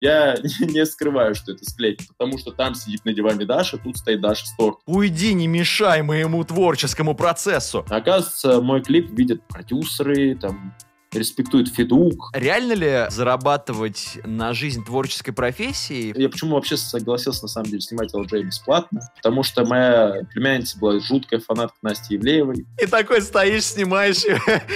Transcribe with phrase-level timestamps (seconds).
[0.00, 4.20] Я не скрываю, что это склейки, потому что там сидит на диване Даша, тут стоит
[4.20, 4.78] Даша с торт.
[4.86, 7.84] Уйди, не мешай моему творческому процессу.
[7.88, 10.74] Оказывается, мой клип видят продюсеры, там,
[11.12, 12.30] респектует Федук.
[12.34, 16.12] Реально ли зарабатывать на жизнь творческой профессии?
[16.16, 19.00] Я почему вообще согласился, на самом деле, снимать LJ бесплатно?
[19.16, 22.66] Потому что моя племянница была жуткая фанатка Насти Евлеевой.
[22.80, 24.22] И такой стоишь, снимаешь.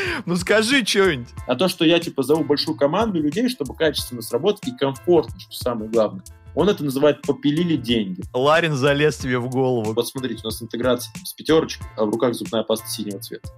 [0.26, 1.28] ну скажи что-нибудь.
[1.46, 5.52] А то, что я, типа, зову большую команду людей, чтобы качественно сработать и комфортно, что
[5.52, 6.24] самое главное.
[6.54, 8.22] Он это называет «попилили деньги».
[8.32, 9.92] Ларин залез тебе в голову.
[9.92, 13.48] Вот смотрите, у нас интеграция с пятерочкой, а в руках зубная паста синего цвета.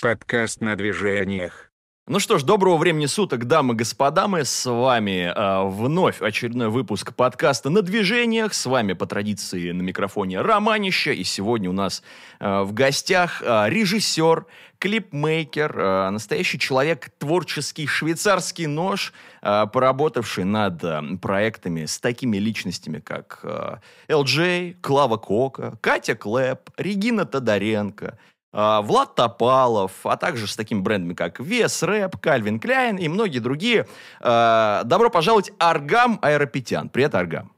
[0.00, 1.72] Подкаст на движениях.
[2.06, 4.28] Ну что ж, доброго времени суток, дамы и господа.
[4.28, 8.54] Мы с вами э, вновь очередной выпуск подкаста «На движениях».
[8.54, 11.10] С вами по традиции на микрофоне Романища.
[11.10, 12.04] И сегодня у нас
[12.38, 14.46] э, в гостях э, режиссер,
[14.78, 23.00] клипмейкер, э, настоящий человек, творческий швейцарский нож, э, поработавший над э, проектами с такими личностями,
[23.00, 28.16] как э, LJ, Клава Кока, Катя Клэп, Регина Тодоренко–
[28.58, 33.86] Влад Топалов, а также с такими брендами, как Вес Рэп, Кальвин Кляйн и многие другие.
[34.20, 36.88] А, добро пожаловать, Аргам Аэропетян.
[36.88, 37.52] Привет, Аргам.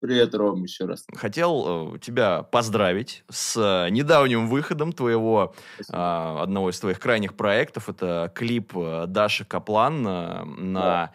[0.00, 1.04] Привет, Ром, еще раз.
[1.12, 6.42] Хотел э, тебя поздравить с э, недавним выходом твоего, Спасибо.
[6.42, 7.88] одного из твоих крайних проектов.
[7.88, 11.12] Это клип э, Даши Каплан на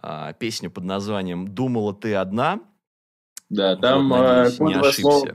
[0.00, 0.32] да.
[0.38, 2.60] песню под названием «Думала ты одна».
[3.50, 5.00] Да, там вот, надеюсь, не ошибся.
[5.02, 5.26] Слово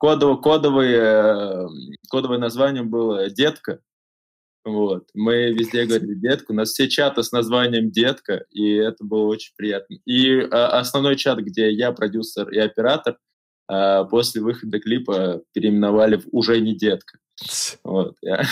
[0.00, 1.68] кодовое, кодовое,
[2.08, 3.80] кодовое название было «Детка».
[4.64, 5.08] Вот.
[5.14, 6.52] Мы везде говорили «Детка».
[6.52, 9.96] У нас все чаты с названием «Детка», и это было очень приятно.
[10.06, 13.18] И а, основной чат, где я продюсер и оператор,
[13.68, 17.18] а, после выхода клипа переименовали в «Уже не детка».
[17.84, 18.16] Вот.
[18.22, 18.42] Я...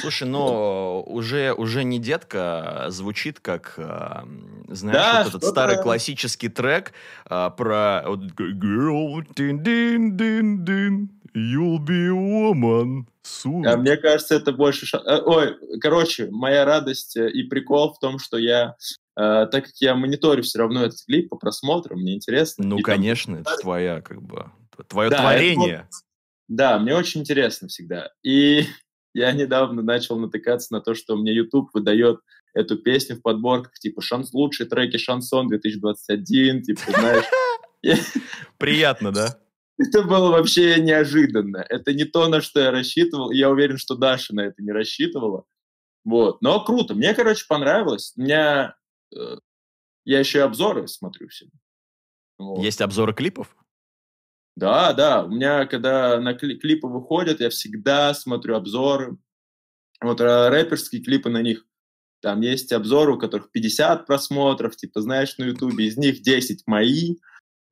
[0.00, 4.26] Слушай, но уже, уже не детка, а звучит как, а,
[4.68, 6.92] знаешь, да, вот этот старый классический трек
[7.26, 13.66] а, про Girl, din, din, din, din, you'll be a woman soon.
[13.66, 14.86] А мне кажется, это больше...
[14.86, 14.98] Ша...
[14.98, 18.76] Э, ой, короче, моя радость э, и прикол в том, что я
[19.16, 22.66] Uh, так как я мониторю все равно этот клип по просмотрам, мне интересно.
[22.66, 23.42] Ну, конечно, там...
[23.42, 24.50] это твоя, как бы,
[24.88, 25.74] твое да, творение.
[25.74, 25.88] Это,
[26.48, 28.10] да, мне очень интересно всегда.
[28.24, 28.66] И
[29.14, 32.18] я недавно начал натыкаться на то, что мне YouTube выдает
[32.52, 37.24] эту песню в подборках, типа шанс, лучшие треки шансон 2021, типа, знаешь.
[38.58, 39.38] Приятно, да?
[39.78, 41.64] Это было вообще неожиданно.
[41.68, 43.30] Это не то, на что я рассчитывал.
[43.30, 45.44] Я уверен, что Даша на это не рассчитывала.
[46.04, 46.42] Вот.
[46.42, 46.94] Но круто.
[46.94, 48.12] Мне, короче, понравилось.
[48.16, 48.76] У меня...
[49.16, 49.38] Э,
[50.04, 51.46] я еще и обзоры смотрю все.
[52.38, 52.62] Вот.
[52.62, 53.56] Есть обзоры клипов?
[54.56, 55.24] Да, да.
[55.24, 59.16] У меня, когда на клипы выходят, я всегда смотрю обзоры.
[60.00, 61.64] Вот э, рэперские клипы на них.
[62.22, 65.86] Там есть обзоры, у которых 50 просмотров, типа, знаешь, на Ютубе.
[65.86, 67.16] Из них 10 мои.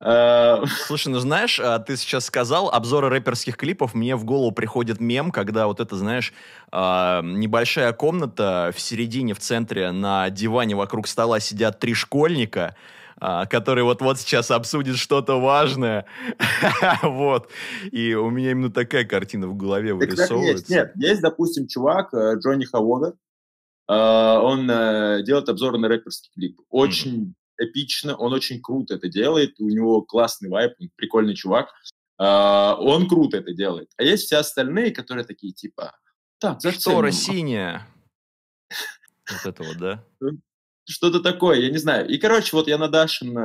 [0.03, 4.99] Э, Слушай, ну знаешь, а, ты сейчас сказал обзоры рэперских клипов, мне в голову приходит
[4.99, 6.33] мем, когда вот это, знаешь,
[6.71, 12.75] а, небольшая комната в середине, в центре, на диване вокруг стола сидят три школьника,
[13.19, 16.05] который вот-вот сейчас обсудит что-то важное.
[17.03, 17.49] вот.
[17.91, 20.71] И у меня именно такая картина в голове вырисовывается.
[20.71, 23.15] Нет, есть, допустим, чувак э, Джонни Хавода.
[23.89, 26.59] Э, он э, делает обзоры на рэперский клип.
[26.69, 31.69] Очень эпично, он очень круто это делает, у него классный вайп, прикольный чувак.
[32.17, 33.89] Он круто это делает.
[33.97, 35.97] А есть все остальные, которые такие типа...
[36.39, 37.87] Так, Штора синяя.
[39.31, 40.03] Вот это вот, да?
[40.85, 42.07] Что-то такое, я не знаю.
[42.07, 43.37] И, короче, вот я на Дашин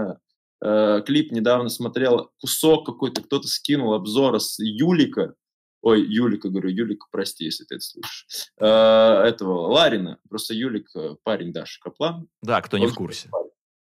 [0.60, 5.34] э, клип недавно смотрел, кусок какой-то, кто-то скинул обзор с Юлика,
[5.82, 11.16] ой, Юлика, говорю, Юлика, прости, если ты это слушаешь, э, этого, Ларина, просто Юлик, э,
[11.22, 12.28] парень Даши Каплан.
[12.43, 13.31] Да, кто не в курсе.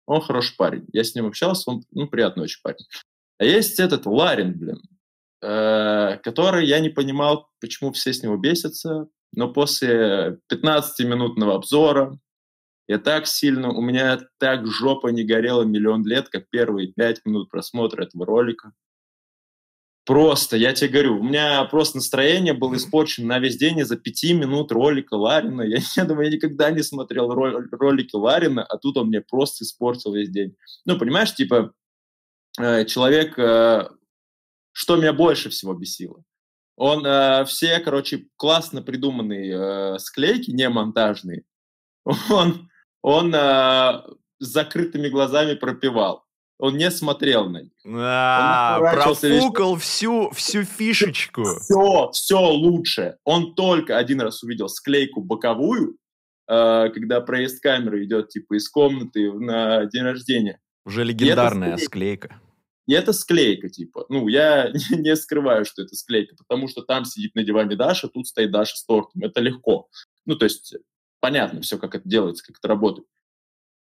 [0.06, 0.85] Он хороший парень.
[0.94, 2.85] Я с ним общался, он, ну, приятный очень парень.
[3.40, 4.81] А есть этот Ларин, блин,
[5.41, 12.17] э, который я не понимал, почему все с него бесятся, но после 15-минутного обзора
[12.87, 17.49] я так сильно, у меня так жопа не горела миллион лет, как первые пять минут
[17.49, 18.72] просмотра этого ролика.
[20.05, 24.31] Просто, я тебе говорю, у меня просто настроение было испорчено на весь день из-за пяти
[24.31, 25.63] минут ролика Ларина.
[25.63, 30.13] Я, я думаю, я никогда не смотрел ролики Ларина, а тут он мне просто испортил
[30.13, 30.55] весь день.
[30.85, 31.73] Ну, понимаешь, типа,
[32.57, 33.89] э, человек, э,
[34.72, 36.23] что меня больше всего бесило?
[36.78, 41.43] Он э, все, короче, классно придуманные склейки, не монтажные,
[42.29, 42.69] он
[43.02, 43.38] он э,
[44.40, 46.26] с закрытыми глазами пропевал.
[46.59, 47.72] он не смотрел на них.
[47.85, 51.44] А, профукал всю, всю фишечку.
[51.61, 53.17] Все, все лучше.
[53.23, 55.97] Он только один раз увидел склейку боковую,
[56.47, 60.59] э, когда проезд камеры идет типа из комнаты на день рождения.
[60.85, 62.40] Уже легендарная склейка.
[62.88, 64.05] И это склейка, типа.
[64.09, 68.28] Ну, я не скрываю, что это склейка, потому что там сидит на диване Даша, тут
[68.28, 69.23] стоит Даша с тортом.
[69.23, 69.90] Это легко.
[70.26, 70.76] Ну, то есть
[71.19, 73.08] понятно все, как это делается, как это работает.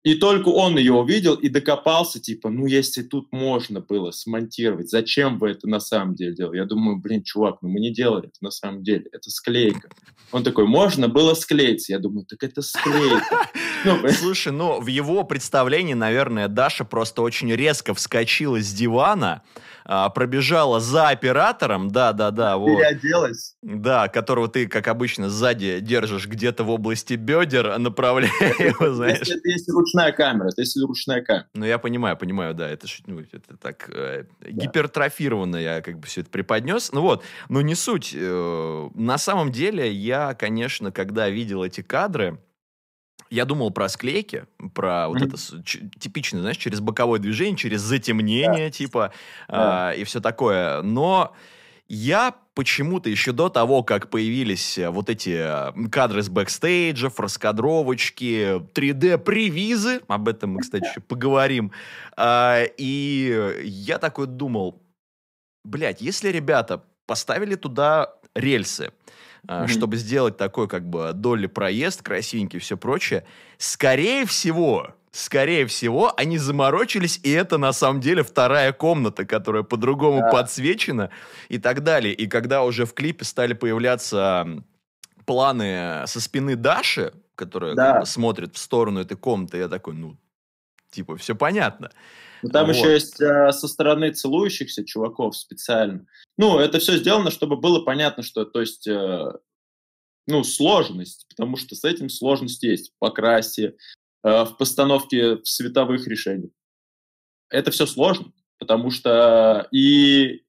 [0.06, 5.40] И только он ее увидел и докопался, типа, ну, если тут можно было смонтировать, зачем
[5.40, 6.58] вы это на самом деле делали?
[6.58, 9.90] Я думаю, блин, чувак, ну мы не делали это на самом деле, это склейка.
[10.32, 11.94] Он такой, можно было склеиться.
[11.94, 13.50] Я думаю, так это склейка.
[13.84, 19.44] Ну, Слушай, ну, в его представлении, наверное, Даша просто очень резко вскочила с дивана,
[19.86, 22.58] а, пробежала за оператором, да-да-да.
[22.58, 23.56] Вот, Переоделась.
[23.62, 29.20] Да, которого ты, как обычно, сзади держишь где-то в области бедер, направляя его, знаешь.
[29.20, 31.48] Если ручная камера, это если ручная камера.
[31.54, 34.50] Ну, я понимаю, понимаю, да, это, ну, это так э, да.
[34.50, 36.92] гипертрофированно я как бы все это преподнес.
[36.92, 38.14] Ну вот, но не суть.
[38.16, 42.40] Э, на самом деле, я, конечно, когда видел эти кадры,
[43.30, 45.62] я думал про склейки, про вот mm-hmm.
[45.62, 48.72] это типичное, знаешь, через боковое движение, через затемнение, да.
[48.72, 49.14] типа,
[49.48, 49.94] да.
[49.94, 50.82] Э, и все такое.
[50.82, 51.36] Но
[51.88, 58.60] я почему-то еще до того, как появились э, вот эти э, кадры с бэкстейджев, раскадровочки,
[58.74, 61.72] 3D-привизы, об этом мы, кстати, еще поговорим,
[62.18, 64.82] э, и я такой думал,
[65.64, 68.92] блядь, если ребята поставили туда рельсы,
[69.46, 69.68] mm-hmm.
[69.68, 73.26] чтобы сделать такой как бы доли проезд, красивенький и все прочее,
[73.58, 80.20] скорее всего, скорее всего, они заморочились, и это на самом деле вторая комната, которая по-другому
[80.20, 80.30] да.
[80.30, 81.10] подсвечена
[81.48, 82.14] и так далее.
[82.14, 84.46] И когда уже в клипе стали появляться
[85.26, 87.92] планы со спины Даши, которая да.
[87.94, 90.18] как бы, смотрит в сторону этой комнаты, я такой, ну,
[90.92, 91.92] типа, все понятно.
[92.42, 92.76] Ну, там вот.
[92.76, 96.06] еще есть а, со стороны целующихся чуваков специально.
[96.38, 99.32] Ну, это все сделано, чтобы было понятно, что, то есть, э,
[100.28, 103.74] ну, сложность, потому что с этим сложность есть в покрасе, э,
[104.26, 106.52] в постановке световых решений.
[107.50, 110.42] Это все сложно, потому что и,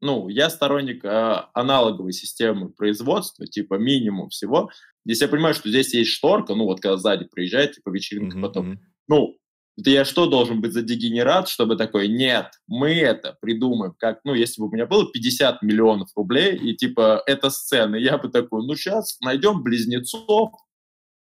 [0.00, 4.70] ну, я сторонник э, аналоговой системы производства, типа минимум всего.
[5.06, 8.42] Здесь я понимаю, что здесь есть шторка, ну, вот когда сзади приезжает, типа вечеринка mm-hmm.
[8.42, 9.36] потом, ну,
[9.78, 14.34] это я что должен быть за дегенерат, чтобы такой, нет, мы это придумаем, как, ну,
[14.34, 18.66] если бы у меня было 50 миллионов рублей, и типа эта сцена, я бы такой,
[18.66, 20.52] ну, сейчас найдем близнецов,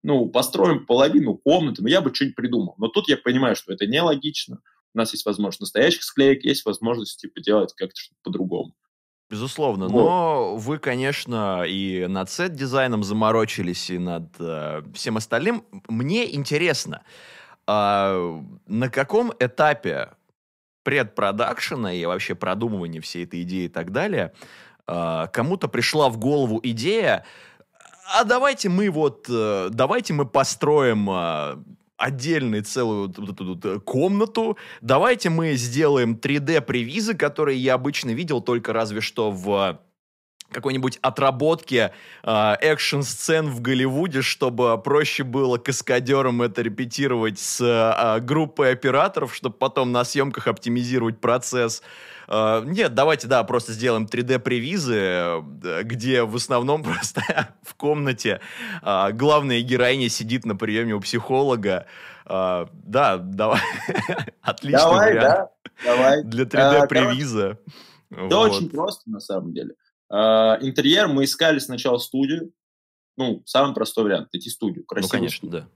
[0.03, 2.75] ну, построим половину комнаты, ну, я бы что-нибудь придумал.
[2.77, 4.59] Но тут я понимаю, что это нелогично.
[4.93, 8.73] У нас есть возможность настоящих склеек, есть возможность, типа, делать как-то что-то по-другому.
[9.29, 9.93] Безусловно, вот.
[9.93, 15.63] но вы, конечно, и над сет-дизайном заморочились, и над э, всем остальным.
[15.87, 17.03] Мне интересно,
[17.65, 20.09] а, на каком этапе
[20.83, 24.33] предпродакшена и вообще продумывания всей этой идеи и так далее
[24.87, 27.23] а, кому-то пришла в голову идея,
[28.07, 31.59] а давайте мы вот, э, давайте мы построим а,
[32.01, 33.13] отдельную целую
[33.63, 34.57] э, комнату.
[34.81, 39.79] Давайте мы сделаем 3D-привизы, которые я обычно видел только разве что в
[40.51, 41.91] какой-нибудь отработки
[42.23, 49.55] э, экшн-сцен в Голливуде, чтобы проще было каскадерам это репетировать с э, группой операторов, чтобы
[49.55, 51.81] потом на съемках оптимизировать процесс.
[52.31, 57.21] Э, нет, давайте, да, просто сделаем 3D-привизы, э, где в основном просто
[57.61, 58.39] в комнате
[58.81, 61.85] э, главная героиня сидит на приеме у психолога.
[62.23, 63.59] Да, давай.
[64.41, 65.49] Отличный давай, вариант.
[65.83, 66.23] Да, давай.
[66.23, 67.57] Для 3D-привиза.
[68.09, 68.51] Это вот.
[68.51, 69.75] очень просто, на самом деле.
[70.09, 72.53] Интерьер мы искали сначала студию.
[73.17, 74.85] Ну, самый простой вариант— найти студию.
[74.85, 75.67] Красивую ну, конечно, да.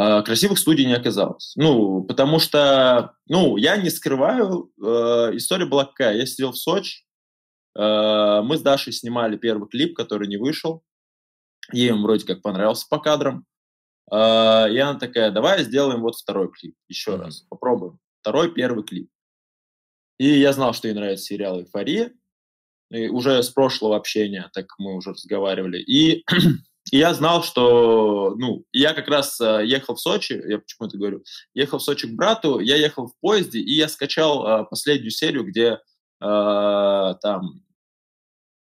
[0.00, 1.52] Uh, красивых студий не оказалось.
[1.56, 6.16] Ну, потому что, ну, я не скрываю, uh, история была какая.
[6.16, 7.04] Я сидел в Сочи,
[7.74, 10.82] мы с Дашей снимали первый клип, который не вышел.
[11.72, 13.46] Ей он вроде как понравился по кадрам.
[14.10, 17.22] И она такая, давай сделаем вот второй клип, еще mm-hmm.
[17.22, 18.00] раз, попробуем.
[18.22, 19.08] Второй, первый клип.
[20.18, 22.12] И я знал, что ей нравится сериал «Эйфория»,
[22.90, 25.78] и уже с прошлого общения, так мы уже разговаривали.
[25.78, 26.24] И,
[26.90, 30.98] и я знал, что, ну, я как раз э, ехал в Сочи, я почему это
[30.98, 31.22] говорю,
[31.54, 35.44] ехал в Сочи к брату, я ехал в поезде, и я скачал э, последнюю серию,
[35.44, 35.78] где
[36.20, 37.62] э, там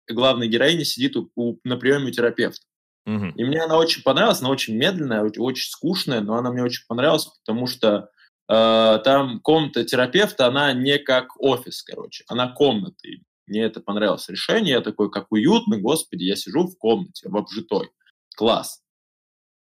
[0.08, 2.66] главная героиня сидит у, у, на приеме у терапевта.
[3.06, 3.32] Угу.
[3.36, 6.84] И мне она очень понравилась, она очень медленная, очень, очень скучная, но она мне очень
[6.86, 8.10] понравилась, потому что
[8.50, 13.08] э, там комната терапевта, она не как офис, короче, она комната.
[13.46, 14.72] Мне это понравилось решение.
[14.72, 17.88] Я такой, как уютно, господи, я сижу в комнате, в обжитой.
[18.38, 18.80] Класс.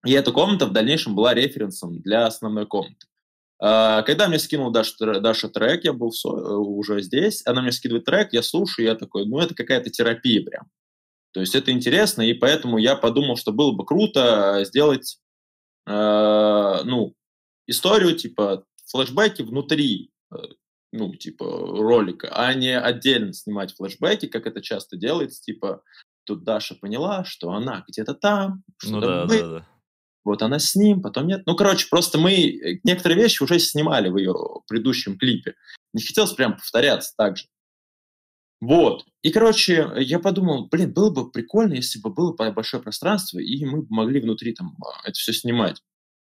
[0.05, 3.07] И эта комната в дальнейшем была референсом для основной комнаты.
[3.57, 8.03] А, когда мне скинул Даша, Даша трек, я был э, уже здесь, она мне скидывает
[8.03, 10.65] трек, я слушаю, я такой, ну, это какая-то терапия прям.
[11.31, 15.19] То есть это интересно, и поэтому я подумал, что было бы круто сделать,
[15.87, 17.15] э, ну,
[17.67, 20.37] историю, типа, флешбеки внутри, э,
[20.91, 25.81] ну, типа, ролика, а не отдельно снимать флешбеки, как это часто делается, типа,
[26.25, 29.65] тут Даша поняла, что она где-то там, ну, да, да, да
[30.25, 31.43] вот она с ним, потом нет.
[31.45, 34.33] Ну, короче, просто мы э, некоторые вещи уже снимали в ее
[34.67, 35.53] предыдущем клипе.
[35.93, 37.45] Не хотелось прям повторяться так же.
[38.59, 39.05] Вот.
[39.21, 43.85] И, короче, я подумал, блин, было бы прикольно, если бы было большое пространство, и мы
[43.89, 45.83] могли внутри там а, это все снимать.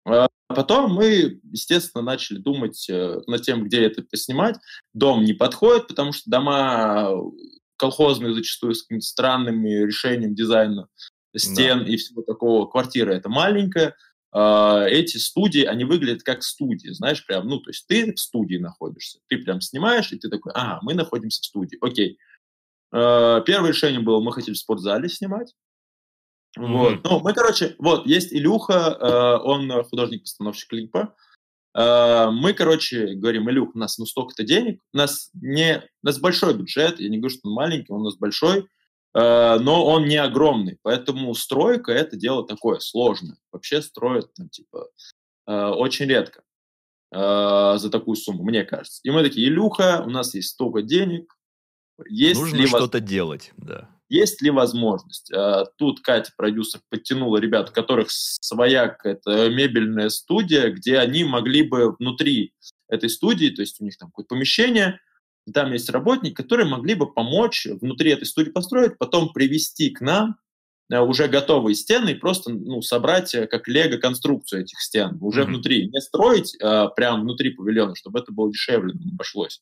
[0.04, 4.56] А потом мы, естественно, начали думать э, над тем, где это поснимать.
[4.94, 7.10] Дом не подходит, потому что дома
[7.80, 10.88] колхозные зачастую с какими-то странными решениями дизайна
[11.34, 11.90] стен да.
[11.90, 12.66] и всего такого.
[12.66, 13.96] Квартира это маленькая.
[14.32, 18.58] Uh, эти студии, они выглядят как студии, знаешь, прям, ну, то есть ты в студии
[18.58, 22.16] находишься, ты прям снимаешь, и ты такой, ага, мы находимся в студии, окей.
[22.94, 25.52] Uh, первое решение было, мы хотели в спортзале снимать,
[26.56, 26.72] mm-hmm.
[26.72, 31.12] вот, ну, мы, короче, вот, есть Илюха, uh, он художник-постановщик клипа,
[31.72, 36.54] мы, короче, говорим, Илюх, у нас ну столько-то денег, у нас не, у нас большой
[36.54, 38.66] бюджет, я не говорю, что он маленький, он у нас большой,
[39.14, 43.36] Э, но он не огромный, поэтому стройка это дело такое сложное.
[43.52, 44.88] Вообще строят там типа
[45.46, 46.42] э, очень редко
[47.12, 49.00] э, за такую сумму, мне кажется.
[49.02, 51.36] И мы такие, Илюха, у нас есть столько денег,
[52.08, 53.08] есть Нужно что-то воз...
[53.08, 53.90] делать, да.
[54.10, 55.32] Есть ли возможность?
[55.78, 61.92] Тут Катя, продюсер, подтянула ребят, у которых своя это мебельная студия, где они могли бы
[61.92, 62.52] внутри
[62.88, 65.00] этой студии, то есть у них там какое-то помещение,
[65.46, 70.00] и там есть работники, которые могли бы помочь внутри этой студии построить, потом привести к
[70.00, 70.36] нам
[70.92, 75.46] э, уже готовые стены и просто ну, собрать э, как лего-конструкцию этих стен уже mm-hmm.
[75.46, 75.88] внутри.
[75.88, 79.60] Не строить а, прямо внутри павильона, чтобы это было дешевле нам обошлось.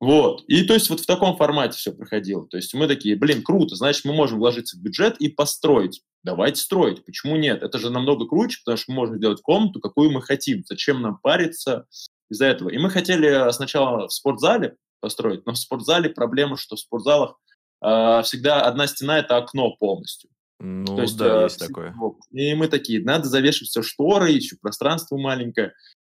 [0.00, 0.44] Вот.
[0.46, 2.46] И то есть вот в таком формате все проходило.
[2.46, 6.02] То есть мы такие, блин, круто, значит, мы можем вложиться в бюджет и построить.
[6.22, 7.04] Давайте строить.
[7.04, 7.62] Почему нет?
[7.62, 10.62] Это же намного круче, потому что мы можем сделать комнату, какую мы хотим.
[10.66, 11.86] Зачем нам париться
[12.30, 12.68] из-за этого.
[12.68, 17.36] И мы хотели сначала в спортзале построить, но в спортзале проблема, что в спортзалах
[17.82, 20.30] э, всегда одна стена– это окно полностью.
[20.60, 21.94] Ну, То есть, да, э, есть такое.
[22.32, 25.72] И мы такие, надо завешивать все шторы, еще пространство маленькое.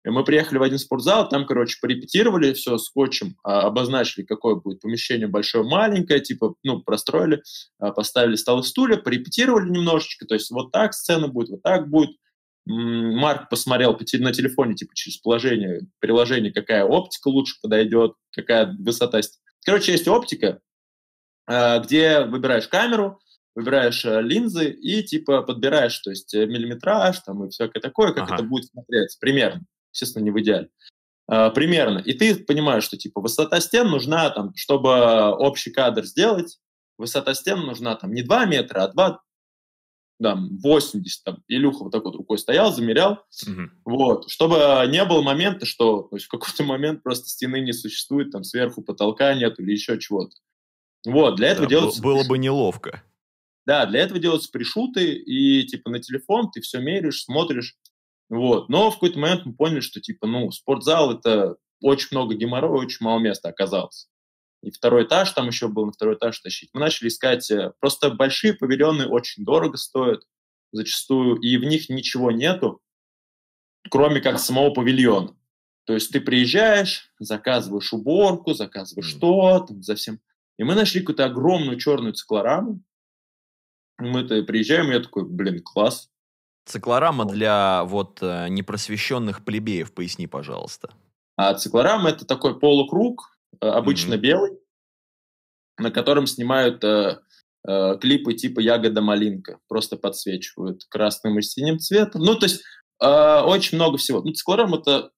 [0.04, 4.80] И мы приехали в один спортзал, там, короче, порепетировали все скотчем, а, обозначили, какое будет
[4.80, 7.42] помещение большое, маленькое, типа, ну, простроили,
[7.78, 12.16] а, поставили столы, стулья, порепетировали немножечко, то есть вот так сцена будет, вот так будет.
[12.66, 19.20] Марк посмотрел на телефоне, типа, через положение, приложение, какая оптика лучше подойдет, какая высота.
[19.66, 20.60] Короче, есть оптика,
[21.46, 23.20] а, где выбираешь камеру,
[23.54, 28.36] выбираешь линзы и, типа, подбираешь, то есть, э, миллиметраж там и всякое такое, как ага.
[28.36, 29.66] это будет смотреться, примерно.
[29.92, 30.68] Естественно, не в идеале.
[31.26, 31.98] А, примерно.
[31.98, 36.58] И ты понимаешь, что, типа, высота стен нужна, там, чтобы общий кадр сделать,
[36.98, 39.20] высота стен нужна, там, не 2 метра, а 2,
[40.20, 43.70] да, 80, там, Илюха вот так вот рукой стоял, замерял, угу.
[43.84, 48.30] вот, чтобы не было момента, что то есть в какой-то момент просто стены не существует,
[48.30, 50.36] там сверху потолка нет или еще чего-то.
[51.06, 52.02] Вот, для этого да, делаются...
[52.02, 53.02] Было бы неловко.
[53.64, 57.76] Да, для этого делаются пришуты, и типа на телефон ты все меришь, смотришь,
[58.30, 58.70] вот.
[58.70, 63.04] Но в какой-то момент мы поняли, что типа, ну, спортзал это очень много геморроя, очень
[63.04, 64.08] мало места оказалось
[64.62, 66.70] и второй этаж там еще был, на второй этаж тащить.
[66.72, 70.22] Мы начали искать, э, просто большие павильоны очень дорого стоят
[70.72, 72.80] зачастую, и в них ничего нету,
[73.90, 75.36] кроме как самого павильона.
[75.84, 80.20] То есть ты приезжаешь, заказываешь уборку, заказываешь что, там, за всем.
[80.58, 82.82] И мы нашли какую-то огромную черную циклораму.
[83.98, 86.10] Мы-то приезжаем, и я такой, блин, класс.
[86.70, 90.90] Циклорама для вот э, непросвещенных плебеев, поясни, пожалуйста.
[91.36, 94.18] А циклорама– это такой полукруг, Э, обычно mm-hmm.
[94.18, 94.58] белый,
[95.78, 97.20] на котором снимают э,
[97.66, 102.22] э, клипы типа «Ягода малинка», просто подсвечивают красным и синим цветом.
[102.22, 102.62] Ну, то есть
[103.02, 104.22] э, очень много всего.
[104.22, 105.10] Ну, циклорам– это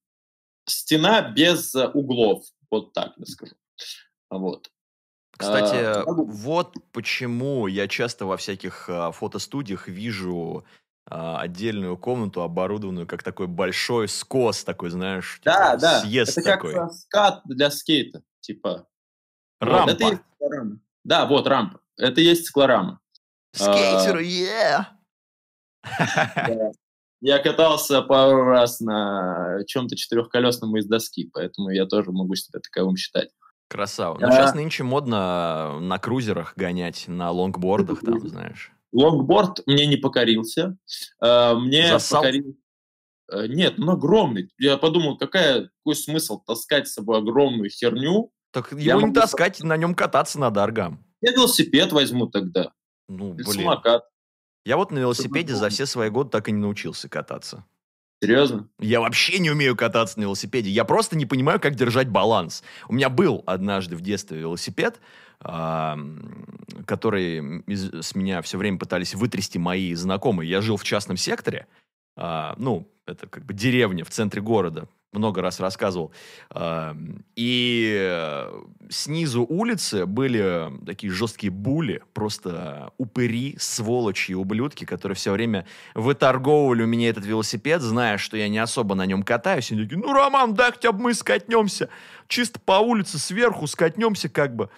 [0.67, 3.55] стена без углов, вот так я скажу.
[4.31, 4.71] Вот.
[5.37, 10.65] Кстати, а, вот почему я часто во всяких фотостудиях вижу
[11.07, 16.01] отдельную комнату, оборудованную как такой большой скос, такой, знаешь, да, типа, да.
[16.01, 16.75] съезд это такой.
[16.75, 18.87] как скат для скейта, типа.
[19.61, 19.87] Рампа.
[19.87, 20.23] Вот, это есть
[21.05, 21.81] Да, вот рампа.
[21.97, 23.01] Это есть склорама.
[23.53, 24.87] Скейтеры, yeah!
[27.21, 32.97] Я катался пару раз на чем-то четырехколесном из доски, поэтому я тоже могу себя таковым
[32.97, 33.31] считать.
[33.69, 34.19] Красава.
[34.19, 38.73] Ну, сейчас нынче модно на крузерах гонять, на лонгбордах там, знаешь.
[38.93, 40.77] Лонгборд мне не покорился.
[41.23, 42.21] Э, мне Засал?
[42.21, 42.57] покорил...
[43.31, 44.51] Э, нет, он огромный.
[44.59, 48.31] Я подумал, какая, какой смысл таскать с собой огромную херню?
[48.53, 51.05] Так его не таскать, на нем кататься надо, Аргам.
[51.23, 52.73] Я велосипед возьму тогда.
[53.09, 53.61] Ну, Или блин.
[53.61, 54.05] самокат.
[54.65, 57.65] Я вот на велосипеде за все свои годы так и не научился кататься.
[58.23, 58.69] Серьезно?
[58.79, 60.71] Я вообще не умею кататься на велосипеде.
[60.71, 62.63] Я просто не понимаю, как держать баланс.
[62.89, 65.01] У меня был однажды в детстве велосипед,
[66.87, 70.49] который из- с меня все время пытались вытрясти мои знакомые.
[70.49, 71.67] Я жил в частном секторе,
[72.17, 76.13] а, ну, это как бы деревня в центре города, много раз рассказывал.
[76.51, 76.97] А,
[77.37, 85.33] И э, снизу улицы были такие жесткие були, просто упыри, сволочи и ублюдки, которые все
[85.33, 89.71] время выторговывали у меня этот велосипед, зная, что я не особо на нем катаюсь.
[89.71, 91.89] И они такие, ну, Роман, да, хотя бы мы скатнемся.
[92.29, 94.71] Чисто по улице сверху скатнемся как бы.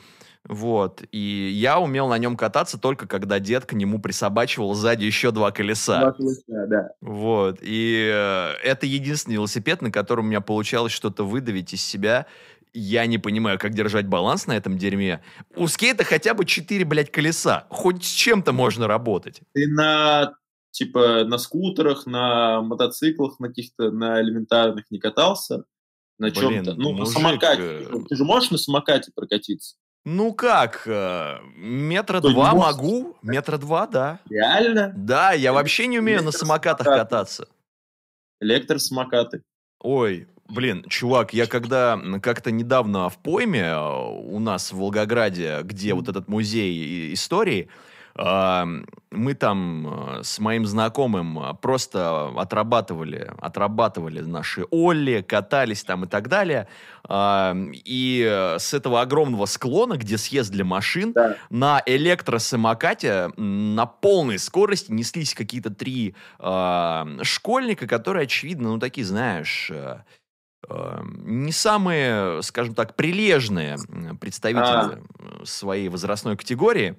[0.46, 1.02] Вот.
[1.10, 5.50] И я умел на нем кататься только когда дед к нему присобачивал сзади еще два
[5.52, 6.00] колеса.
[6.00, 6.90] Два колеса, да.
[7.00, 7.58] Вот.
[7.62, 12.26] И э, это единственный велосипед, на котором у меня получалось что-то выдавить из себя.
[12.74, 15.22] Я не понимаю, как держать баланс на этом дерьме.
[15.56, 17.66] У скейта хотя бы четыре, блядь, колеса.
[17.70, 19.40] Хоть с чем-то можно работать.
[19.54, 20.34] Ты на
[20.72, 25.64] типа на скутерах, на мотоциклах, на каких-то на элементарных не катался?
[26.18, 26.74] На чем-то?
[26.74, 27.62] Ну, на мужик, самокате.
[27.62, 29.76] э, Ты же можешь на самокате прокатиться?
[30.04, 32.76] Ну как, э, метра не два можешь?
[32.76, 33.16] могу?
[33.22, 34.20] Метра два, да.
[34.28, 34.92] Реально?
[34.94, 37.48] Да, я вообще не умею на самокатах кататься.
[38.40, 39.42] Электросамокаты.
[39.80, 45.94] Ой, блин, чувак, я когда как-то недавно в пойме э, у нас в Волгограде, где
[45.94, 47.70] вот этот музей истории,
[48.16, 56.06] мы там э, с моим знакомым э, просто отрабатывали, отрабатывали наши Олли, катались там и
[56.06, 56.68] так далее.
[57.08, 61.36] А, И э, с этого огромного склона, где съезд для машин, Да.
[61.50, 69.70] на электросамокате на полной скорости неслись какие-то три а, школьника, которые, очевидно, ну, такие, знаешь,
[70.66, 73.76] не самые, скажем так, прилежные
[74.20, 76.96] представители э, своей возрастной категории.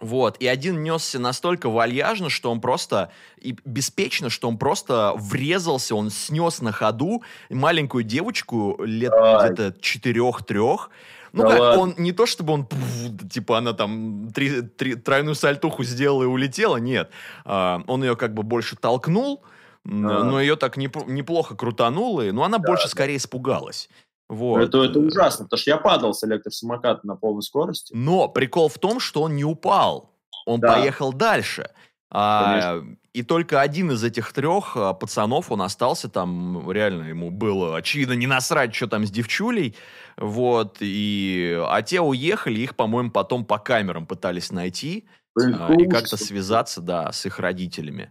[0.00, 5.94] Вот, и один несся настолько вальяжно, что он просто, и беспечно, что он просто врезался,
[5.94, 10.90] он снес на ходу маленькую девочку лет где-то четырех-трех.
[11.32, 11.82] Ну, Да как, ладно.
[11.82, 16.26] он не то, чтобы он, пф, типа, она там три- три- тройную сальтуху сделала и
[16.26, 17.10] улетела, нет.
[17.44, 19.42] А, он ее как бы больше толкнул,
[19.84, 19.88] А.
[19.88, 23.90] но ее так неп- неплохо крутануло, и- но она больше скорее испугалась.
[24.28, 24.60] Вот.
[24.60, 27.92] Это, это ужасно, потому что я падал с электросамоката на полной скорости.
[27.96, 30.14] Но прикол в том, что он не упал.
[30.46, 30.74] Он Да.
[30.74, 31.70] поехал дальше.
[32.10, 37.76] А, и только один из этих трех а, пацанов, он остался там, реально, ему было,
[37.76, 39.76] очевидно, не насрать, что там с девчулей,
[40.16, 45.86] вот, и, а те уехали, их, по-моему, потом по камерам пытались найти, Блин, а, и
[45.86, 48.10] как-то связаться, да, с их родителями.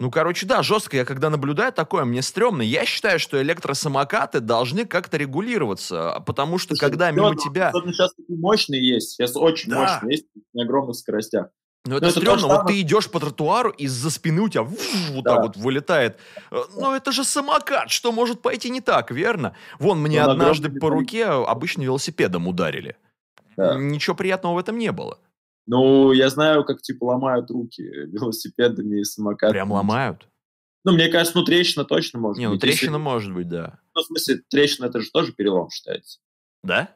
[0.00, 0.96] Ну, короче, да, жестко.
[0.96, 2.62] Я когда наблюдаю такое, мне стрёмно.
[2.62, 7.70] Я считаю, что электросамокаты должны как-то регулироваться, потому что Слушай, когда ну, мимо тебя...
[7.72, 9.12] Сейчас такие мощные есть.
[9.12, 9.80] Сейчас очень Да.
[9.80, 11.46] мощные есть на огромных скоростях.
[11.86, 12.48] Ну, это это то стрёмно.
[12.48, 15.34] Вот ты идешь по тротуару, из-за спины у тебя вуф, вот Да.
[15.34, 16.18] так вот вылетает.
[16.50, 17.90] Э, Ну, это же самокат.
[17.90, 19.54] Что может пойти не так, верно?
[19.78, 22.96] Вон, мне Он однажды по руке обычно велосипедом ударили.
[23.56, 23.76] Да.
[23.78, 25.18] Ничего приятного в этом не было.
[25.66, 29.52] Ну, я знаю, как типа ломают руки велосипедами и самокатами.
[29.52, 30.28] Прям ломают.
[30.84, 32.62] Ну, мне кажется, ну трещина точно может Не, ну быть.
[32.64, 33.78] Если- трещина может быть, да.
[33.94, 36.20] Ну, в смысле, трещина это же тоже перелом считается.
[36.62, 36.90] Да?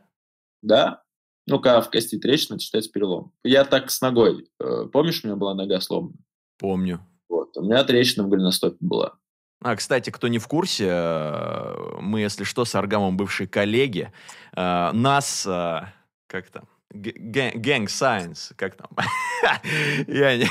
[0.62, 1.02] Да?
[1.46, 3.32] Ну, когда в кости трещина, это считается перелом.
[3.42, 4.50] Я так с ногой.
[4.60, 6.16] Э, Помнишь, у меня была нога сломана?
[6.58, 7.00] Помню.
[7.30, 7.56] Вот.
[7.56, 9.14] У меня трещина в голеностопе была.
[9.62, 14.12] А, кстати, кто не в курсе, э, мы, если что, с Аргамом бывшие коллеги.
[14.54, 18.88] Э, Нас, как там, Gang Science, как там?
[20.06, 20.48] Я не...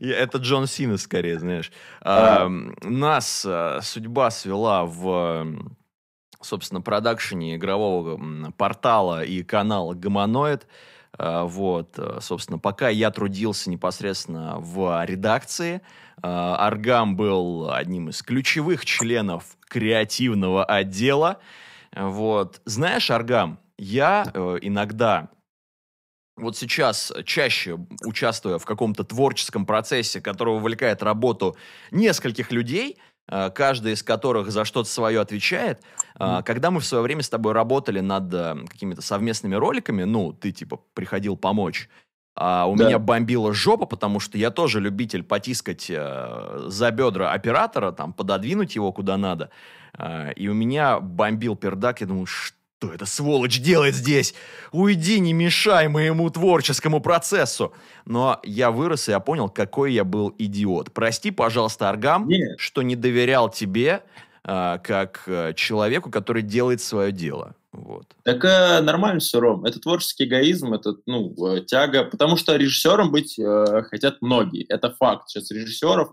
[0.00, 1.70] Это Джон Сина, скорее, знаешь.
[2.00, 2.48] А.
[2.48, 5.46] Нас э, судьба свела в,
[6.40, 8.18] собственно, продакшене игрового
[8.56, 10.66] портала и канала Гомоноид.
[11.18, 15.82] А, Вот, э, собственно, пока я трудился непосредственно в редакции,
[16.22, 21.38] Аргам был одним из ключевых членов креативного отдела.
[21.96, 22.60] Вот.
[22.66, 25.30] Знаешь, Аргам, я э, иногда
[26.36, 31.56] вот сейчас чаще участвуя в каком-то творческом процессе, который вовлекает работу
[31.90, 35.82] нескольких людей, э, каждый из которых за что-то свое отвечает,
[36.18, 40.32] э, когда мы в свое время с тобой работали над э, какими-то совместными роликами, ну,
[40.32, 41.88] ты типа приходил помочь,
[42.36, 42.86] а у Да.
[42.86, 48.76] меня бомбила жопа, потому что я тоже любитель потискать э, за бедра оператора, там, пододвинуть
[48.76, 49.50] его куда надо.
[49.98, 52.56] Э, и у меня бомбил пердак, я думаю, что
[52.88, 54.34] эта сволочь делает здесь?
[54.72, 57.72] Уйди, не мешай моему творческому процессу.
[58.06, 60.92] Но я вырос, и я понял, какой я был идиот.
[60.92, 62.58] Прости, пожалуйста, Аргам, Нет.
[62.58, 64.02] что не доверял тебе,
[64.44, 67.54] а, как а, человеку, который делает свое дело.
[67.72, 68.06] Вот.
[68.24, 69.64] Так э, нормально все, Ром.
[69.64, 72.04] Это творческий эгоизм, это ну, э, тяга.
[72.04, 74.64] Потому что режиссером быть э, хотят многие.
[74.68, 75.28] Это факт.
[75.28, 76.12] Сейчас режиссеров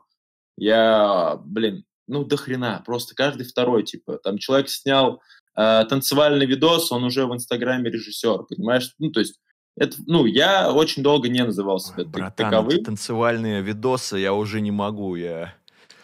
[0.57, 2.83] я, блин, ну до хрена.
[2.85, 4.19] Просто каждый второй, типа.
[4.23, 5.21] Там человек снял
[5.57, 8.93] э, танцевальный видос, он уже в Инстаграме режиссер, понимаешь?
[8.99, 9.39] Ну, то есть
[9.77, 12.83] это, ну, я очень долго не называл себя Ой, братан, таковым.
[12.83, 15.15] танцевальные видосы я уже не могу.
[15.15, 15.53] Я...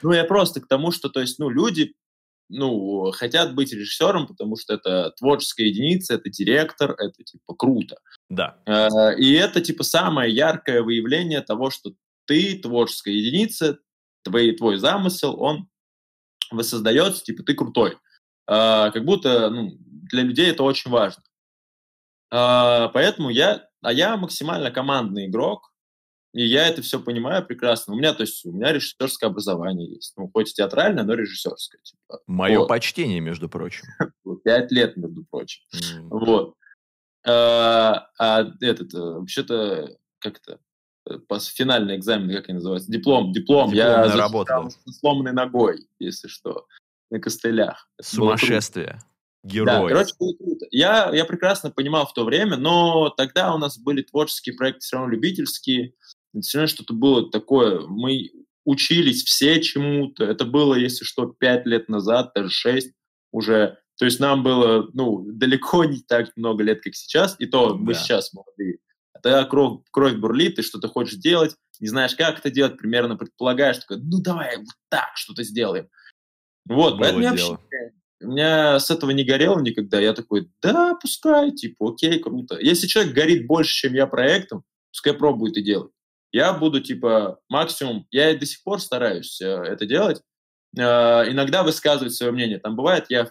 [0.02, 1.96] Ну, я просто к тому, что, то есть, ну, люди,
[2.50, 7.98] ну, хотят быть режиссером, потому что это творческая единица, это директор, это, типа, круто.
[8.30, 8.58] Да.
[8.66, 11.94] Э, И это, типа, самое яркое выявление того, что
[12.26, 13.80] ты творческая единица,
[14.24, 15.68] твой, твой замысел, он
[16.52, 17.98] воссоздается, типа, ты крутой.
[18.48, 21.24] Э, Как будто, ну, для людей это очень важно.
[22.32, 25.72] Э, Поэтому я, а я максимально командный игрок,
[26.34, 27.94] и я это все понимаю прекрасно.
[27.94, 30.14] У меня, то есть, у меня режиссерское образование есть.
[30.18, 31.80] Ну, хоть и театральное, но режиссерское.
[31.84, 32.22] Типа.
[32.26, 32.68] Мое Вот.
[32.68, 33.86] почтение, между прочим.
[34.44, 35.62] Пять лет, между прочим.
[35.96, 36.10] М.
[36.10, 36.56] Вот.
[37.26, 40.60] А, а этот, э, вообще-то, как-то,
[41.08, 41.20] э,
[41.54, 42.92] финальный экзамен, как они называются?
[42.92, 43.72] Диплом, диплом.
[43.72, 46.66] Я Дипломная защищал работа, с сломанной ногой, если что,
[47.14, 47.88] на костылях.
[47.98, 48.10] Это.
[48.10, 49.00] Сумасшествие.
[49.44, 49.90] Да, Герой.
[49.90, 50.66] короче, было круто.
[50.72, 54.98] Я, я прекрасно понимал в то время, но тогда у нас были творческие проекты все
[54.98, 55.94] равно любительские.
[56.34, 57.82] Это все равно что-то было такое.
[57.82, 58.32] Мы
[58.66, 60.24] учились все чему-то.
[60.24, 62.94] Это было, если что, пять лет назад, даже шесть
[63.32, 63.78] уже.
[64.00, 67.36] То есть нам было, ну, далеко не так много лет, как сейчас.
[67.40, 68.00] И то мы Да.
[68.00, 68.78] сейчас молодые.
[69.14, 73.18] А тогда кровь, кровь бурлит, ты что-то хочешь делать, не знаешь, как это делать, примерно
[73.18, 75.90] предполагаешь, такой, ну, давай вот так что-то сделаем.
[76.66, 77.58] Вот, поэтому я вообще
[78.24, 80.00] у меня с этого не горело никогда.
[80.00, 82.58] Я такой, да, пускай, типа, окей, круто.
[82.60, 85.92] Если человек горит больше, чем я проектом, пускай пробует и делает.
[86.32, 90.22] Я буду, типа, максимум, я и до сих пор стараюсь э, это делать,
[90.76, 92.60] э, иногда высказывать свое мнение.
[92.60, 93.30] Там бывает, я,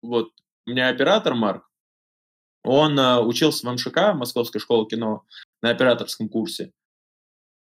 [0.00, 0.30] вот,
[0.66, 1.68] у меня оператор Марк,
[2.62, 5.24] он э, учился в МШК, Московская школа кино,
[5.60, 6.72] на операторском курсе.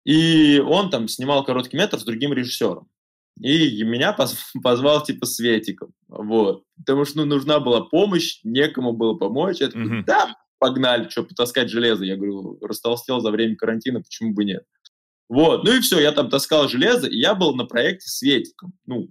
[0.04, 2.88] И он там снимал короткий метр с другим режиссером.
[3.40, 5.92] И меня поз- позвал типа Светиком.
[6.08, 6.64] Вот.
[6.78, 9.58] Потому что ну, нужна была помощь, некому было помочь.
[9.60, 10.04] Я такой, Мгм.
[10.04, 12.04] да, погнали, что, потаскать железо.
[12.04, 14.64] Я говорю, растолстел за время карантина, почему бы нет.
[15.28, 18.72] Вот, ну и все, я там таскал железо, и я был на проекте Светиком.
[18.86, 19.10] Ну,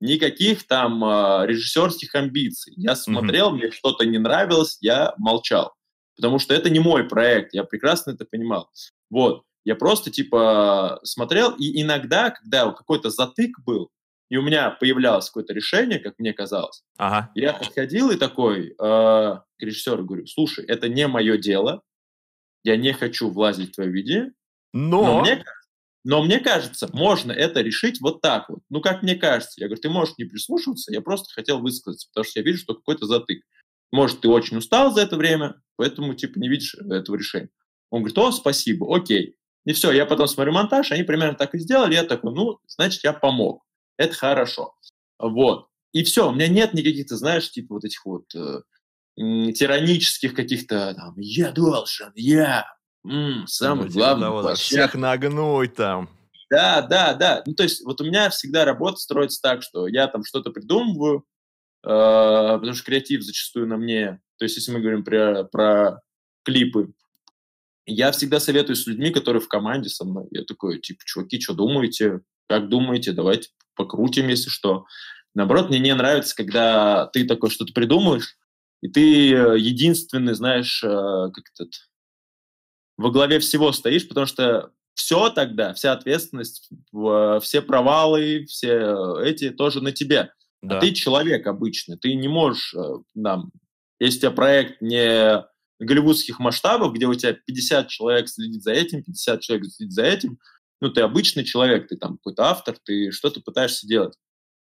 [0.00, 2.74] никаких там а, режиссерских амбиций.
[2.76, 5.72] Я смотрел, мне что-то не нравилось, я молчал.
[6.16, 8.68] Потому что это не мой проект, я прекрасно это понимал.
[9.10, 13.90] Вот, я просто типа смотрел, и иногда, когда какой-то затык был,
[14.30, 17.30] и у меня появлялось какое-то решение, как мне казалось, Ага.
[17.34, 21.82] я подходил и такой э, к режиссеру говорю, слушай, это не мое дело,
[22.64, 24.32] я не хочу влазить в твое видение,
[24.72, 25.20] но Но...
[25.20, 25.44] мне,
[26.04, 28.60] но мне кажется, можно это решить вот так вот.
[28.68, 29.60] Ну, как мне кажется.
[29.60, 32.74] Я говорю, ты можешь не прислушиваться, я просто хотел высказаться, потому что я вижу, что
[32.74, 33.42] какой-то затык.
[33.90, 37.48] Может, ты очень устал за это время, поэтому, типа, не видишь этого решения.
[37.90, 39.36] Он говорит, о, спасибо, окей.
[39.64, 43.02] И все, я потом смотрю монтаж, они примерно так и сделали, я такой, ну, значит,
[43.04, 43.62] я помог.
[43.96, 44.74] Это хорошо.
[45.18, 45.68] Вот.
[45.92, 48.60] И все, у меня нет никаких, ты знаешь, типа вот этих вот э,
[49.16, 52.66] тиранических каких-то там, я должен, я,
[53.06, 54.24] м, самый Ну, главный.
[54.26, 54.64] того, да, площадь».
[54.66, 56.08] всех нагнуть там.
[56.50, 57.42] Да, да, да.
[57.46, 61.24] Ну, то есть вот у меня всегда работа строится так, что я там что-то придумываю,
[61.84, 64.20] э, потому что креатив зачастую на мне.
[64.38, 66.00] То есть если мы говорим про, про
[66.44, 66.92] клипы,
[67.86, 70.26] я всегда советую с людьми, которые в команде со мной.
[70.30, 72.20] Я такой, типа, чуваки, что думаете?
[72.48, 73.12] Как думаете?
[73.12, 74.84] Давайте покрутим, если что.
[75.34, 78.36] Наоборот, мне не нравится, когда ты такой что-то придумаешь,
[78.82, 81.72] и ты э, единственный, знаешь, э, как этот,
[82.96, 89.50] во главе всего стоишь, потому что все тогда, вся ответственность, в- все провалы, все эти
[89.50, 90.32] тоже на тебе.
[90.62, 90.78] Да.
[90.78, 92.80] А ты человек обычный, ты не можешь, э,
[93.22, 93.50] там,
[93.98, 95.44] если у тебя проект не
[95.84, 100.38] голливудских масштабов, где у тебя 50 человек следит за этим, 50 человек следит за этим,
[100.80, 104.14] ну, ты обычный человек, ты там какой-то автор, ты что-то пытаешься делать.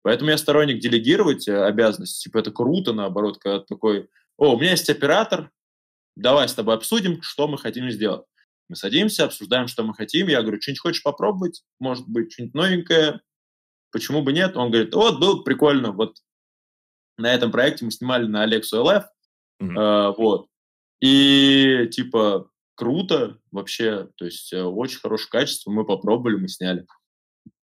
[0.01, 2.23] Поэтому я сторонник делегировать э, обязанности.
[2.23, 5.51] Типа это круто, наоборот, когда такой, о, у меня есть оператор,
[6.15, 8.25] давай с тобой обсудим, что мы хотим сделать.
[8.69, 10.27] Мы садимся, обсуждаем, что мы хотим.
[10.27, 11.63] Я говорю, что-нибудь хочешь попробовать?
[11.79, 13.21] Может быть, что-нибудь новенькое?
[13.91, 14.55] Почему бы нет?
[14.55, 15.91] Он говорит, вот, было бы прикольно.
[15.91, 16.17] Вот
[17.17, 19.05] на этом проекте мы снимали на Alexu LF.
[19.59, 19.77] Мгм.
[19.77, 20.47] э, вот.
[21.01, 24.09] И, типа, круто вообще.
[24.15, 25.71] То есть, э, очень хорошее качество.
[25.71, 26.85] Мы попробовали, мы сняли.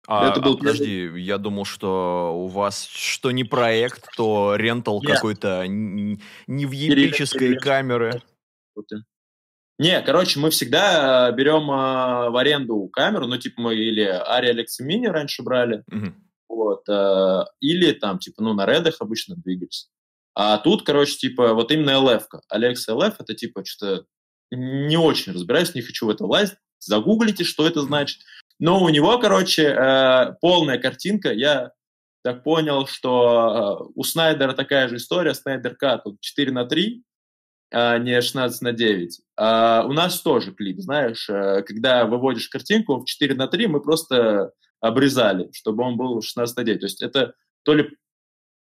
[0.08, 5.00] А, это был а, подожди, я думал, что у вас что не проект, то рентал
[5.00, 8.22] какой-то не в епической камеры.
[9.78, 14.48] Не, короче, мы всегда э, берем э, в аренду камеру, ну, типа мы или Ари
[14.48, 16.14] Алекс Мини раньше брали, угу.
[16.48, 19.90] вот, э, или там, типа, ну, на редах обычно двигались.
[20.36, 22.42] А тут, короче, типа, вот именно LF-ка.
[22.54, 24.04] Alexa LF— это, типа, что-то
[24.50, 26.58] не очень разбираюсь, не хочу в это влазить.
[26.78, 28.20] Загуглите, что это значит.
[28.58, 31.32] Но у него, короче, э, полная картинка.
[31.32, 31.72] Я
[32.22, 35.32] так понял, что э, у Снайдера такая же история.
[35.32, 37.02] Снайдер К тут 4 на 3,
[37.72, 39.20] а не 16 на 9.
[39.38, 43.80] А у нас тоже клип, знаешь, э, когда выводишь картинку в 4 на 3, мы
[43.80, 46.80] просто обрезали, чтобы он был 16 на 9.
[46.80, 47.96] То есть это то ли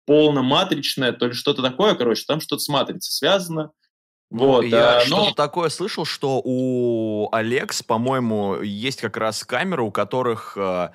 [0.07, 3.71] полноматричное, то ли что-то такое, короче, там что-то с матрицей связано.
[4.31, 5.35] Вот, я а, что-то но...
[5.35, 10.89] такое слышал, что у Алекс, по-моему, есть как раз камеры, у которых э,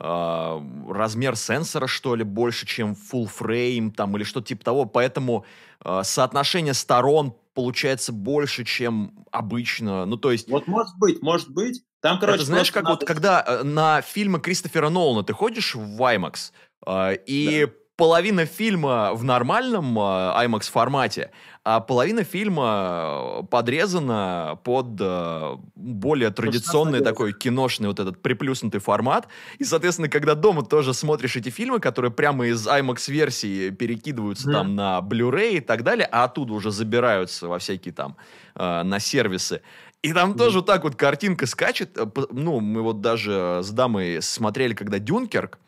[0.00, 5.46] э, размер сенсора, что ли, больше, чем full frame, там, или что-то типа того, поэтому
[5.82, 10.04] э, соотношение сторон получается больше, чем обычно.
[10.04, 10.50] Ну, то есть...
[10.50, 11.82] Вот может быть, может быть.
[12.02, 12.36] Там, короче...
[12.36, 12.96] Это знаешь, как надо...
[12.96, 16.52] вот, когда э, на фильмы Кристофера Нолана ты ходишь в IMAX,
[16.86, 17.64] э, и...
[17.64, 21.30] Да половина фильма в нормальном э, IMAX формате,
[21.62, 29.28] а половина фильма э, подрезана под э, более традиционный такой киношный вот этот приплюснутый формат.
[29.58, 34.52] И, соответственно, когда дома тоже смотришь эти фильмы, которые прямо из IMAX-версии перекидываются mm.
[34.52, 38.16] там на Blu-ray и так далее, а оттуда уже забираются во всякие там
[38.56, 39.62] э, на сервисы.
[40.02, 41.96] И там тоже вот так вот картинка скачет.
[42.30, 45.58] Ну, мы вот даже с дамой смотрели, когда Дюнкерк,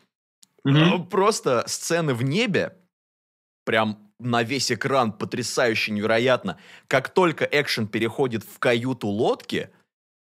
[0.67, 1.07] Mm-hmm.
[1.07, 2.77] Просто сцены в небе,
[3.65, 6.57] прям на весь экран потрясающе невероятно.
[6.87, 9.69] Как только экшен переходит в каюту лодки,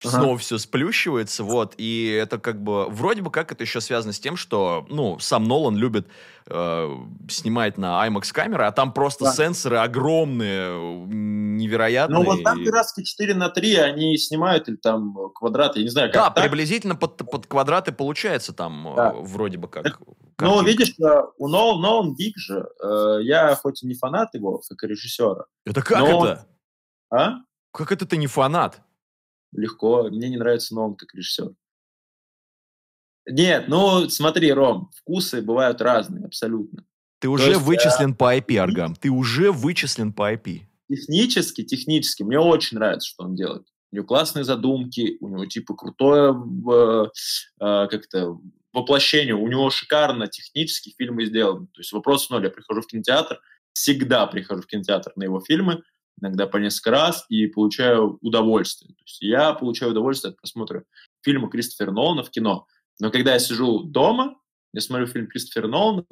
[0.08, 0.18] ага.
[0.18, 4.20] снова все сплющивается, вот, и это как бы, вроде бы как это еще связано с
[4.20, 6.06] тем, что, ну, сам Нолан любит
[6.46, 6.96] э,
[7.28, 9.32] снимать на IMAX камеры, а там просто да.
[9.32, 12.18] сенсоры огромные, невероятные.
[12.18, 16.12] Ну, вот там пиратские 4 на 3, они снимают или там квадраты, я не знаю,
[16.12, 16.44] как Да, так?
[16.44, 19.12] приблизительно под, под квадраты получается там да.
[19.12, 20.00] э, вроде бы как.
[20.40, 24.60] Ну, видишь, э, у Нолан, Нолан Гик же, э, я хоть и не фанат его,
[24.68, 25.46] как и режиссера.
[25.64, 26.46] Это как это?
[27.10, 27.34] А?
[27.72, 28.80] Как это ты не фанат?
[29.54, 30.08] Легко.
[30.10, 31.50] Мне не нравится Нолан как режиссер.
[33.26, 36.84] Нет, ну смотри, Ром, вкусы бывают разные, абсолютно.
[37.20, 38.14] Ты уже есть, вычислен а...
[38.14, 38.94] по IP, Аргам.
[38.96, 40.60] Ты уже вычислен по IP.
[40.90, 43.66] Технически, технически, мне очень нравится, что он делает.
[43.90, 47.06] У него классные задумки, у него типа крутое э,
[47.60, 48.38] э, как-то
[48.74, 51.66] воплощение, у него шикарно технически фильмы сделаны.
[51.68, 52.44] То есть вопрос ноль.
[52.44, 53.40] Я прихожу в кинотеатр,
[53.72, 55.82] всегда прихожу в кинотеатр на его фильмы,
[56.20, 58.94] иногда по несколько раз, и получаю удовольствие.
[58.94, 60.84] То есть я получаю удовольствие от просмотра
[61.22, 62.66] фильма Кристофера Нолана в кино.
[63.00, 64.36] Но когда я сижу дома,
[64.72, 66.04] я смотрю фильм Кристофера Нолана,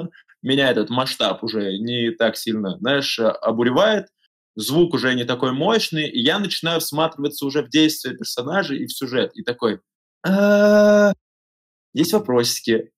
[0.43, 4.09] меня этот масштаб уже не так сильно, знаешь, обуревает,
[4.57, 8.93] звук уже не такой мощный, и я начинаю всматриваться уже в действия персонажей и в
[8.93, 9.33] сюжет.
[9.35, 9.81] И такой,
[10.27, 11.13] «А,
[11.95, 12.91] есть вопросики.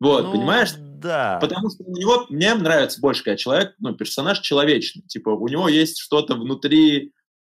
[0.00, 0.74] Вот, ну, понимаешь?
[0.76, 1.38] Да.
[1.40, 5.02] Потому что у него, мне нравится больше, когда человек, ну, персонаж человечный.
[5.02, 7.12] Типа, у него есть что-то внутри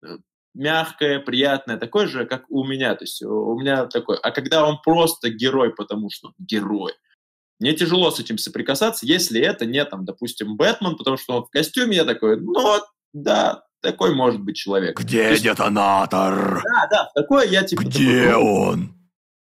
[0.04, 0.18] э,
[0.54, 2.96] мягкое, приятное, такое же, как у меня.
[2.96, 4.18] То есть у меня такое.
[4.18, 6.94] А когда он просто герой, потому что он герой,
[7.60, 11.50] мне тяжело с этим соприкасаться, если это не, там, допустим, Бэтмен, потому что он в
[11.50, 12.80] костюме, я такой, ну,
[13.12, 15.00] да, такой может быть человек.
[15.00, 16.62] Где есть, детонатор?
[16.64, 17.82] Да, да, такое я типа...
[17.82, 18.99] Где такой, он?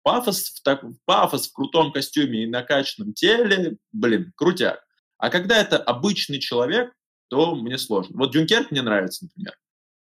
[0.03, 4.81] Пафос в, так, пафос в крутом костюме и накачанном теле, блин, крутяк.
[5.19, 6.93] А когда это обычный человек,
[7.29, 8.17] то мне сложно.
[8.19, 9.55] Вот Дюнкерк мне нравится, например.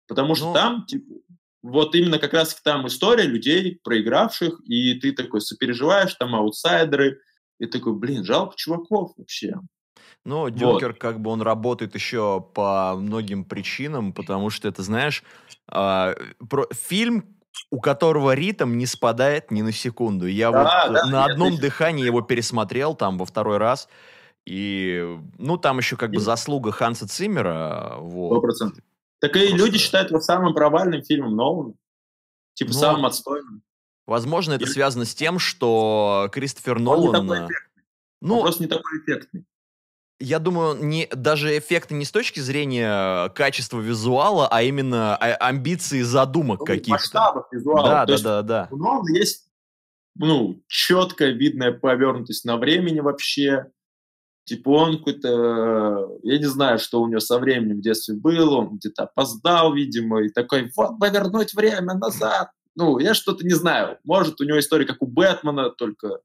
[0.07, 0.55] Потому что ну...
[0.55, 1.14] там, типа,
[1.62, 7.21] вот именно как раз там история людей, проигравших, и ты такой сопереживаешь, там аутсайдеры,
[7.59, 9.55] и такой, блин, жалко чуваков вообще.
[10.25, 10.99] Ну, Дюнкер, вот.
[10.99, 15.23] как бы он работает еще по многим причинам, потому что это, знаешь,
[15.73, 16.14] э,
[16.49, 17.37] про, фильм
[17.71, 20.27] у которого ритм не спадает ни на секунду.
[20.27, 21.62] Я да, вот да, на одном отлично.
[21.69, 23.88] дыхании его пересмотрел там во второй раз.
[24.45, 27.97] И, ну, там еще как бы заслуга Ханса Циммера.
[27.99, 28.43] Вот.
[28.45, 28.81] 100%.
[29.21, 29.57] Так и Просто...
[29.57, 31.75] люди считают его самым провальным фильмом Нолана.
[32.55, 33.62] Типа ну, самым отстойным.
[34.07, 37.15] Возможно, это связано с тем, что Кристофер Нолан...
[37.15, 37.83] Он не такой эффектный.
[38.21, 39.45] Ну, Он просто не такой эффектный
[40.20, 46.03] я думаю, не, даже эффекты не с точки зрения качества визуала, а именно а, амбиции
[46.03, 46.90] задумок ну, каких-то.
[46.92, 47.88] Масштабов визуала.
[47.88, 48.68] Да, То да, да, да.
[48.70, 49.48] У Нолана есть
[50.14, 53.70] ну, четкая видная повернутость на времени вообще.
[54.44, 58.77] Типа он какой-то, я не знаю, что у него со временем в детстве было, он
[58.77, 62.51] где-то опоздал, видимо, и такой, вот повернуть время назад.
[62.75, 63.98] Ну, я что-то не знаю.
[64.03, 66.20] Может, у него история как у Бэтмена, только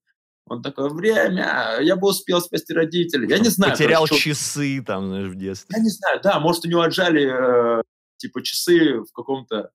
[0.49, 3.29] Он такое время, я бы успел спасти родителей.
[3.29, 3.73] Я не знаю.
[3.73, 5.75] Потерял короче, часы там, знаешь, в детстве.
[5.77, 7.81] Я не знаю, да, может, у него отжали, э,
[8.17, 9.71] типа, часы в каком-то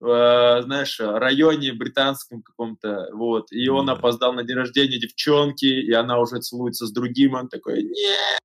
[0.00, 6.20] Э, знаешь, районе британском каком-то, вот, и он опоздал на день рождения девчонки, и она
[6.20, 8.38] уже целуется с другим, он такой, нет,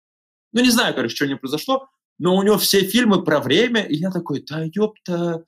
[0.52, 1.88] ну, не знаю, короче, что у него произошло,
[2.24, 5.44] но у него все фильмы про время, и я такой, да ёпта,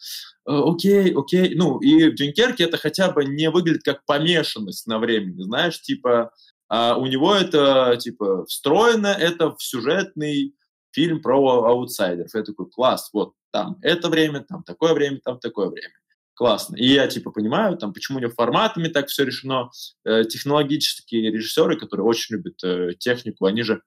[0.45, 4.99] э, окей, окей, ну, и в Дюнкерке это хотя бы не выглядит как помешанность на
[4.99, 6.31] времени, знаешь, типа,
[6.67, 10.53] а у него это, типа, встроено это в сюжетный
[10.91, 12.35] фильм про аутсайдеров.
[12.35, 15.93] Я такой, класс, вот там это время, там такое время, там такое время.
[16.33, 16.75] Классно.
[16.75, 19.69] И я типа понимаю, там, почему у него форматами так все решено.
[20.03, 23.81] Э, технологические режиссеры, которые очень любят э, технику, они же,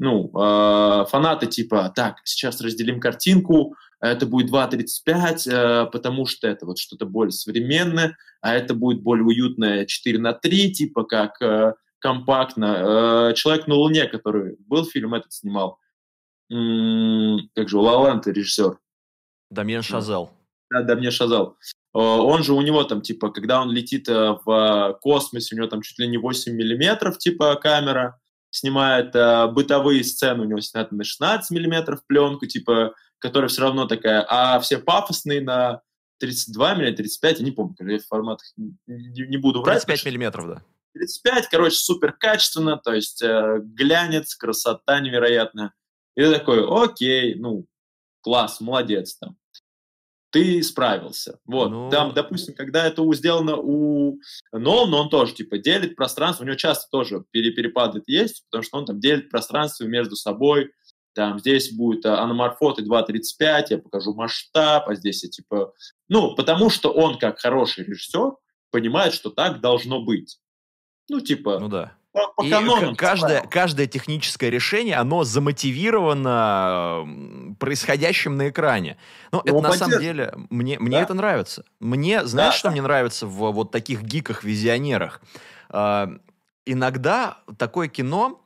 [0.00, 6.64] ну, э, фанаты типа, так, сейчас разделим картинку, это будет 2.35, э, потому что это
[6.64, 11.74] вот что-то более современное, а это будет более уютное 4 на 3, типа как э,
[11.98, 13.30] компактно.
[13.30, 15.78] Э, «Человек на Луне», который был фильм этот снимал,
[16.48, 18.78] как же, Лаланд режиссер.
[19.50, 20.30] Дамьен Шазел.
[20.70, 21.58] Да, Дамьен Шазел.
[21.92, 25.82] Он же у него там, типа, когда он летит э, в космосе, у него там
[25.82, 28.18] чуть ли не 8 миллиметров, типа, камера,
[28.50, 33.86] снимает э, бытовые сцены, у него снято на 16 миллиметров пленку, типа, которая все равно
[33.86, 35.82] такая, а все пафосные на
[36.18, 39.84] 32 миллиметра, 35, я не помню, я в форматах не, не буду врать.
[39.84, 40.62] 35 миллиметров, да.
[40.94, 45.72] 35, короче, супер качественно, то есть э, глянец, красота невероятная.
[46.16, 47.66] И ты такой, окей, ну,
[48.20, 49.36] класс, молодец там.
[50.30, 51.40] Ты справился.
[51.44, 51.70] Вот.
[51.70, 51.90] Ну...
[51.90, 54.18] Там, допустим, когда это сделано у
[54.52, 58.86] Нолана, он тоже, типа, делит пространство, у него часто тоже перепады есть, потому что он
[58.86, 60.70] там делит пространство между собой,
[61.14, 65.72] там здесь будет аноморфоты 2.35, я покажу масштаб, а здесь я типа...
[66.08, 68.32] Ну, потому что он, как хороший режиссер,
[68.70, 70.38] понимает, что так должно быть.
[71.08, 71.58] Ну, типа...
[71.58, 71.96] Ну да.
[72.12, 77.06] По, по и канонам, каждое, каждое техническое решение, оно замотивировано
[77.60, 78.96] происходящим на экране.
[79.30, 81.02] Но ну, это на самом деле, мне, мне да.
[81.02, 81.64] это нравится.
[81.78, 82.72] Мне, знаешь, да, что да.
[82.72, 85.20] мне нравится в вот таких гиках-визионерах?
[85.72, 86.08] Э,
[86.66, 88.40] иногда такое кино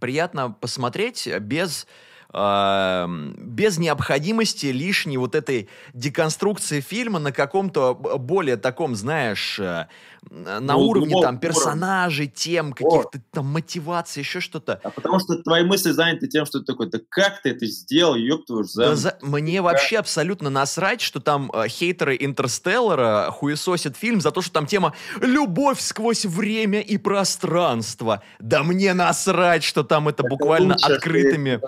[0.00, 1.86] приятно посмотреть без
[2.32, 9.86] без необходимости лишней вот этой деконструкции фильма на каком-то более таком, знаешь, э,
[10.30, 14.80] на ну, уровне там персонажей, тем, каких-то там мотиваций, еще что-то.
[14.82, 18.14] А потому что твои мысли заняты тем, что ты такой, да как ты это сделал,
[18.14, 19.18] ёб твою да за...
[19.20, 19.64] Мне да.
[19.64, 24.94] вообще абсолютно насрать, что там э, хейтеры Интерстеллара хуесосят фильм за то, что там тема
[25.20, 28.22] «Любовь сквозь время и пространство».
[28.38, 31.60] Да мне насрать, что там это, это буквально открытыми...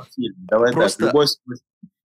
[0.54, 0.98] Давай Просто...
[1.00, 1.38] так, сквозь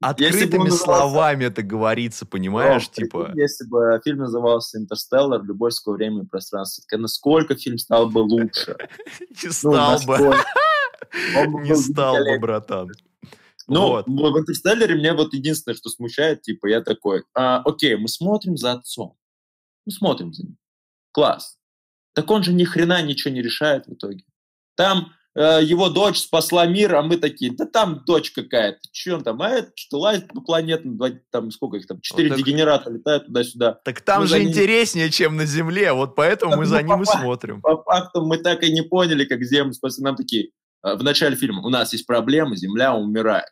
[0.01, 3.31] Открытыми словами это говорится, понимаешь, О, типа...
[3.35, 5.43] Если бы фильм назывался «Интерстеллар.
[5.43, 8.77] Любовь, сквозь время и пространство», насколько фильм стал бы лучше?
[9.19, 10.17] Не ну, стал бы.
[11.63, 12.91] Не стал бы, братан.
[13.67, 18.57] Ну, в «Интерстелларе» мне вот единственное, что смущает, типа, я такой, а, окей, мы смотрим
[18.57, 19.15] за отцом.
[19.85, 20.57] Мы смотрим за ним.
[21.12, 21.57] Класс.
[22.13, 24.23] Так он же ни хрена ничего не решает в итоге.
[24.75, 28.80] Там его дочь спасла мир, а мы такие, да там дочь какая-то,
[29.13, 30.99] он там, а это что лазит по планетам,
[31.32, 33.80] там сколько их там, четыре вот дегенерата летают туда-сюда.
[33.86, 35.13] Так там мы же интереснее, ним...
[35.13, 37.62] чем на Земле, вот поэтому так, мы за ну, ним и смотрим.
[37.62, 40.49] По факту мы так и не поняли, как Землю спасли, нам такие,
[40.84, 43.49] э, в начале фильма, у нас есть проблемы, Земля умирает.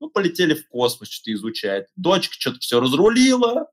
[0.00, 1.86] Ну, полетели в космос, что-то изучает.
[1.94, 3.68] Дочка что-то все разрулила,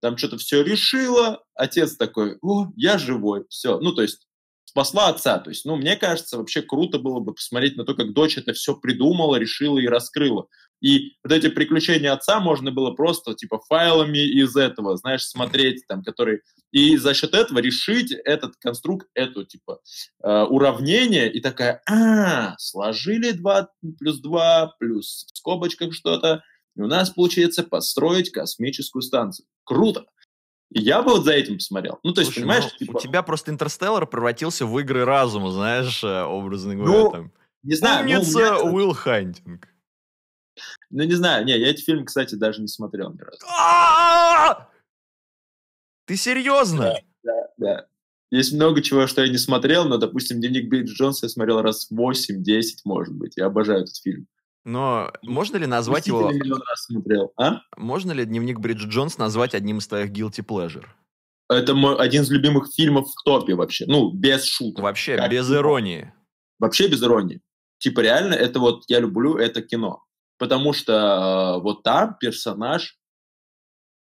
[0.00, 1.44] там что-то все решила.
[1.54, 3.78] Отец такой, о, я живой, все.
[3.78, 4.27] Ну, то есть
[4.68, 5.38] спасла отца.
[5.38, 8.52] То есть, ну, мне кажется, вообще круто было бы посмотреть на то, как дочь это
[8.52, 10.46] все придумала, решила и раскрыла.
[10.80, 16.02] И вот эти приключения отца можно было просто, типа, файлами из этого, знаешь, смотреть там,
[16.02, 16.42] которые...
[16.70, 19.80] И за счет этого решить этот конструкт, эту, типа,
[20.22, 26.42] э, уравнение, и такая, а, сложили 2 плюс 2 плюс в скобочках что-то,
[26.76, 29.46] и у нас получается построить космическую станцию.
[29.64, 30.04] Круто!
[30.70, 31.98] Я бы вот за этим посмотрел.
[32.02, 32.96] Ну, то есть, Слушай, понимаешь, ну, типа...
[32.98, 36.92] У тебя просто Интерстеллар превратился в игры разума, знаешь, э, образно говоря.
[36.92, 37.32] Ну, там.
[37.62, 38.04] не знаю.
[38.04, 38.72] Умница ну, меня...
[38.72, 39.68] Уилл Хантинг.
[40.90, 41.46] Ну, не знаю.
[41.46, 44.66] Не, я эти фильмы, кстати, даже не смотрел ни разу.
[46.04, 46.82] Ты серьезно?
[46.82, 47.86] Да, да, да.
[48.30, 51.90] Есть много чего, что я не смотрел, но, допустим, «Дневник Бриджит Джонса» я смотрел раз
[51.90, 53.34] 8-10, может быть.
[53.36, 54.26] Я обожаю этот фильм.
[54.64, 56.30] Но можно ли назвать его...
[56.30, 57.60] миллион раз смотрел, а?
[57.76, 60.86] Можно ли дневник Бриджит Джонс назвать одним из твоих guilty pleasure?
[61.48, 63.86] Это мой один из любимых фильмов в топе вообще.
[63.86, 64.84] Ну, без шуток.
[64.84, 65.60] Вообще, как без кино.
[65.60, 66.12] иронии.
[66.58, 67.40] Вообще без иронии.
[67.78, 70.04] Типа реально, это вот я люблю это кино.
[70.38, 72.98] Потому что э, вот там персонаж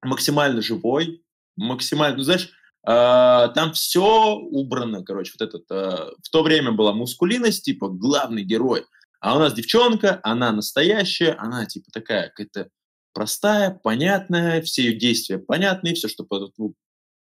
[0.04, 1.24] максимально живой,
[1.58, 2.50] максимально, ну, знаешь,
[2.88, 8.44] э, там все убрано, короче, вот этот, э, в то время была мускулинность, типа, главный
[8.44, 8.86] герой,
[9.22, 12.70] а у нас девчонка, она настоящая, она, типа, такая какая-то
[13.14, 16.26] простая, понятная, все ее действия понятные, все, что
[16.58, 16.76] ну,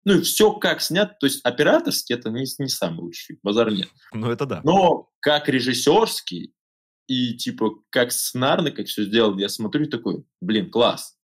[0.06, 3.90] ну и все как снято, то есть операторский это не, не самый лучший, базар нет.
[4.14, 4.62] Ну это да.
[4.64, 6.54] Но как режиссерский
[7.08, 11.18] и типа как сценарно, как все сделано, я смотрю и такой, блин, класс,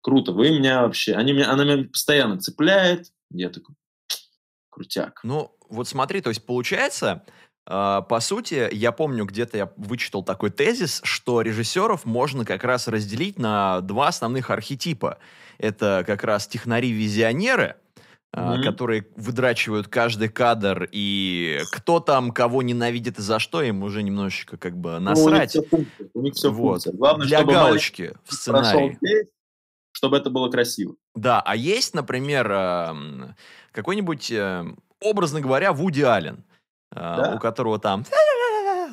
[0.00, 3.74] круто, вы меня вообще, они меня, она меня постоянно цепляет, я такой,
[4.70, 5.20] крутяк.
[5.24, 7.24] Ну вот смотри, то есть получается,
[7.66, 13.38] по сути, я помню, где-то я вычитал такой тезис, что режиссеров можно как раз разделить
[13.38, 15.18] на два основных архетипа.
[15.58, 17.74] Это как раз технари-визионеры,
[18.32, 18.62] mm-hmm.
[18.62, 24.56] которые выдрачивают каждый кадр, и кто там кого ненавидит и за что, им уже немножечко
[24.56, 25.26] как бы насрать.
[25.26, 26.08] Ну, у них все функция.
[26.14, 26.82] У них все вот.
[26.82, 26.92] функция.
[26.92, 28.98] Главное, Для чтобы галочки в сценарии.
[29.00, 29.28] здесь,
[29.90, 30.94] чтобы это было красиво.
[31.14, 32.46] Да, а есть, например,
[33.72, 36.44] какой-нибудь, эм, образно говоря, Вуди Аллен,
[36.96, 37.32] Да.
[37.36, 38.04] у которого там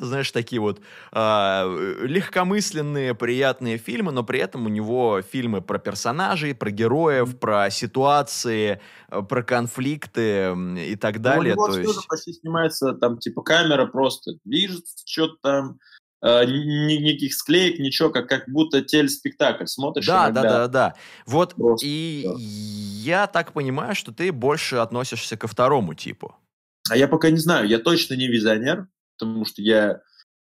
[0.00, 0.80] знаешь, такие вот
[1.12, 1.66] а,
[2.02, 8.80] легкомысленные, приятные фильмы, но при этом у него фильмы про персонажей, про героев, про ситуации,
[9.08, 11.54] э, про конфликты и так Ну, далее.
[11.54, 15.78] у него То есть, почти снимается, там, типа, камера просто движется, что-то там,
[16.22, 20.42] э, ни- никаких склеек, ничего, как, как будто телеспектакль смотришь да, иногда.
[20.42, 20.94] да, да, да.
[21.26, 22.34] Вот Просто, и да.
[22.38, 26.34] я так понимаю, что ты больше относишься ко второму типу.
[26.90, 30.02] А я пока не знаю, я точно не визионер, потому что я,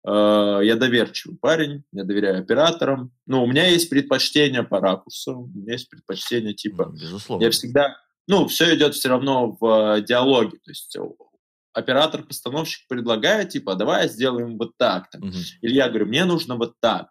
[0.06, 3.12] э, я доверчивый парень, я доверяю операторам.
[3.26, 6.92] Но у меня есть предпочтение по ракурсу, у меня есть предпочтение типа...
[6.94, 7.44] Безусловно.
[7.44, 7.98] Я всегда...
[8.28, 10.58] Ну, все идет все равно в э, диалоге.
[10.58, 10.96] То есть
[11.74, 15.10] оператор-постановщик предлагает, типа, давай сделаем вот так.
[15.10, 15.22] Там.
[15.22, 15.38] Мгм.
[15.62, 17.10] Или я говорю, мне нужно вот так.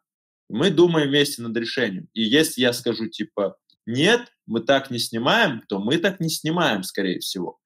[0.49, 2.09] Мы думаем вместе над решением.
[2.13, 3.57] И если я скажу, типа,
[3.87, 7.59] нет, мы так не снимаем, то мы так не снимаем, скорее всего.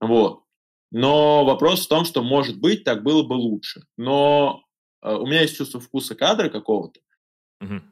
[0.00, 0.42] Вот.
[0.90, 3.82] Но вопрос в том, что, может быть, так было бы лучше.
[3.96, 4.64] Но
[5.02, 7.00] э, у меня есть чувство вкуса кадра какого-то.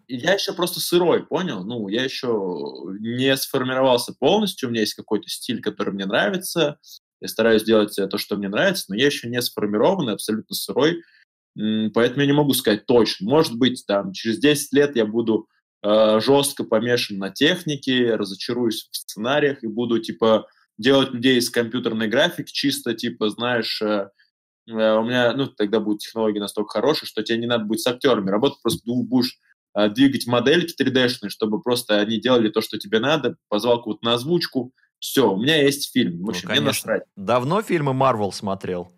[0.06, 1.62] И я еще просто сырой, понял?
[1.62, 2.26] Ну, я еще
[3.00, 4.68] не сформировался полностью.
[4.68, 6.78] У меня есть какой-то стиль, который мне нравится.
[7.20, 11.02] Я стараюсь делать э, то, что мне нравится, но я еще не сформированный, абсолютно сырой.
[11.54, 13.28] Поэтому я не могу сказать точно.
[13.28, 15.48] Может быть, там, через 10 лет я буду
[15.82, 20.46] э, жестко помешан на технике, разочаруюсь в сценариях и буду, типа,
[20.78, 24.10] делать людей из компьютерной графики чисто, типа, знаешь, э,
[24.68, 27.86] э, у меня, ну, тогда будут технологии настолько хорошие, что тебе не надо будет с
[27.86, 29.38] актерами работать, просто будешь
[29.74, 34.14] э, двигать модельки 3D-шные, чтобы просто они делали то, что тебе надо, позвал кого-то на
[34.14, 36.92] озвучку, все, у меня есть фильм, в Ну, общем, мне конечно.
[36.92, 37.02] насрать.
[37.16, 38.90] Давно фильмы Марвел смотрел?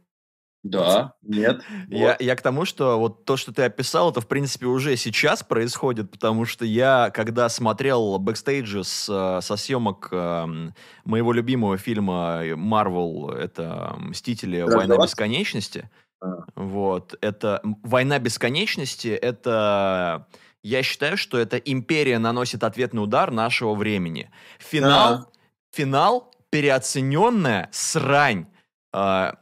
[0.62, 1.62] Да, нет.
[1.88, 2.20] Я, вот.
[2.20, 6.10] я к тому, что вот то, что ты описал, это, в принципе, уже сейчас происходит,
[6.10, 13.32] потому что я, когда смотрел бэкстейджи с, э, со съемок эм, моего любимого фильма Marvel,
[13.34, 14.62] это «Мстители.
[14.62, 15.88] Война бесконечности»,
[16.20, 16.44] А.
[16.54, 20.26] вот, это «Война бесконечности», это...
[20.62, 24.30] Я считаю, что это империя наносит ответный удар нашего времени.
[24.58, 25.26] Финал, Да.
[25.72, 28.44] финал переоцененная срань.
[28.92, 29.36] А,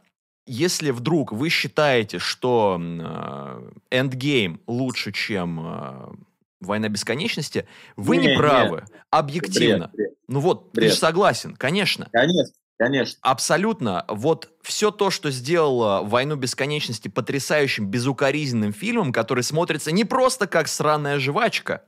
[0.51, 6.13] Если вдруг вы считаете, что а, Endgame лучше, чем а,
[6.59, 8.77] Война бесконечности, вы не, Не, правы.
[8.81, 8.91] нет.
[9.11, 9.87] Объективно.
[9.93, 10.13] Бред, бред.
[10.27, 10.91] Ну вот, ты Бред.
[10.91, 12.09] же согласен, конечно.
[12.11, 13.17] Конечно, конечно.
[13.21, 14.05] Абсолютно.
[14.09, 20.67] Вот все то, что сделало «Войну бесконечности» потрясающим, безукоризненным фильмом, который смотрится не просто как
[20.67, 21.83] сраная жвачка.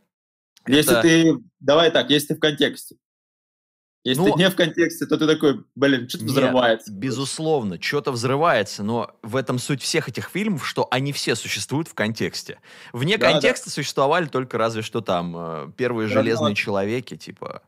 [0.68, 2.96] Если Это- ты, давай так, если ты в контексте.
[4.04, 6.92] Если Ну, ты не в контексте, то ты такой, блин, что-то Нет, взрывается.
[6.92, 11.94] Безусловно, что-то взрывается, но в этом суть всех этих фильмов, что они все существуют в
[11.94, 12.60] контексте.
[12.94, 16.56] Вне Да, контекста существовали только разве что там э, первые Да, железные да.
[16.56, 17.62] человеки, типа,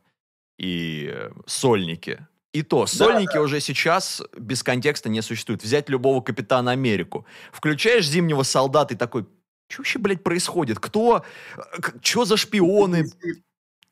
[0.58, 2.26] и э, сольники.
[2.52, 5.62] И то, сольники уже сейчас без контекста не существуют.
[5.62, 7.26] Взять любого Капитана Америку.
[7.52, 9.26] Включаешь Зимнего солдата и такой,
[9.68, 10.78] что вообще, блядь, происходит?
[10.78, 11.24] Кто?
[12.00, 13.06] Что за шпионы?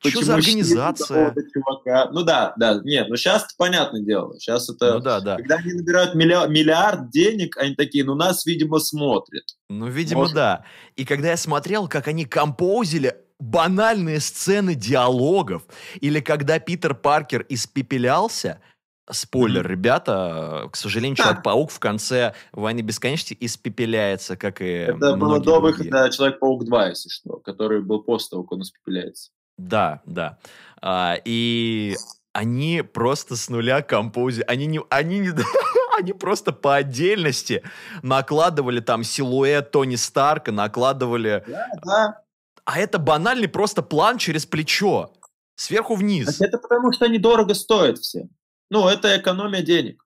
[0.02, 1.34] Что Почему за щит организация?
[1.52, 2.10] чувака?
[2.10, 4.36] Ну да, да, нет, ну сейчас понятное дело.
[4.36, 4.94] Сейчас это...
[4.94, 5.36] Ну да, да.
[5.36, 9.44] Когда они набирают миллиард, миллиард денег, они такие, ну нас, видимо, смотрят.
[9.68, 10.34] Ну, видимо, Может.
[10.34, 10.64] да.
[10.96, 15.62] И когда я смотрел, как они композили банальные сцены диалогов,
[16.00, 18.60] или когда Питер Паркер испепелялся,
[19.08, 19.70] спойлер, Мгм.
[19.70, 26.10] ребята, к сожалению, Человек-паук в конце «Войны бесконечности» испепеляется, как и это было до выхода
[26.10, 29.30] Человек-паук 2, если что, который был после того, как он испепеляется.
[29.58, 30.38] Да, да.
[30.80, 31.96] А, и
[32.32, 34.42] они просто с нуля компози...
[34.46, 34.80] Они не...
[34.90, 35.30] Они не...
[35.98, 37.62] Они просто по отдельности
[38.02, 42.22] накладывали там силуэт Тони Старка, накладывали Да, да.
[42.64, 45.12] А это банальный просто план через плечо.
[45.54, 46.38] Сверху вниз.
[46.38, 48.28] Так Это потому, что они дорого стоят все.
[48.70, 50.02] Ну, это экономия денег.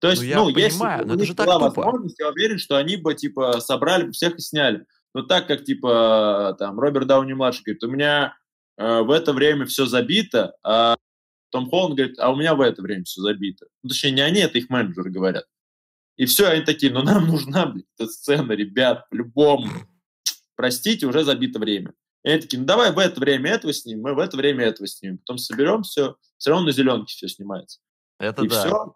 [0.00, 1.80] То есть, Ну, я ну, если понимаю, бы но у это них так была тупо.
[1.80, 4.86] возможность, я уверен, что они бы, типа, собрали бы всех и сняли.
[5.14, 8.36] Но так как, типа, там, Роберт Дауни-младший говорит, у меня
[8.78, 10.96] в это время все забито, а
[11.50, 13.66] Том Холланд говорит, а у меня в это время все забито.
[13.82, 15.44] Ну, точнее, не они, это их менеджеры говорят.
[16.16, 19.70] И все, они такие, ну, нам нужна, блин, эта сцена, ребят, по-любому.
[20.56, 21.92] Простите, уже забито время.
[22.24, 24.86] И они такие, ну, давай в это время этого снимем, мы в это время этого
[24.86, 25.18] снимем.
[25.18, 27.80] Потом соберем все, все равно на зеленке все снимается.
[28.18, 28.60] Это и да.
[28.60, 28.94] все.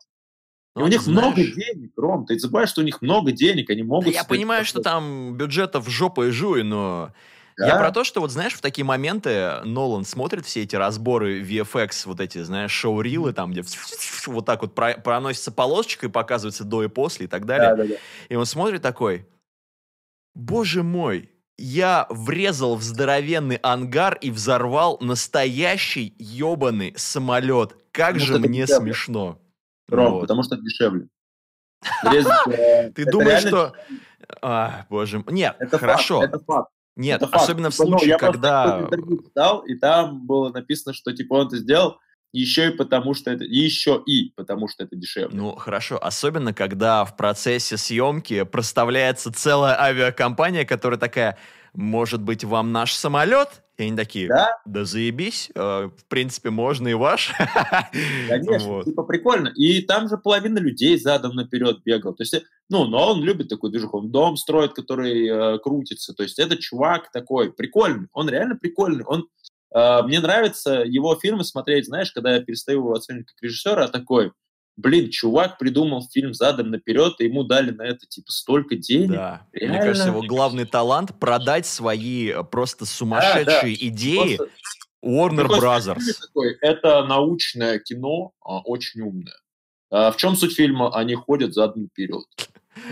[0.74, 2.26] И Ну, у них знаешь, много денег, Ром.
[2.26, 4.12] Ты забываешь, что у них много денег, они да могут...
[4.12, 5.06] я себе понимаю, что позволить.
[5.06, 7.12] там бюджетов жопа и жуй, но...
[7.58, 7.66] Да.
[7.66, 12.02] Я про то, что вот знаешь, в такие моменты Нолан смотрит все эти разборы VFX,
[12.06, 13.62] вот эти, знаешь, шоу-рилы, там, где
[14.26, 17.70] вот так вот про- проносится полосочка и показывается до и после и так далее.
[17.70, 17.94] Да, да, да.
[18.28, 19.26] И он смотрит такой,
[20.34, 27.76] боже мой, я врезал в здоровенный ангар и взорвал настоящий ебаный самолет.
[27.92, 28.86] Как Потому же мне дешевле.
[28.86, 29.38] смешно.
[29.88, 30.20] Ром, Вот.
[30.22, 31.08] потому что дешевле.
[32.94, 33.74] Ты думаешь, что...
[34.40, 35.26] А, боже мой.
[35.34, 36.20] Нет, Это хорошо.
[36.20, 36.71] факт, это факт.
[36.96, 37.44] Нет, это факт.
[37.44, 38.80] особенно в Типа, ну, случае, я просто когда...
[38.82, 41.98] интервью читал, и там было написано, что типа он это сделал
[42.32, 43.44] еще и потому, что это...
[43.44, 45.36] Еще и потому, что это дешевле.
[45.36, 46.02] Ну, хорошо.
[46.02, 51.38] Особенно, когда в процессе съемки проставляется целая авиакомпания, которая такая,
[51.74, 53.62] может быть, вам наш самолет?
[53.78, 57.32] И они такие, Да, да заебись, э, в принципе, можно и ваш.
[58.28, 58.84] конечно, Вот.
[58.84, 59.48] типа прикольно.
[59.48, 62.12] И там же половина людей задом наперед бегал.
[62.14, 63.98] То есть, э, ну, но он любит такой движуху.
[63.98, 66.12] Он дом строит, который э, крутится.
[66.12, 68.08] То есть это чувак такой прикольный.
[68.12, 69.04] Он реально прикольный.
[69.04, 69.26] Он,
[69.74, 73.88] э, мне нравится его фильмы смотреть, знаешь, когда я перестаю его оценивать как режиссера, а
[73.88, 74.32] такой,
[74.76, 79.12] блин, чувак придумал фильм задом наперед, и ему дали на это, типа, столько денег.
[79.12, 79.46] Да.
[79.52, 79.80] Мне Реально.
[79.80, 84.54] кажется, его главный талант продать свои э, просто сумасшедшие идеи Просто
[85.04, 86.04] Warner Такой Brothers.
[86.20, 89.34] такой, это научное кино, а, очень умное.
[89.90, 90.96] А в чем суть фильма?
[90.96, 92.24] Они ходят задом наперед.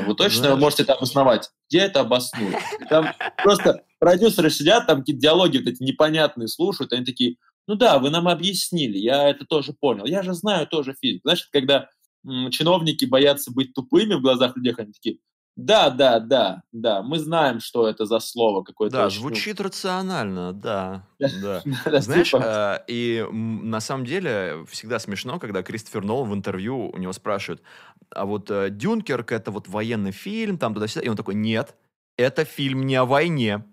[0.06, 0.60] Вы точно Знаешь.
[0.60, 1.50] можете это обосновать?
[1.68, 2.56] Где это обоснуть?
[2.80, 7.36] И Там просто продюсеры сидят, там какие-то диалоги вот эти непонятные слушают, они такие,
[7.70, 11.20] ну да, вы нам объяснили, я это тоже понял, я же знаю тоже физику.
[11.22, 11.88] Знаешь, когда
[12.26, 15.18] м, чиновники боятся быть тупыми в глазах людей, они такие,
[15.54, 18.96] да, да, да, да, мы знаем, что это за слово какое-то.
[18.96, 21.06] Да, очень, звучит рационально, да.
[21.20, 21.62] Да.
[22.00, 26.98] Знаешь, типа, э, и на самом деле всегда смешно, когда Кристофер Нолан в интервью у
[26.98, 27.62] него спрашивают,
[28.10, 31.76] а вот э, Дюнкерк это вот военный фильм, там туда-сюда, и он такой, нет,
[32.16, 33.64] это фильм не о войне.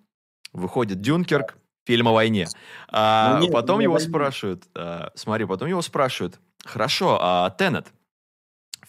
[0.54, 1.58] Выходит Дюнкерк,
[1.88, 2.48] фильм о войне.
[2.90, 4.10] А Ну нет, потом не его войне.
[4.10, 7.88] спрашивают, э, смотри, потом его спрашивают, хорошо, а Теннет,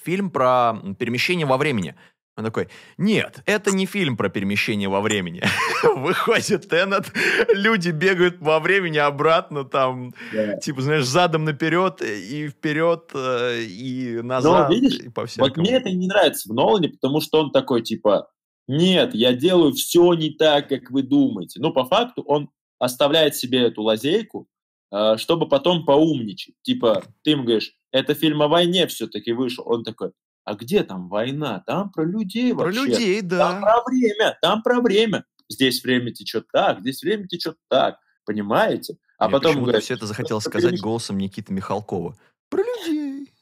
[0.03, 1.95] фильм про перемещение во времени.
[2.37, 2.69] Он такой,
[2.99, 5.43] нет, это не фильм про перемещение во времени.
[5.97, 7.07] Выходит Теннет,
[7.53, 10.57] люди бегают во времени обратно, там, да.
[10.59, 15.67] типа, знаешь, задом наперед, и вперед, э, и назад, видишь, и по Вот всякому.
[15.67, 18.29] мне это не нравится в Нолане, потому что он такой, типа,
[18.69, 21.59] нет, я делаю все не так, как вы думаете.
[21.61, 24.49] Ну, по факту, он оставляет себе эту лазейку,
[24.93, 26.55] э, чтобы потом поумничать.
[26.63, 29.65] Типа, ты ему говоришь, это фильм о войне все-таки вышел.
[29.67, 30.13] Он такой,
[30.45, 31.63] а где там война?
[31.67, 32.81] Там про людей Про вообще.
[32.87, 33.61] людей, Там да.
[33.61, 35.25] про время, там про время.
[35.49, 37.99] Здесь время течет так, здесь время течет так.
[38.25, 38.97] Понимаете?
[39.19, 42.17] А Мне потом говорят, все это захотел «Что сказать голосом Никиты Михалкова.
[42.51, 43.33] Про людей.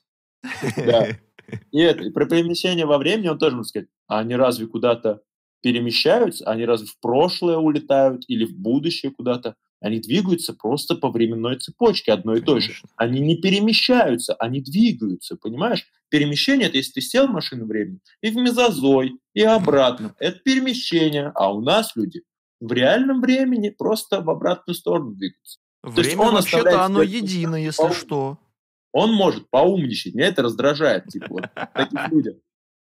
[0.77, 1.09] Да.
[1.71, 5.23] И это, и про перемещение во времени он тоже может сказать, а они разве куда-то
[5.67, 6.45] перемещаются?
[6.49, 9.57] Они разве в прошлое улетают или в будущее куда-то?
[9.81, 12.73] Они двигаются просто по временной цепочке одной и той же.
[12.95, 15.85] Они не перемещаются, они двигаются, понимаешь?
[16.09, 20.15] Перемещение– это если ты сел в машину времени и в мезозой, и обратно.
[20.21, 21.33] Это перемещение.
[21.35, 22.23] А у нас люди
[22.61, 25.59] в реальном времени просто в обратную сторону двигаются.
[25.85, 28.39] есть Время он вообще-то оно едино, если пол- что.
[28.93, 30.15] Он может поумничать.
[30.15, 31.45] Меня это раздражает, типа, вот
[31.75, 32.37] таких людях.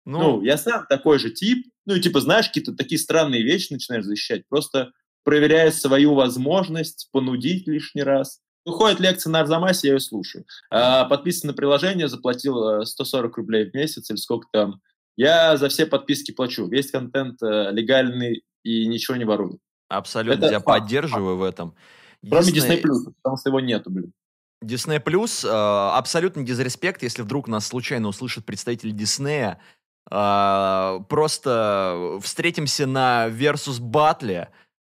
[0.04, 1.66] Ну, Ну, я сам такой же тип.
[1.86, 7.66] Ну, и типа, знаешь, какие-то такие странные вещи начинаешь защищать, просто проверяя свою возможность понудить
[7.66, 8.40] лишний раз.
[8.66, 10.46] Ну, ходит лекция на Арзамасе, я ее слушаю.
[10.70, 14.80] А, подписан на приложение, заплатил э, 140 рублей в месяц или сколько там.
[15.16, 16.66] Я за все подписки плачу.
[16.66, 19.58] Весь контент э, легальный и ничего не ворую.
[19.88, 21.74] абсолютно это тебя факт, поддерживаю в этом.
[22.26, 24.12] Кроме Единственное, Disney+, потому что его нету, блин.
[24.64, 29.60] Disney Plus, э, абсолютно дизреспект, если вдруг нас случайно услышат представители Диснея.
[30.10, 33.80] Э, просто встретимся на Versus.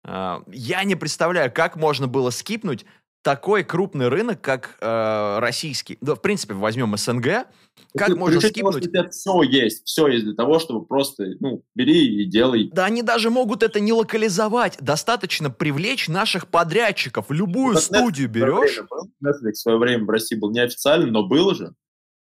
[0.03, 2.85] Э, я не представляю, как можно было скипнуть
[3.25, 5.97] такой крупный рынок, как э, российский.
[5.99, 7.47] Да, в принципе, возьмем СНГ.
[7.97, 8.87] Как При- можно скипнуть?
[9.09, 12.69] все есть, все есть для того, чтобы просто, ну, бери и делай.
[12.71, 14.77] Да они даже могут это не локализовать.
[14.79, 17.31] Достаточно привлечь наших подрядчиков.
[17.31, 18.79] Любую Netflix студию свое берешь.
[19.23, 21.73] Netflix в свое время в России был неофициальным, но был же.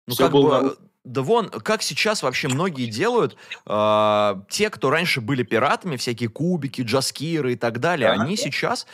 [0.06, 0.60] Ну, Все как было...
[0.60, 6.28] бы, да вон, как сейчас вообще многие делают, э, те, кто раньше были пиратами, всякие
[6.28, 8.42] кубики, джаскиры и так далее, да, они да.
[8.42, 8.88] сейчас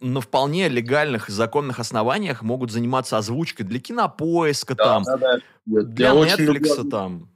[0.00, 5.82] на вполне легальных законных основаниях могут заниматься озвучкой для кинопоиска да, там, да, да.
[5.82, 7.30] для Netflix там.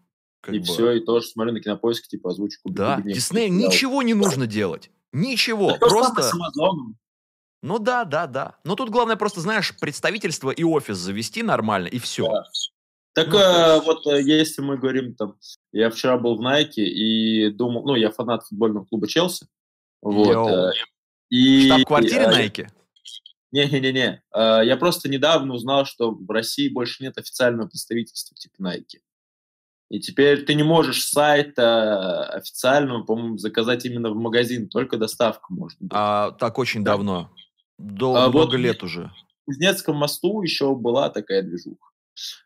[0.49, 0.65] и бы.
[0.65, 2.69] все, и тоже смотрю на кинопоиске, типа озвучку.
[2.71, 4.91] Да, Диснею ничего не нужно делать.
[5.13, 6.23] Ничего, да просто...
[6.23, 6.97] С Амазоном.
[7.63, 8.57] Ну да, да, да.
[8.65, 12.29] Но тут главное просто, знаешь, представительство и офис завести нормально, и все.
[12.29, 12.45] Да.
[13.17, 15.37] Так ну, э, вот э, если мы говорим там,
[15.73, 19.47] я вчера был в Найке и думал, ну я фанат футбольного клуба Челси,
[20.03, 20.51] вот.
[20.51, 20.73] Э,
[21.31, 22.69] и штаб-квартире Найки.
[23.53, 24.23] Не-не-не-не.
[24.35, 29.01] Э, я просто недавно узнал, что в России больше нет официального представительства типа Nike.
[29.89, 35.79] И теперь ты не можешь сайта официального, по-моему, заказать именно в магазин, только доставка может
[35.81, 35.91] быть.
[35.95, 36.93] А так очень да.
[36.93, 37.31] давно.
[37.79, 39.11] До, а много вот лет уже.
[39.41, 41.87] В Кузнецком мосту еще была такая движуха.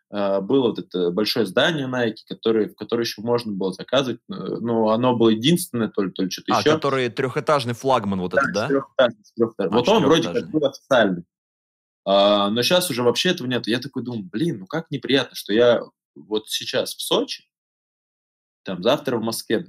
[0.09, 4.33] А, было вот это большое здание Nike, которое, в которое еще можно было заказывать, э,
[4.33, 6.71] но оно было единственное, то ли, то ли что-то а, еще.
[6.71, 8.67] А, который трехэтажный флагман вот да, этот, да?
[8.67, 9.77] Трехэтажный, трехэтажный.
[9.77, 11.23] А, вот он вроде как был официальный.
[12.05, 13.67] А, но сейчас уже вообще этого нет.
[13.67, 15.81] Я такой думаю, блин, ну как неприятно, что я
[16.15, 17.45] вот сейчас в Сочи,
[18.63, 19.67] там завтра в Москве.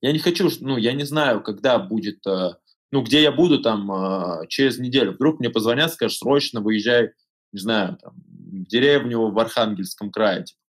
[0.00, 2.54] Я не хочу, ну я не знаю, когда будет, э,
[2.92, 5.12] ну где я буду там э, через неделю.
[5.12, 7.12] Вдруг мне позвонят, скажут, срочно выезжай,
[7.52, 8.14] не знаю, там,
[8.50, 10.60] деревню в Архангельском крае, типа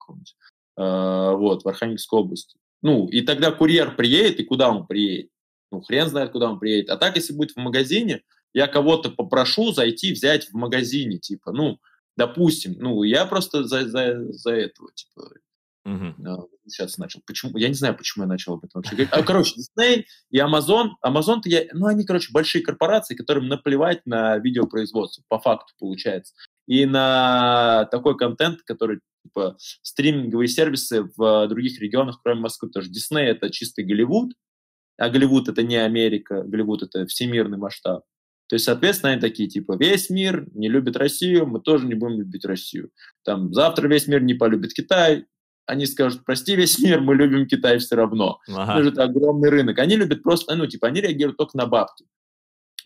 [0.77, 2.59] э, вот, в Архангельской области.
[2.83, 5.31] Ну, и тогда курьер приедет, и куда он приедет?
[5.71, 6.91] Ну, хрен знает, куда он приедет.
[6.91, 8.23] А так, если будет в магазине,
[8.55, 11.79] я кого-то попрошу зайти взять в магазине, типа, ну,
[12.17, 15.31] допустим, ну, я просто за, за, за этого, типа,
[15.89, 16.51] Угу.
[16.67, 17.23] Сейчас начал.
[17.27, 17.57] Почему?
[17.57, 19.13] Я не знаю, почему я начал об этом вообще говорить.
[19.13, 20.91] А, короче, Disney и Amazon.
[21.03, 21.65] Amazon-то я...
[21.73, 26.35] Ну, они, короче, большие корпорации, которым наплевать на видеопроизводство, по факту получается
[26.69, 32.93] и на такой контент, который типа стриминговые сервисы в других регионах, кроме Москвы, потому что
[32.93, 34.33] Дисней это чистый Голливуд,
[34.99, 38.05] а Голливуд это не Америка, Голливуд это всемирный масштаб.
[38.49, 42.19] То есть, соответственно, они такие, типа, весь мир не любит Россию, мы тоже не будем
[42.19, 42.91] любить Россию.
[43.25, 45.27] Там, завтра весь мир не полюбит Китай,
[45.67, 48.41] они скажут, прости, весь мир, мы любим Китай все равно.
[48.49, 48.89] Ага.
[48.89, 49.79] Это огромный рынок.
[49.79, 52.07] Они любят просто, ну, типа, они реагируют только на бабки.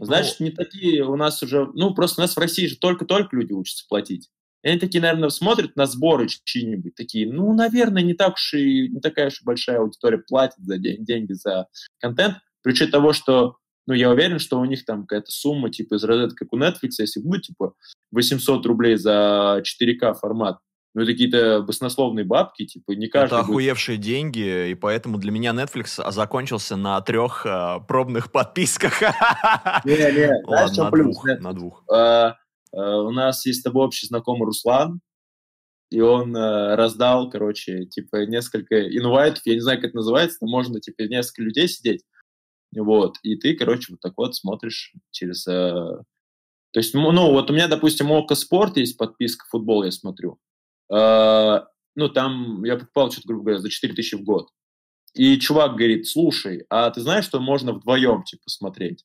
[0.05, 1.71] Значит, ну, не такие у нас уже...
[1.75, 4.31] Ну, просто у нас в России же только-только люди учатся платить.
[4.63, 8.89] И они такие, наверное, смотрят на сборы чьи-нибудь, такие, ну, наверное, не так уж и
[8.89, 11.67] не такая уж и большая аудитория платит за день, деньги за
[11.99, 15.97] контент, при учете того, что, ну, я уверен, что у них там какая-то сумма, типа,
[15.97, 17.75] из розетки, как у Netflix, если будет, типа,
[18.13, 20.59] 800 рублей за 4К формат,
[20.95, 23.35] ну, это какие-то баснословные бабки, типа, не каждый...
[23.35, 24.07] Это охуевшие будет...
[24.07, 29.01] деньги, и поэтому для меня Netflix закончился на трех э, пробных подписках.
[29.85, 31.17] Не-не, знаешь, что плюс?
[31.41, 31.83] На двух.
[31.91, 32.37] А,
[32.75, 35.01] а, у нас есть с тобой общий знакомый Руслан,
[35.91, 40.49] и он э, раздал, короче, типа, несколько инвайтов, я не знаю, как это называется, но
[40.51, 42.03] можно, типа, несколько людей сидеть,
[42.77, 45.47] вот, и ты, короче, вот так вот смотришь через...
[45.47, 46.03] Э,
[46.73, 50.39] то есть, ну, вот у меня, допустим, Око Спорт есть подписка, футбол я смотрю,
[50.93, 54.49] ну, там я покупал что-то, грубо говоря, за 4 тысячи в год.
[55.15, 59.05] И чувак говорит, слушай, а ты знаешь, что можно вдвоем, типа, смотреть?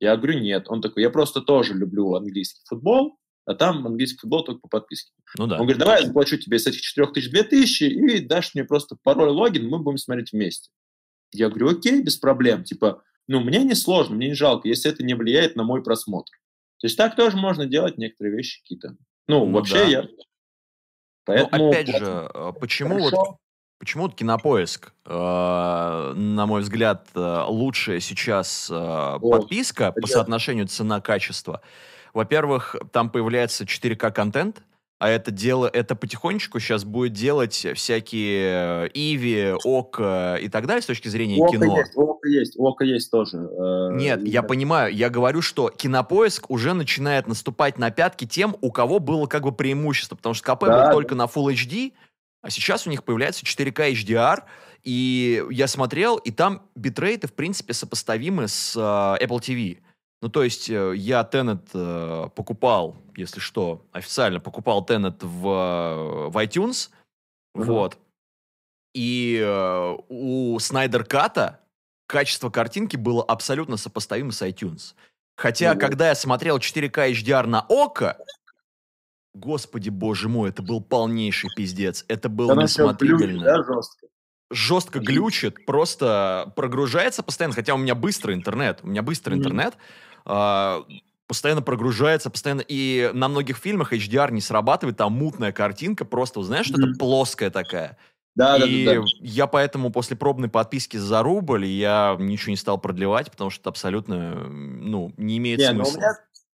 [0.00, 0.66] Я говорю, нет.
[0.68, 5.12] Он такой, я просто тоже люблю английский футбол, а там английский футбол только по подписке.
[5.38, 5.56] Ну да.
[5.56, 8.64] Он говорит, давай я заплачу тебе с этих 4 тысяч 2 тысячи и дашь мне
[8.64, 10.70] просто пароль, логин, мы будем смотреть вместе.
[11.32, 12.64] Я говорю, окей, без проблем.
[12.64, 16.32] Типа, ну, мне не сложно, мне не жалко, если это не влияет на мой просмотр.
[16.80, 18.96] То есть так тоже можно делать некоторые вещи какие-то.
[19.26, 19.84] Ну, ну вообще да.
[19.84, 20.08] я
[21.26, 23.16] Поэтому, Но опять же, э, почему хорошо.
[23.16, 23.36] вот
[23.78, 31.60] Почему вот Кинопоиск, э, на мой взгляд, э, лучшая сейчас э, подписка по соотношению цена-качество?
[32.14, 34.62] Во-первых, там появляется 4К контент,
[34.98, 40.86] а это дело, это потихонечку сейчас будет делать всякие Иви, Ока и так далее с
[40.86, 41.78] точки зрения Ока кино.
[41.78, 43.36] Есть, Ока есть, Ока есть тоже.
[43.36, 48.72] Э, Нет, я понимаю, я говорю, что Кинопоиск уже начинает наступать на пятки тем, у
[48.72, 50.92] кого было как бы преимущество, потому что КП да, был да.
[50.92, 51.92] только на Full HD,
[52.40, 54.44] а сейчас у них появляется 4К HDR,
[54.82, 59.78] и я смотрел, и там битрейты, в принципе, сопоставимы с э, Apple TV.
[60.22, 66.28] Ну, то есть э, я Tenet э, покупал, если что, официально покупал Tenet в, э,
[66.28, 66.90] в iTunes,
[67.54, 67.64] uh-huh.
[67.64, 67.98] вот.
[68.94, 71.60] И э, у Снайдер Ката
[72.06, 74.94] качество картинки было абсолютно сопоставимо с iTunes.
[75.36, 75.78] Хотя, uh-huh.
[75.78, 78.16] когда я смотрел 4К HDR на ОКО,
[79.34, 82.06] господи боже мой, это был полнейший пиздец.
[82.08, 83.44] Это было да несмотрибельно.
[83.44, 84.06] Да, жестко
[84.50, 89.38] жестко глючит, просто прогружается постоянно, хотя у меня быстрый интернет, у меня быстрый mm-hmm.
[89.38, 89.74] интернет,
[91.26, 92.62] постоянно прогружается, постоянно...
[92.66, 96.98] И на многих фильмах HDR не срабатывает, там мутная картинка, просто, знаешь, что-то mm-hmm.
[96.98, 97.96] плоская такая.
[98.36, 99.06] Да, и да, да, да.
[99.22, 103.70] я поэтому после пробной подписки за рубль я ничего не стал продлевать, потому что это
[103.70, 105.94] абсолютно, ну, не имеет не, смысла.
[105.94, 106.12] У меня,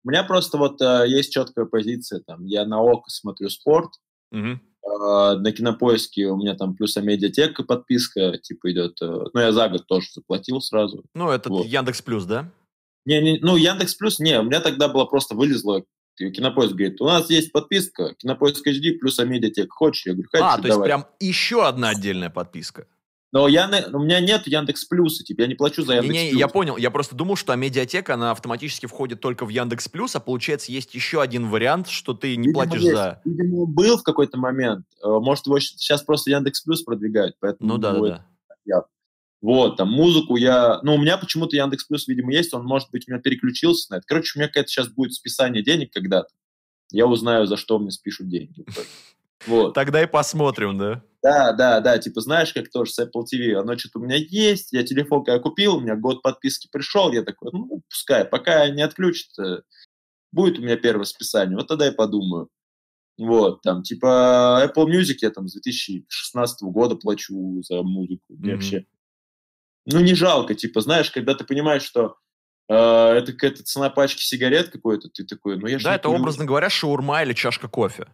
[0.03, 3.91] у меня просто вот э, есть четкая позиция, там, я на ОКО смотрю спорт,
[4.31, 4.47] угу.
[4.47, 4.57] э,
[5.37, 9.85] на Кинопоиске у меня там плюс Амедиатека подписка, типа, идет, э, ну, я за год
[9.85, 11.03] тоже заплатил сразу.
[11.13, 11.67] Ну, это вот.
[11.67, 12.49] Яндекс Плюс, да?
[13.07, 15.83] Не, не, ну, Яндекс Плюс, не, у меня тогда было просто вылезло
[16.17, 19.71] Кинопоиск говорит, у нас есть подписка, Кинопоиск HD плюс Амедиатек.
[19.71, 20.07] Хочешь?
[20.07, 20.87] Я говорю, хочу, А, то есть давай.
[20.87, 22.87] прям еще одна отдельная подписка.
[23.31, 26.39] Но я, у меня нет Яндекс Плюса, типа, я не плачу за Яндекс не, не,
[26.39, 30.19] Я понял, я просто думал, что Амедиатека, она автоматически входит только в Яндекс Плюс, а
[30.19, 32.95] получается есть еще один вариант, что ты не видимо, платишь есть.
[32.95, 33.21] за...
[33.23, 37.73] Видимо, был в какой-то момент, э, может, его сейчас просто Яндекс Плюс продвигают, поэтому...
[37.73, 38.25] Ну да, да,
[38.65, 38.85] да.
[39.41, 40.79] Вот, там музыку я...
[40.81, 43.97] Ну, у меня почему-то Яндекс Плюс, видимо, есть, он, может быть, у меня переключился на
[43.97, 44.05] это.
[44.07, 46.29] Короче, у меня какая-то сейчас будет списание денег когда-то.
[46.91, 48.65] Я узнаю, за что мне спишут деньги.
[49.45, 49.73] Вот.
[49.75, 51.03] Тогда и посмотрим, да?
[51.21, 54.71] Да, да, да, типа, знаешь, как тоже с Apple TV, оно что-то у меня есть,
[54.73, 58.81] я телефон когда купил, у меня год подписки пришел, я такой, ну, пускай, пока не
[58.81, 59.63] отключат,
[60.31, 62.49] будет у меня первое списание, вот тогда я подумаю.
[63.17, 68.51] Вот, там, типа, Apple Music я там с 2016 года плачу за музыку, mm-hmm.
[68.51, 68.85] вообще
[69.93, 72.15] ну, не жалко, типа, знаешь, когда ты понимаешь, что
[72.69, 76.19] э, это какая-то цена пачки сигарет какой-то, ты такой, ну я же Да, это, курю.
[76.19, 78.07] образно говоря, шаурма или чашка кофе.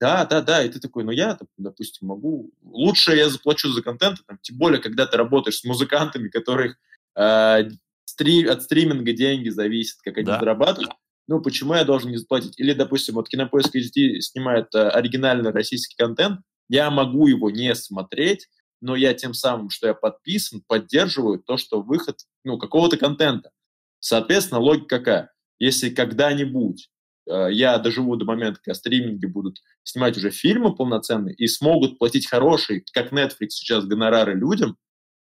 [0.00, 2.50] Да, да, да, и ты такой, ну я, допустим, могу...
[2.62, 6.76] Лучше я заплачу за контент, там, тем более, когда ты работаешь с музыкантами, которых
[7.16, 7.70] э,
[8.04, 8.44] стри...
[8.44, 10.40] от стриминга деньги зависят, как они да.
[10.40, 10.90] зарабатывают.
[11.28, 12.58] Ну, почему я должен не заплатить?
[12.58, 18.48] Или, допустим, вот Кинопоиск HD снимает э, оригинальный российский контент, я могу его не смотреть,
[18.82, 23.52] но я тем самым, что я подписан, поддерживаю то, что выход ну, какого-то контента.
[24.00, 25.32] Соответственно, логика какая?
[25.60, 26.90] Если когда-нибудь
[27.30, 32.28] э, я доживу до момента, когда стриминги будут снимать уже фильмы полноценные и смогут платить
[32.28, 34.76] хорошие, как Netflix сейчас, гонорары людям,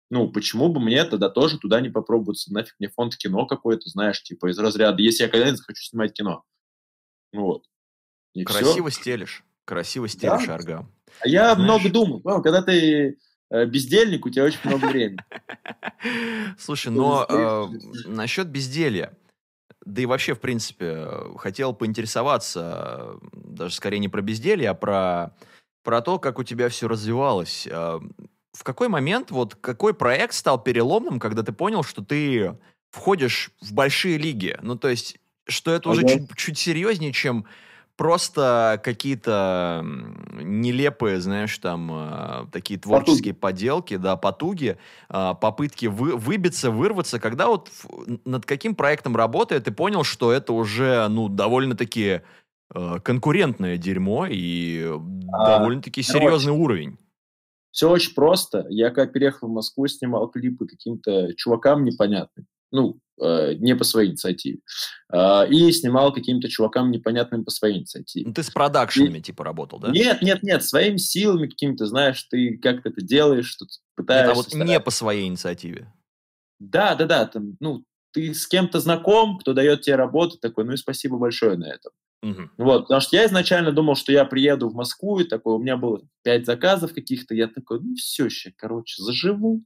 [0.09, 2.51] ну, почему бы мне тогда тоже туда не попробоваться?
[2.51, 6.43] Нафиг мне фонд кино какой-то, знаешь, типа из разряда, если я когда-нибудь захочу снимать кино.
[7.31, 7.65] Вот.
[8.33, 8.99] И Красиво все.
[8.99, 9.43] стелишь.
[9.65, 10.55] Красиво стелишь, да?
[10.55, 10.91] Аргам.
[11.19, 11.69] А я Знаешь...
[11.69, 12.21] много думал.
[12.23, 13.17] Ну, когда ты
[13.51, 15.19] бездельник, у тебя очень много времени.
[16.57, 17.67] Слушай, но э,
[18.07, 19.15] насчет безделья,
[19.85, 25.35] да и вообще, в принципе, хотел поинтересоваться, даже скорее не про безделье, а про,
[25.83, 27.67] про то, как у тебя все развивалось.
[27.69, 27.99] Э,
[28.53, 32.57] в какой момент, вот какой проект стал переломным, когда ты понял, что ты
[32.91, 34.57] входишь в большие лиги?
[34.61, 37.45] Ну, то есть, что это уже чуть, чуть серьезнее, чем
[37.95, 39.81] просто какие-то
[40.33, 43.55] нелепые, знаешь, там э, такие творческие потуги.
[43.55, 44.77] поделки, да, потуги,
[45.09, 47.19] э, попытки вы, выбиться, вырваться.
[47.19, 47.69] Когда вот
[48.25, 52.21] над каким проектом работая, ты понял, что это уже, ну, довольно-таки
[52.73, 54.83] э, конкурентное дерьмо и
[55.31, 56.97] а, довольно-таки серьезный короче, уровень.
[57.71, 58.65] Все очень просто.
[58.69, 64.09] Я когда переехал в Москву, снимал клипы каким-то чувакам непонятным ну, э, не по своей
[64.09, 64.59] инициативе.
[65.11, 68.27] Э, и снимал каким-то чувакам непонятным по своей инициативе.
[68.27, 69.21] Ну, ты с продакшенами, и...
[69.21, 69.89] типа, работал, да?
[69.89, 74.27] Нет, нет, нет, своими силами какими-то, знаешь, ты как-то это делаешь, что-то пытаешься...
[74.27, 74.71] Нет, а вот стараться.
[74.71, 75.93] не по своей инициативе.
[76.59, 77.83] Да, да, да, там, ну,
[78.13, 81.91] ты с кем-то знаком, кто дает тебе работу, такой, ну и спасибо большое на этом.
[82.23, 82.49] Угу.
[82.57, 85.75] Вот, потому что я изначально думал, что я приеду в Москву, и такой, у меня
[85.75, 89.63] было пять заказов каких-то, я такой, ну все, сейчас, короче, заживу.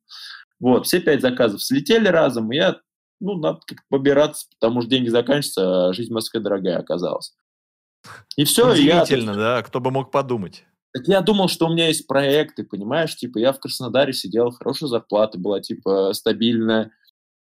[0.60, 2.80] Вот, все пять заказов слетели разом, и я
[3.20, 7.34] ну, надо как-то побираться, потому что деньги заканчиваются, а жизнь в Москве дорогая оказалась.
[8.36, 8.72] И все.
[8.72, 9.38] Удивительно, я...
[9.38, 9.64] да?
[9.64, 10.66] Кто бы мог подумать?
[10.94, 13.16] Так я думал, что у меня есть проекты, понимаешь?
[13.16, 16.92] Типа я в Краснодаре сидел, хорошая зарплата была, типа стабильная.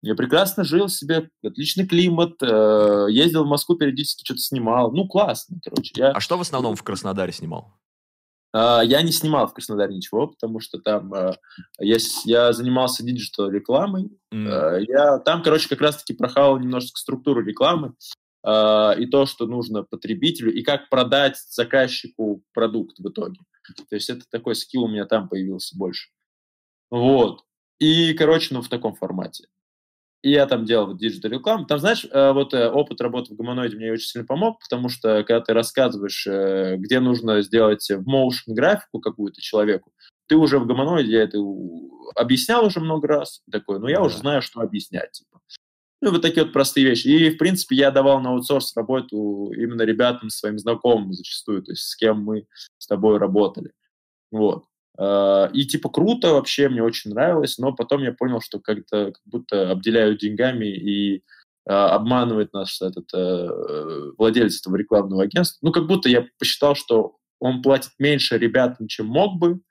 [0.01, 4.91] Я прекрасно жил себе, отличный климат, э, ездил в Москву периодически, что-то снимал.
[4.91, 5.93] Ну, классно, короче.
[5.95, 6.11] Я...
[6.11, 7.73] А что в основном в Краснодаре снимал?
[8.53, 11.35] А, я не снимал в Краснодаре ничего, потому что там а,
[11.79, 14.11] я, я занимался digital рекламой.
[14.33, 14.85] Мм.
[14.87, 17.93] Я там, короче, как раз-таки прохавал немножечко структуру рекламы
[18.45, 23.39] и то, что нужно потребителю, и как продать заказчику продукт в итоге.
[23.89, 26.09] То есть это такой skill у меня там появился больше.
[26.91, 27.45] Вот.
[27.79, 29.47] И, короче, ну, в таком формате.
[30.23, 31.65] И я там делал digital рекламу.
[31.65, 35.21] Там, знаешь, э, вот э, опыт работы в гуманоиде мне очень сильно помог, потому что
[35.23, 39.91] когда ты рассказываешь, э, где нужно сделать в motion графику какую-то человеку,
[40.27, 41.39] ты уже в гуманоиде, я это
[42.15, 44.03] объяснял уже много раз, такой, ну я да.
[44.03, 45.11] уже знаю, что объяснять.
[45.11, 45.41] Типа.
[46.01, 47.07] Ну, вот такие вот простые вещи.
[47.07, 51.83] И, в принципе, я давал на аутсорс работу именно ребятам, своим знакомым зачастую, то есть
[51.83, 52.47] с кем мы
[52.77, 53.73] с тобой работали.
[54.31, 54.63] Вот.
[54.97, 59.21] А, и типа круто вообще, мне очень нравилось, но потом я понял, что как-то как
[59.25, 61.23] будто обделяют деньгами и
[61.65, 65.65] обманывает нас этот э, владелец этого рекламного агентства.
[65.65, 69.61] Ну, как будто я посчитал, что он платит меньше ребятам, чем мог бы,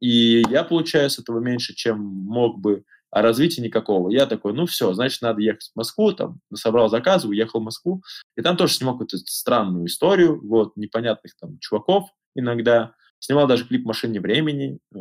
[0.00, 4.10] и я получаю с этого меньше, чем мог бы, а развития никакого.
[4.10, 8.02] Я такой, ну все, значит, надо ехать в Москву, там, собрал заказы, уехал в Москву,
[8.36, 12.94] и там тоже снимал какую-то странную историю, вот, непонятных там чуваков иногда.
[13.18, 14.98] Снимал даже клип «Машине времени», э,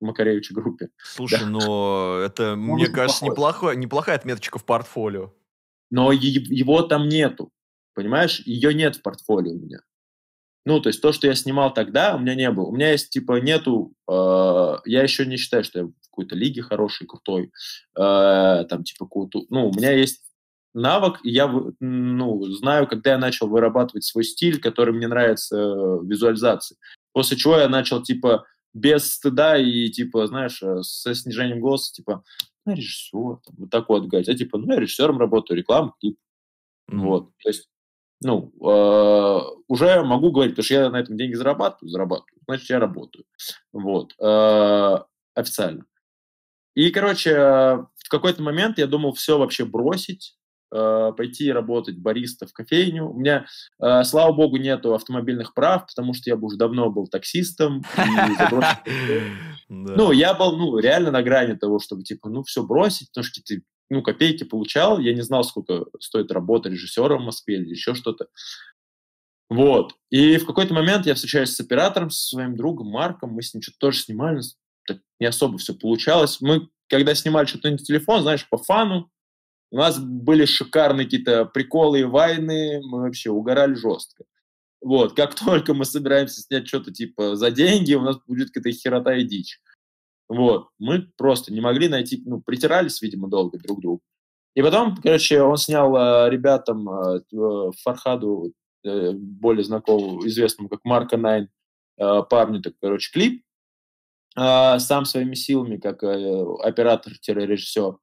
[0.00, 0.88] Макаревича группе.
[0.98, 1.46] Слушай, да.
[1.46, 5.32] но это, ну, мне кажется, неплохая, неплохая отметочка в портфолио.
[5.90, 7.50] Но его там нету,
[7.94, 8.40] понимаешь?
[8.40, 9.80] Ее нет в портфолио у меня.
[10.66, 12.66] Ну, то есть то, что я снимал тогда, у меня не было.
[12.66, 13.94] У меня есть, типа, нету...
[14.08, 17.50] Э, я еще не считаю, что я в какой-то лиге хороший, крутой.
[17.98, 19.44] Э, там, типа, какую-то...
[19.48, 20.22] Ну, у меня есть
[20.74, 21.48] навык, и я,
[21.80, 26.76] ну, знаю, когда я начал вырабатывать свой стиль, который мне нравится в визуализации.
[27.12, 32.22] После чего я начал, типа, без стыда и, типа, знаешь, э, со снижением голоса, типа,
[32.64, 34.28] ну, режиссер, там, вот так вот говорить.
[34.28, 36.18] А, типа, ну, я режиссером работаю, реклама, клип.
[36.90, 36.98] Mm-hmm.
[36.98, 37.68] Вот, то есть
[38.22, 42.78] ну, э, уже могу говорить, потому что я на этом деньги зарабатываю, зарабатываю, значит, я
[42.78, 43.24] работаю.
[43.72, 44.98] Вот, э,
[45.34, 45.86] официально.
[46.74, 50.36] И, короче, в какой-то момент я думал все вообще бросить,
[50.72, 53.08] э, пойти работать бариста в кофейню.
[53.08, 53.46] У меня,
[53.82, 57.82] э, слава богу, нету автомобильных прав, потому что я бы уже давно был таксистом.
[59.72, 63.40] Ну, я был, ну, реально на грани того, чтобы, типа, ну, все бросить, потому что
[63.40, 67.94] ты ну, копейки получал, я не знал, сколько стоит работа режиссера в Москве или еще
[67.94, 68.26] что-то.
[69.48, 69.96] Вот.
[70.10, 73.62] И в какой-то момент я встречаюсь с оператором, со своим другом Марком, мы с ним
[73.62, 74.40] что-то тоже снимали,
[74.86, 76.40] так не особо все получалось.
[76.40, 79.10] Мы, когда снимали что-то на телефон, знаешь, по фану,
[79.70, 84.24] у нас были шикарные какие-то приколы и вайны, мы вообще угорали жестко.
[84.80, 89.14] Вот, как только мы собираемся снять что-то типа за деньги, у нас будет какая-то херота
[89.16, 89.60] и дичь.
[90.28, 90.68] Вот.
[90.78, 94.00] Мы просто не могли найти, ну, притирались, видимо, долго друг к другу.
[94.54, 97.20] И потом, короче, он снял э, ребятам, э,
[97.82, 98.52] Фархаду,
[98.84, 101.48] э, более знакомому, известному как Марка Найн,
[101.98, 103.44] э, парню, так, короче, клип,
[104.36, 107.96] э, сам своими силами, как э, оператор-режиссер.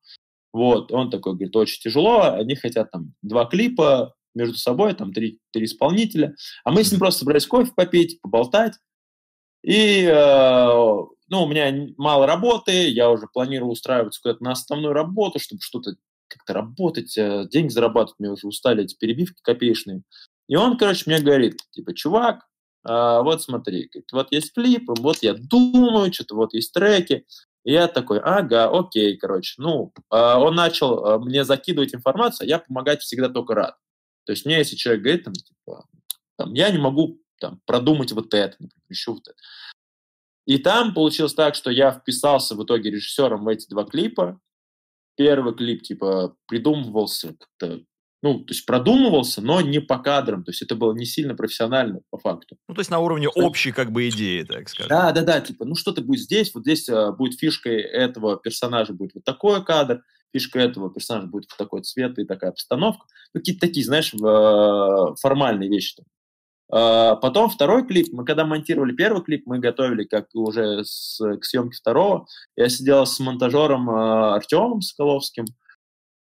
[0.57, 5.39] Вот, он такой говорит, очень тяжело, они хотят там два клипа между собой, там три,
[5.51, 8.73] три исполнителя, а мы с ним просто собрались кофе попить, поболтать,
[9.63, 10.67] и э,
[11.29, 15.91] ну, у меня мало работы, я уже планировал устраиваться куда-то на основную работу, чтобы что-то
[16.27, 20.01] как-то работать, э, деньги зарабатывать, мне уже устали эти перебивки копеечные.
[20.47, 22.47] И он, короче, мне говорит, типа, чувак,
[22.83, 27.25] а, вот смотри, говорит, вот есть клипы, вот я думаю, что-то вот есть треки.
[27.67, 29.55] И я такой, ага, окей, короче.
[29.57, 33.77] Ну, а, он начал а, мне закидывать информацию, а я помогать всегда только рад.
[34.25, 35.85] То есть мне, если человек говорит, там, типа,
[36.37, 39.37] там, я не могу там, продумать вот это, например, еще вот это.
[40.45, 44.39] И там получилось так, что я вписался в итоге режиссером в эти два клипа.
[45.17, 47.81] Первый клип, типа, придумывался как-то,
[48.23, 50.43] ну, то есть продумывался, но не по кадрам.
[50.43, 52.57] То есть это было не сильно профессионально, по факту.
[52.67, 54.89] Ну, то есть на уровне общей, как бы, идеи, так сказать.
[54.89, 58.93] Да, да, да, типа, ну, что-то будет здесь, вот здесь а, будет фишкой этого персонажа
[58.93, 60.01] будет вот такой кадр,
[60.33, 63.05] фишка этого персонажа будет вот такой цвет и такая обстановка.
[63.33, 65.97] Ну, какие-то такие, знаешь, а, формальные вещи.
[65.97, 66.05] Там.
[66.69, 71.45] А, потом второй клип, мы когда монтировали первый клип, мы готовили как уже с, к
[71.45, 72.25] съемке второго.
[72.55, 75.45] Я сидел с монтажером э, Артемом Соколовским,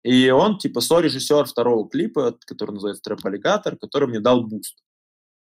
[0.03, 4.77] и он типа сорежиссер второго клипа, который называется «Трэп Аллигатор», который мне дал boost.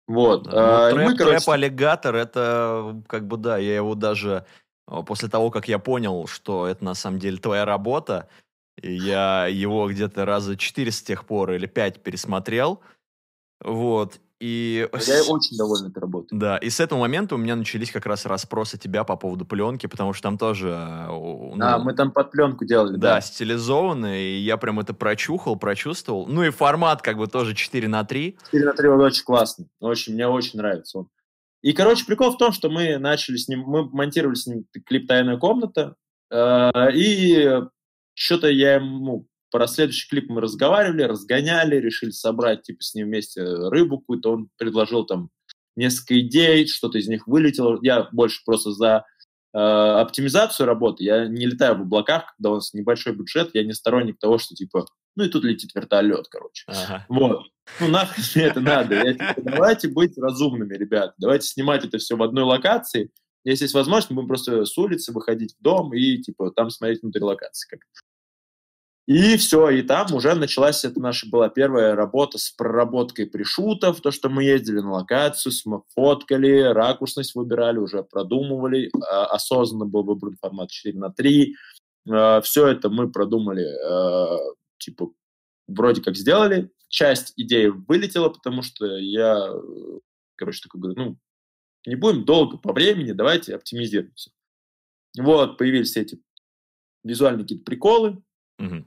[0.07, 0.43] Вот.
[0.43, 1.37] Да, ну, трэп, мы, короче...
[1.37, 4.45] трэп Аллигатор, это как бы да, я его даже
[5.05, 8.27] после того, как я понял, что это на самом деле твоя работа,
[8.81, 12.81] я его где-то раза четыре с тех пор или пять пересмотрел,
[13.63, 14.87] вот, и...
[15.05, 16.37] Я очень доволен этой работой.
[16.37, 19.87] Да, и с этого момента у меня начались как раз расспросы тебя по поводу пленки,
[19.87, 20.69] потому что там тоже...
[20.69, 23.15] Э, ну, а, мы там под пленку делали, да.
[23.15, 26.25] Да, стилизованно, и я прям это прочухал, прочувствовал.
[26.27, 28.37] Ну и формат как бы тоже 4 на 3.
[28.45, 31.09] 4 на 3 он очень классный, очень, мне очень нравится он.
[31.61, 35.07] И, короче, прикол в том, что мы начали с ним, мы монтировали с ним клип
[35.09, 35.95] «Тайная комната»,
[36.31, 37.61] э, и
[38.13, 43.43] что-то я ему про следующий клип мы разговаривали, разгоняли, решили собрать типа с ним вместе
[43.43, 44.33] рыбу какую-то.
[44.33, 45.29] Он предложил там
[45.75, 47.79] несколько идей, что-то из них вылетело.
[47.81, 49.05] Я больше просто за
[49.53, 51.03] э, оптимизацию работы.
[51.03, 53.51] Я не летаю в облаках, когда у нас небольшой бюджет.
[53.53, 54.85] Я не сторонник того, что типа,
[55.15, 56.65] ну и тут летит вертолет, короче.
[56.67, 57.05] Ага.
[57.09, 57.47] Вот.
[57.79, 58.95] Ну нахрен мне это надо.
[58.95, 61.13] Я, типа, давайте быть разумными, ребят.
[61.17, 63.11] Давайте снимать это все в одной локации.
[63.45, 67.01] Если есть возможность, мы будем просто с улицы выходить в дом и типа там смотреть
[67.01, 67.69] внутри локации.
[67.69, 67.79] Как
[69.09, 74.11] и все, и там уже началась, это наша была первая работа с проработкой пришутов, то,
[74.11, 75.51] что мы ездили на локацию,
[75.95, 81.55] фоткали, ракурсность выбирали, уже продумывали, а, осознанно был выбран формат 4 на 3.
[82.07, 84.37] А, все это мы продумали, а,
[84.77, 85.11] типа,
[85.67, 89.51] вроде как сделали, часть идеи вылетела, потому что я,
[90.35, 91.17] короче, такой говорю, ну,
[91.87, 94.29] не будем долго по времени, давайте оптимизируем все.
[95.17, 96.21] Вот, появились эти
[97.03, 98.21] визуальные какие-то приколы,
[98.59, 98.85] Мгм.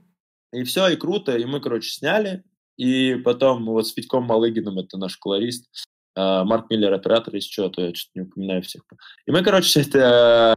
[0.53, 2.43] И все, и круто, и мы, короче, сняли,
[2.77, 5.69] и потом вот с Витьком Малыгиным, это наш колорист,
[6.15, 8.83] а, Марк Миллер оператор, если что, то я что-то не упоминаю всех.
[9.25, 10.55] И мы, короче, это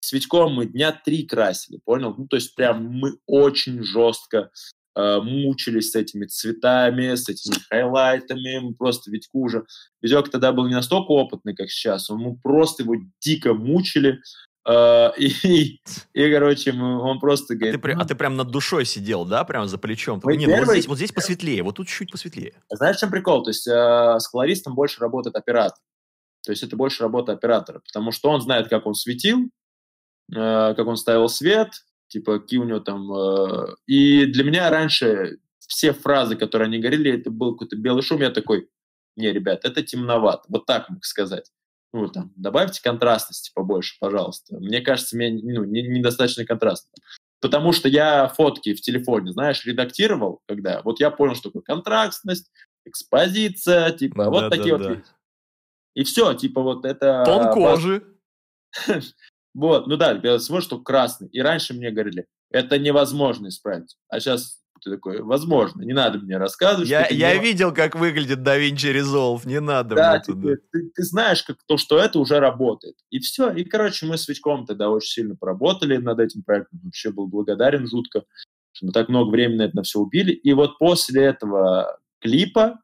[0.00, 2.14] с Витьком мы дня три красили, понял?
[2.16, 4.50] Ну, то есть прям мы очень жестко
[4.96, 9.66] э, мучились с этими цветами, с этими хайлайтами, мы просто Витьку уже...
[10.00, 14.20] Витек тогда был не настолько опытный, как сейчас, мы просто его дико мучили,
[14.66, 15.26] и,
[16.12, 19.24] и, короче, он просто А ты, говорит, при- «Ну, а ты прям над душой сидел,
[19.24, 20.16] да, прям за плечом?
[20.16, 22.52] Мы Такой, Не, ну вот первый- здесь, вот здесь посветлее, вот тут чуть посветлее.
[22.70, 23.42] Знаешь, в чем прикол?
[23.42, 23.70] То есть э,
[24.18, 25.78] с колористом больше работает оператор.
[26.42, 29.38] То есть это больше работа оператора, потому что он знает, как он светил,
[30.32, 31.70] э, как он ставил свет,
[32.08, 33.10] типа, какие у него там...
[33.12, 38.20] э, И для меня раньше все фразы, которые они говорили, это был какой-то белый шум,
[38.20, 38.68] я такой,
[39.16, 40.42] не, ребят, это темновато.
[40.48, 41.50] Вот так мог сказать.
[41.92, 44.56] Ну, там, добавьте контрастности побольше, пожалуйста.
[44.58, 46.90] Мне кажется, мне ну, не- недостаточно контрастно.
[47.40, 52.50] Потому что я фотки в телефоне, знаешь, редактировал, когда вот я понял, что такое контрастность,
[52.84, 55.00] экспозиция, типа, вот такие вот Да-да-да.
[55.00, 55.10] вещи.
[55.94, 57.24] И все, типа, вот это...
[57.24, 58.04] Тон кожи.
[59.52, 61.26] Вот, ну да, я смотрю, что красный.
[61.26, 63.96] И раньше мне говорили, это невозможно исправить.
[64.08, 66.88] А сейчас ты такой, возможно, не надо мне рассказывать.
[66.88, 67.42] Я, я невозможно».
[67.42, 70.50] видел, как выглядит DaVinci Resolve, не надо Да, мне туда.
[70.50, 72.96] типа, ты, ты знаешь, как то, что это уже работает.
[73.10, 73.50] И все.
[73.52, 76.80] И, короче, мы с Витьком тогда очень сильно поработали над этим проектом.
[76.84, 78.24] Вообще был благодарен жутко,
[78.72, 80.32] что мы так много времени на это на все убили.
[80.32, 82.80] И вот после этого клипа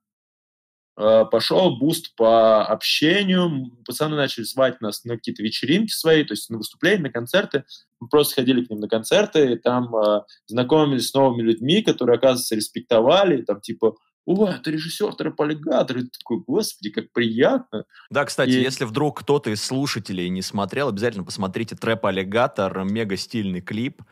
[0.96, 3.70] пошел boost по общению.
[3.84, 7.64] Пацаны начали звать нас на какие-то вечеринки свои, то есть на выступления, на концерты.
[8.00, 12.16] Мы просто ходили к ним на концерты, и там э, знакомились с новыми людьми, которые,
[12.16, 13.42] оказывается, респектовали.
[13.42, 15.98] Там типа, о, это режиссер трэп-аллигатор.
[15.98, 17.84] И ты такой, господи, как приятно.
[18.10, 23.16] Да, кстати, И- если вдруг кто-то из слушателей не смотрел, обязательно посмотрите «Трэп Аллигатор», мега
[23.16, 24.02] стильный клип.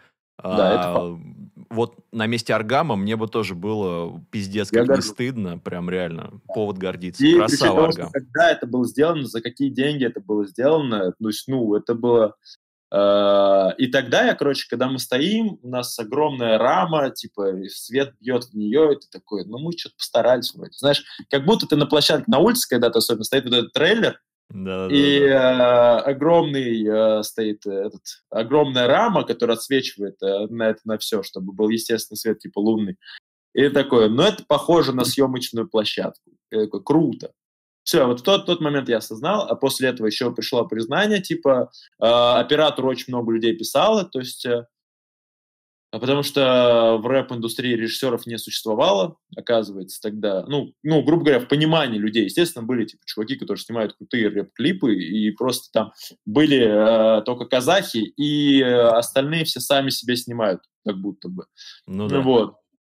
[0.42, 1.18] Да, это А,
[1.74, 6.78] Вот на месте Аргама мне бы тоже было пиздец как не стыдно, прям реально, повод
[6.78, 7.24] гордиться.
[7.24, 8.12] И Красава, том, что Аргам.
[8.12, 12.34] когда это было сделано, за какие деньги это было сделано, то есть, ну, это было...
[12.90, 18.44] э, И тогда я, короче, когда мы стоим, у нас огромная рама, типа, свет бьет
[18.44, 20.72] в нее, и ты такой, ну, мы что-то постарались вроде.
[20.78, 24.20] Знаешь, как будто ты на площадке на улице, когда то особенно стоит вот этот трейлер,
[24.52, 30.98] И э, огромный э, стоит э, этот, огромная рама, которая отсвечивает э, на это на
[30.98, 32.96] все, чтобы был естественный свет типа лунный.
[33.54, 36.32] И такое, ну это похоже на съемочную площадку.
[36.50, 37.32] Я такой, круто.
[37.84, 41.70] Все, вот в тот, тот момент я осознал, а после этого еще пришло признание, типа,
[42.00, 44.66] э, оператору очень много людей писало, то есть, э,
[45.98, 51.98] потому что в рэп-индустрии режиссеров не существовало, оказывается, тогда, ну, ну, грубо говоря, в понимании
[51.98, 55.92] людей, естественно, были, типа, чуваки, которые снимают крутые рэп-клипы, и просто там
[56.24, 61.46] были э, только казахи, и э, остальные все сами себе снимают, как будто бы.
[61.86, 62.20] Ну Ну да.
[62.20, 62.50] вот.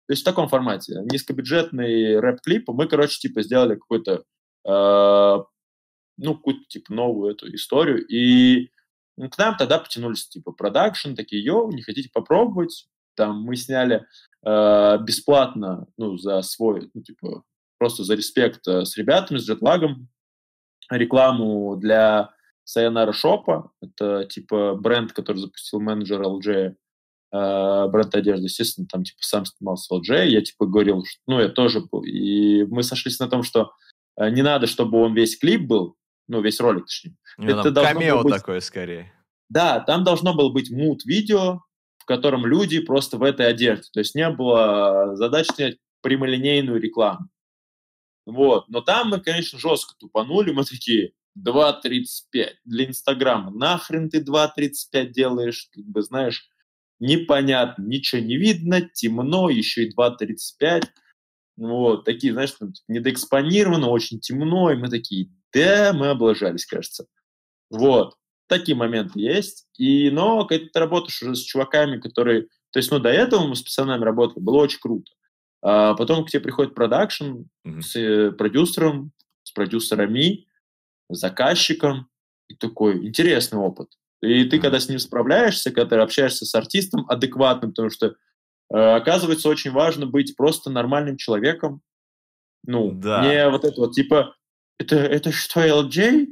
[0.07, 1.01] То есть в таком формате.
[1.09, 2.67] Низкобюджетный рэп-клип.
[2.67, 4.23] Мы, короче, типа сделали какой-то,
[4.67, 5.43] э,
[6.17, 8.05] ну, какую-то, типа, новую эту историю.
[8.05, 8.69] И
[9.17, 12.89] ну, к нам тогда потянулись, типа, продакшн, такие, yo, не хотите попробовать?
[13.15, 14.05] Там мы сняли
[14.45, 17.43] э, бесплатно, ну, за свой, ну, типа,
[17.77, 20.09] просто за респект э, с ребятами, с джетлагом,
[20.89, 22.31] рекламу для
[22.67, 23.69] Sayonara Shop.
[23.81, 26.75] Это, типа, бренд, который запустил менеджер LG,
[27.33, 31.49] э, бренд одежды, естественно, там, типа, сам снимался LG, я, типа, говорил, что, ну, я
[31.49, 33.71] тоже был, и мы сошлись на том, что
[34.17, 35.95] э, не надо, чтобы он весь клип был,
[36.27, 37.15] ну, весь ролик, точнее.
[37.37, 39.11] Ну, это там камео быть- такое скорее.
[39.49, 41.61] Да, там должно было быть мут-видео,
[42.15, 47.29] котором люди просто в этой одежде, то есть не было задачи снять прямолинейную рекламу.
[48.25, 53.51] Вот, но там мы, конечно, жестко тупанули, мы такие, 2.35 для Инстаграма.
[53.51, 56.49] Нахрен ты 2.35 делаешь, как бы, знаешь,
[56.99, 60.83] непонятно, ничего не видно, темно, еще и 2.35.
[61.57, 67.07] Вот, такие, знаешь, там, типа, недоэкспонировано, очень темно, и мы такие, да, мы облажались, кажется.
[67.69, 68.15] Вот,
[68.51, 69.67] такие моменты есть.
[69.77, 72.43] И, но когда ты работаешь уже с чуваками, которые...
[72.71, 75.11] То есть, ну, до этого мы с пацанами работали, было очень круто.
[75.63, 77.81] А потом к тебе приходит продакшн Мгм.
[77.81, 79.11] с э, продюсером,
[79.43, 80.45] с продюсерами,
[81.09, 82.07] с заказчиком.
[82.49, 83.89] И такой интересный опыт.
[84.21, 84.63] И ты, Мгм.
[84.63, 88.15] когда с ним справляешься, когда ты общаешься с артистом адекватным, потому что,
[88.73, 91.81] э, оказывается, очень важно быть просто нормальным человеком.
[92.65, 93.21] Ну, Да.
[93.25, 94.35] не вот это вот, типа,
[94.79, 96.27] это, это что, LJ?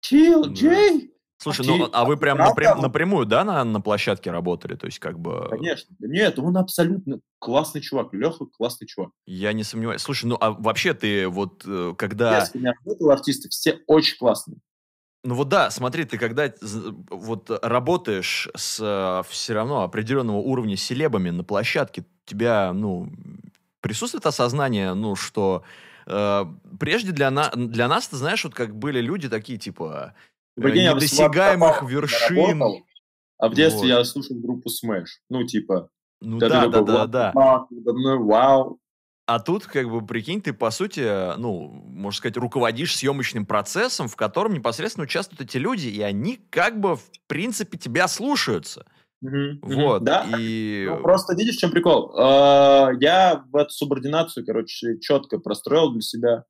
[0.00, 1.09] Ты LJ?
[1.42, 4.74] Слушай, ну а вы прям напрям, напрямую, да, на, на площадке работали?
[4.74, 5.48] То есть как бы...
[5.48, 5.96] Конечно.
[5.98, 8.12] Нет, он абсолютно классный чувак.
[8.12, 9.10] Леха классный чувак.
[9.24, 10.02] Я не сомневаюсь.
[10.02, 12.32] Слушай, ну а вообще ты вот э, когда...
[12.32, 14.58] Я с кем работал, артисты все очень классные.
[15.24, 16.52] Ну вот да, смотри, ты когда
[17.08, 23.10] вот работаешь с э, все равно определенного уровня селебами на площадке, тебя, ну,
[23.80, 25.62] присутствует осознание, ну, что
[26.06, 26.44] э,
[26.78, 30.82] прежде для, на, для нас, ты знаешь, вот как были люди такие, типа, э, Прикинь,
[30.82, 32.62] недосягаемых вершин.
[33.38, 33.98] а в детстве вот.
[33.98, 35.06] я слушал группу Smash.
[35.28, 35.90] Ну, типа...
[36.20, 37.32] Ну да, да, да, да.
[37.34, 38.80] Вау,
[39.30, 44.16] а тут, как бы, прикинь, ты, по сути, ну, можно сказать, руководишь съемочным процессом, в
[44.16, 48.86] котором непосредственно участвуют эти люди, и они, как бы, в принципе, тебя слушаются.
[49.24, 49.58] Mm-hmm.
[49.62, 50.02] Вот.
[50.02, 50.26] Да.
[50.36, 50.84] И...
[50.88, 52.12] Ну, просто видишь, в чем прикол?
[52.18, 56.44] А, я в эту субординацию, короче, четко простроил для себя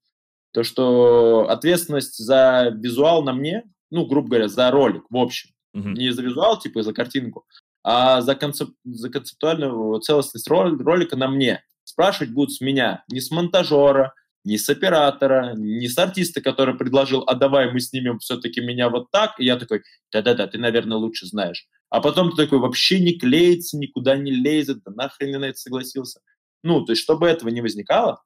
[0.54, 5.92] то, что ответственность за визуал на мне, ну, грубо говоря, за ролик в общем, mm-hmm.
[5.92, 7.44] не за визуал, типа, за картинку,
[7.82, 8.70] а за, концеп...
[8.84, 11.62] за концептуальную целостность ролика на мне.
[11.84, 14.14] Спрашивать будут с меня, не с монтажера,
[14.44, 19.10] не с оператора, не с артиста, который предложил, а давай мы снимем все-таки меня вот
[19.10, 19.38] так.
[19.38, 19.82] И я такой,
[20.12, 21.66] да-да-да, ты, наверное, лучше знаешь.
[21.90, 26.20] А потом ты такой, вообще не клеится, никуда не лезет, да нахрен на это согласился.
[26.62, 28.22] Ну, то есть, чтобы этого не возникало,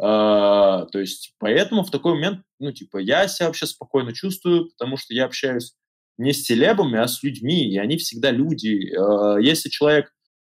[0.00, 4.96] э, то есть, поэтому в такой момент, ну, типа, я себя вообще спокойно чувствую, потому
[4.96, 5.74] что я общаюсь
[6.18, 8.92] не с селебами, а с людьми, и они всегда люди.
[8.94, 10.12] Э, если человек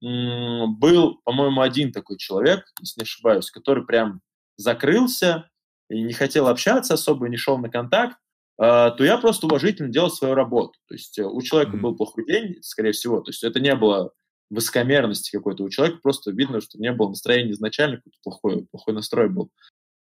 [0.02, 4.20] был, по-моему, один такой человек, если не ошибаюсь, который прям
[4.58, 5.48] закрылся
[5.88, 8.18] и не хотел общаться особо, не шел на контакт,
[8.58, 10.78] а, то я просто уважительно делал свою работу.
[10.88, 11.80] То есть э, у человека mm-hmm.
[11.80, 13.20] был плохой день, скорее всего.
[13.20, 14.12] То есть это не было
[14.50, 15.64] высокомерности какой-то.
[15.64, 19.50] У человека просто видно, что не было настроения изначально, какой-то плохой, плохой настрой был.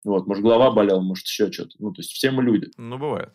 [0.03, 1.75] Вот, может, голова болела, может, еще что-то.
[1.79, 2.69] Ну, то есть все мы люди.
[2.77, 3.33] Ну, бывает.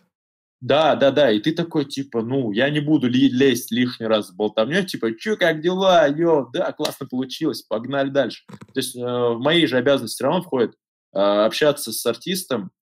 [0.60, 4.30] Да, да, да, и ты такой, типа, ну, я не буду ли, лезть лишний раз
[4.30, 8.44] в болтовню, типа, чё, как дела, йо, да, классно получилось, погнали дальше.
[8.46, 10.74] То есть э, в мои же обязанности все равно входит
[11.14, 12.72] э, общаться с артистом,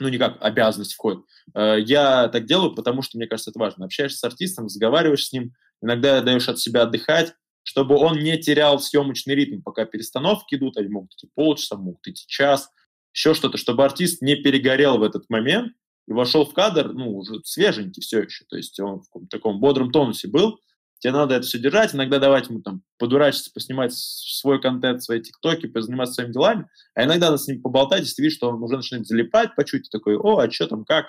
[0.00, 1.24] ну, не как обязанность входит.
[1.54, 3.84] Э, я так делаю, потому что, мне кажется, это важно.
[3.84, 5.52] Общаешься с артистом, разговариваешь с ним,
[5.82, 7.34] иногда даешь от себя отдыхать,
[7.64, 12.24] чтобы он не терял съемочный ритм, пока перестановки идут, они могут идти полчаса, могут идти
[12.28, 12.70] час,
[13.12, 15.72] еще что-то, чтобы артист не перегорел в этот момент,
[16.06, 19.90] и вошел в кадр, ну, уже свеженький все еще, то есть он в таком бодром
[19.90, 20.60] тонусе был,
[20.98, 25.66] тебе надо это все держать, иногда давать ему там подурачиться, поснимать свой контент, свои тиктоки,
[25.66, 28.76] позаниматься своими делами, а иногда надо с ним поболтать, если ты видишь, что он уже
[28.76, 31.06] начинает залипать по чуть, такой, о, а что там, как?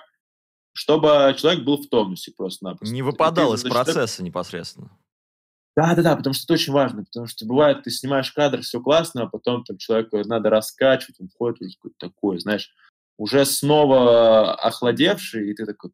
[0.72, 2.94] Чтобы человек был в тонусе просто-напросто.
[2.94, 4.90] Не выпадал из процесса непосредственно.
[5.76, 8.80] Да, да, да, потому что это очень важно, потому что бывает, ты снимаешь кадр, все
[8.80, 12.74] классно, а потом там человеку надо раскачивать, он входит уже какой-то такой, знаешь,
[13.18, 15.90] уже снова охладевший, и ты такой,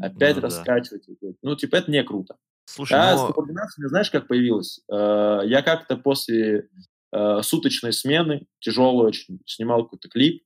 [0.00, 1.04] опять ну, раскачивать.
[1.20, 1.28] Да.
[1.42, 2.36] Ну, типа, это не круто.
[2.64, 3.26] Слушай, а но...
[3.26, 4.80] субординация, знаешь, как появилась?
[4.90, 6.70] Э, я как-то после
[7.12, 10.44] э, суточной смены, тяжелый очень, снимал какой-то клип,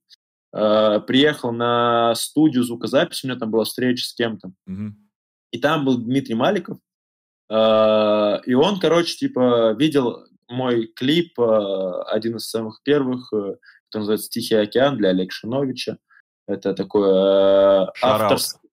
[0.53, 4.95] э, приехал на студию звукозаписи, у меня там была встреча с кем-то, угу.
[5.51, 6.79] и там был Дмитрий Маликов,
[7.49, 14.97] и он, короче, типа, видел мой клип, один из самых первых, который называется «Тихий океан»
[14.97, 15.97] для Олега Шиновича.
[16.47, 18.71] Это такое э, авторское...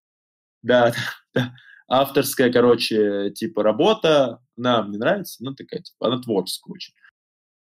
[0.62, 0.94] Да,
[1.34, 1.54] да,
[1.88, 4.40] авторская, короче, типа работа.
[4.56, 6.94] Она мне нравится, ну такая, типа, она творческая очень.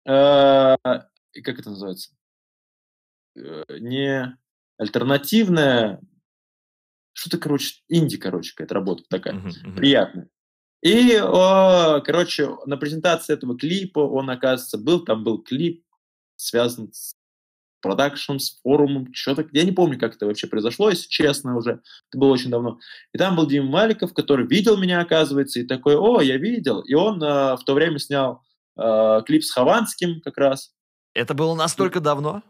[0.07, 2.15] Э, как это называется?
[3.37, 4.37] Э, не
[4.77, 6.01] альтернативная,
[7.13, 9.77] что-то, короче, инди, короче, какая-то работа такая, uh-huh, uh-huh.
[9.77, 10.29] приятная.
[10.85, 15.83] И, о, короче, на презентации этого клипа он, оказывается, был, там был клип,
[16.37, 17.15] связан с
[17.81, 19.47] продакшн, с форумом, что-то.
[19.53, 21.81] Я не помню, как это вообще произошло, если честно уже.
[22.11, 22.79] Это было очень давно.
[23.15, 26.81] И там был Дима Маликов, который видел меня, оказывается, и такой, о, я видел.
[26.81, 28.43] И он э, в то время снял
[28.77, 30.75] э, клип с Хованским как раз.
[31.15, 32.43] Это было настолько давно?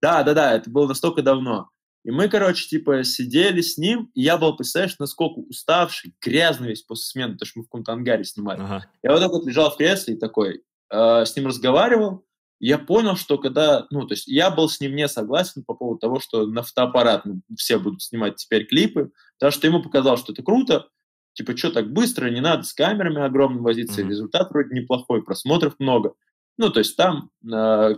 [0.00, 1.68] Да, да, да, это было настолько давно.
[2.04, 6.82] И мы, короче, типа сидели с ним, и я был, представляешь, насколько уставший, грязный весь
[6.82, 8.60] после смены, потому что мы в каком-то ангаре снимали.
[8.60, 8.86] Ага.
[9.02, 12.24] Я вот так вот лежал в кресле и такой э, с ним разговаривал,
[12.62, 15.98] я понял, что когда, ну, то есть я был с ним не согласен по поводу
[15.98, 20.32] того, что на фотоаппарат ну, все будут снимать теперь клипы, потому что ему показалось, что
[20.32, 20.86] это круто,
[21.32, 24.08] типа, что так быстро, не надо с камерами огромным возиться, mm-hmm.
[24.08, 26.14] результат вроде неплохой, просмотров много.
[26.58, 27.94] Ну, то есть там э,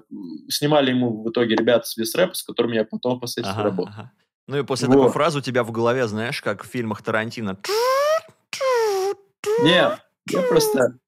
[0.48, 3.92] снимали ему в итоге ребята с Весрэпа, с которыми я потом впоследствии ага, работал.
[3.92, 4.12] Ага.
[4.46, 4.94] Ну и после вот.
[4.94, 7.58] такой фразы у тебя в голове, знаешь, как в фильмах Тарантино.
[9.62, 9.98] Не,
[10.30, 10.98] я просто...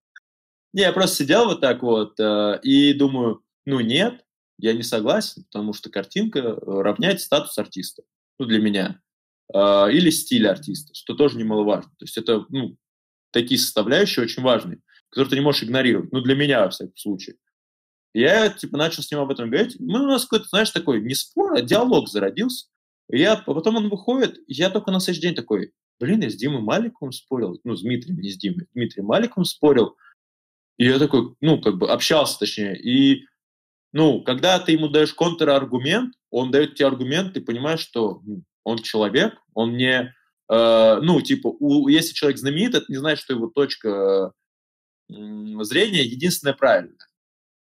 [0.73, 4.25] Не, я просто сидел вот так вот э, и думаю, ну, нет,
[4.59, 8.03] я не согласен, потому что картинка э, равняет статус артиста.
[8.39, 9.01] Ну, для меня.
[9.53, 11.91] э, или стиль артиста, что тоже немаловажно.
[11.99, 12.77] То есть это, ну,
[13.33, 16.13] такие составляющие очень важные, которые ты не можешь игнорировать.
[16.13, 17.37] Ну, для меня, во всяком случае.
[18.15, 19.79] Я, типа, начал с ним об этом говорить.
[19.79, 22.69] Мы у нас какой-то, знаешь, такой, не спор, а диалог зародился.
[23.11, 26.63] И я, потом он выходит, я только на следующий день такой, блин, я с Димой
[26.63, 29.97] Маликовым спорил, ну, с Дмитрием, не с Димой, Дмитрием Маликовым спорил.
[30.79, 32.79] И я такой, ну, как бы общался, точнее.
[32.81, 33.25] И,
[33.93, 38.79] ну, когда ты ему даешь контраргумент, он дает тебе аргумент, ты понимаешь, что ну, он
[38.79, 40.15] человек, он не,
[40.51, 44.33] э, ну, типа, у, если человек знаменит, это не значит, что его точка
[45.09, 46.97] зрения единственная правильная.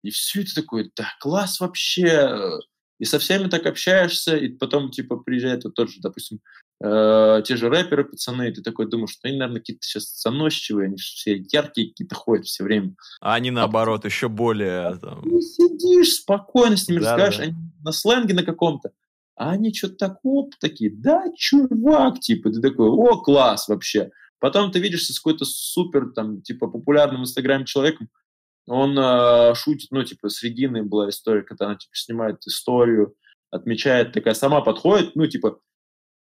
[0.03, 2.59] И все это такое, да, класс вообще.
[2.99, 6.41] И со всеми так общаешься, и потом, типа, приезжает вот тот же, допустим,
[6.85, 10.87] э, те же рэперы, пацаны, и ты такой думаешь, что они, наверное, какие-то сейчас заносчивые,
[10.87, 12.95] они все яркие какие-то ходят все время.
[13.21, 14.99] А они, наоборот, а, еще более...
[14.99, 15.23] Там...
[15.23, 17.43] Ты сидишь спокойно с ними да, разговариваешь, да.
[17.43, 18.93] они на сленге на каком-то,
[19.35, 24.11] а они что-то так, оп, такие, да, чувак, типа, ты такой, о, класс вообще.
[24.43, 28.09] Потом ты видишься с какой-то супер, там, типа, популярным в Инстаграме человеком,
[28.67, 33.15] он э, шутит, ну, типа, с Региной была история, когда она, типа, снимает историю,
[33.53, 35.61] отмечает, такая сама подходит, ну, типа,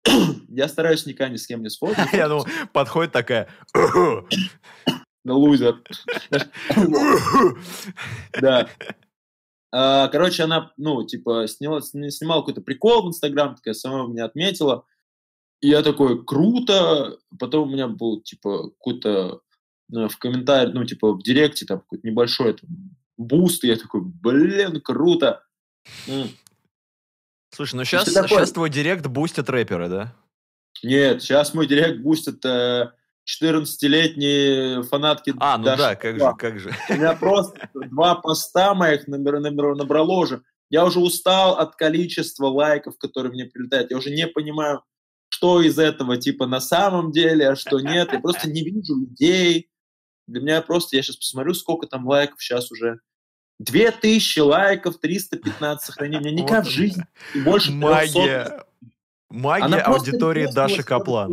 [0.50, 2.18] я стараюсь никогда ни с кем не сфоткаться.
[2.18, 3.48] Я думал, подходит такая...
[5.24, 5.82] Да лузер.
[8.42, 8.68] Да.
[9.72, 14.86] А, короче, она, ну, типа, снимала, снимала какой-то прикол в Инстаграм, такая сама меня отметила.
[15.64, 17.18] И я такой, круто.
[17.40, 19.40] Потом у меня был, типа, какой-то
[19.96, 22.70] э, в комментарии, ну, типа, в директе там какой-то небольшой там,
[23.16, 23.64] boost.
[23.64, 25.42] И я такой, блин, круто.
[27.50, 30.14] Слушай, ну сейчас, сейчас твой директ бустит рэперы, да?
[30.84, 32.92] Нет, сейчас мой директ бустит э,
[33.26, 35.34] 14-летние фанатки.
[35.40, 36.76] А, ну Даши да, как же, как же.
[36.90, 40.42] У меня просто два поста моих набрало уже.
[40.70, 43.92] Я уже устал от количества лайков, которые мне прилетают.
[43.92, 44.84] Я уже не понимаю,
[45.34, 48.14] что из этого типа на самом деле, а что нет.
[48.14, 49.68] Я просто не вижу людей.
[50.28, 53.00] Для меня просто, я сейчас посмотрю, сколько там лайков сейчас уже.
[53.58, 56.18] 2000 лайков, 315 сохранений.
[56.20, 57.04] У меня никак в жизни.
[57.44, 58.64] Больше Магия.
[59.32, 61.32] Магия Она аудитории Даши Каплан.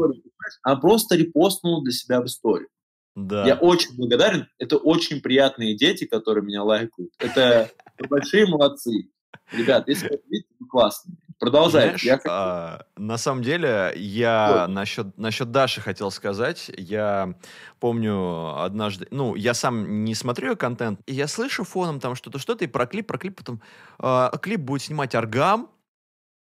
[0.62, 2.68] Она просто репостнула для себя в историю.
[3.14, 3.46] Да.
[3.46, 4.48] Я очень благодарен.
[4.58, 7.12] Это очень приятные дети, которые меня лайкают.
[7.18, 7.70] Это
[8.08, 9.10] большие молодцы.
[9.52, 11.18] Ребят, если вы видите, вы классные.
[11.40, 11.88] Продолжайте.
[11.88, 12.28] Знаешь, я хочу...
[12.30, 16.70] а, на самом деле, я насчет, насчет Даши хотел сказать.
[16.76, 17.34] Я
[17.80, 19.08] помню однажды...
[19.10, 22.68] Ну, я сам не смотрю ее контент, и я слышу фоном там что-то, что-то, и
[22.68, 23.62] про клип, про клип, потом...
[23.98, 25.70] А, клип будет снимать Аргам.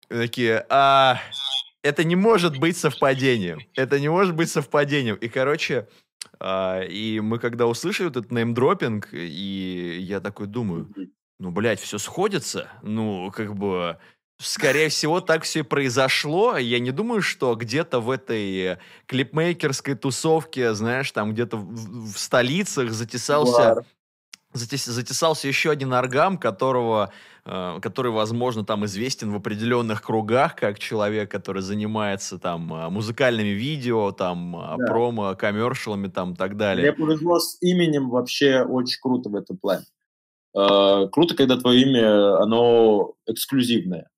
[0.10, 0.66] И такие...
[0.70, 1.20] А,
[1.84, 3.60] это не может быть совпадением.
[3.76, 5.16] Это не может быть совпадением.
[5.16, 5.90] И, короче,
[6.40, 10.94] а, и мы когда услышали вот этот неймдропинг, и я такой думаю,
[11.40, 12.70] ну, блядь, все сходится.
[12.84, 13.98] Ну, как бы,
[14.40, 16.58] скорее всего, так все и произошло.
[16.58, 18.78] Я не думаю, что где-то в этой
[19.08, 23.84] клипмейкерской тусовке, знаешь, там где-то в, в столицах затесался
[24.54, 27.12] затес, затесался еще один аргам, которого,
[27.46, 33.50] э, который, возможно, там известен в определенных кругах, как человек, который занимается там э, музыкальными
[33.50, 34.86] видео, там э, да.
[34.86, 36.92] промо, коммершалами, там и так далее.
[36.92, 39.86] Мне повезло с именем вообще очень круто в этом плане.
[40.56, 44.10] Э, круто, когда твое имя, оно эксклюзивное.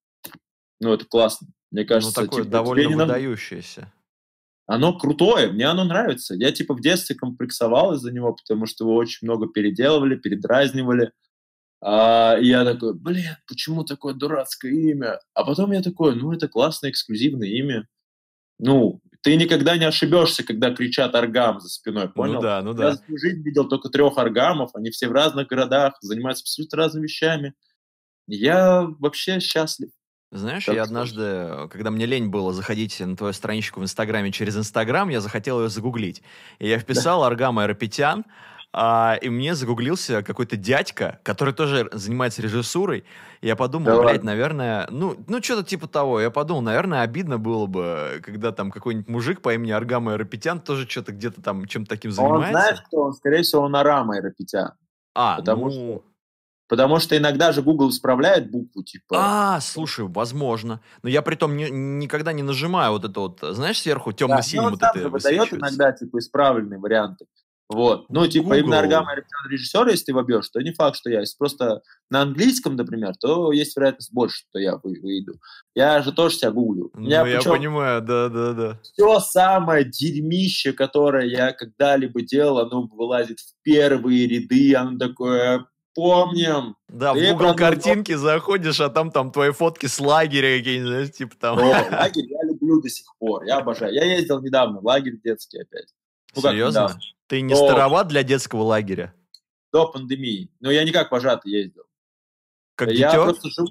[0.80, 1.48] Ну, это классно.
[1.70, 3.80] Мне ну, кажется, ну, такое типа, довольно выдающееся.
[3.80, 3.92] Надо
[4.70, 6.36] оно крутое, мне оно нравится.
[6.36, 11.10] Я типа в детстве комплексовал из-за него, потому что его очень много переделывали, передразнивали.
[11.82, 15.18] А, и я такой, блин, почему такое дурацкое имя?
[15.34, 17.88] А потом я такой, ну, это классное эксклюзивное имя.
[18.60, 22.34] Ну, ты никогда не ошибешься, когда кричат аргам за спиной, ну понял?
[22.34, 22.90] Ну да, ну да.
[22.90, 27.04] Я свою жизнь видел только трех аргамов, они все в разных городах, занимаются абсолютно разными
[27.06, 27.54] вещами.
[28.28, 29.90] Я вообще счастлив.
[30.32, 34.56] Знаешь, так я однажды, когда мне лень было заходить на твою страничку в Инстаграме через
[34.56, 36.22] Инстаграм, я захотел ее загуглить.
[36.60, 37.26] И я вписал да.
[37.26, 38.24] Аргам Айропетян,
[38.72, 43.04] а, и мне загуглился какой-то дядька, который тоже занимается режиссурой.
[43.40, 46.20] И я подумал, да блядь, наверное, ну, ну что-то типа того.
[46.20, 50.88] Я подумал, наверное, обидно было бы, когда там какой-нибудь мужик по имени Аргам Айропетян тоже
[50.88, 52.46] что-то где-то там чем-то таким занимается.
[52.46, 53.14] Он знаешь, кто он?
[53.14, 54.74] Скорее всего, он Арам Айропетян.
[55.12, 55.70] А, потому ну...
[55.72, 56.04] что
[56.70, 59.16] Потому что иногда же Google исправляет букву, типа...
[59.18, 60.80] А, слушай, возможно.
[61.02, 64.92] Но я при том не, никогда не нажимаю вот это вот, знаешь, сверху темно-синим да,
[64.92, 67.26] вот это выдает иногда, типа, исправленные варианты.
[67.68, 68.08] Вот.
[68.08, 68.58] Ну, типа, Google.
[68.58, 69.16] именно Аргама
[69.48, 71.20] режиссер, если ты вобьешь, то не факт, что я.
[71.20, 75.40] Если просто на английском, например, то есть вероятность больше, что я выйду.
[75.74, 76.92] Я же тоже себя гуглю.
[76.94, 78.78] Ну, я понимаю, да-да-да.
[78.84, 86.76] Все самое дерьмище, которое я когда-либо делал, оно вылазит в первые ряды, оно такое помним.
[86.88, 91.36] Да, в Google картинки заходишь, а там там твои фотки с лагеря какие-нибудь, знаешь, типа
[91.38, 91.58] там.
[91.58, 93.92] О, лагерь я люблю до сих пор, я обожаю.
[93.94, 95.94] Я ездил недавно в лагерь детский опять.
[96.34, 96.80] Ну, Серьезно?
[96.80, 97.00] Недавно.
[97.26, 97.56] Ты не до...
[97.56, 99.14] староват для детского лагеря?
[99.72, 100.50] До пандемии.
[100.60, 101.84] Но я не как вожатый ездил.
[102.74, 103.24] Как я дитё?
[103.24, 103.68] просто живу.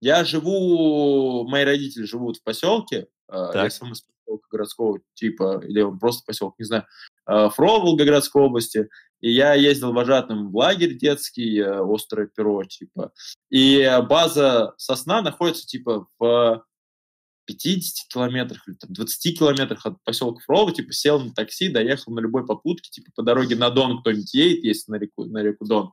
[0.00, 3.54] Я живу, мои родители живут в поселке, так.
[3.54, 6.86] я сам из поселка городского типа, или он просто поселок, не знаю,
[7.26, 8.88] Фрол Волгоградской области.
[9.20, 13.12] И я ездил вожатым в лагерь детский, э, острое перо, типа.
[13.50, 16.64] И база сосна находится, типа, в
[17.46, 22.20] 50 километрах или там, 20 километрах от поселка Фролова, типа, сел на такси, доехал на
[22.20, 25.92] любой попутке, типа, по дороге на Дон кто-нибудь едет, если на реку, на реку Дон,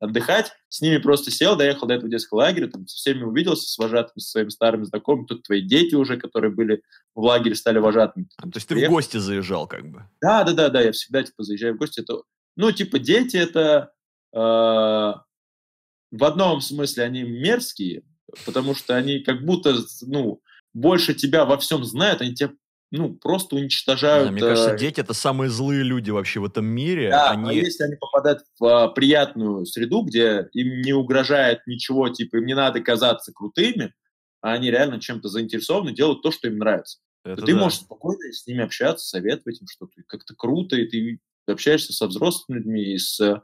[0.00, 3.78] отдыхать, с ними просто сел, доехал до этого детского лагеря, там, со всеми увиделся, с
[3.78, 6.82] вожатыми, со своими старыми знакомыми, тут твои дети уже, которые были
[7.14, 8.28] в лагере, стали вожатыми.
[8.36, 8.92] А, то есть ты приехал.
[8.92, 10.04] в гости заезжал, как бы?
[10.20, 12.22] Да, да, да, да, я всегда, типа, заезжаю в гости, это
[12.58, 13.92] ну, типа, дети это
[14.34, 18.02] э, в одном смысле они мерзкие,
[18.44, 20.42] потому что они как будто, ну,
[20.74, 22.50] больше тебя во всем знают, они тебя
[22.90, 24.26] ну, просто уничтожают.
[24.26, 27.10] Да, мне кажется, э, дети это самые злые люди вообще в этом мире.
[27.10, 27.48] Да, они...
[27.48, 32.46] а если они попадают в а, приятную среду, где им не угрожает ничего, типа им
[32.46, 33.94] не надо казаться крутыми,
[34.40, 36.98] а они реально чем-то заинтересованы, делают то, что им нравится.
[37.24, 37.60] Это ты да.
[37.60, 40.02] можешь спокойно с ними общаться, советовать им что-то.
[40.08, 43.42] Как-то круто, и ты ты общаешься со взрослыми людьми и с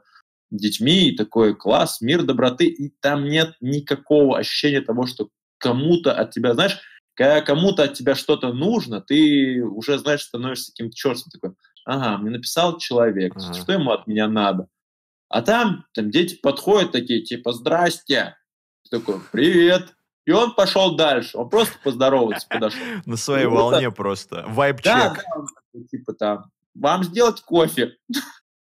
[0.51, 6.29] детьми, и такой класс, мир доброты, и там нет никакого ощущения того, что кому-то от
[6.29, 6.79] тебя, знаешь,
[7.15, 12.29] когда кому-то от тебя что-то нужно, ты уже, знаешь, становишься каким-то чертом такой, ага, мне
[12.29, 13.53] написал человек, ага.
[13.55, 14.67] что ему от меня надо?
[15.27, 18.37] А там, там дети подходят такие, типа, здрасте,
[18.83, 19.95] ты такой, привет,
[20.25, 22.81] и он пошел дальше, он просто поздороваться подошел.
[23.07, 24.83] На своей волне просто, вайп-чек.
[24.83, 25.15] Да,
[25.89, 27.97] типа там, вам сделать кофе.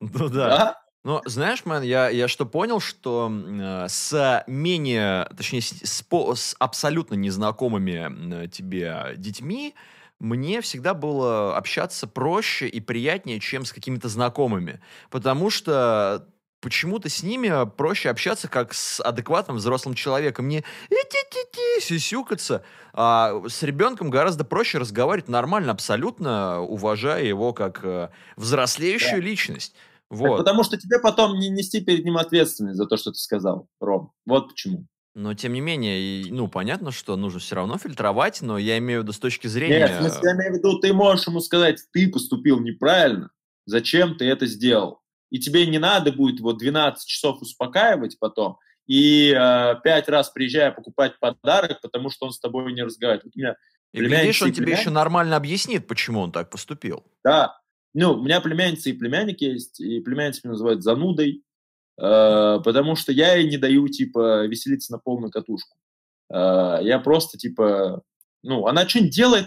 [0.00, 0.48] Ну да.
[0.48, 0.82] да?
[1.04, 6.04] Ну, знаешь, мэн, я, я что понял, что э, с менее, точнее, с, с,
[6.34, 9.74] с абсолютно незнакомыми э, тебе детьми
[10.18, 14.80] мне всегда было общаться проще и приятнее, чем с какими-то знакомыми.
[15.10, 16.28] Потому что
[16.60, 20.48] почему-то с ними проще общаться как с адекватным взрослым человеком.
[20.48, 20.64] Не
[21.80, 22.62] сюсюкаться.
[22.92, 29.26] А с ребенком гораздо проще разговаривать нормально, абсолютно уважая его как э, взрослеющую да.
[29.26, 29.74] личность.
[30.10, 30.28] Вот.
[30.28, 33.68] Так потому что тебе потом не нести перед ним ответственность за то, что ты сказал,
[33.80, 34.12] Ром.
[34.26, 34.86] Вот почему.
[35.14, 39.02] Но, тем не менее, ну, понятно, что нужно все равно фильтровать, но я имею в
[39.02, 39.80] виду с точки зрения...
[39.80, 43.30] Нет, в смысле, я имею в виду, ты можешь ему сказать, ты поступил неправильно,
[43.66, 45.00] зачем ты это сделал?
[45.30, 50.72] И тебе не надо будет вот 12 часов успокаивать потом, и э, пять раз приезжая
[50.72, 53.24] покупать подарок, потому что он с тобой не разговаривает.
[53.24, 53.56] Вот у меня
[53.92, 57.04] и глядишь, он тебе еще нормально объяснит, почему он так поступил.
[57.24, 57.58] Да.
[57.94, 61.42] Ну, у меня племянница и племянник есть, и племянница меня называют занудой,
[61.98, 65.76] э, потому что я ей не даю, типа, веселиться на полную катушку.
[66.30, 68.02] Э, я просто, типа,
[68.42, 69.46] ну, она что-нибудь делает,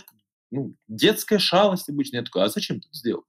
[0.49, 2.17] ну, детская шалость обычно.
[2.17, 3.23] Я такой, а зачем ты это сделал?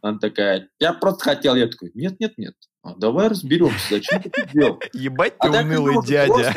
[0.00, 1.54] Она такая, я просто хотел.
[1.54, 2.54] Я такой, нет, нет, нет.
[2.82, 4.80] А давай разберемся, зачем ты это делал.
[4.92, 6.52] Ебать ты а унылый дядя.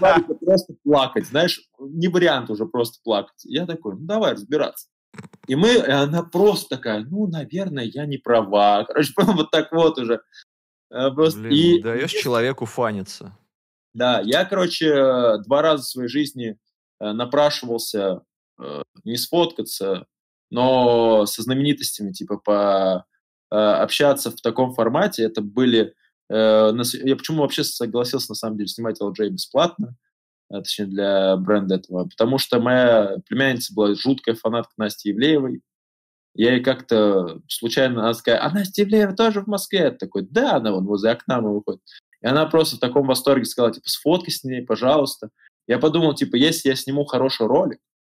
[0.00, 3.44] Просто, просто плакать, знаешь, не вариант уже просто плакать.
[3.44, 4.88] Я такой, ну давай разбираться.
[5.46, 8.84] И мы, и она просто такая, ну, наверное, я не права.
[8.84, 10.22] Короче, вот так вот уже.
[10.90, 13.36] Э, просто, Блин, и, даешь человеку фаниться.
[13.94, 16.58] Да, я, короче, два раза в своей жизни
[17.00, 18.22] э, напрашивался
[18.60, 20.06] э, не сфоткаться,
[20.50, 23.06] но со знаменитостями, типа, по,
[23.50, 25.94] э, общаться в таком формате, это были...
[26.30, 26.72] Э,
[27.04, 29.96] я почему вообще согласился, на самом деле, снимать LJ бесплатно,
[30.50, 35.62] э, точнее, для бренда этого, потому что моя племянница была жуткая фанатка Насти Евлеевой,
[36.36, 39.78] я ей как-то случайно, она такая, а Настя Евлеева тоже в Москве?
[39.78, 41.80] Я такой, да, она вон возле окна мы выходит.
[42.20, 45.30] И она просто в таком восторге сказала, типа, сфоткай с ней, пожалуйста.
[45.66, 47.95] Я подумал, типа, если я сниму хороший ролик, а,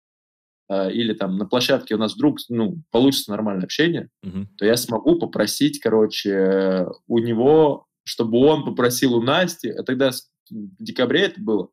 [0.71, 4.45] или там на площадке у нас вдруг ну, получится нормальное общение, uh-huh.
[4.57, 10.83] то я смогу попросить, короче, у него, чтобы он попросил у Насти, а тогда в
[10.83, 11.69] декабре это было,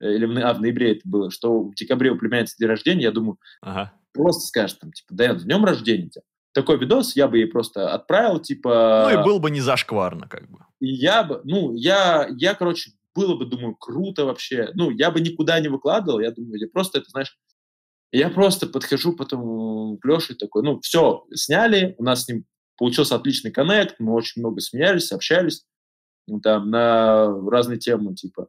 [0.00, 3.12] или в, а, в ноябре это было, что в декабре у племянницы день рождения, я
[3.12, 3.86] думаю, uh-huh.
[4.12, 6.22] просто скажет там, типа, да, с днем рождения тебя.
[6.54, 9.08] Такой видос я бы ей просто отправил, типа...
[9.10, 10.58] Ну и был бы не зашкварно, как бы.
[10.80, 14.70] И я бы, ну, я, я, короче, было бы, думаю, круто вообще.
[14.74, 17.38] Ну, я бы никуда не выкладывал, я думаю, я просто это, знаешь,
[18.18, 22.44] я просто подхожу потом к Леше такой, ну, все, сняли, у нас с ним
[22.78, 25.64] получился отличный коннект, мы очень много смеялись, общались,
[26.26, 28.48] ну, там, на разные темы, типа.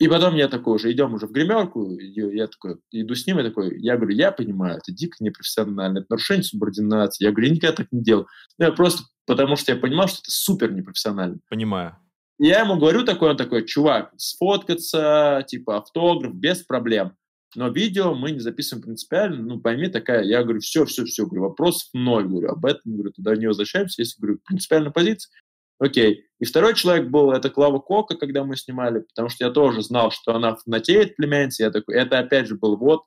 [0.00, 3.44] И потом я такой уже, идем уже в гримерку, я такой, иду с ним, я
[3.44, 7.24] такой, я говорю, я понимаю, это дико непрофессионально, это нарушение субординации.
[7.24, 8.26] Я говорю, я никогда так не делал.
[8.58, 11.38] Ну, я просто потому что я понимал, что это супер непрофессионально.
[11.48, 11.96] Понимаю.
[12.38, 17.16] И я ему говорю такой, он такой, чувак, сфоткаться, типа автограф, без проблем.
[17.54, 21.42] Но видео мы не записываем принципиально, ну, пойми, такая, я говорю, все, все, все, говорю,
[21.42, 25.30] вопрос в ноль, говорю, об этом, говорю, туда не возвращаемся, если, говорю, принципиальная позиция,
[25.78, 26.26] окей.
[26.40, 30.10] И второй человек был, это Клава Кока, когда мы снимали, потому что я тоже знал,
[30.10, 33.04] что она фанатеет племянница, я такой, это опять же был вот,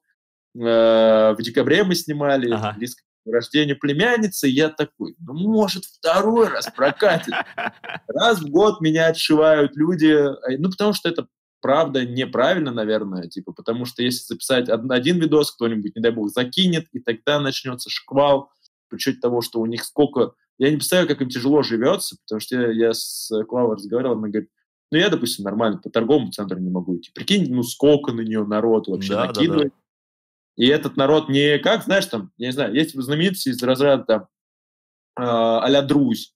[0.56, 2.74] э, в декабре мы снимали, ага.
[2.78, 7.34] близко к рождению племянницы, я такой, ну, может, второй раз прокатит.
[8.08, 11.28] Раз в год меня отшивают люди, э, ну, потому что это
[11.62, 16.88] правда неправильно, наверное, типа, потому что если записать один видос, кто-нибудь, не дай бог, закинет,
[16.92, 18.52] и тогда начнется шквал,
[18.90, 20.34] при учете того, что у них сколько...
[20.58, 24.30] Я не представляю, как им тяжело живется, потому что я, я с Клавой разговаривал, она
[24.30, 24.50] говорит,
[24.92, 27.12] ну, я, допустим, нормально по торговому центру не могу идти.
[27.14, 29.70] Прикинь, ну, сколько на нее народ вообще да, накидывает.
[29.70, 30.64] Да, да.
[30.64, 34.22] И этот народ не как, знаешь, там, я не знаю, есть знаменитости из разряда там
[34.22, 36.34] э, а-ля Друзь,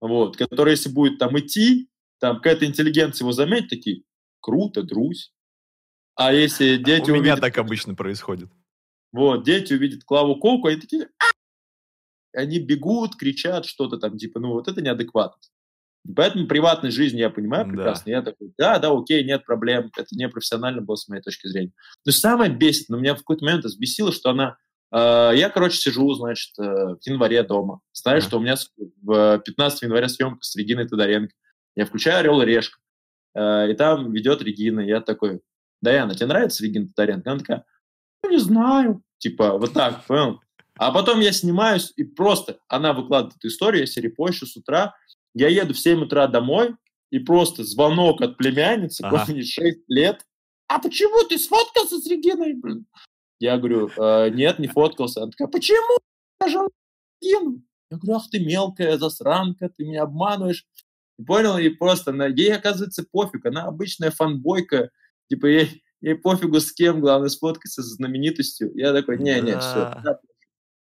[0.00, 1.88] вот, который, если будет там идти,
[2.18, 4.02] там какая-то интеллигенция его заметит, такие,
[4.40, 5.32] круто, друзь.
[6.14, 8.50] А если дети У меня так обычно происходит.
[9.12, 11.08] Вот, дети увидят Клаву Коку, они такие...
[11.18, 11.30] «А!»
[12.32, 15.52] они бегут, кричат что-то там, типа, ну вот это неадекватность.
[16.16, 18.04] Поэтому приватной жизни я понимаю прекрасно.
[18.06, 18.10] Да.
[18.10, 19.90] Я такой, да, да, окей, нет проблем.
[19.96, 21.72] Это не профессионально было с моей точки зрения.
[22.06, 24.56] Но самое бесит, но меня в какой-то момент взбесило, что она...
[24.92, 27.80] Э, я, короче, сижу, значит, э, в январе дома.
[27.92, 28.56] Знаешь, что у меня
[29.02, 31.34] в 15 января съемка с Региной Тодоренко.
[31.76, 32.78] Я включаю «Орел и решка».
[33.34, 34.80] Э, и там ведет Регина.
[34.80, 35.40] Я такой,
[35.82, 37.30] Даяна, тебе нравится Регина Татаренко?
[37.30, 37.64] Она такая,
[38.22, 39.02] ну, не знаю.
[39.18, 40.40] Типа, вот так, понял?
[40.76, 44.94] А потом я снимаюсь, и просто она выкладывает историю, я серепощу с утра.
[45.34, 46.74] Я еду в 7 утра домой,
[47.10, 49.26] и просто звонок от племянницы, ага.
[49.26, 49.58] 6
[49.88, 50.24] лет.
[50.68, 52.54] А почему ты сфоткался с Региной?
[52.54, 52.86] Блин?
[53.40, 55.22] Я говорю, э, нет, не фоткался.
[55.22, 55.98] Она такая, почему?
[56.40, 56.58] Я же
[57.20, 57.62] Регину.
[57.90, 60.64] Я говорю, ах ты мелкая засранка, ты меня обманываешь.
[61.26, 61.58] Понял?
[61.58, 62.26] И просто на...
[62.26, 63.46] ей, оказывается, пофиг.
[63.46, 64.90] Она обычная фанбойка.
[65.28, 68.70] Типа, ей, ей пофигу с кем, главное, сфоткаться с знаменитостью.
[68.74, 69.60] Я такой, не-не, да.
[69.60, 70.18] все.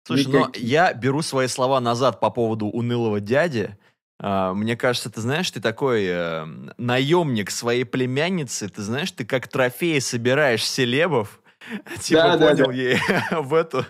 [0.07, 0.41] Слушай, Никак...
[0.41, 3.77] но я беру свои слова назад по поводу унылого дяди.
[4.23, 9.47] Uh, мне кажется, ты знаешь, ты такой uh, наемник своей племянницы, ты знаешь, ты как
[9.47, 11.43] трофей собираешь селебов,
[12.01, 12.73] типа да, понял да, да.
[12.73, 12.99] ей
[13.31, 13.85] в эту,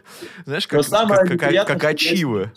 [0.45, 2.53] знаешь, как, как, как, как ачивы.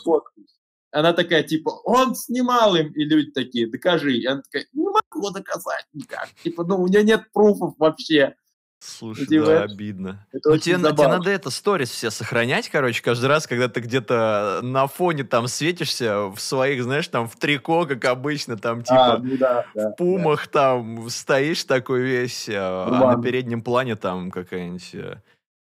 [0.91, 4.18] Она такая, типа, он снимал им, и люди такие, докажи.
[4.18, 6.30] И она такая, не могу доказать никак.
[6.44, 8.36] Типа, ну, у меня нет пруфов вообще.
[8.82, 10.26] Слушай, типа, да, обидно.
[10.32, 14.61] Это ну, тебе, тебе надо это, сторис все сохранять, короче, каждый раз, когда ты где-то
[14.64, 19.14] на фоне там светишься в своих, знаешь, там в трико, как обычно, там а, типа
[19.14, 20.52] а, ну да, да, в пумах да.
[20.52, 25.22] там стоишь такой весь, а, а на переднем плане там какая-нибудь э,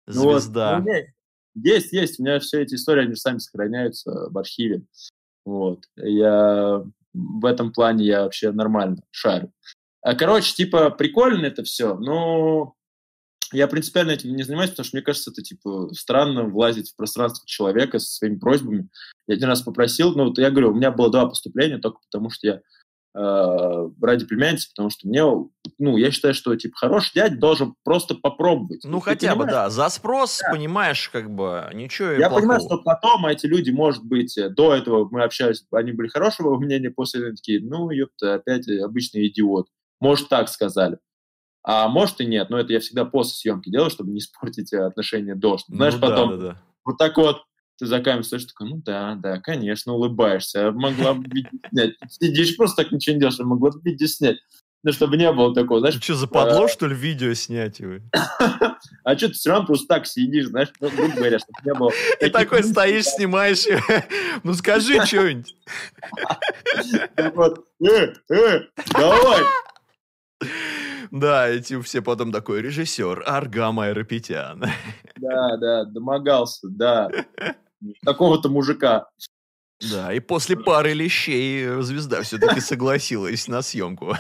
[0.07, 0.79] звезда.
[0.79, 1.03] Ну, вот, ну,
[1.55, 2.19] есть, есть.
[2.19, 4.83] У меня все эти истории, они сами сохраняются в архиве.
[5.45, 5.85] Вот.
[5.97, 9.53] Я в этом плане я вообще нормально шарю.
[10.03, 12.75] А, короче, типа, прикольно это все, но
[13.53, 17.47] я принципиально этим не занимаюсь, потому что мне кажется, это, типа, странно влазить в пространство
[17.47, 18.89] человека со своими просьбами.
[19.27, 22.31] Я один раз попросил, ну, вот я говорю, у меня было два поступления только потому,
[22.31, 22.61] что я
[23.15, 25.23] э, ради племянницы, потому что мне,
[25.81, 28.83] ну, я считаю, что, типа, хороший дядь должен просто попробовать.
[28.85, 30.53] Ну, хотя бы, да, за спрос, да.
[30.53, 32.39] понимаешь, как бы, ничего Я плохого.
[32.41, 36.59] понимаю, что потом эти люди, может быть, э, до этого мы общались, они были хорошего
[36.59, 39.69] мнения, после этого такие, ну, ёпта, опять обычный идиот.
[40.01, 40.99] Может, так сказали.
[41.63, 44.85] А может и нет, но это я всегда после съемки делаю, чтобы не испортить э,
[44.85, 45.59] отношения до.
[45.67, 46.63] Знаешь, ну, потом да, да, да.
[46.85, 47.43] вот так вот
[47.81, 50.71] ты за камерой стоишь, такой, ну да, да, конечно, улыбаешься.
[50.71, 51.95] Могла бы видео снять.
[52.11, 54.37] Сидишь просто так ничего не делаешь, могла бы видео снять.
[54.83, 55.97] Ну, чтобы не было такого, знаешь...
[55.97, 56.69] Ты что, западло, а...
[56.69, 57.81] что ли, видео снять?
[57.81, 58.03] Вы?
[59.05, 61.91] а что, ты все равно просто так сидишь, знаешь, ну, грубо говоря, чтобы не было...
[62.21, 63.67] И такой стоишь, снимаешь,
[64.43, 65.55] ну, скажи что-нибудь.
[67.35, 68.61] Вот, э, э,
[68.93, 69.43] давай!
[71.11, 74.65] Да, эти все потом такой режиссер Аргам Айрапетян.
[75.17, 77.11] Да, да, домогался, да.
[78.05, 79.09] Какого-то мужика.
[79.89, 84.15] Да, и после пары лещей звезда все-таки согласилась на съемку.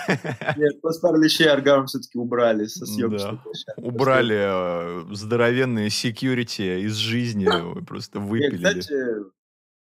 [0.57, 3.19] Нет, после пары лещей Аргам все-таки убрали со съемки.
[3.19, 3.43] Да.
[3.77, 7.49] Убрали э, здоровенные секьюрити из жизни,
[7.85, 8.57] просто выпили.
[8.57, 8.95] Кстати,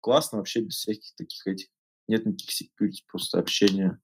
[0.00, 1.66] классно вообще без всяких таких этих.
[2.08, 3.98] Нет никаких секьюрити, просто общение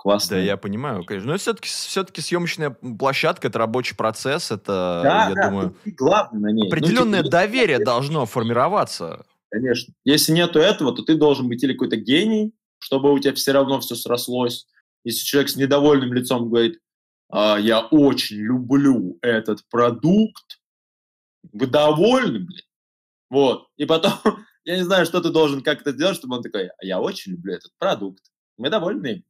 [0.00, 0.36] классно.
[0.36, 1.30] Да, я понимаю, конечно.
[1.30, 6.52] Но все-таки все-таки съемочная площадка это рабочий процесс, это, да, я да, думаю, главное на
[6.52, 6.68] ней.
[6.68, 9.26] Определенное ну, типа, доверие должно формироваться.
[9.50, 9.94] Конечно.
[10.04, 13.80] Если нету этого, то ты должен быть или какой-то гений, чтобы у тебя все равно
[13.80, 14.66] все срослось.
[15.04, 16.78] Если человек с недовольным лицом говорит,
[17.28, 20.60] а, я очень люблю этот продукт,
[21.52, 22.64] вы довольны, блин?
[23.28, 23.68] Вот.
[23.76, 24.12] И потом,
[24.64, 27.72] я не знаю, что ты должен как-то сделать, чтобы он такой, я очень люблю этот
[27.78, 28.22] продукт.
[28.56, 29.24] Мы довольны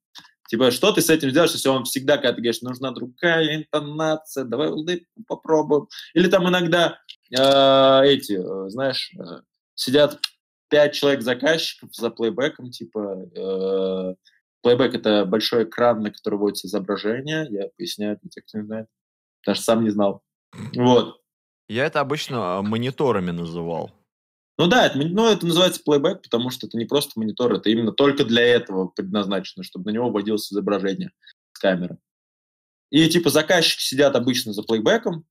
[0.51, 4.43] Типа, что ты с этим сделаешь, если он всегда, когда ты говоришь, нужна другая интонация,
[4.43, 5.87] давай улыбку попробуем.
[6.13, 6.99] Или там иногда
[7.31, 9.43] э, эти, э, знаешь, э,
[9.81, 10.21] сидят
[10.69, 14.15] пять человек заказчиков за плейбеком, типа, э,
[14.63, 18.87] плейбек— это большой экран, на который вводится изображение, я поясняю для тех, кто не знает,
[19.47, 20.23] даже сам не знал.
[20.77, 21.21] Вот.
[21.69, 23.91] Я это обычно а, мониторами называл.
[24.59, 27.93] Ну да, это, ну, это называется плейбэк, потому что это не просто монитор, это именно
[27.93, 31.13] только для этого предназначено, чтобы на него вводилось изображение
[31.53, 31.97] с камеры.
[32.91, 35.25] И типа заказчики сидят обычно за плейбэком,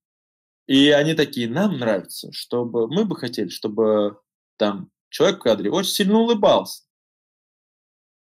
[0.66, 4.18] и они такие, нам нравится, чтобы мы бы хотели, чтобы
[4.60, 6.84] там человек в кадре очень сильно улыбался.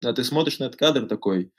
[0.05, 1.53] А ты смотришь на этот кадр такой,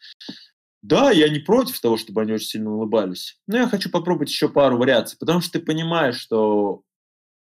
[0.82, 4.50] да, я не против того, чтобы они очень сильно улыбались, но я хочу попробовать еще
[4.50, 6.84] пару вариаций, потому что ты понимаешь, что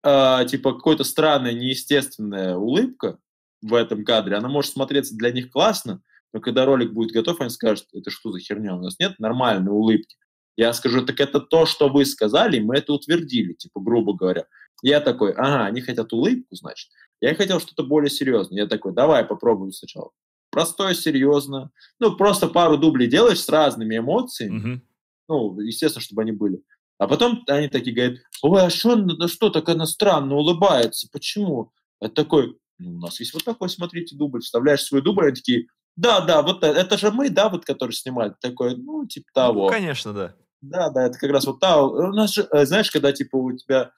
[0.04, 3.20] э, типа какой-то странная, неестественная улыбка
[3.62, 6.02] в этом кадре, она может смотреться для них классно,
[6.34, 9.72] но когда ролик будет готов, они скажут, это что за херня, у нас нет нормальной
[9.72, 10.18] улыбки.
[10.56, 14.46] Я скажу, так это то, что вы сказали, мы это утвердили, типа, грубо говоря.
[14.84, 16.92] Я такой, ага, они хотят улыбку, значит.
[17.22, 18.64] Я хотел что-то более серьезное.
[18.64, 20.12] Я такой, давай попробуем сначала.
[20.52, 21.72] Простое, серьезно.
[22.00, 24.58] Ну, просто пару дублей делаешь с разными эмоциями.
[24.58, 24.82] Мгм.
[25.30, 26.62] Ну, естественно, чтобы они были.
[26.98, 31.72] А потом они такие говорят, ой, а что, да что так она странно улыбается, почему?
[32.02, 35.68] Ты такой, ну, у нас есть вот такой, смотрите, дубль, вставляешь свой дубль, они такие,
[35.96, 38.34] да, да, вот это, это же мы, да, вот, который снимали.
[38.42, 39.64] Такой, ну, типа того.
[39.64, 40.36] Ну, конечно, да.
[40.62, 43.52] Да, да, это как раз вот та, у нас же, э, знаешь, когда, типа, у
[43.56, 43.92] тебя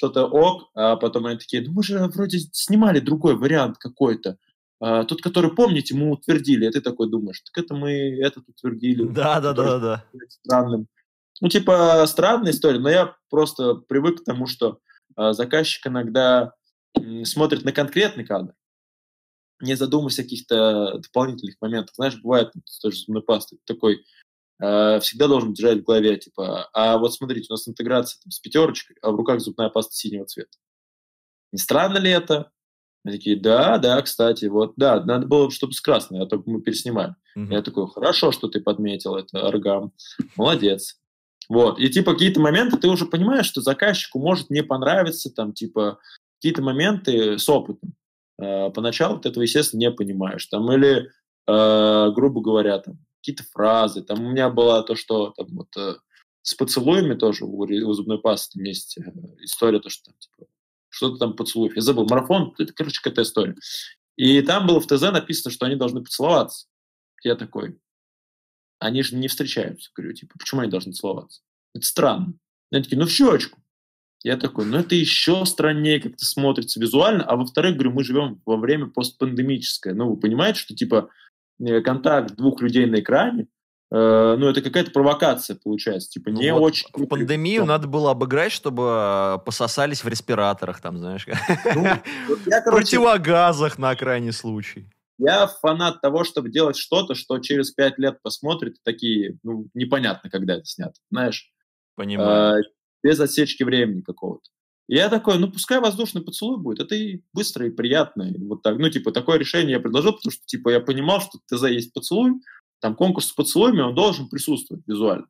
[0.00, 4.38] что-то ок, а потом они такие, ну, мы же вроде снимали другой вариант какой-то.
[4.80, 9.06] А, тот, который, помните, мы утвердили, а ты такой думаешь, так это мы этот утвердили.
[9.06, 10.04] Да, да, да, да, да.
[10.28, 10.86] Странным.
[11.42, 14.78] Ну, типа, странная история, но я просто привык к тому, что
[15.18, 16.54] э, заказчик иногда
[16.98, 18.54] м, смотрит на конкретный кадр,
[19.60, 21.94] не задумываясь о каких-то дополнительных моментах.
[21.94, 24.02] Знаешь, бывает с той же зубной пастой, ты такой
[24.60, 28.96] всегда должен держать в голове, типа, а вот смотрите, у нас интеграция там, с пятерочкой,
[29.00, 30.50] а в руках зубная паста синего цвета.
[31.52, 32.52] Не странно ли это?
[33.04, 36.60] Они такие, да, да, кстати, вот, да, надо было, чтобы с красной, а то мы
[36.60, 37.16] переснимаем.
[37.34, 37.52] Мгм.
[37.52, 39.92] Я такой, хорошо, что ты подметил это, Аргам,
[40.36, 40.98] молодец.
[41.48, 45.98] Вот, и типа какие-то моменты ты уже понимаешь, что заказчику может не понравиться, там, типа,
[46.36, 47.94] какие-то моменты с опытом.
[48.40, 50.46] Э, поначалу ты этого, естественно, не понимаешь.
[50.46, 51.10] Там, или,
[51.48, 54.02] э, грубо говоря, там, какие-то фразы.
[54.02, 55.96] Там у меня было то, что там вот э,
[56.42, 59.02] с поцелуями тоже у, у зубной пасты есть э,
[59.40, 60.50] история, то, что там, типа,
[60.88, 61.76] что-то там поцелуев.
[61.76, 63.54] Я забыл, марафон, это, короче, какая-то история.
[64.16, 66.66] И там было в ТЗ написано, что они должны поцеловаться.
[67.22, 67.78] Я такой,
[68.78, 69.90] они же не встречаются.
[69.94, 71.42] Говорю, типа, почему они должны целоваться?
[71.74, 72.34] Это странно.
[72.72, 73.62] Они такие, ну в щечку.
[74.22, 77.24] Я такой, ну это еще страннее как-то смотрится визуально.
[77.24, 79.94] А во-вторых, говорю, мы живем во время постпандемическое.
[79.94, 81.10] Ну, вы понимаете, что типа
[81.82, 83.46] контакт двух людей на экране,
[83.92, 86.10] э, ну, это какая-то провокация получается.
[86.10, 86.88] Типа, Ну не вот очень...
[86.92, 91.26] В пандемию надо было обыграть, чтобы э, пососались в респираторах, там, знаешь,
[91.74, 91.82] Ну,
[92.28, 94.88] вот я, в короче, противогазах на крайний случай.
[95.18, 100.54] Я фанат того, чтобы делать что-то, что через пять лет посмотрят, такие, ну, непонятно, когда
[100.54, 101.52] это снято, знаешь,
[101.94, 102.60] Понимаю.
[102.60, 102.62] э,
[103.02, 104.48] без отсечки времени какого-то.
[104.92, 108.76] Я такой, ну, пускай воздушный поцелуй будет, это и быстро, и приятно, и вот так,
[108.76, 112.32] ну, типа, такое решение я предложил, потому что, типа, я понимал, что ТЗ есть поцелуй,
[112.80, 115.28] там конкурс с поцелуями, он должен присутствовать визуально.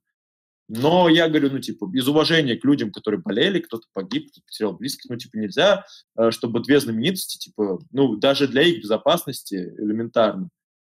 [0.69, 4.73] Но я говорю, ну, типа, из уважения к людям, которые болели, кто-то погиб, кто-то потерял
[4.73, 5.85] близких, ну, типа, нельзя,
[6.16, 10.49] э, чтобы две знаменитости, типа, ну, даже для их безопасности элементарно,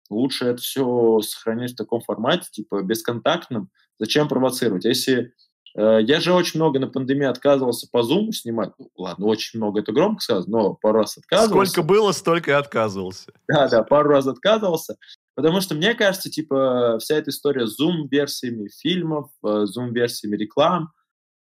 [0.09, 3.69] лучше это все сохранять в таком формате, типа, бесконтактном.
[3.99, 4.85] Зачем провоцировать?
[4.85, 5.31] Если э,
[5.77, 8.71] я же очень много на пандемии отказывался по Zoom снимать.
[8.79, 11.71] Ну, ладно, очень много, это громко сказано, но пару раз отказывался.
[11.71, 13.33] Сколько было, столько и отказывался.
[13.47, 14.95] Да, да, пару раз отказывался.
[15.35, 20.93] Потому что мне кажется, типа, вся эта история с зум-версиями фильмов, э, зум-версиями реклам,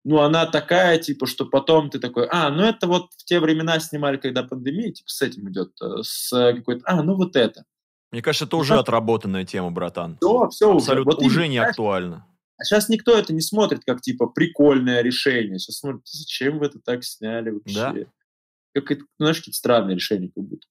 [0.05, 3.79] ну, она такая, типа, что потом ты такой, а, ну, это вот в те времена
[3.81, 7.65] снимали, когда пандемия, типа, с этим идет, э, с э, какой-то, а, ну, вот это.
[8.13, 10.19] Мне кажется, это уже отработанная тема, братан.
[10.21, 11.21] Все, все Абсолютно уже.
[11.21, 12.27] Вот уже не актуально.
[12.61, 15.59] А сейчас никто это не смотрит как, типа, прикольное решение.
[15.59, 18.05] Сейчас смотрят, зачем вы это так сняли вообще?
[18.05, 18.11] Да.
[18.75, 20.67] Как это, знаешь, какие-то странные решения как будто.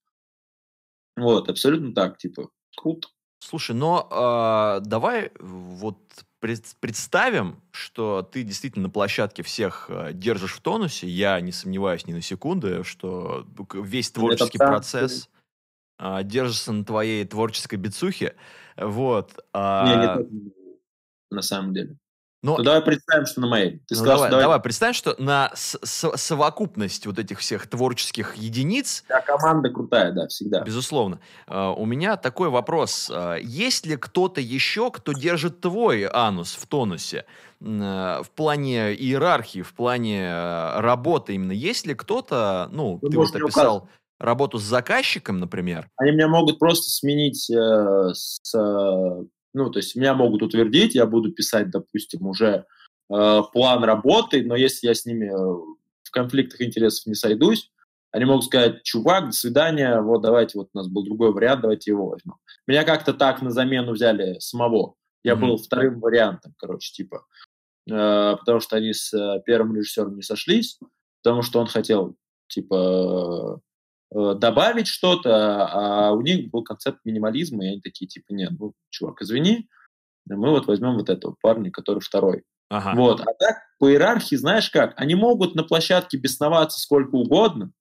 [1.17, 3.07] Вот, абсолютно так, типа, круто.
[3.39, 5.97] Слушай, но а, давай вот
[6.39, 11.07] пред- представим, что ты действительно на площадке всех а, держишь в тонусе.
[11.07, 15.27] Я не сомневаюсь ни на секунду, что к- весь творческий процесс
[15.97, 18.35] а, держится на твоей творческой бицухе.
[18.77, 19.31] Вот.
[19.55, 20.27] Не, не так,
[21.31, 21.97] на самом деле.
[22.41, 22.55] Но...
[22.57, 23.79] Ну, давай представим, что на моей.
[23.79, 24.43] Ты ну, сказал, давай, давай...
[24.43, 29.03] давай представим, что на совокупность вот этих всех творческих единиц...
[29.09, 30.61] Да, команда крутая, да, всегда.
[30.61, 31.19] Безусловно.
[31.47, 33.09] Uh, у меня такой вопрос.
[33.09, 37.25] Uh, есть ли кто-то еще, кто держит твой анус в тонусе?
[37.61, 40.31] Uh, в плане иерархии, в плане
[40.79, 41.51] работы именно.
[41.51, 45.89] Есть ли кто-то, ну, Вы ты вот описал работу с заказчиком, например?
[45.97, 48.55] Они меня могут просто сменить э, с
[49.53, 52.65] ну, то есть меня могут утвердить, я буду писать, допустим, уже
[53.11, 57.71] э, план работы, но если я с ними э, в конфликтах интересов не сойдусь,
[58.11, 61.91] они могут сказать, чувак, до свидания, вот давайте, вот у нас был другой вариант, давайте
[61.91, 62.35] его возьмем.
[62.65, 64.95] Меня как-то так на замену взяли самого.
[65.23, 65.39] Я mm-hmm.
[65.39, 67.25] был вторым вариантом, короче, типа.
[67.89, 70.79] Э, потому что они с э, первым режиссером не сошлись,
[71.21, 72.15] потому что он хотел,
[72.47, 73.61] типа,
[74.11, 79.21] добавить что-то, а у них был концепт минимализма, и они такие, типа, нет, ну, чувак,
[79.21, 79.69] извини,
[80.25, 82.43] мы вот возьмем вот этого парня, который второй.
[82.69, 82.93] Ага.
[82.95, 83.21] Вот.
[83.21, 87.71] А так, по иерархии, знаешь как, они могут на площадке бесноваться сколько угодно,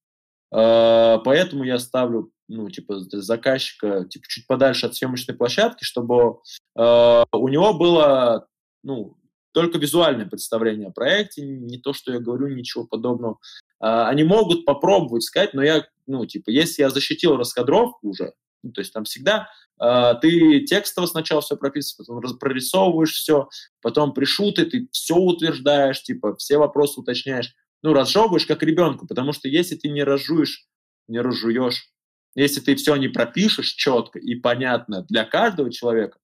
[0.52, 6.38] э, поэтому я ставлю, ну, типа, заказчика, типа, чуть подальше от съемочной площадки, чтобы
[6.76, 8.48] э, у него было,
[8.82, 9.18] ну,
[9.52, 13.38] только визуальное представление о проекте, не то, что я говорю, ничего подобного.
[13.80, 18.72] А, они могут попробовать сказать, но я, ну, типа, если я защитил раскадровку уже, ну,
[18.72, 19.48] то есть там всегда
[19.80, 23.48] э, ты текстово сначала все прописываешь, потом прорисовываешь все,
[23.80, 27.54] потом при шуте ты все утверждаешь, типа, все вопросы уточняешь.
[27.82, 30.66] Ну, разжевываешь как ребенку, потому что если ты не разжуешь,
[31.06, 31.92] не разжуешь,
[32.34, 36.18] если ты все не пропишешь четко и понятно для каждого человека,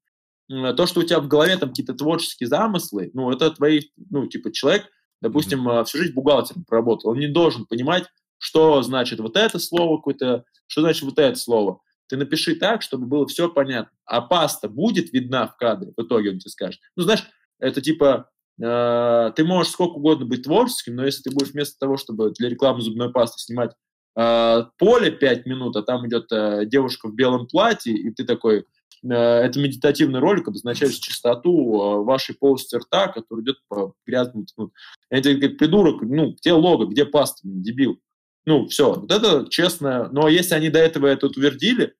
[0.48, 4.52] то, что у тебя в голове там какие-то творческие замыслы, ну, это твои, ну, типа,
[4.52, 4.90] человек,
[5.24, 5.84] допустим, mm-hmm.
[5.84, 8.04] всю жизнь бухгалтером проработал, он не должен понимать,
[8.38, 11.80] что значит вот это слово какое-то, что значит вот это слово.
[12.08, 13.90] Ты напиши так, чтобы было все понятно.
[14.04, 16.78] А паста будет видна в кадре, в итоге он тебе скажет.
[16.94, 17.24] Ну, знаешь,
[17.58, 18.28] это типа,
[18.62, 22.50] э, ты можешь сколько угодно быть творческим, но если ты будешь вместо того, чтобы для
[22.50, 23.72] рекламы зубной пасты снимать
[24.18, 28.66] э, поле 5 минут, а там идет э, девушка в белом платье, и ты такой,
[28.83, 34.46] Э, это медитативный ролик, обозначающий чистоту э, вашей полости рта, который идет по грязному.
[34.56, 34.72] Ну,
[35.10, 38.00] тебе говорю, придурок, ну, где лого, где паста, дебил.
[38.46, 40.08] Ну, все, вот это честно.
[40.10, 41.94] Но если они до этого это утвердили,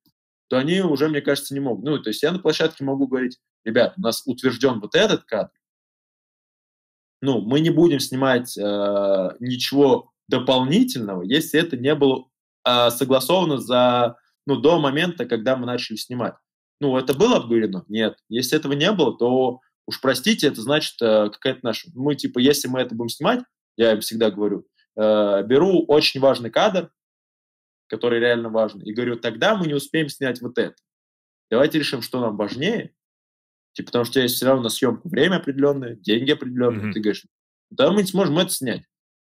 [0.49, 1.85] то они уже, мне кажется, не могут.
[1.85, 5.51] Ну, то есть я на площадке могу говорить, ребят, у нас утвержден вот этот кадр,
[7.25, 12.27] ну, мы не будем снимать э, ничего дополнительного, если это не было
[12.67, 14.17] э, согласовано за,
[14.47, 16.35] ну, до момента, когда мы начали снимать.
[16.81, 17.85] Ну, это было обговорено?
[17.89, 18.19] Нет.
[18.29, 21.89] Если этого не было, то уж простите, это значит э, какая-то наша...
[21.95, 23.45] Мы, типа, если мы это будем снимать,
[23.77, 26.91] я им всегда говорю, э, беру очень важный кадр,
[27.89, 30.75] который реально важный, и говорю, тогда мы не успеем снять вот это.
[31.51, 32.95] Давайте решим, что нам важнее,
[33.75, 36.89] типа, потому что у тебя есть все равно на съемку время определенное, деньги определенные.
[36.89, 36.93] Mm-hmm.
[36.93, 37.27] Ты говоришь,
[37.71, 38.85] да мы не сможем это снять.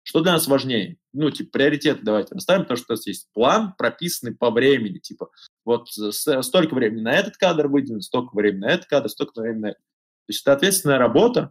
[0.09, 0.97] Что для нас важнее?
[1.13, 5.01] Ну, типа, приоритеты давайте расставим, потому что у нас есть план, прописанный по времени.
[5.01, 5.29] Типа,
[5.67, 9.67] вот столько времени на этот кадр выделено, столько времени на этот кадр, столько времени на
[9.67, 9.81] этот.
[9.81, 11.51] То есть это ответственная работа,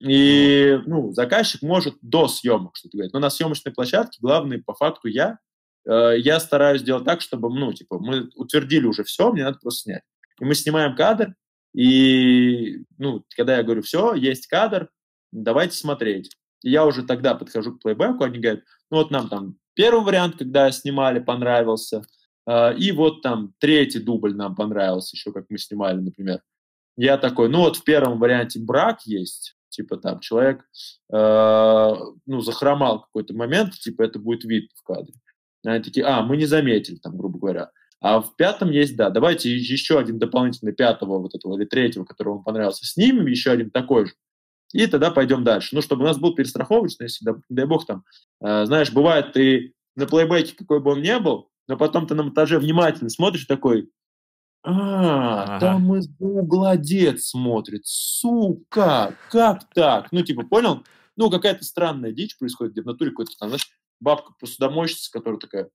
[0.00, 3.12] и ну, заказчик может до съемок что-то говорить.
[3.12, 5.38] Но на съемочной площадке главный по факту я.
[5.86, 9.82] Э, я стараюсь сделать так, чтобы, ну, типа, мы утвердили уже все, мне надо просто
[9.82, 10.02] снять.
[10.40, 11.34] И мы снимаем кадр,
[11.74, 14.88] и, ну, когда я говорю, все, есть кадр,
[15.30, 16.34] давайте смотреть.
[16.68, 20.70] Я уже тогда подхожу к плейбеку, они говорят, ну вот нам там первый вариант, когда
[20.72, 22.02] снимали, понравился,
[22.46, 26.42] э, и вот там третий дубль нам понравился, еще как мы снимали, например.
[26.96, 30.64] Я такой, ну вот в первом варианте брак есть, типа там человек,
[31.12, 31.94] э,
[32.26, 35.14] ну, захромал какой-то момент, типа это будет вид в кадре.
[35.64, 37.70] Они такие, а, мы не заметили, там, грубо говоря.
[38.00, 42.30] А в пятом есть, да, давайте еще один дополнительный пятого вот этого или третьего, который
[42.30, 44.12] вам понравился, снимем, еще один такой же
[44.76, 45.74] и тогда пойдем дальше.
[45.74, 48.04] Ну, чтобы у нас был перестраховочный, если, да, дай бог, там,
[48.40, 52.22] э, знаешь, бывает, ты на плейбеке, какой бы он ни был, но потом ты на
[52.22, 53.90] монтаже внимательно смотришь такой,
[54.62, 55.60] а, ага.
[55.60, 60.12] там из угла дед смотрит, сука, как так?
[60.12, 60.84] Ну, типа, понял?
[61.16, 63.70] Ну, какая-то странная дичь происходит, где в натуре какой-то там, знаешь,
[64.00, 65.70] бабка посудомойщица, которая такая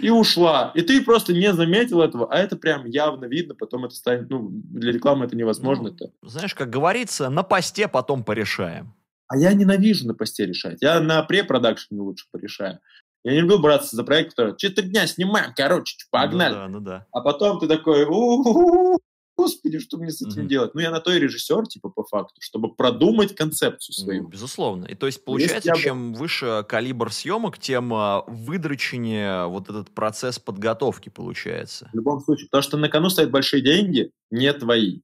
[0.00, 0.72] и ушла.
[0.74, 4.48] И ты просто не заметил этого, а это прям явно видно, потом это станет, ну,
[4.50, 5.88] для рекламы это невозможно.
[5.88, 6.12] Ну, это.
[6.22, 8.94] Знаешь, как говорится, на посте потом порешаем.
[9.28, 10.78] А я ненавижу на посте решать.
[10.80, 12.80] Я на препродакшене лучше порешаю.
[13.22, 16.54] Я не люблю браться за проект, который четыре дня снимаем, короче, погнали.
[16.54, 17.06] Ну да, ну да.
[17.12, 18.98] А потом ты такой, у
[19.40, 20.48] господи, что мне с этим mm-hmm.
[20.48, 20.74] делать?
[20.74, 24.22] Ну, я на то и режиссер, типа, по факту, чтобы продумать концепцию свою.
[24.24, 24.84] Ну, безусловно.
[24.84, 26.18] И то есть, получается, Если чем я...
[26.18, 31.88] выше калибр съемок, тем а, выдроченнее вот этот процесс подготовки получается.
[31.92, 32.48] В любом случае.
[32.50, 35.00] Потому что на кону стоят большие деньги, не твои.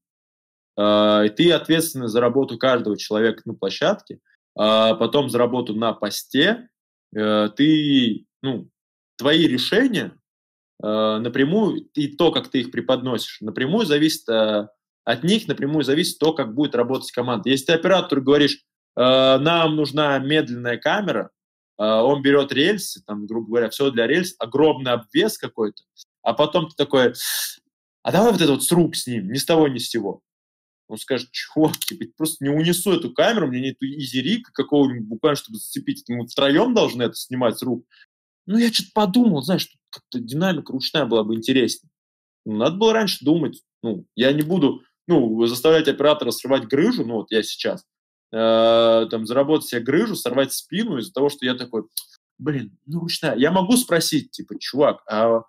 [0.79, 4.19] и ты ответственный за работу каждого человека на площадке,
[4.55, 6.69] потом за работу на посте,
[7.13, 8.69] ты, ну,
[9.17, 10.13] твои решения
[10.81, 16.55] напрямую, и то, как ты их преподносишь, напрямую зависит от них, напрямую зависит то, как
[16.55, 17.49] будет работать команда.
[17.49, 18.63] Если ты оператору говоришь,
[18.95, 21.31] нам нужна медленная камера,
[21.79, 25.83] он берет рельсы, там, грубо говоря, все для рельс, огромный обвес какой-то,
[26.23, 27.13] а потом ты такой,
[28.03, 30.23] а давай вот это вот с рук с ним, ни с того, ни с сего.
[30.89, 35.59] Он скажет, чувак, типа, просто не унесу эту камеру, мне нет изерика какого-нибудь буквально, чтобы
[35.59, 36.05] зацепить.
[36.09, 37.85] Мы втроем должны это снимать с рук.
[38.47, 41.91] Ну, я что-то подумал, знаешь, как-то динамика ручная была бы интереснее.
[42.45, 43.63] Ну, надо было раньше думать.
[43.83, 47.85] Ну, я не буду, ну, заставлять оператора срывать грыжу, ну, вот я сейчас,
[48.33, 51.85] э, там, заработать себе грыжу, сорвать спину из-за того, что я такой,
[52.39, 53.37] блин, ну, ручная.
[53.37, 55.43] Я могу спросить, типа, чувак, а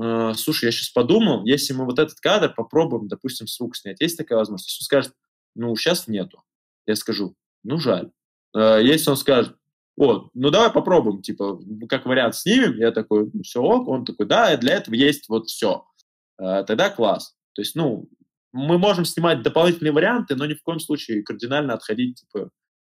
[0.00, 4.00] э, слушай, я сейчас подумал, если мы вот этот кадр попробуем, допустим, с рук снять,
[4.00, 4.70] есть такая возможность?
[4.70, 5.14] Если он скажет,
[5.54, 6.42] ну, сейчас нету,
[6.86, 8.10] я скажу, ну, жаль.
[8.56, 9.56] Э, если он скажет,
[9.96, 14.26] вот, ну, давай попробуем, типа, как вариант снимем, я такой, ну, все ок, он такой,
[14.26, 15.84] да, для этого есть вот все.
[16.38, 17.36] Э, тогда класс.
[17.54, 18.08] То есть, ну,
[18.52, 22.50] мы можем снимать дополнительные варианты, но ни в коем случае кардинально отходить, типа,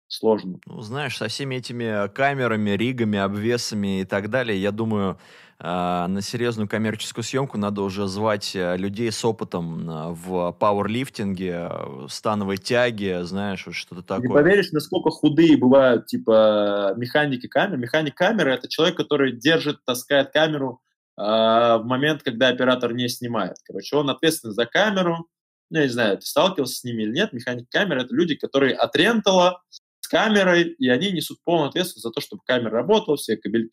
[0.08, 0.60] сложно.
[0.66, 5.18] Ну, знаешь, со всеми этими камерами, ригами, обвесами и так далее, я думаю,
[5.58, 11.70] а, на серьезную коммерческую съемку надо уже звать э, людей с опытом а, в пауэрлифтинге,
[12.10, 14.28] становой тяге, знаешь, вот что-то такое.
[14.28, 17.78] Не поверишь, насколько худые бывают, типа, механики камер.
[17.78, 20.82] Механик камеры— это человек, который держит, таскает камеру
[21.16, 23.56] э, в момент, когда оператор не снимает.
[23.64, 25.26] Короче, он ответственный за камеру.
[25.70, 27.32] Ну, я не знаю, ты сталкивался с ними или нет.
[27.32, 29.62] Механик камеры— это люди, которые от рентала
[30.06, 33.68] с камерой, и они несут полную ответственность за то, чтобы камера работала, все кабели,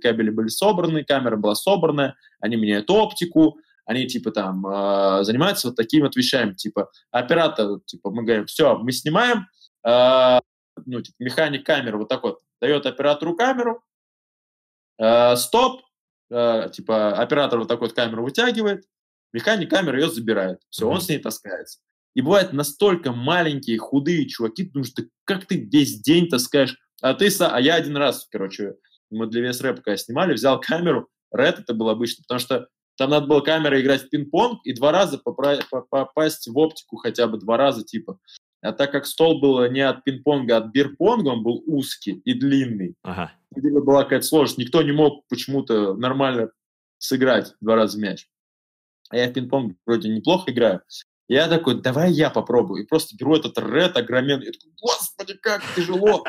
[0.00, 5.76] кабели были собраны, камера была собрана, они меняют оптику, они типа там э, занимаются вот
[5.76, 9.48] такими вот вещами, типа оператор, типа мы говорим, все, мы снимаем,
[9.84, 10.38] э,
[10.86, 13.82] ну, типа, механик камеры вот так вот дает оператору камеру,
[14.98, 15.82] э, стоп,
[16.30, 18.84] э, типа оператор вот такой вот камеру вытягивает,
[19.32, 21.80] механик камеры ее забирает, все, он с ней таскается.
[22.14, 27.28] И бывают настолько маленькие, худые чуваки, потому что как ты весь день таскаешь, а ты,
[27.40, 28.76] а я один раз, короче,
[29.10, 33.10] мы для вес рэп пока снимали, взял камеру, рэд это был обычно, потому что там
[33.10, 37.56] надо было камера играть в пинг-понг и два раза попасть в оптику хотя бы два
[37.56, 38.18] раза типа.
[38.62, 42.32] А так как стол был не от пинг-понга, а от бирпонга, он был узкий и
[42.32, 42.94] длинный.
[43.02, 43.32] Ага.
[43.54, 44.58] И была какая-то сложность.
[44.58, 46.50] Никто не мог почему-то нормально
[46.98, 48.26] сыграть два раза мяч.
[49.10, 50.80] А я в пинг-понг вроде неплохо играю.
[51.28, 52.82] Я такой, давай я попробую.
[52.82, 54.46] И просто беру этот ред огроменный.
[54.46, 56.24] Я такой, господи, как тяжело.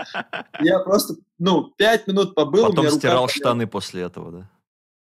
[0.62, 2.68] Я просто, ну, пять минут побыл.
[2.68, 4.50] Потом стирал штаны после этого, да?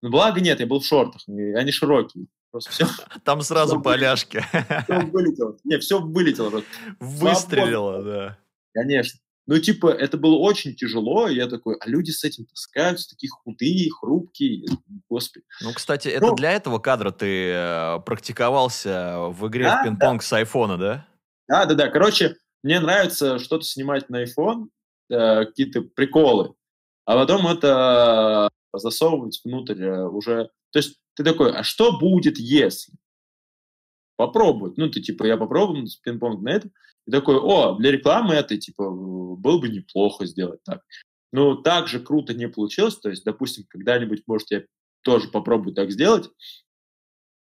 [0.01, 1.22] Ну, благо нет, я был в шортах.
[1.27, 2.27] Они широкие.
[2.51, 2.88] Просто все.
[3.23, 4.45] Там сразу поляшки.
[4.84, 5.57] Все вылетело.
[5.64, 6.61] Не, все вылетело.
[6.99, 8.38] Выстрелило, да.
[8.73, 9.19] Конечно.
[9.45, 13.30] Ну, типа, это было очень тяжело, и я такой, а люди с этим таскаются, такие
[13.30, 14.65] худые, хрупкие,
[15.10, 15.45] господи.
[15.61, 20.22] Ну, кстати, это ну, для этого кадра ты э, практиковался в игре да, в пинг-понг
[20.22, 20.26] да.
[20.26, 21.07] с айфона, да?
[21.49, 21.90] Да, да, да.
[21.90, 24.68] Короче, мне нравится что-то снимать на iPhone,
[25.10, 26.53] э, какие-то приколы,
[27.06, 30.52] а потом это засовывать внутрь э, уже.
[30.72, 32.94] То есть ты такой, а что будет, если?
[34.15, 34.77] Попробовать.
[34.77, 36.69] Ну, ты типа, я попробую пинг-понг на это.
[37.07, 40.81] И такой, о, для рекламы это, типа, было бы неплохо сделать так.
[41.31, 42.98] Ну, так же круто не получилось.
[42.98, 44.64] То есть, допустим, когда-нибудь, может, я
[45.02, 46.30] тоже попробую так сделать.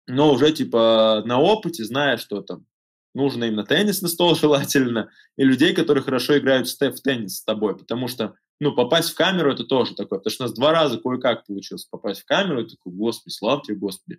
[0.07, 2.67] Но уже, типа, на опыте, зная, что там
[3.15, 8.09] нужно теннис на стол желательно, и людей, которые хорошо играют в теннис с тобой, потому
[8.09, 11.47] что, ну, попасть в камеру это тоже такое, потому что у нас два раза кое-как
[11.47, 14.19] получилось попасть в камеру, и такой, господи, слава тебе, господи.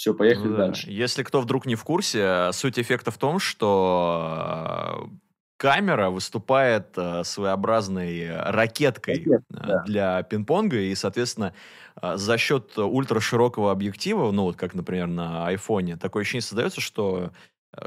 [0.00, 0.90] Все, поехали ну, дальше.
[0.90, 5.16] Если кто вдруг не в курсе, суть эффекта в том, что э,
[5.58, 9.82] камера выступает э, своеобразной ракеткой Ракет, э, да.
[9.84, 11.52] для пинг-понга, и, соответственно,
[12.00, 17.32] за счет ультраширокого объектива, ну вот как, например, на айфоне, такое ощущение создается, что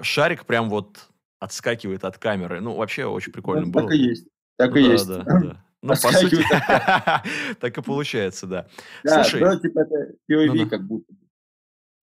[0.03, 1.10] шарик прям вот
[1.40, 2.61] отскакивает от камеры.
[2.61, 3.88] Ну, вообще очень прикольно ну, было.
[3.88, 4.27] Так и есть.
[4.57, 5.07] Так и есть.
[5.07, 5.64] Да, да.
[5.81, 6.45] Ну, по сути,
[7.60, 8.68] так и получается, да.
[9.03, 11.23] Да, Слушай, ну, типа это POV ну, как будто бы.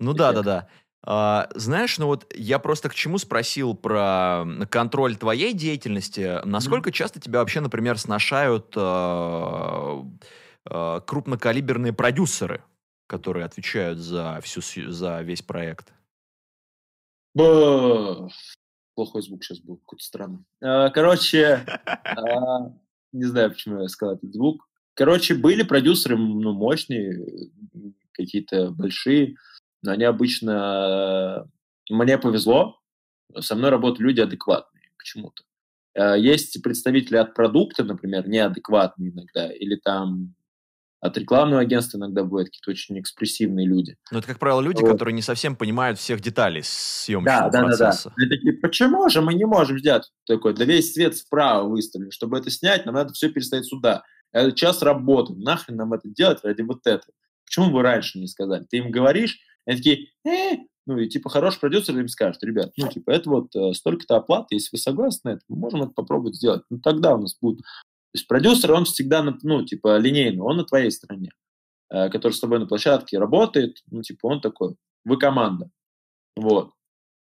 [0.01, 0.69] Ну да, да, да.
[1.03, 6.45] А, знаешь, ну вот я просто к чему спросил про контроль твоей деятельности.
[6.45, 6.95] Насколько mm-hmm.
[6.95, 10.03] часто тебя вообще, например, сношают э,
[10.67, 12.63] э, крупнокалиберные продюсеры,
[13.07, 14.61] которые отвечают за всю
[14.91, 15.93] за весь проект?
[18.95, 20.45] Плохой звук сейчас был, какой-то странный.
[20.63, 21.65] А, короче,
[23.13, 24.69] не знаю, почему я сказал этот звук.
[24.95, 27.51] Короче, были продюсеры ну, мощные,
[28.13, 29.37] какие-то большие.
[29.87, 31.49] Они обычно...
[31.89, 32.79] Мне повезло,
[33.39, 35.43] со мной работают люди адекватные почему-то.
[35.95, 40.35] Э, есть представители от продукта, например, неадекватные иногда, или там
[41.01, 43.97] от рекламного агентства иногда бывают какие-то очень экспрессивные люди.
[44.11, 44.93] Но это, как правило, люди, вот.
[44.93, 48.11] которые не совсем понимают всех деталей съемочного да, процесса.
[48.11, 48.37] Да, да, да.
[48.37, 52.51] такие, почему же мы не можем сделать такой, да весь свет справа выставлен, чтобы это
[52.51, 54.03] снять, нам надо все переставить сюда.
[54.33, 57.15] Это час работы, нахрен нам это делать ради вот этого?
[57.47, 58.65] Почему вы раньше не сказали?
[58.69, 59.39] Ты им говоришь,
[59.71, 63.55] они такие, э, ну и типа хороший продюсер им скажет, ребят, ну типа это вот
[63.55, 66.63] э, столько-то оплаты, если вы согласны на это, мы можем это попробовать сделать.
[66.71, 67.61] Ну тогда у нас будут
[68.13, 71.31] то есть продюсер, он всегда, ну, типа, линейный, он на твоей стороне,
[71.91, 74.75] э, который с тобой на площадке работает, ну, типа, он такой,
[75.05, 75.71] вы команда.
[76.35, 76.73] Вот.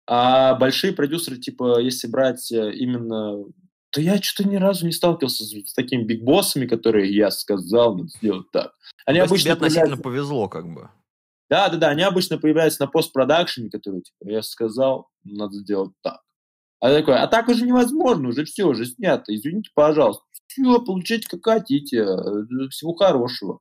[0.07, 3.45] А большие продюсеры, типа, если брать э, именно...
[3.89, 8.09] То я что-то ни разу не сталкивался с, с такими бигбоссами, которые я сказал, надо
[8.09, 8.75] сделать так.
[9.07, 10.91] Они То обычно тебе относительно повезло, как бы.
[11.49, 16.21] Да, да, да, они обычно появляются на постпродакшене, которые, типа, я сказал, надо сделать так.
[16.79, 20.23] А такой, а так уже невозможно, уже все, уже снято, извините, пожалуйста
[20.55, 23.59] все, получайте как хотите, э, всего хорошего.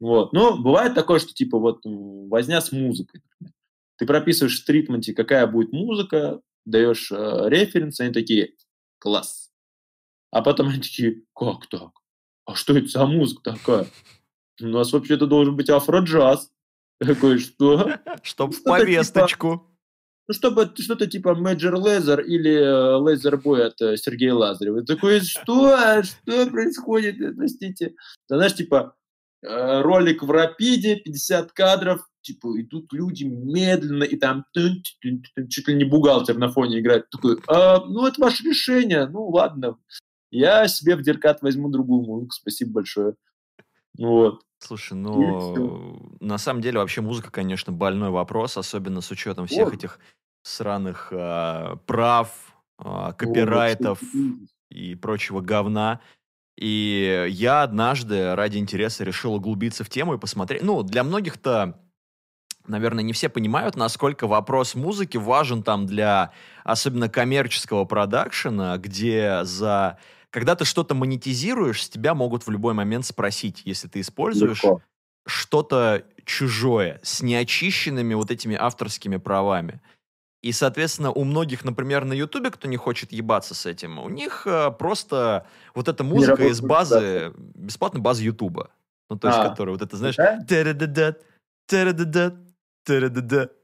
[0.00, 0.32] Вот.
[0.32, 3.22] Но бывает такое, что типа вот возня с музыкой.
[3.96, 8.54] Ты прописываешь в тритменте, какая будет музыка, даешь э, референс, они такие,
[8.98, 9.50] класс.
[10.30, 11.90] А потом они такие, как так?
[12.44, 13.86] А что это за музыка такая?
[14.60, 16.50] У нас вообще-то должен быть афро-джаз.
[16.98, 17.92] Такой, что?
[18.22, 19.70] Чтоб в повесточку.
[20.26, 24.80] Ну, чтобы что-то типа Major Laser или э, Laser Boy от э, Сергея Лазарева.
[24.80, 26.02] И такой, что?
[26.02, 27.20] Что происходит?
[27.20, 27.94] Э, простите.
[28.28, 28.96] Да, знаешь, типа,
[29.42, 36.38] ролик в рапиде, 50 кадров, типа, идут люди медленно, и там чуть ли не бухгалтер
[36.38, 37.10] на фоне играет.
[37.10, 39.76] Такой, а, ну, это ваше решение, ну, ладно.
[40.30, 43.14] Я себе в Деркат возьму другую музыку, спасибо большое.
[43.98, 44.40] Вот.
[44.64, 49.74] Слушай, ну, на самом деле вообще музыка, конечно, больной вопрос, особенно с учетом всех вот.
[49.74, 49.98] этих
[50.42, 52.30] сраных а, прав,
[52.78, 54.48] а, копирайтов вот.
[54.70, 56.00] и прочего говна.
[56.56, 60.62] И я однажды ради интереса решил углубиться в тему и посмотреть.
[60.62, 61.78] Ну, для многих-то,
[62.66, 66.32] наверное, не все понимают, насколько вопрос музыки важен там для
[66.62, 69.98] особенно коммерческого продакшена, где за
[70.34, 74.82] когда ты что-то монетизируешь, с тебя могут в любой момент спросить, если ты используешь Легко.
[75.28, 79.80] что-то чужое с неочищенными вот этими авторскими правами.
[80.42, 84.44] И, соответственно, у многих, например, на Ютубе, кто не хочет ебаться с этим, у них
[84.44, 88.70] э, просто вот эта музыка из базы, бесплатной базы Ютуба.
[89.08, 90.16] Ну, то есть, а, которая вот это, знаешь,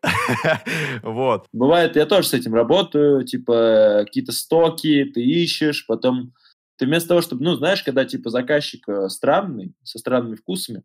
[1.03, 1.47] вот.
[1.53, 6.33] Бывает, я тоже с этим работаю, типа какие-то стоки ты ищешь, потом
[6.81, 10.82] ты вместо того, чтобы, ну, знаешь, когда типа заказчик э, странный, со странными вкусами,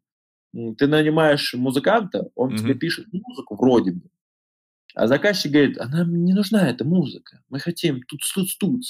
[0.77, 2.57] ты нанимаешь музыканта, он mm-hmm.
[2.57, 4.09] тебе пишет музыку вроде бы,
[4.93, 8.81] а заказчик говорит, а нам не нужна эта музыка, мы хотим тут тут тут.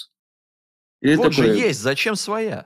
[1.04, 2.66] Вот такой, же есть, зачем своя?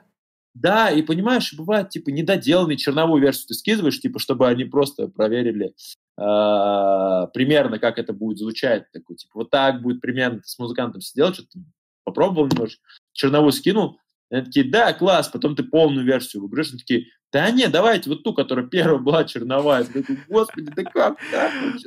[0.53, 5.73] Да, и понимаешь, бывает, типа, недоделанный черновую версию ты скидываешь, типа, чтобы они просто проверили
[6.17, 8.89] э, примерно, как это будет звучать.
[8.93, 11.59] Такой, типа, вот так будет примерно ты с музыкантом сидел, что-то
[12.05, 13.99] попробовал немножко, черновую скинул,
[14.29, 16.69] они такие, да, класс, потом ты полную версию выиграешь.
[16.69, 19.83] Они такие, да нет, давайте вот ту, которая первая была черновая.
[19.83, 21.17] Я такой, господи, да как?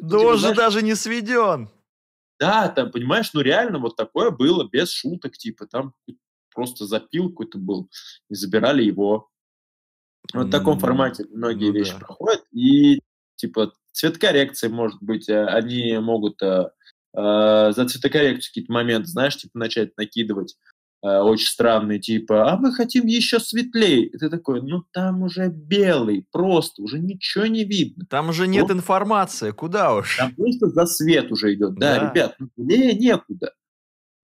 [0.00, 1.68] Да он же даже не сведен.
[2.38, 5.94] Да, там, понимаешь, ну реально вот такое было без шуток, типа там
[6.52, 7.88] просто запил какой-то был,
[8.28, 9.28] и забирали его.
[10.34, 11.98] Вот в таком формате многие ну, вещи да.
[11.98, 12.44] проходят.
[12.52, 13.00] И
[13.36, 16.70] типа цветокоррекция, может быть, э, они могут э,
[17.16, 20.56] э, за цветокоррекцию какие-то моменты, знаешь, типа начать накидывать.
[21.04, 24.06] Э, очень странные, типа, а мы хотим еще светлее.
[24.06, 28.06] И ты такой, ну там уже белый, просто, уже ничего не видно.
[28.08, 28.72] Там уже нет вот.
[28.72, 30.16] информации, куда уж.
[30.16, 31.74] Там просто за свет уже идет.
[31.74, 32.10] Да, да.
[32.10, 33.52] ребят, ну не, некуда.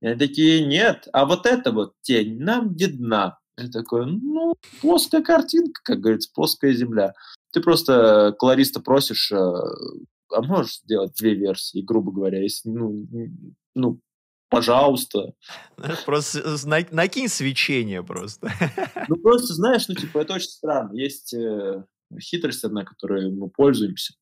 [0.00, 3.38] И они такие, нет, а вот эта вот тень нам видна.
[3.56, 7.12] Я такой, ну, плоская картинка, как говорится, плоская земля.
[7.52, 13.05] Ты просто колориста просишь, э, а можешь сделать две версии, грубо говоря, если, ну,
[13.74, 14.00] ну
[14.49, 15.35] пожалуйста.
[16.05, 16.57] Просто
[16.91, 18.51] накинь свечение просто.
[19.09, 20.93] Ну, просто, знаешь, ну, типа, это очень странно.
[20.95, 21.85] Есть э,
[22.20, 24.15] хитрость одна, которой мы пользуемся,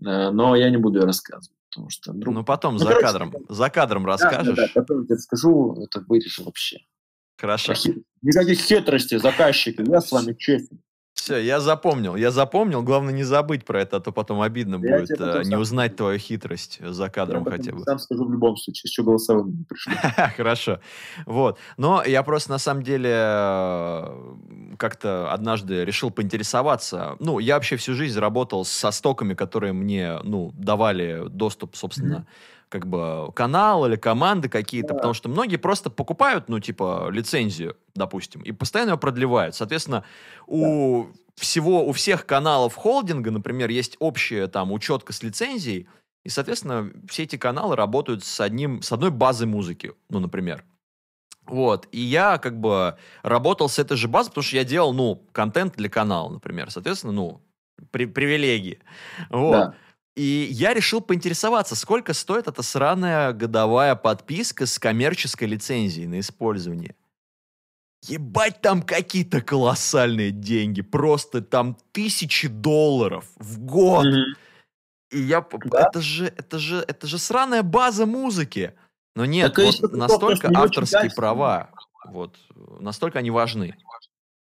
[0.00, 2.12] э, но я не буду ее рассказывать, потому что...
[2.12, 2.34] Вдруг...
[2.34, 4.56] Ну, потом ну, за короче, кадром, за кадром расскажешь.
[4.56, 6.78] Да, да, да, потом я тебе скажу, это вырежу вообще.
[7.36, 7.74] Хорошо.
[8.22, 10.80] Никаких хитростей, заказчики, я с вами честен.
[11.24, 12.16] Все, я запомнил.
[12.16, 12.82] Я запомнил.
[12.82, 15.92] Главное не забыть про это, а то потом обидно я будет потом э, не узнать
[15.92, 15.96] сам...
[15.96, 17.80] твою хитрость за кадром я хотя бы.
[17.80, 19.94] Сам скажу в любом случае, еще голосовым не пришло.
[20.36, 20.80] Хорошо.
[21.24, 21.58] Вот.
[21.78, 24.34] Но я просто на самом деле э,
[24.76, 27.16] как-то однажды решил поинтересоваться.
[27.20, 32.26] Ну, я вообще всю жизнь работал со стоками, которые мне, ну, давали доступ, собственно,
[32.74, 34.94] как бы канал или команды какие-то, да.
[34.94, 39.54] потому что многие просто покупают, ну, типа, лицензию, допустим, и постоянно ее продлевают.
[39.54, 40.02] Соответственно,
[40.48, 41.10] у да.
[41.36, 45.86] всего, у всех каналов холдинга, например, есть общая там учетка с лицензией,
[46.24, 50.64] и, соответственно, все эти каналы работают с, одним, с одной базой музыки, ну, например.
[51.46, 55.22] Вот, и я как бы работал с этой же базой, потому что я делал, ну,
[55.30, 56.72] контент для канала, например.
[56.72, 57.40] Соответственно, ну,
[57.92, 58.80] при, привилегии.
[59.30, 59.52] Вот.
[59.52, 59.74] Да.
[60.16, 66.94] И я решил поинтересоваться, сколько стоит эта сраная годовая подписка с коммерческой лицензией на использование.
[68.06, 70.82] Ебать, там какие-то колоссальные деньги.
[70.82, 74.06] Просто там тысячи долларов в год.
[74.06, 74.34] Mm-hmm.
[75.12, 75.44] И я...
[75.64, 75.88] Да?
[75.88, 78.74] Это же, это же, это же сраная база музыки.
[79.16, 81.70] Но нет, так, вот настолько авторские права,
[82.06, 82.36] вот,
[82.80, 83.76] настолько они важны.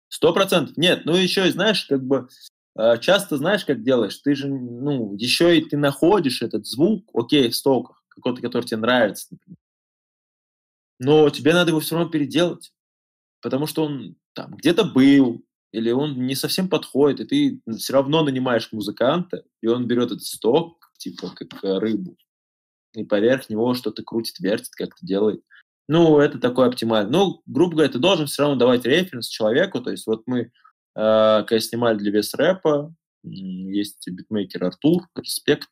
[0.07, 0.77] Сто процентов.
[0.77, 2.27] Нет, ну еще, знаешь, как бы
[2.76, 7.56] часто знаешь, как делаешь, ты же, ну, еще и ты находишь этот звук, окей, в
[7.56, 9.57] стоках, какой-то, который тебе нравится, например.
[10.99, 12.73] Но тебе надо его все равно переделать,
[13.41, 18.23] потому что он там где-то был, или он не совсем подходит, и ты все равно
[18.23, 22.18] нанимаешь музыканта, и он берет этот сток, типа, как рыбу,
[22.93, 25.43] и поверх него что-то крутит, вертит, как-то делает.
[25.88, 27.10] Ну, это такое оптимально.
[27.11, 29.81] Ну, грубо говоря, ты должен все равно давать референс человеку.
[29.81, 30.49] То есть вот мы, э,
[30.93, 32.93] когда снимали для вес рэпа,
[33.23, 35.69] есть битмейкер Артур, респект.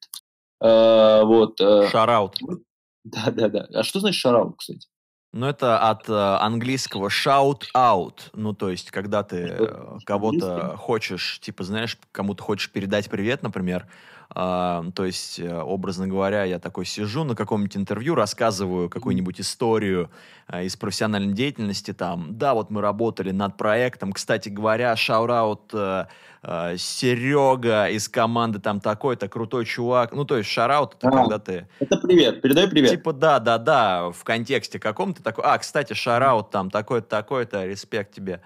[0.61, 1.59] Э, вот.
[1.61, 2.37] Э, шараут.
[3.03, 3.67] Да-да-да.
[3.73, 4.87] А что значит шараут, кстати?
[5.31, 8.19] Ну, это от э, английского shout out.
[8.33, 13.87] Ну, то есть, когда ты э, кого-то хочешь, типа, знаешь, кому-то хочешь передать привет, например,
[14.31, 20.11] а, то есть, э, образно говоря, я такой сижу на каком-нибудь интервью, рассказываю какую-нибудь историю
[20.45, 26.09] а, из профессиональной деятельности, там, да, вот мы работали над проектом, кстати говоря, шараут а,
[26.43, 31.39] а, Серега из команды там такой-то крутой чувак, ну, то есть шараут это а, когда
[31.39, 31.67] ты...
[31.79, 32.91] Это привет, передай привет.
[32.91, 38.13] Типа, да, да, да, в контексте каком-то такой, а, кстати, шараут там такой-то, такой-то, респект
[38.13, 38.41] тебе.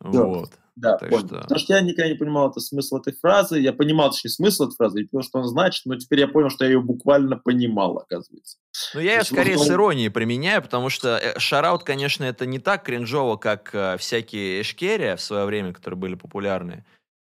[0.00, 0.24] Да.
[0.24, 0.50] Вот.
[0.74, 1.26] Да, так понял.
[1.26, 1.40] Что...
[1.40, 3.58] Потому что я никогда не понимал это смысл этой фразы.
[3.60, 6.48] Я понимал, точнее, смысл этой фразы, и потому что он значит, но теперь я понял,
[6.48, 8.56] что я ее буквально понимал, оказывается.
[8.94, 12.84] Ну, я ее скорее с иронией применяю, потому что э, шараут, конечно, это не так
[12.84, 16.84] кринжово, как э, всякие эшкерия в свое время, которые были популярны.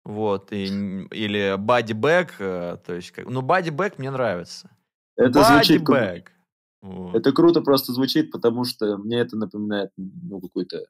[0.04, 0.66] Вот, и,
[1.12, 4.70] или Бади Бэк, то есть, как, ну, Бади Бэк мне нравится.
[5.18, 6.32] Это звучит Бэк.
[6.82, 7.16] Вот.
[7.16, 10.86] Это круто просто звучит, потому что мне это напоминает, ну, какой-то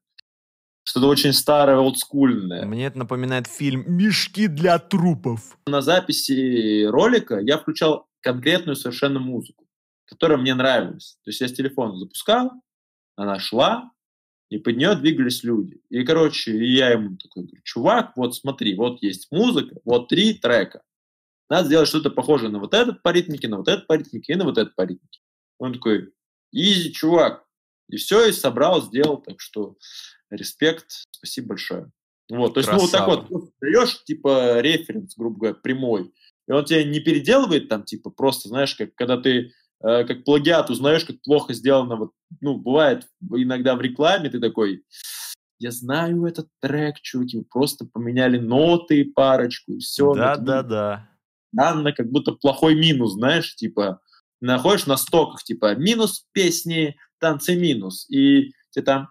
[0.88, 2.66] что-то очень старое, олдскульное.
[2.66, 5.58] Мне это напоминает фильм «Мешки для трупов».
[5.68, 9.68] На записи ролика я включал конкретную совершенно музыку,
[10.06, 11.20] которая мне нравилась.
[11.26, 12.52] То есть я с телефона запускал,
[13.18, 13.92] она шла,
[14.50, 15.82] и под нее двигались люди.
[15.90, 20.84] И, короче, я ему такой говорю, чувак, вот смотри, вот есть музыка, вот три трека.
[21.50, 24.36] Надо сделать что-то похожее на вот этот по ритмике, на вот этот по ритмике и
[24.38, 25.20] на вот этот по ритмике.
[25.60, 26.14] Он такой,
[26.54, 27.44] изи, чувак.
[27.90, 29.18] И все, и собрал, сделал.
[29.18, 29.76] Так что
[30.30, 31.92] респект, спасибо большое.
[32.30, 32.80] Вот, то есть, Красава.
[32.80, 36.14] ну, вот так вот, даешь, типа, референс, грубо говоря, прямой,
[36.48, 39.52] и он тебя не переделывает там, типа, просто, знаешь, как когда ты
[39.82, 44.84] э, как плагиат узнаешь, как плохо сделано, вот, ну, бывает иногда в рекламе ты такой,
[45.60, 50.14] я знаю этот трек, чуваки, просто поменяли ноты парочку, и все.
[50.14, 51.10] Да, да, да.
[51.52, 54.02] Данно как будто плохой минус, знаешь, типа,
[54.42, 59.10] находишь на стоках, типа, минус песни, танцы минус, и ты там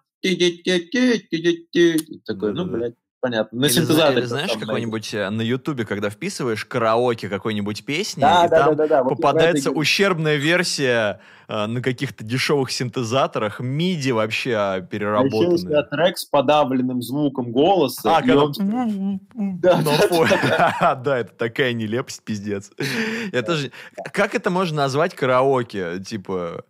[2.25, 2.95] такой, ну, блядь,
[3.27, 3.61] понятно.
[3.61, 4.19] На синтезаторе.
[4.19, 8.77] Или знаешь, какой-нибудь э, на Ютубе, когда вписываешь караоке какой-нибудь песни, да, и да, там
[8.77, 9.09] да, да, да.
[9.09, 15.77] попадается вот ущербная версия э, на каких-то дешевых синтезаторах, миди вообще а, переработанные.
[15.77, 18.17] А еще трек с подавленным звуком голоса.
[18.17, 18.45] А, когда...
[18.45, 19.21] Он...
[19.35, 22.71] Да, да, да, это такая нелепость, пиздец.
[23.33, 23.73] Это же...
[24.13, 26.01] Как это можно назвать караоке?
[26.01, 26.65] Типа...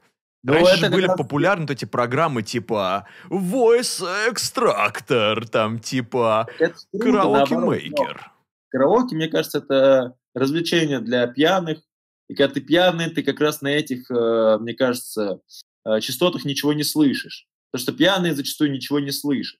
[0.47, 1.17] Ну, Раньше же были раз...
[1.17, 6.47] популярны вот эти программы типа Voice Extractor, там типа
[6.93, 8.31] Караоке Мейкер.
[8.69, 11.81] Караоке, мне кажется, это развлечение для пьяных.
[12.29, 15.41] И когда ты пьяный, ты как раз на этих, э, мне кажется,
[15.85, 17.49] э, частотах ничего не слышишь.
[17.73, 19.59] Потому что пьяные зачастую ничего не слышат.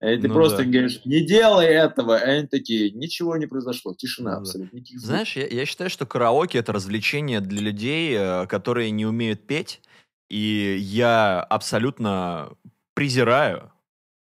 [0.00, 0.64] И ты ну просто да.
[0.64, 4.80] говоришь, не делай этого, а они такие, ничего не произошло, тишина ну абсолютно.
[4.80, 4.98] Да.
[4.98, 9.82] Знаешь, я, я считаю, что караоке это развлечение для людей, э, которые не умеют петь,
[10.28, 12.52] и я абсолютно
[12.94, 13.72] презираю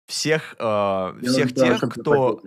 [0.08, 2.42] всех, э, всех тех, кто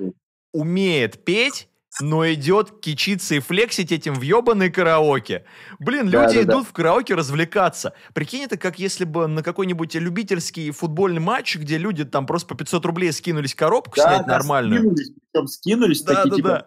[0.53, 1.69] умеет петь,
[2.01, 5.45] но идет кичиться и флексить этим в ебаной караоке.
[5.79, 6.71] Блин, да, люди да, идут да.
[6.71, 7.95] в караоке развлекаться.
[8.15, 12.55] Прикинь, это как если бы на какой-нибудь любительский футбольный матч, где люди там просто по
[12.55, 14.81] 500 рублей скинулись коробку да, снять да, нормальную.
[14.81, 16.67] Скинулись, причем скинулись да, такие, да, типа, да.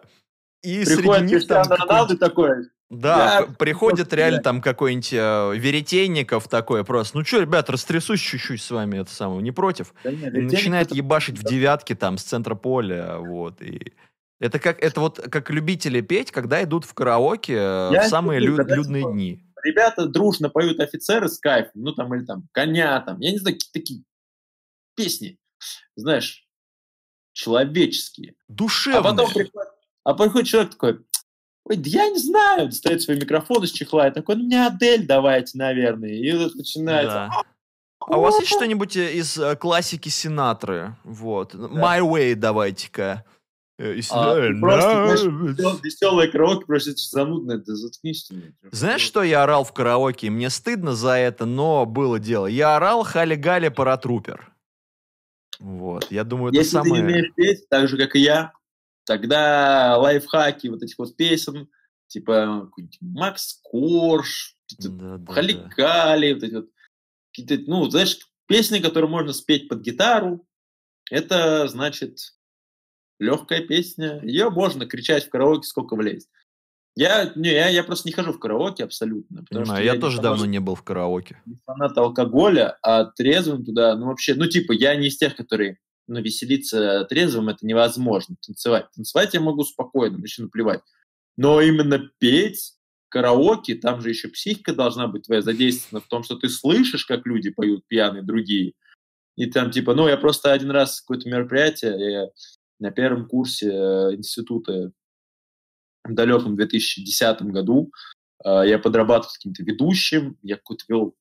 [0.62, 1.66] И Приходит среди них там...
[1.68, 4.42] Роналду такой, Да, п- приходит просто, реально да.
[4.44, 7.18] там какой-нибудь э, Веретенников такой просто.
[7.18, 9.92] Ну что, ребят, растрясусь чуть-чуть с вами, это самое, не против?
[10.04, 13.60] Да нет, начинает это- ебашить в девятке там с центра поля, вот.
[13.60, 13.92] И
[14.38, 18.38] это как это вот как любители петь, когда идут в караоке э, Я в самые
[18.38, 19.42] люблю, лю- людные типа, дни.
[19.64, 23.56] Ребята дружно поют офицеры с кайфом, ну там или там коня, там, я не знаю,
[23.56, 24.04] какие такие
[24.94, 25.38] песни,
[25.96, 26.46] знаешь,
[27.32, 28.34] человеческие.
[28.48, 29.02] А Душевные.
[29.02, 29.70] потом приходит,
[30.04, 31.04] а приходит человек такой,
[31.68, 35.06] ой, да я не знаю, достает свой микрофон из чехла и такой, ну мне Адель
[35.06, 36.10] давайте, наверное.
[36.10, 37.30] И вот начинается.
[37.30, 37.42] Да.
[38.00, 40.96] А у вас есть что-нибудь э, из э, классики Синатры?
[41.02, 41.54] Вот.
[41.54, 43.24] My Way давайте-ка.
[43.78, 48.30] Э, А, просто, «Э, знаешь, Веселая караоке, просто это занудно, да заткнись.
[48.70, 50.30] Знаешь, что я орал в караоке?
[50.30, 52.46] Мне стыдно за это, но было дело.
[52.46, 54.52] Я орал Хали-Гали Паратрупер.
[55.58, 57.02] Вот, я думаю, это Если ты не самое...
[57.04, 58.52] умеешь петь, так же, как и я,
[59.06, 61.68] тогда лайфхаки вот этих вот песен,
[62.08, 62.70] типа
[63.00, 65.32] Макс Корж, Да, да.
[65.32, 66.68] Халикали, вот эти вот
[67.32, 70.46] какие-то, ну, знаешь, песни, которые можно спеть под гитару,
[71.10, 72.18] это, значит,
[73.18, 74.20] легкая песня.
[74.22, 76.28] Ее можно кричать в караоке, сколько влезет.
[76.98, 79.42] Я, не, я, я просто не хожу в караоке абсолютно.
[79.42, 81.40] потому Понимаю, что я не тоже фанат- давно не был в караоке.
[81.44, 85.78] не фанат алкоголя, а трезвым туда, ну вообще, ну типа я не из тех, которые,
[86.06, 88.86] ну веселиться трезвым это невозможно, танцевать.
[88.94, 90.82] Танцевать я могу спокойно, мне еще наплевать.
[91.36, 92.74] Но именно петь
[93.08, 97.26] караоке, там же еще психика должна быть твоя задействована в том, что ты слышишь, как
[97.26, 98.72] люди поют пьяные другие.
[99.36, 102.30] И там типа, ну я просто один раз какое-то мероприятие,
[102.78, 104.92] на первом курсе э, института
[106.04, 107.90] в далеком 2010 году
[108.44, 111.16] э, я подрабатывал каким-то ведущим, я какой-то вел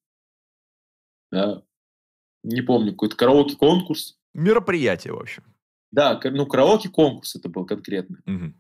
[1.32, 1.64] да,
[2.44, 4.18] не помню, какой-то караоке-конкурс.
[4.36, 5.44] Мероприятие, в общем.
[5.92, 8.20] Да, ну, караоке-конкурс это был конкретно.
[8.26, 8.56] Мгм.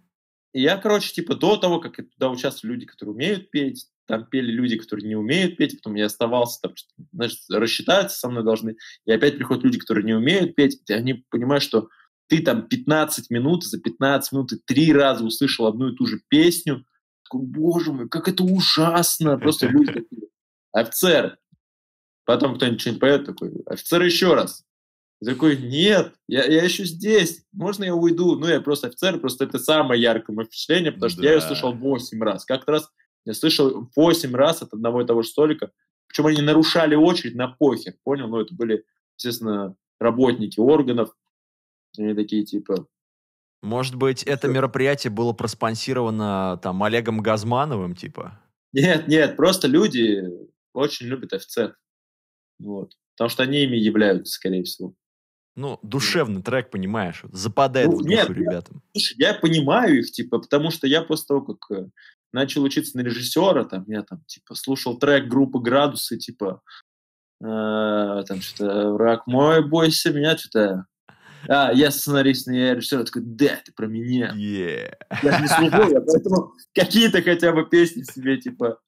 [0.53, 4.51] И я, короче, типа до того, как туда участвовали люди, которые умеют петь, там пели
[4.51, 8.77] люди, которые не умеют петь, потом я оставался там, что, знаешь, рассчитаться со мной должны,
[9.05, 11.89] и опять приходят люди, которые не умеют петь, и они понимают, что
[12.27, 16.21] ты там 15 минут, за 15 минут ты три раза услышал одну и ту же
[16.29, 16.85] песню,
[17.25, 20.27] такой, боже мой, как это ужасно, просто люди такие,
[20.71, 21.37] офицер.
[22.23, 24.63] Потом кто-нибудь что-нибудь поет, такой, офицер еще раз.
[25.21, 28.35] И такой, нет, я, я еще здесь, можно я уйду?
[28.35, 31.47] Ну, я просто офицер, просто это самое яркое мое впечатление, потому что я ее Да.
[31.47, 32.45] слышал 8 раз.
[32.45, 32.89] Как-то раз
[33.25, 35.71] я слышал 8 раз от одного и того же столика,
[36.07, 38.27] причем они нарушали очередь на похер, понял?
[38.27, 38.83] Ну, это были,
[39.17, 41.15] естественно, работники органов,
[41.97, 42.85] они такие, типа,
[43.63, 48.39] Может быть, это мероприятие было проспонсировано там Олегом Газмановым, типа?
[48.73, 50.23] нет, нет, просто люди
[50.73, 51.75] очень любят офицеров.
[52.59, 52.91] Вот.
[53.15, 54.93] Потому что они ими являются, скорее всего.
[55.55, 58.81] Ну, душевный трек, понимаешь, западает Ну, в душу нет, ребятам.
[58.91, 61.87] Слушай, я понимаю их, типа, потому что я после того, как э,
[62.33, 66.61] начал учиться на режиссера, там, я там, типа, слушал трек группы «Градусы», типа,
[67.41, 67.45] э,
[68.27, 70.87] там, что-то «Враг мой, бойся меня», что-то...
[71.47, 72.99] А, я сценарист, не я режиссер.
[72.99, 74.33] Я такой, да, ты про меня.
[74.35, 74.97] Е.
[75.23, 78.79] Я же не служу, я поэтому какие-то хотя бы песни себе, типа,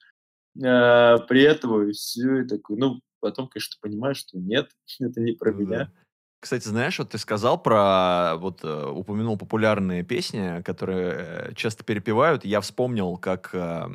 [0.62, 4.70] э, приэтываю, и все, и такой, ну, потом, конечно, понимаешь, что нет,
[5.00, 5.92] это не про Ну меня.
[6.40, 12.46] Кстати, знаешь, вот ты сказал про, вот э, упомянул популярные песни, которые э, часто перепевают.
[12.46, 13.90] Я вспомнил, как э,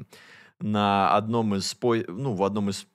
[0.58, 2.86] на одном из, ну, в одном из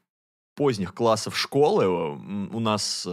[0.55, 3.07] поздних классов школы у нас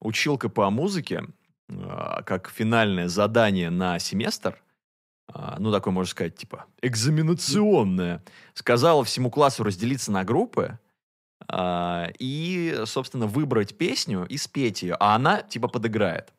[0.00, 1.24] училка по музыке,
[1.68, 4.60] как финальное задание на семестр,
[5.58, 8.24] ну, такое, можно сказать, типа, экзаменационное,
[8.54, 10.80] сказала всему классу разделиться на группы,
[12.18, 16.32] и, собственно, выбрать песню и спеть ее, а она, типа, подыграет.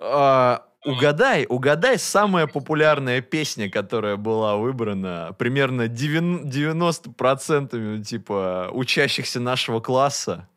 [0.00, 9.80] А, угадай, угадай самая популярная песня, которая была выбрана примерно 90%, 90% типа, учащихся нашего
[9.80, 10.48] класса.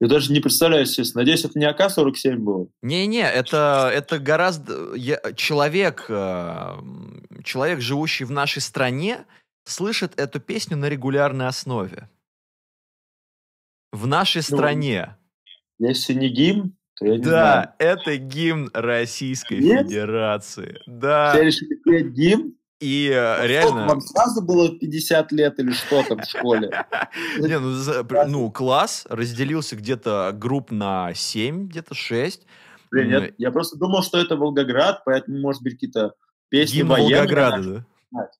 [0.00, 1.22] Я даже не представляю, естественно.
[1.22, 2.66] Надеюсь, это не АК-47 было.
[2.82, 4.94] Не-не, это, это гораздо...
[4.94, 9.24] я- человек, м, человек, живущий в нашей стране,
[9.64, 12.08] слышит эту песню на регулярной основе.
[13.94, 15.16] В нашей Ну, стране.
[15.78, 19.86] Если не гимн, то я не Да, это гимн Российской Нет?
[19.86, 20.80] Федерации.
[20.84, 21.00] знаю.
[21.00, 21.32] Да.
[21.32, 22.54] Все решили петь гимн?
[22.80, 23.86] И э, Сколько реально...
[23.86, 26.70] вам сразу было 50 лет или что там в школе?
[27.38, 32.44] Не, ну, ну, класс разделился где-то групп на 7, где-то 6.
[32.90, 36.14] Блин, нет, я просто думал, что это Волгоград, поэтому, может быть, какие-то
[36.48, 37.16] песни Гимн военные.
[37.16, 38.30] Волгограда, да?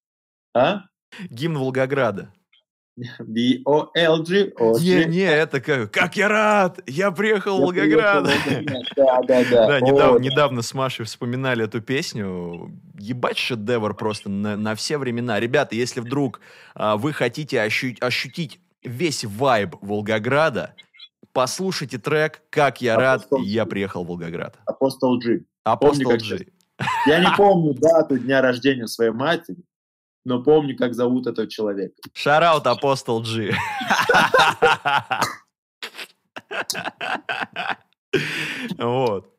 [0.52, 0.82] А?
[1.30, 2.32] Гимн Волгограда.
[2.96, 4.52] B-O-L-G.
[4.80, 8.24] Не, не, это как, как я рад, я приехал в Волгоград.
[8.96, 9.66] Да, да, да.
[9.66, 12.70] Да, недавно, недавно с Машей вспоминали эту песню.
[12.98, 15.40] Ебать шедевр просто на, на все времена.
[15.40, 16.40] Ребята, если вдруг
[16.74, 20.74] а, вы хотите ощу- ощутить весь вайб Волгограда,
[21.32, 24.56] послушайте трек «Как я рад, я приехал в Волгоград».
[24.66, 25.40] Апостол G.
[25.64, 26.46] Апостол G.
[27.06, 29.58] Я не помню дату дня рождения своей матери,
[30.24, 31.94] но помню, как зовут этого человека.
[32.12, 33.54] Шараут Апостол G.
[38.78, 39.36] Вот.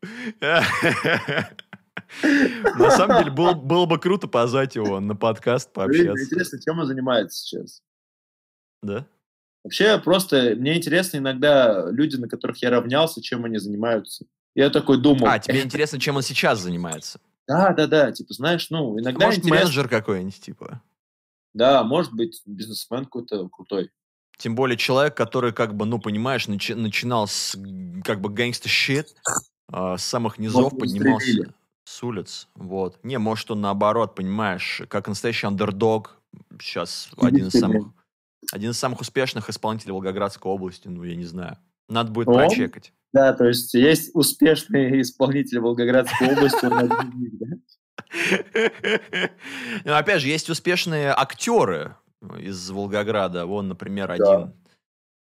[2.78, 6.24] На самом деле, было, было бы круто позвать его на подкаст, пообщаться.
[6.24, 7.82] интересно, чем он занимается сейчас.
[8.82, 9.06] Да?
[9.64, 14.26] Вообще, просто мне интересно иногда люди, на которых я равнялся, чем они занимаются.
[14.54, 17.18] Я такой думал, А, тебе интересно, чем он сейчас занимается?
[17.46, 19.60] Да, да, да, типа, знаешь, ну, иногда Может, интересно.
[19.60, 20.82] менеджер какой-нибудь, типа?
[21.54, 23.90] Да, может быть, бизнесмен какой-то крутой.
[24.38, 27.56] Тем более человек, который, как бы, ну, понимаешь, начи- начинал с,
[28.04, 29.14] как бы, гангста щит,
[29.72, 31.54] с самых низов его поднимался
[31.84, 32.98] с улиц, вот.
[33.04, 36.20] Не, может, он наоборот, понимаешь, как настоящий андердог,
[36.60, 37.86] сейчас один из самых,
[38.52, 41.58] один из самых успешных исполнителей Волгоградской области, ну, я не знаю.
[41.88, 42.34] Надо будет Он?
[42.34, 42.92] прочекать.
[43.16, 46.66] Да, то есть есть успешные исполнители Волгоградской области?
[49.84, 51.96] Ну, опять же, есть успешные актеры
[52.38, 53.46] из Волгограда.
[53.46, 54.52] Вон, например, один,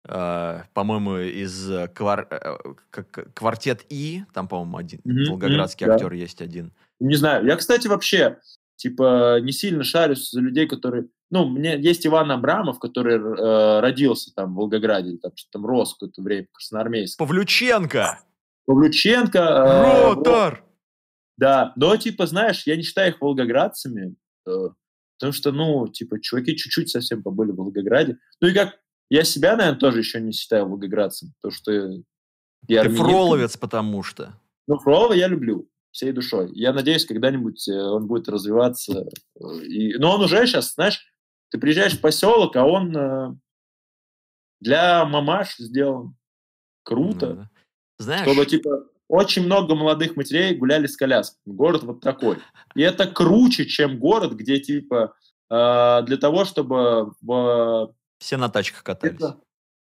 [0.08, 3.02] э, по-моему, из э, э,
[3.34, 6.72] квартет И, там, по-моему, один волгоградский актер есть один.
[6.98, 7.46] Не знаю.
[7.46, 8.38] Я, кстати, вообще,
[8.76, 11.08] типа, не сильно шарюсь за людей, которые...
[11.30, 15.94] Ну, меня есть Иван Абрамов, который э, родился там в Волгограде, там, что там рос
[15.94, 17.18] какое-то время, красноармейск.
[17.18, 18.20] Павлюченко!
[18.66, 19.38] Павлюченко...
[19.38, 20.64] э, Ротор!
[21.36, 24.14] Да, но, типа, знаешь, я не считаю их волгоградцами,
[24.46, 24.68] э,
[25.18, 28.18] потому что, ну, типа, чуваки чуть-чуть совсем побыли в Волгограде.
[28.40, 28.78] Ну и как,
[29.10, 31.72] я себя, наверное, тоже еще не считаю волгоградцем, потому что
[32.68, 33.04] я Ты армянин.
[33.04, 34.40] фроловец, потому что.
[34.66, 36.50] Ну, Фролова я люблю всей душой.
[36.52, 39.08] Я надеюсь, когда-нибудь э, он будет развиваться.
[39.40, 39.96] э, И...
[39.98, 41.04] Но он уже сейчас, знаешь,
[41.50, 43.34] ты приезжаешь в поселок, а он э,
[44.60, 46.14] для мамаш сделан.
[46.84, 47.26] Круто.
[47.26, 47.50] Ну да.
[47.98, 51.54] Знаешь, Чтобы, типа, очень много молодых матерей гуляли с колясками.
[51.54, 52.38] Город вот такой.
[52.74, 55.16] И это круче, чем город, где, типа,
[55.48, 59.18] для того, чтобы в все на тачках катались.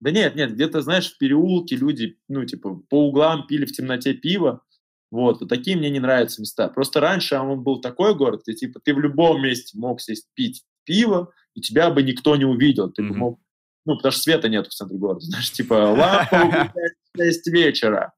[0.00, 4.14] Да нет, нет, где-то, знаешь, в переулке люди, ну, типа, по углам пили в темноте
[4.14, 4.62] пиво.
[5.10, 6.68] Вот, вот такие мне не нравятся места.
[6.68, 10.64] Просто раньше он был такой город, где, типа, ты в любом месте мог сесть пить
[10.84, 12.90] пиво, и тебя бы никто не увидел.
[12.90, 13.18] Ты бы Мгм.
[13.18, 13.40] мог...
[13.84, 15.20] Ну, потому что света нет в центре города.
[15.24, 16.72] Знаешь, типа, лампа
[17.14, 18.12] в 6 вечера.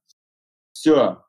[0.73, 1.23] Все.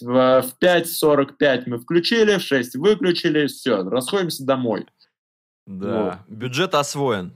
[0.00, 4.86] В в 5.45 мы включили, в 6 выключили, все, расходимся домой.
[5.66, 6.24] Да.
[6.28, 7.34] Бюджет освоен.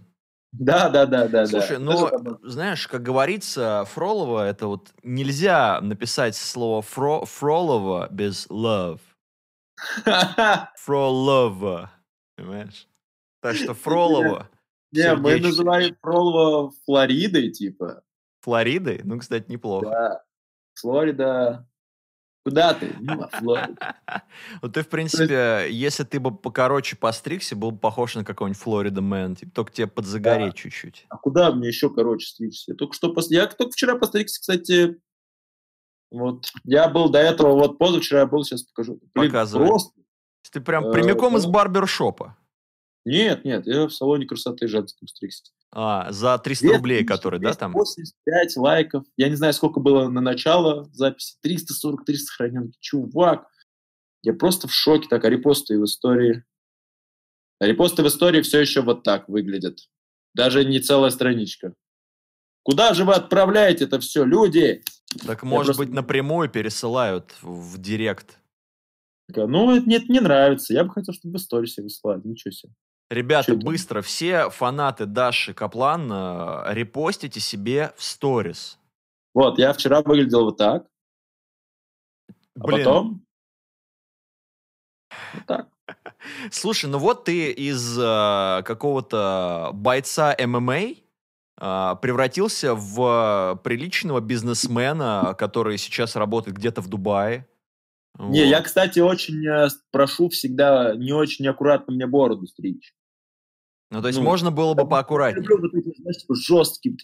[0.59, 1.47] Да, да, да, да.
[1.47, 1.83] Слушай, да.
[1.83, 9.01] ну, там- знаешь, как говорится, Фролова, это вот нельзя написать слово фро, Фролова без love.
[10.77, 11.91] Фролова.
[12.37, 12.89] Понимаешь?
[13.41, 14.49] Так что Фролова
[14.93, 18.03] Не, мы называем Фролова Флоридой, типа.
[18.43, 19.87] Флоридой, ну, кстати, неплохо.
[19.91, 20.23] Да.
[20.81, 21.67] Флорида.
[22.45, 22.95] Куда ты?
[23.01, 23.97] Ну, Флорида.
[24.63, 29.01] Вот ты, в принципе, если ты бы покороче постригся, был бы похож на какого-нибудь Флорида
[29.01, 29.35] Мэн.
[29.37, 31.07] Типа, только тебе подзагореть чуть-чуть.
[31.09, 32.73] А куда мне еще, короче, стричься?
[32.73, 34.97] Я только что пос- Я только вчера постригся, кстати.
[36.11, 36.47] Вот.
[36.65, 39.01] Я был до этого, вот позавчера я был, сейчас покажу.
[39.15, 39.67] Блин, Показывай.
[39.67, 40.01] Просто.
[40.53, 41.51] Ты прям Э, прямиком из да.
[41.51, 42.37] барбершопа.
[43.07, 45.43] Нет, нет, я в салоне красоты женском стригся.
[45.77, 47.73] А, за 300 рублей, который, да, там?
[47.73, 49.05] 85 лайков.
[49.17, 51.37] Я не знаю, сколько было на начало записи.
[51.43, 52.77] 343 сохраненки.
[52.79, 53.49] Чувак,
[54.23, 55.09] я просто в шоке.
[55.09, 56.45] Так, а репосты в истории?
[57.59, 59.81] А репосты в истории все еще вот так выглядят.
[60.33, 61.75] Даже не целая страничка.
[62.63, 64.85] Куда же вы отправляете это все, люди?
[65.27, 68.39] Так, может просто- быть, напрямую пересылают в директ.
[69.35, 70.73] Ну, нет, не нравится.
[70.73, 72.21] Я бы хотел, чтобы в истории себе выслали.
[72.25, 72.73] Ничего себе.
[73.11, 73.59] Ребята, там?
[73.61, 78.79] быстро, все фанаты Даши Каплан э, репостите себе в сторис.
[79.35, 80.87] Вот, я вчера выглядел вот так,
[82.59, 83.27] а Блин, потом...
[85.35, 85.69] Вот так.
[86.51, 95.79] слушай, ну вот ты из э, какого-то бойца ММА э, превратился в приличного бизнесмена, который
[95.79, 97.47] сейчас работает где-то в Дубае.
[98.19, 98.49] Не, Вот.
[98.49, 102.95] я, кстати, очень э, прошу всегда не очень аккуратно мне бороду стричь.
[103.91, 105.43] Ну, то есть ну, можно было бы Я поаккуратнее.
[105.43, 106.97] люблю вот эти, знаешь, типа, жесткие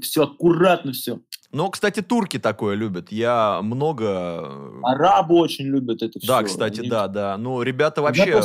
[0.00, 1.20] все аккуратно, все.
[1.50, 3.10] Ну, кстати, турки такое любят.
[3.10, 4.04] Я много...
[4.04, 6.28] э, Арабы очень любят это все.
[6.28, 7.38] Да, кстати, да, да.
[7.38, 8.42] Ну, ребята вообще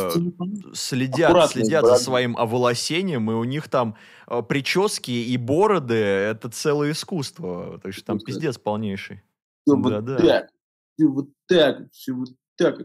[0.74, 3.98] следят, аккуратно следят с за своим оволосением, и у них там
[4.28, 7.80] э, прически и бороды— это целое искусство.
[7.84, 9.22] Так что там пиздец полнейший.
[9.66, 10.18] Да-да.
[10.18, 10.50] так,
[10.96, 12.80] все вот так, все вот так.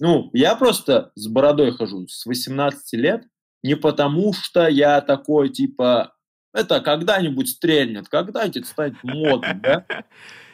[0.00, 3.24] Ну, я просто с бородой хожу с 18 лет,
[3.62, 6.14] не потому что я такой, типа,
[6.54, 9.84] это когда-нибудь стрельнет, когда-нибудь станет модным, да?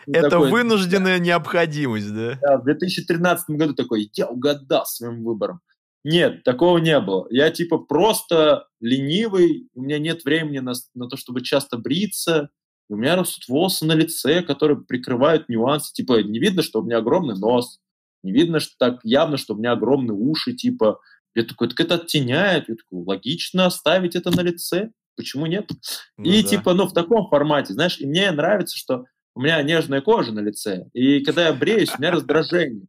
[0.08, 2.38] Это такой, вынужденная необходимость, да?
[2.40, 5.62] да, в 2013 году такой, я угадал своим выбором.
[6.04, 7.26] Нет, такого не было.
[7.30, 12.50] Я типа просто ленивый, у меня нет времени на, на то, чтобы часто бриться.
[12.88, 15.92] И у меня растут волосы на лице, которые прикрывают нюансы.
[15.92, 17.80] Типа не видно, что у меня огромный нос.
[18.22, 20.52] Не видно, что так явно, что у меня огромные уши.
[20.52, 21.00] Типа
[21.34, 22.68] я такой, так это оттеняет.
[22.68, 24.90] Я такой, логично оставить это на лице.
[25.16, 25.70] Почему нет?
[26.18, 26.48] Ну И да.
[26.48, 29.04] типа, ну, в таком формате, знаешь, и мне нравится, что
[29.36, 32.86] у меня нежная кожа на лице, и когда я бреюсь, у меня раздражение.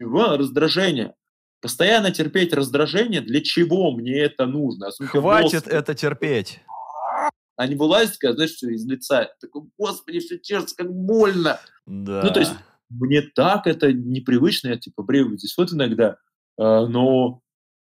[0.00, 1.14] Его раздражение.
[1.60, 4.88] Постоянно терпеть раздражение, для чего мне это нужно?
[4.88, 6.60] Особенно Хватит волосы, это терпеть.
[7.58, 9.28] Они вылазят, когда, знаешь, все из лица.
[9.40, 11.58] Такой, господи, все чешется, как больно.
[11.86, 12.22] Да.
[12.22, 12.52] Ну, то есть,
[12.88, 16.18] мне так это непривычно, я типа брею здесь вот иногда,
[16.56, 17.42] а, но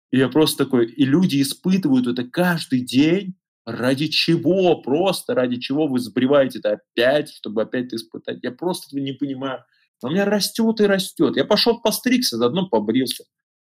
[0.10, 3.36] я просто такой, и люди испытывают это каждый день,
[3.66, 8.40] ради чего, просто ради чего вы сбриваете это опять, чтобы опять это испытать.
[8.42, 9.66] Я просто этого не понимаю.
[10.02, 11.36] Но у меня растет и растет.
[11.36, 13.26] Я пошел постригся, заодно побрился.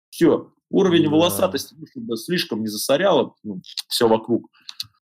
[0.10, 1.10] Все, уровень Да.
[1.12, 3.36] волосатости, ну, чтобы слишком не засоряло
[3.88, 4.50] все вокруг.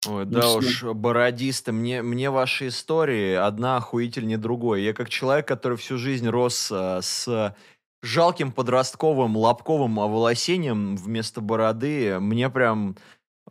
[0.07, 0.57] Ой, Ну да всё.
[0.57, 4.83] уж, бородисты, мне, мне ваши истории одна охуительнее другой.
[4.83, 7.53] Я как человек, который всю жизнь рос а, с
[8.01, 12.95] жалким подростковым лобковым оволосением вместо бороды, мне прям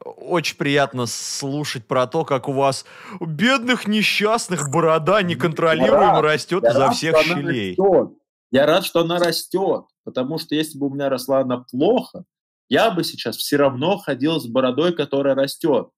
[0.05, 2.87] очень приятно слушать про то, как у вас
[3.21, 7.71] у бедных несчастных борода неконтролируемо растет Я изо всех щелей.
[7.77, 8.11] растет.
[8.51, 12.25] Я рад, что она растет, потому что если бы у меня росла она плохо,
[12.71, 15.89] я бы сейчас все равно ходил с бородой, которая растет.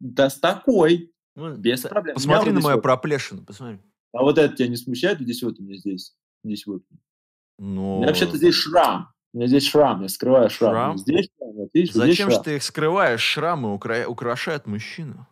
[0.00, 2.14] Да с такой, Ну, без проблем.
[2.14, 2.82] Посмотри на мою вот.
[2.82, 3.78] проплешину, посмотри.
[4.12, 5.20] А вот это тебя не смущает?
[5.20, 6.14] Здесь вот у меня здесь.
[6.44, 6.82] Здесь вот.
[7.58, 9.08] Ну, У меня вообще-то здесь шрам.
[9.34, 10.72] У меня здесь шрам, я скрываю шрам.
[10.72, 10.98] Шрам?
[10.98, 12.44] Здесь шрам, вот видишь, вот здесь зачем же шрам.
[12.44, 13.20] ты их скрываешь?
[13.20, 15.26] Шрамы укра- украшают мужчину.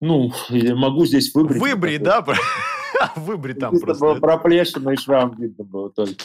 [0.00, 1.60] Ну, я могу здесь выбрить.
[1.60, 2.24] Выбри, да?
[3.16, 3.60] Выбри такой.
[3.60, 4.04] там Здесь просто.
[4.04, 6.24] было проплешина и шрам видно было только.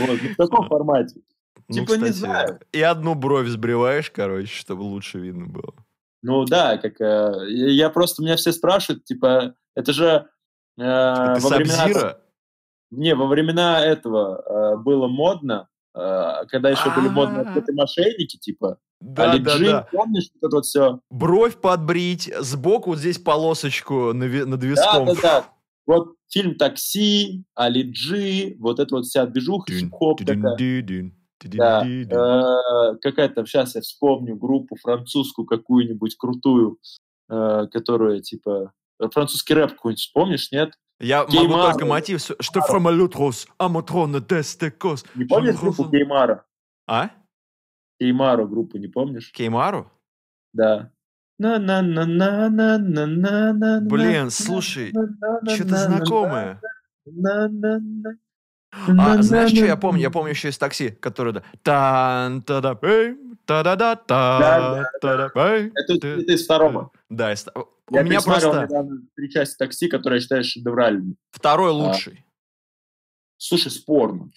[0.00, 1.20] Вот, ну, в таком формате.
[1.68, 2.60] Ну, типа, не знаю.
[2.72, 5.74] И одну бровь сбриваешь, короче, чтобы лучше видно было.
[6.26, 10.26] Ну да, как э, я просто меня все спрашивают, типа, это же
[10.76, 12.20] э, Ты во времена Сабзира?
[12.90, 14.42] не во времена этого
[14.74, 17.56] э, было модно, э, когда еще были модные А.
[17.56, 19.88] эти мошенники, типа, Да, Али да, Джи, да.
[19.92, 21.00] помнишь вот это вот все?
[21.10, 25.06] Бровь подбрить, сбоку вот здесь полосочку над Да, виском.
[25.06, 25.44] да, да.
[25.86, 30.56] Вот фильм «Такси», «Али Джи», вот эта вот вся движуха, хип-хоп такая.
[31.44, 31.84] Да,
[33.02, 36.78] какая-то, сейчас я вспомню группу французскую какую-нибудь крутую,
[37.28, 38.72] которая типа...
[39.12, 40.72] Французский рэп какой-нибудь вспомнишь, нет?
[40.98, 41.48] Я Кеймара.
[41.48, 45.04] могу только мотив, что фромалютрос, аматрона дестекос.
[45.14, 46.46] Не помнишь группу Кеймара?
[46.86, 47.10] А?
[48.00, 49.30] Кеймару группу не помнишь?
[49.32, 49.92] Кеймару?
[50.54, 50.90] Да.
[51.38, 51.68] Блин,
[54.30, 54.94] слушай,
[55.46, 56.62] что-то знакомое.
[58.98, 60.00] А, знаешь, что я помню?
[60.02, 61.32] Я помню еще из такси, который...
[61.32, 66.90] да, Тан, тада, эй, та-да-да, та, Да, та-да, эй, Это, ты- это из второго.
[67.08, 67.46] Да, из-
[67.88, 68.68] у Я меня просто
[69.14, 71.14] три части такси, которые я считаю шедевральными.
[71.30, 71.74] второй А.
[71.74, 72.24] лучший.
[73.38, 74.30] Слушай, спорно.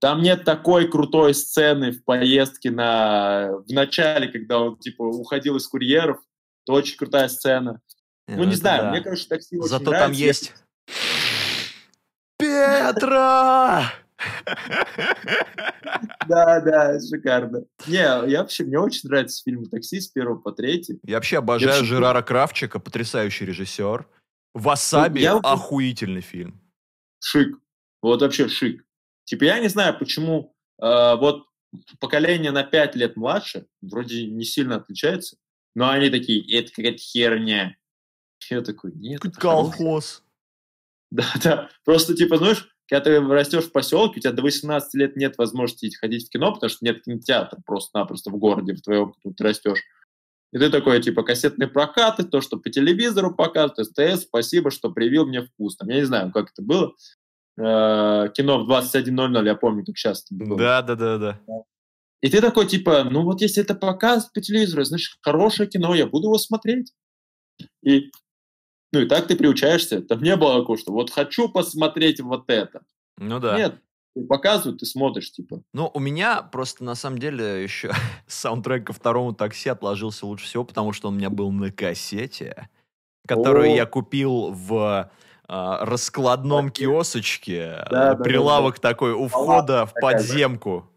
[0.00, 3.50] Там нет такой крутой сцены в поездке на...
[3.66, 6.18] в начале, когда он, типа, уходил из курьеров.
[6.64, 7.80] Это очень крутая сцена.
[8.28, 8.90] Ну, не знаю, да.
[8.90, 10.54] мне, короче, такси очень Зато там есть...
[12.94, 13.92] Петра!
[16.28, 17.64] Да, да, шикарно.
[17.86, 20.98] Не, я вообще, мне очень нравятся фильмы «Такси» с первого по третий.
[21.04, 24.06] Я вообще обожаю Жерара Кравчика, потрясающий режиссер.
[24.54, 26.60] Васаби Я охуительный фильм.
[27.20, 27.58] Шик.
[28.02, 28.84] Вот вообще шик.
[29.24, 31.44] Типа, я не знаю, почему э, вот
[32.00, 35.36] поколение на пять лет младше, вроде не сильно отличается,
[35.74, 37.76] но они такие, это какая-то херня.
[38.50, 39.24] Я такой, нет.
[39.24, 39.70] это хорошо».
[39.70, 40.22] Колхоз.
[41.10, 41.68] Да, да.
[41.84, 45.96] Просто, типа, знаешь, когда ты растешь в поселке, у тебя до 18 лет нет возможности
[45.96, 49.80] ходить в кино, потому что нет кинотеатра просто-напросто в городе, в твоем, ты растешь.
[50.52, 55.26] И ты такой, типа, кассетные прокаты, то, что по телевизору показывают, СТС, спасибо, что привил
[55.26, 55.76] мне вкус.
[55.76, 56.94] Там, я не знаю, как это было.
[57.58, 60.58] Э, Кино в 21.00, я помню, как сейчас это было.
[60.58, 61.40] Да, да, да, да.
[62.20, 66.06] И ты такой, типа, ну вот если это показывают по телевизору, значит, хорошее кино, я
[66.06, 66.92] буду его смотреть.
[67.82, 68.10] И
[68.92, 70.00] Ну и так ты приучаешься.
[70.00, 72.82] Там не было такого, что вот хочу посмотреть вот это.
[73.18, 73.56] Ну да.
[73.56, 73.74] Нет,
[74.28, 75.62] показывают, ты смотришь, типа.
[75.72, 77.92] Ну, у меня просто, на самом деле, еще
[78.26, 82.68] саундтрек ко второму такси отложился лучше всего, потому что он у меня был на кассете,
[83.26, 83.76] которую О.
[83.76, 85.10] я купил в
[85.48, 87.84] а, раскладном киосочке.
[87.90, 90.00] Да, э, да, Прилавок такой у входа в да?
[90.00, 90.90] подземку.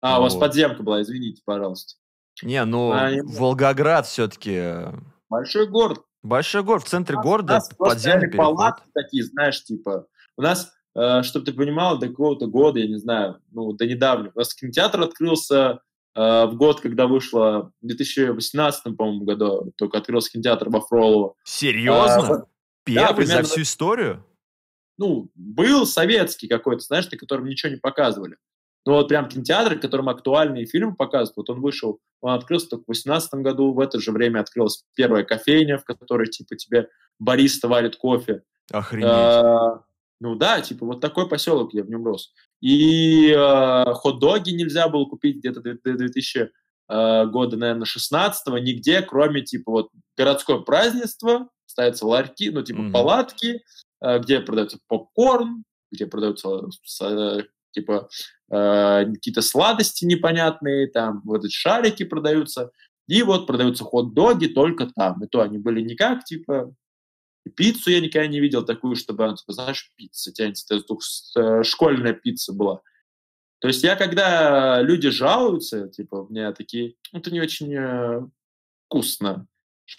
[0.00, 0.40] А, у вас Вот.
[0.40, 1.94] подземка была, извините, пожалуйста.
[2.42, 4.86] Не, ну, А, Волгоград все-таки
[5.28, 6.02] Большой город.
[6.22, 8.38] Большой город, в центре нас- города подземный переход.
[8.56, 12.98] палатки такие, знаешь, типа, у нас, э, чтобы ты понимал, до какого-то года, я не
[12.98, 15.80] знаю, ну, до недавнего, у нас кинотеатр открылся
[16.14, 21.34] э, в год, когда вышло, в 2018, по-моему, году, только открылся кинотеатр во Фролово.
[21.42, 22.14] Серьезно?
[22.16, 22.44] А, вот,
[22.84, 23.48] Первый за примерно.
[23.48, 24.26] всю историю?
[24.98, 28.36] Ну, был советский какой-то, знаешь, на котором ничего не показывали.
[28.84, 32.82] Но вот прям кинотеатр, в котором актуальные фильмы показывают, вот он вышел, он открылся только
[32.82, 36.88] в 2018 году, в это же время открылась первая кофейня, в которой, типа, тебе
[37.18, 38.42] бариста варит кофе.
[38.72, 39.08] Охренеть.
[39.08, 39.84] А,
[40.22, 42.32] ну да, типа вот такой поселок, я в нем рос.
[42.60, 46.50] И э, хот-доги нельзя было купить где-то до до 2000
[46.88, 52.92] э, года, наверное, 16 нигде, кроме типа вот городское празднество, ставятся ларьки, ну типа Мгм.
[52.92, 53.62] палатки,
[54.00, 56.68] э, где продается попкорн, где продаются
[57.00, 57.42] э,
[57.72, 58.08] типа
[58.52, 62.70] э, какие-то сладости непонятные, там вот эти шарики продаются,
[63.08, 65.22] и вот продаются хот-доги только там.
[65.24, 66.74] И то они были не как, типа,
[67.56, 70.74] пиццу я никогда не видел такую, чтобы она, типа, знаешь, пицца тянется.
[70.74, 70.94] Это
[71.36, 72.80] э, школьная пицца была.
[73.60, 78.20] То есть я, когда люди жалуются, типа, у меня такие, «Ну, это не очень э,
[78.86, 79.46] вкусно.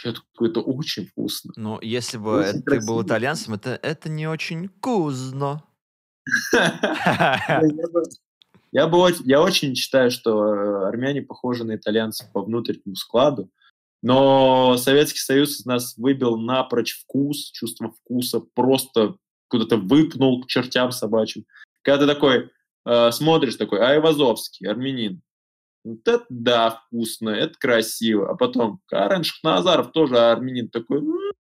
[0.02, 1.54] Такой, это очень вкусно.
[1.56, 5.64] Ну, если бы Очень это ты был итальянцем, это, это не очень вкусно.
[8.74, 13.50] Я бы- Я, очень- считаю, что э, армяне похожи на итальянцев по внутреннему складу,
[14.02, 19.16] но Советский Союз из нас выбил напрочь вкус, чувство вкуса, просто
[19.48, 21.46] куда-то выпнул к чертям собачьим.
[21.84, 22.50] Когда ты такой
[22.86, 25.22] э, смотришь, такой, Айвазовский, армянин,
[25.84, 28.32] вот это да, вкусно, это красиво.
[28.32, 31.02] А потом Карен Шахназаров тоже армянин такой,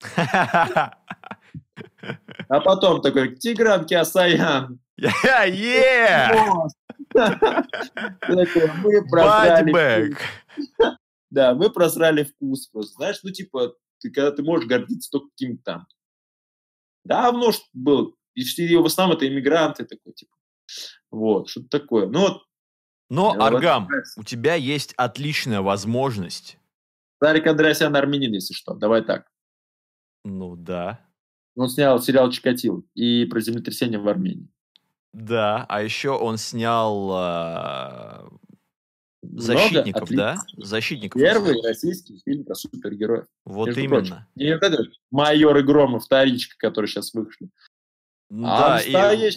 [0.16, 0.90] а
[2.48, 6.34] потом такой Тигран Киасаян, Yeah!
[6.34, 6.72] Вкус.
[11.30, 12.94] Да, мы просрали вкус просто.
[12.94, 15.86] Знаешь, ну типа, ты, когда ты можешь гордиться только каким-то там.
[17.04, 18.16] Давно был.
[18.34, 18.42] И
[18.76, 20.32] в основном это иммигранты такой, типа.
[21.10, 22.06] Вот, что-то такое.
[22.06, 22.42] Ну вот,
[23.08, 26.58] Но, Аргам, у тебя есть отличная возможность.
[27.20, 28.74] Тарик Андреасян армянин, если что.
[28.74, 29.28] Давай так.
[30.24, 31.06] Ну да.
[31.56, 34.48] Он снял сериал «Чикатило» и про землетрясение в Армении.
[35.12, 38.28] Да, а еще он снял а,
[39.22, 40.32] Много защитников, да?
[40.32, 40.66] отличных.
[40.66, 41.20] Защитников.
[41.20, 43.26] Первый российский фильм про супергероев.
[43.44, 43.98] Вот между именно.
[43.98, 44.16] прочим.
[44.36, 47.50] Не вот этот «Майор и Громов», вторичка, который сейчас вышли.
[48.28, 49.32] Да, а и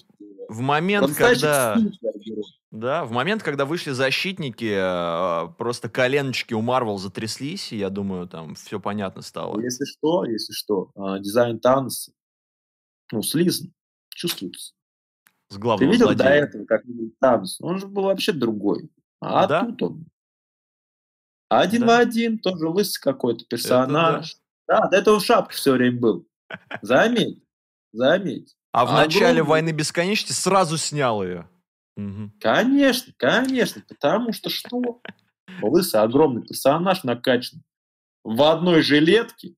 [0.49, 1.77] в момент, когда...
[2.69, 8.27] Да, в момент, когда вышли защитники, э, просто коленочки у Марвел затряслись, и я думаю,
[8.27, 9.61] там все понятно стало.
[9.61, 12.13] Если что, если что, а, дизайн Таноса,
[13.11, 13.73] ну, слизан,
[14.09, 14.73] чувствуется.
[15.53, 16.43] С Ты главного видел до злодея.
[16.45, 17.57] этого, как выглядит Танос?
[17.61, 18.89] Он же был вообще другой.
[19.21, 19.65] А Да?
[19.65, 20.05] тут он.
[21.49, 21.87] Один Да.
[21.87, 24.35] в один, тоже лысый какой-то персонаж.
[24.67, 26.27] Да, до этого в шапке все время был.
[26.81, 27.43] Заметь,
[27.91, 28.55] заметь.
[28.71, 31.47] А в А начале «Войны бесконечности» сразу снял ее.
[32.39, 35.01] Конечно, конечно, потому что что?
[35.61, 37.61] Лысый, огромный персонаж накачан
[38.23, 39.53] в одной жилетке,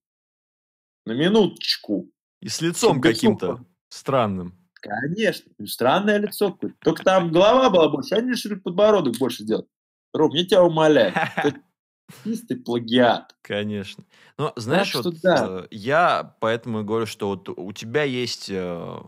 [1.05, 2.09] на минуточку.
[2.41, 4.59] И с лицом каким-то странным.
[4.85, 6.77] Конечно, ну, странное лицо какое-то.
[6.81, 9.65] Только там голова была больше, они решили подбородок больше сделать.
[10.13, 11.55] Ром, я тебя умоляю, это
[12.23, 13.35] чистый плагиат.
[13.41, 14.03] Конечно.
[14.37, 15.47] Но знаешь, что вот да.
[15.63, 18.99] э, я поэтому и говорю, что вот у тебя есть э,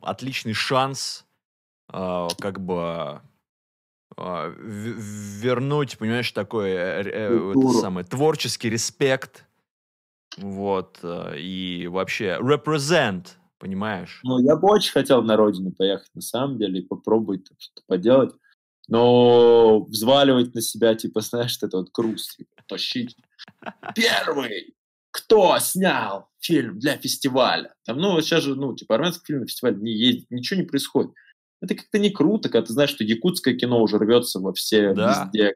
[0.00, 1.26] отличный шанс
[1.92, 3.20] э, как бы
[4.16, 9.44] э, вернуть, понимаешь, такой э, э, это самый творческий респект,
[10.38, 13.28] вот э, и вообще represent,
[13.64, 14.20] понимаешь?
[14.24, 17.82] Ну, я бы очень хотел на родину поехать, на самом деле, и попробовать там что-то
[17.86, 18.34] поделать.
[18.88, 23.16] Но взваливать на себя, типа, знаешь, это вот груз, типа, тащить.
[23.94, 24.74] Первый,
[25.10, 27.74] кто снял фильм для фестиваля.
[27.86, 31.12] Там, ну, сейчас же, ну, типа, армянский фильм на фестиваль не ездит, ничего не происходит.
[31.62, 35.24] Это как-то не круто, когда ты знаешь, что якутское кино уже рвется во все Да.
[35.24, 35.54] везде.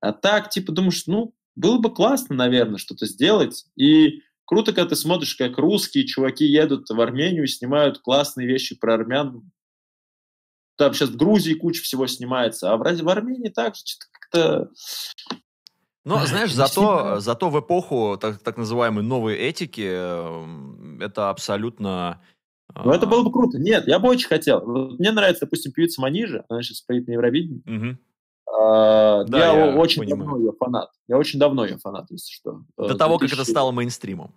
[0.00, 3.66] А так, типа, думаешь, ну, было бы классно, наверное, что-то сделать.
[3.76, 8.78] И круто, когда ты смотришь, как русские чуваки едут в Армению и снимают классные вещи
[8.78, 9.42] про армян.
[10.76, 14.70] Там сейчас в Грузии куча всего снимается, а в, в Армении также что-то как-то...
[16.04, 20.46] Но, знаешь, зато, зато в эпоху так, так называемой новой этики э,
[21.00, 22.22] это абсолютно...
[22.74, 23.58] Ну, это было бы круто.
[23.58, 24.64] Нет, я бы очень хотел.
[24.98, 27.62] Мне нравится, допустим, певица Манижа, она сейчас поет на Евровидении.
[27.66, 27.98] Угу.
[28.48, 30.18] А, да, я, я очень понимаю.
[30.18, 30.90] давно ее фанат.
[31.08, 32.62] Я очень давно ее фанат, если что.
[32.76, 32.98] До 2000...
[32.98, 34.34] того, как это стало мейнстримом.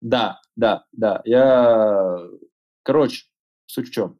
[0.00, 1.22] Да, да, да.
[1.24, 2.18] Я...
[2.82, 3.24] Короче,
[3.66, 4.16] суть в чем?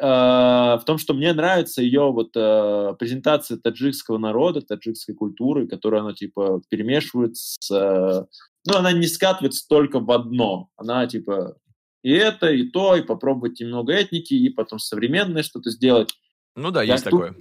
[0.00, 6.14] в том, что мне нравится ее вот э, презентация таджикского народа, таджикской культуры, которую она
[6.14, 7.68] типа перемешивает с...
[7.72, 8.24] Э,
[8.64, 10.68] ну, она не скатывается только в одно.
[10.76, 11.56] Она типа
[12.02, 16.14] и это, и то, и попробовать немного этники, и потом современное что-то сделать.
[16.54, 17.10] Ну да, есть тут...
[17.10, 17.34] такое.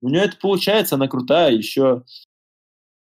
[0.00, 2.04] У нее это получается, она крутая, еще...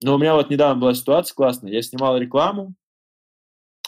[0.03, 1.71] Но у меня вот недавно была ситуация классная.
[1.71, 2.75] Я снимал рекламу,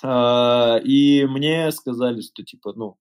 [0.01, 2.97] э, и мне сказали, что типа, ну,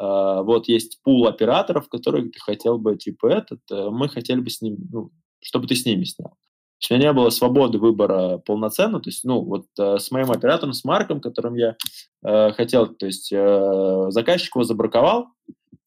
[0.00, 4.48] а, вот есть пул операторов, которых ты хотел бы, типа, этот, э, мы хотели бы
[4.48, 5.10] с ним, ну,
[5.42, 6.30] чтобы ты с ними снял.
[6.30, 6.36] То
[6.80, 10.30] есть у меня не было свободы выбора полноценно, то есть, ну, вот э, с моим
[10.30, 11.76] оператором, с Марком, которым я
[12.24, 15.26] э, хотел, то есть э, заказчик его забраковал,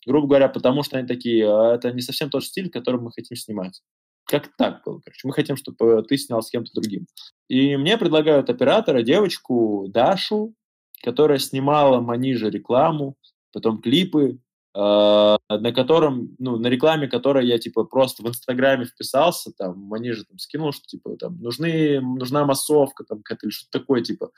[0.06, 3.38] грубо говоря, потому что они такие, а это не совсем тот стиль, который мы хотим
[3.38, 3.82] снимать.
[4.26, 5.28] Как так было, короче.
[5.28, 7.08] Мы хотим, чтобы ты снял с кем-то другим.
[7.50, 10.56] И мне предлагают оператора, девочку Дашу,
[11.04, 13.18] которая снимала Манижа рекламу,
[13.52, 14.40] потом клипы,
[14.76, 20.12] э, на котором, ну, на рекламе которой я, типа, просто в Инстаграме вписался, там, они
[20.12, 24.32] же там скинул, что, типа, там, нужны, нужна массовка, там, какая-то, или что-то такое, типа.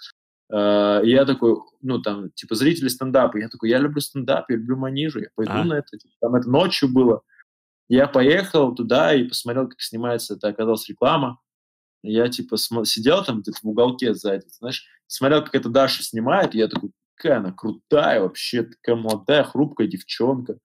[0.51, 4.57] Э, и я такой, ну, там, типа, зрители стендапа, я такой, я люблю стендап, я
[4.57, 5.63] люблю манижу, я пойду а?
[5.63, 7.21] на это, типа, там, это ночью было.
[7.87, 11.39] Я поехал туда и посмотрел, как снимается, это оказалась реклама.
[12.03, 16.59] Я, типа, сидел там где-то в уголке сзади, знаешь, смотрел, как это Даша снимает, и
[16.59, 20.59] я такой, какая она крутая вообще, такая молодая, хрупкая девчонка.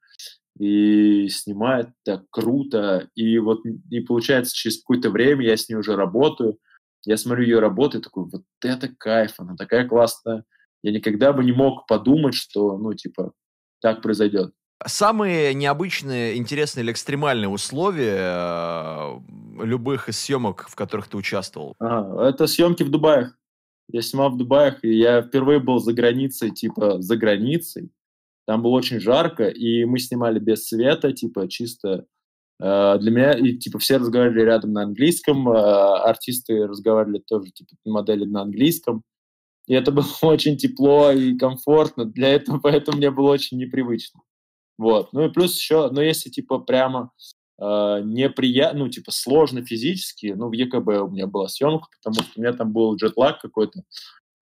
[0.59, 3.09] И снимает так круто.
[3.15, 6.59] И вот, и получается, через какое-то время я с ней уже работаю.
[7.05, 10.45] Я смотрю ее работу и такой, вот это кайф, она такая классная.
[10.83, 13.33] Я никогда бы не мог подумать, что, ну, типа,
[13.81, 14.53] так произойдет.
[14.87, 19.19] Самые необычные, интересные или экстремальные условия э,
[19.63, 21.75] любых из съемок, в которых ты участвовал?
[21.79, 23.33] Ага, это съемки в Дубае.
[23.93, 27.91] Я снимал в Дубаях, и я впервые был за границей, типа, за границей.
[28.47, 32.07] Там было очень жарко, и мы снимали без света, типа, чисто
[32.61, 38.27] для меня, и, типа, все разговаривали рядом на английском, э, артисты разговаривали тоже, типа, модели
[38.27, 39.03] на английском.
[39.67, 44.21] И это было очень тепло и комфортно для этого, поэтому мне было очень непривычно.
[44.79, 45.13] Вот.
[45.13, 47.13] Ну и плюс еще, ну если, типа, прямо
[47.61, 50.35] э, неприятно, ну, типа, сложно физически.
[50.37, 53.83] Ну, в ЕКБ у меня была съемка, потому что у меня там был джетлаг какой-то.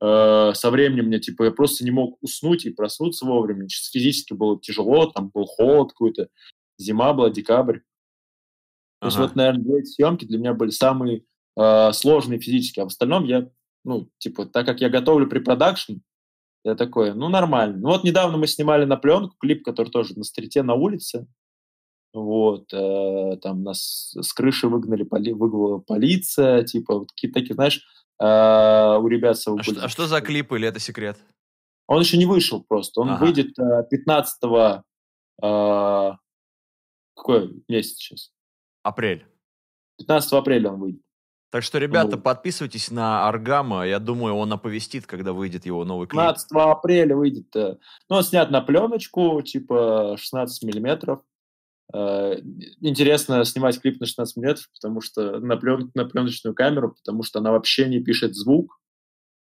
[0.01, 3.67] Э, со временем мне, типа, я просто не мог уснуть и проснуться вовремя.
[3.67, 6.29] Физически было тяжело, там был холод какой-то,
[6.77, 7.79] зима была, декабрь.
[8.99, 9.07] То ага.
[9.07, 11.23] есть вот, наверное, две эти съемки для меня были самые
[11.55, 13.49] э, сложные физически, а в остальном я,
[13.83, 15.97] ну, типа, так как я готовлю при продакшн,
[16.63, 17.77] я такой, ну, нормально.
[17.77, 21.27] Ну, вот недавно мы снимали на пленку клип, который тоже на стрите на улице.
[22.13, 27.85] Вот, э, там нас с крыши выгнали, поли, выгнала полиция, типа, вот какие-то такие, знаешь,
[28.19, 29.37] э, у ребят...
[29.45, 31.17] А что, а что за клип или это секрет?
[31.85, 33.01] Он еще не вышел просто.
[33.01, 33.23] Он ага.
[33.23, 34.37] выйдет э, 15
[35.43, 36.11] э,
[37.15, 38.31] какой месяц сейчас?
[38.87, 39.25] Апрель.
[39.97, 41.01] 15 апреля он выйдет.
[41.49, 43.87] Так что, ребята, ну, подписывайтесь на Аргама.
[43.87, 46.19] Я думаю, он оповестит, когда выйдет его новый клип.
[46.19, 47.55] 15 апреля выйдет.
[47.55, 47.77] Э,
[48.09, 51.21] ну, он снят на пленочку, типа 16 миллиметров.
[51.93, 52.35] Э,
[52.81, 57.39] интересно снимать клип на 16 мм, потому что на, плен, на пленочную камеру, потому что
[57.39, 58.79] она вообще не пишет звук.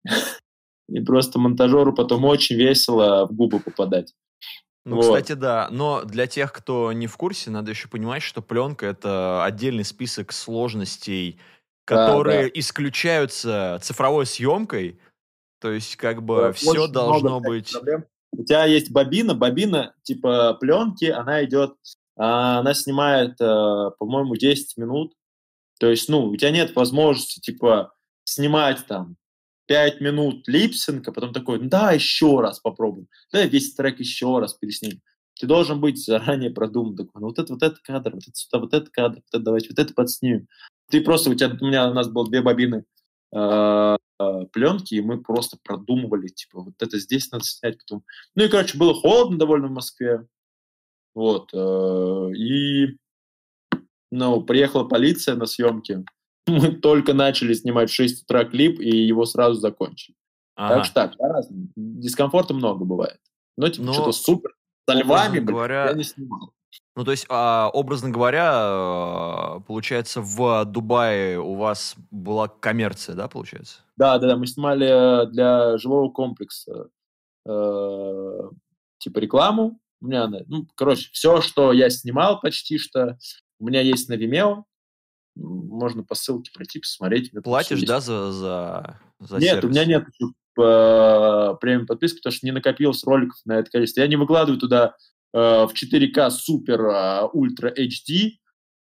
[0.89, 4.15] И просто монтажеру потом очень весело в губы попадать.
[4.89, 5.02] Ну, вот.
[5.02, 5.69] кстати, да.
[5.70, 10.32] Но для тех, кто не в курсе, надо еще понимать, что пленка— это отдельный список
[10.32, 11.39] сложностей,
[11.85, 12.60] которые да, да.
[12.60, 14.98] исключаются цифровой съемкой.
[15.60, 17.73] То есть, как бы, да, все должно быть...
[17.73, 18.05] Проблем.
[18.31, 21.74] У тебя есть бобина, бобина типа пленки, она идет
[22.19, 25.15] а она снимает, э, по-моему, 10 минут.
[25.78, 27.93] То есть, ну, у тебя нет возможности, типа,
[28.24, 29.16] снимать там
[29.69, 35.01] 5 минут липсинга, потом такой, да, еще раз попробуем, да, весь трек еще раз пересним.
[35.39, 38.59] Ты должен быть заранее продуман, такой, ну, вот это, вот этот кадр, вот это сюда,
[38.59, 40.49] вот этот кадр, вот это давайте, вот это подснимем.
[40.90, 42.85] Ты просто, у тебя, у меня, у нас было две бобины
[43.36, 43.97] э,
[44.53, 48.03] пленки, и мы просто продумывали, типа, вот это здесь надо снять, потом.
[48.35, 50.27] Ну и, короче, было холодно довольно в Москве,
[51.15, 51.51] вот.
[51.53, 52.97] Э, и
[54.11, 56.05] ну, приехала полиция на съемки.
[56.48, 60.16] Мы только начали снимать в 6 утра клип, и его сразу закончили.
[60.56, 60.76] Ага.
[60.76, 61.68] Так что так, по-разному.
[61.76, 63.20] Дискомфорта много бывает.
[63.56, 63.92] Но типа Но...
[63.92, 64.54] что-то супер.
[64.88, 66.52] Со львами, говоря, я не снимал.
[66.96, 73.28] Ну, то есть, а, образно говоря, а, получается, в Дубае у вас была коммерция, да,
[73.28, 73.82] получается?
[73.96, 76.88] Да, да, да, мы снимали для живого комплекса
[77.46, 78.40] э,
[78.98, 79.80] типа рекламу.
[80.00, 83.18] У меня, ну, короче, все, что я снимал почти что,
[83.60, 84.64] у меня есть на Vimeo.
[85.39, 87.31] Можно по ссылке пройти, посмотреть.
[87.43, 89.65] Платишь, да, за, за, за Нет, сервис?
[89.65, 90.05] у меня нет
[90.59, 94.01] э, премиум подписки, потому что не накопилось роликов на это количество.
[94.01, 94.97] Я не выкладываю туда
[95.32, 98.32] э, в 4К супер э, ультра HD.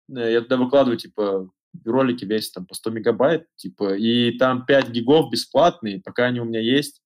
[0.10, 1.50] Я туда выкладываю, типа,
[1.86, 6.46] ролики весят там по 100 мегабайт, типа, и там 5 гигов бесплатные, пока они у
[6.46, 7.02] меня есть,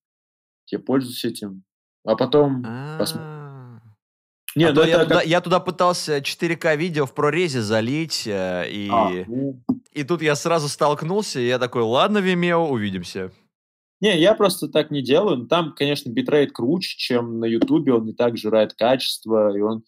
[0.67, 1.63] я пользуюсь этим.
[2.05, 2.63] А потом
[2.97, 3.40] посмотрим.
[4.55, 5.07] Нет, а ну, я, как...
[5.07, 9.61] туда, я туда пытался 4К видео в прорезе залить, э, и, а, ну...
[9.93, 13.31] и тут я сразу столкнулся, и я такой, ладно, Vimeo, увидимся.
[14.01, 15.45] Не, я просто так не делаю.
[15.45, 19.83] Там, конечно, битрейт круче, чем на Ютубе, он не так жирает качество, и он...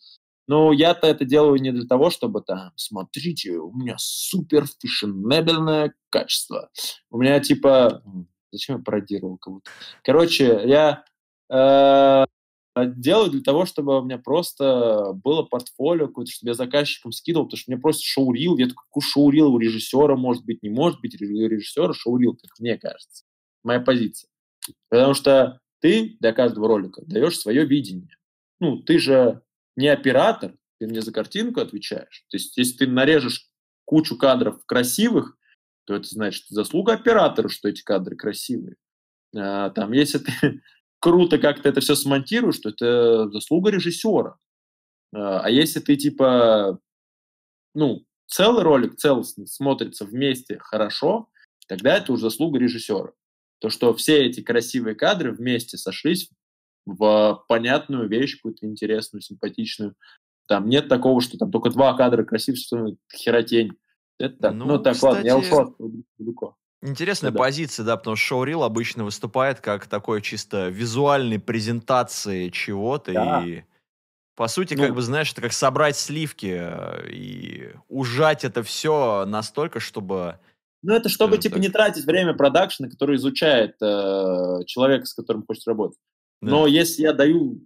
[0.45, 6.69] Но я-то это делаю не для того, чтобы там, смотрите, у меня супер фешенебельное качество.
[7.09, 8.03] У меня типа...
[8.51, 9.71] Зачем я пародировал кого-то?
[10.03, 11.05] Короче, я
[11.49, 12.25] э,
[12.75, 17.57] делаю для того, чтобы у меня просто было портфолио какое-то, чтобы я заказчикам скидывал, потому
[17.57, 21.25] что мне просто шоурил, я такой, шоурил у режиссера, может быть, не может быть, у
[21.25, 23.25] режиссера шоурил, как мне кажется.
[23.63, 24.29] Моя позиция.
[24.89, 28.15] Потому что ты для каждого ролика даешь свое видение.
[28.59, 29.41] Ну, ты же
[29.75, 32.25] не оператор, ты мне за картинку отвечаешь.
[32.29, 33.49] То есть, если ты нарежешь
[33.85, 35.37] кучу кадров красивых,
[35.85, 38.77] то это значит заслуга оператора, что эти кадры красивые.
[39.35, 40.61] А, там, если ты
[41.03, 44.37] круто как ты это все смонтируешь, то это заслуга режиссера.
[45.13, 46.79] А, а если ты типа,
[47.75, 51.27] ну, целый ролик целостный смотрится вместе хорошо,
[51.67, 53.11] тогда это уже заслуга режиссера.
[53.59, 56.29] То, что все эти красивые кадры вместе сошлись
[56.85, 59.95] в понятную вещь, какую-то интересную, симпатичную.
[60.47, 63.73] Там нет такого, что там только два кадра красивые, что херотень.
[64.19, 64.53] Это так.
[64.53, 65.15] Ну, ну так, кстати...
[65.15, 65.75] ладно, я ушел
[66.17, 66.55] далеко.
[66.85, 67.39] Интересная да.
[67.39, 73.43] позиция, да, потому что шоурил обычно выступает как такой чисто визуальной презентации чего-то да.
[73.45, 73.63] и
[74.35, 79.25] по сути, ну, как бы, знаешь, это как собрать сливки э, и ужать это все
[79.27, 80.39] настолько, чтобы...
[80.81, 81.63] Ну, это чтобы, типа, так...
[81.63, 85.99] не тратить время продакшена, который изучает э, человека, с которым хочет работать.
[86.41, 86.49] Да.
[86.49, 87.61] Но если я даю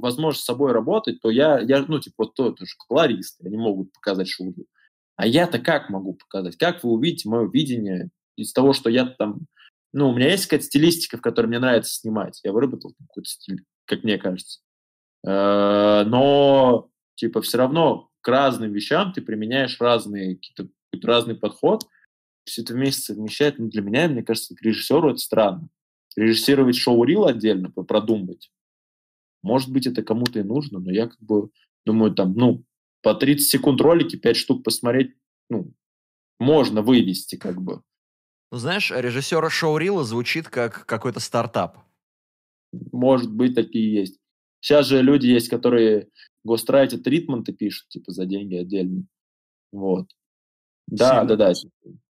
[0.00, 3.92] возможность с собой работать, то я, я ну, типа, вот то, тоже колористы, они могут
[3.92, 4.66] показать шоурил.
[5.16, 6.56] А я-то как могу показать?
[6.56, 9.46] Как вы увидите мое видение из того, что я там...
[9.92, 12.40] Ну, у меня есть какая-то стилистика, в которой мне нравится снимать.
[12.44, 14.60] Я выработал какой-то стиль, как мне кажется.
[15.26, 20.68] Э, но, типа, все равно к разным вещам ты применяешь разные, какие-то,
[21.06, 21.86] разный подход.
[22.44, 25.68] Все это вместе совмещать, ну, для меня, мне кажется, к режиссеру это странно.
[26.16, 28.50] Режиссировать шоу-рил отдельно, продумать.
[29.42, 31.50] Может быть, это кому-то и нужно, но я как бы
[31.84, 32.64] думаю, там, ну,
[33.02, 35.14] по 30 секунд ролики, 5 штук посмотреть,
[35.50, 35.72] ну,
[36.38, 37.82] можно вывести как бы.
[38.52, 41.78] Ну, знаешь, режиссера шоурила звучит как какой-то стартап.
[42.92, 44.18] Может быть, такие есть.
[44.60, 46.08] Сейчас же люди есть, которые
[46.44, 49.06] гострайтят ритменты пишут, типа, за деньги отдельно.
[49.72, 50.06] Вот.
[50.86, 51.36] Да, Сильно.
[51.36, 51.52] да, да.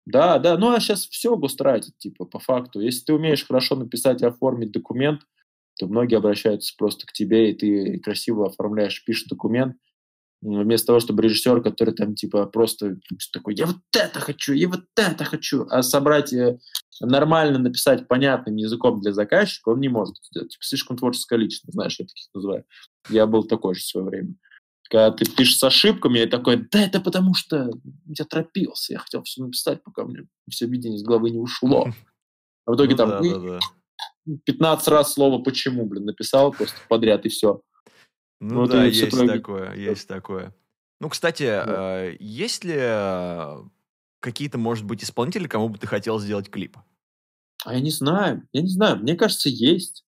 [0.05, 2.79] Да, да, ну а сейчас все гострайтят, типа, по факту.
[2.79, 5.23] Если ты умеешь хорошо написать и оформить документ,
[5.77, 9.75] то многие обращаются просто к тебе, и ты красиво оформляешь, пишешь документ,
[10.41, 12.97] вместо того, чтобы режиссер, который там типа просто
[13.33, 16.59] такой, я вот это хочу, я вот это хочу, а собрать э,
[17.01, 20.51] нормально написать понятным языком для заказчика он не может сделать.
[20.51, 22.63] Типа, слишком творческая личность, знаешь, я таких называю.
[23.09, 24.35] Я был такой же в свое время.
[24.89, 27.69] Когда ты пишешь с ошибками, я такой, да это потому что
[28.05, 31.89] я торопился, я хотел все написать, пока мне все видение из головы не ушло.
[32.65, 33.59] А в итоге ну, там да, да, да.
[34.45, 37.61] 15 раз слово «почему», блин, написал просто подряд, и все.
[38.39, 39.27] Ну, ну да, есть твои...
[39.27, 40.53] такое, есть такое.
[40.99, 42.05] Ну, кстати, да.
[42.05, 43.57] э, есть ли э,
[44.19, 46.77] какие-то, может быть, исполнители, кому бы ты хотел сделать клип?
[47.65, 48.97] А я не знаю, я не знаю.
[48.97, 50.05] Мне кажется, есть.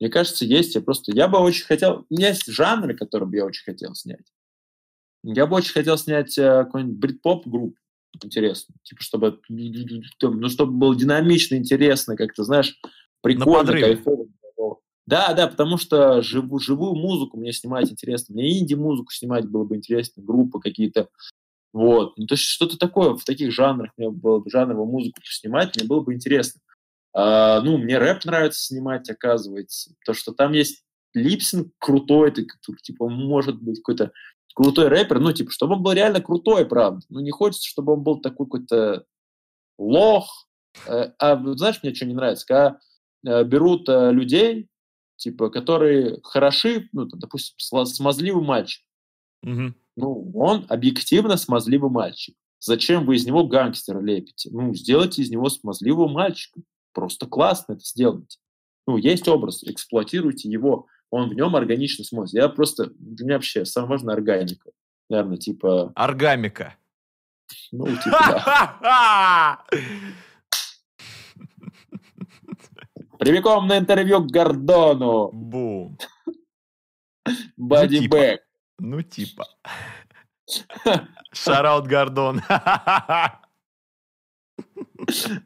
[0.00, 0.74] Мне кажется, есть.
[0.74, 3.94] Я просто, я бы очень хотел, у меня есть жанры, которые бы я очень хотел
[3.94, 4.32] снять.
[5.22, 7.78] Я бы очень хотел снять э, какой-нибудь брит-поп группу
[8.24, 12.80] интересно, типа чтобы, ну, чтобы было динамично, интересно, как-то, знаешь,
[13.22, 14.26] прикольно, кайфово.
[15.08, 18.34] Да, да, потому что живу, живую музыку мне снимать интересно.
[18.34, 21.08] Мне инди-музыку снимать было бы интересно, группы какие-то.
[21.72, 22.18] Вот.
[22.18, 25.88] Ну, то есть что-то такое в таких жанрах мне было бы, жанровую музыку снимать, мне
[25.88, 26.60] было бы интересно.
[27.14, 29.94] А, ну, мне рэп нравится снимать, оказывается.
[30.04, 32.46] То, что там есть липсинг крутой, ты,
[32.82, 34.12] типа, может быть какой-то
[34.54, 37.00] крутой рэпер, ну, типа, чтобы он был реально крутой, правда.
[37.08, 39.06] Ну, не хочется, чтобы он был такой какой-то
[39.78, 40.46] лох.
[40.86, 42.46] Э, а знаешь, мне что не нравится?
[42.46, 42.78] Когда
[43.26, 44.68] э, берут э, людей,
[45.18, 48.82] типа, которые хороши, ну, допустим, смазливый мальчик,
[49.42, 49.74] Мгм.
[49.96, 52.36] Ну, он объективно смазливый мальчик.
[52.60, 54.50] Зачем вы из него гангстера лепите?
[54.52, 56.60] Ну, сделайте из него смазливого мальчика.
[56.92, 58.38] Просто классно это сделайте.
[58.86, 60.86] Ну, есть образ, эксплуатируйте его.
[61.10, 62.38] Он в нем органично смотрится.
[62.38, 62.90] Я просто...
[62.98, 64.70] Для меня вообще самое важное органика.
[65.08, 65.92] Наверное, типа...
[65.94, 66.76] Оргамика.
[67.70, 68.44] Ну, типа,
[68.82, 69.64] да.
[73.18, 75.30] Прямиком на интервью к Гордону.
[75.32, 75.98] Бум.
[77.56, 78.16] Бади типа.
[78.16, 78.40] Бэк.
[78.78, 79.46] Ну, типа.
[81.32, 82.40] Шараут Гордон.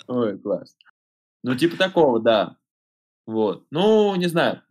[0.07, 0.77] Ой, класс.
[1.43, 2.57] Ну, типа такого, да.
[3.27, 3.67] Вот.
[3.71, 4.63] Ну, не знаю.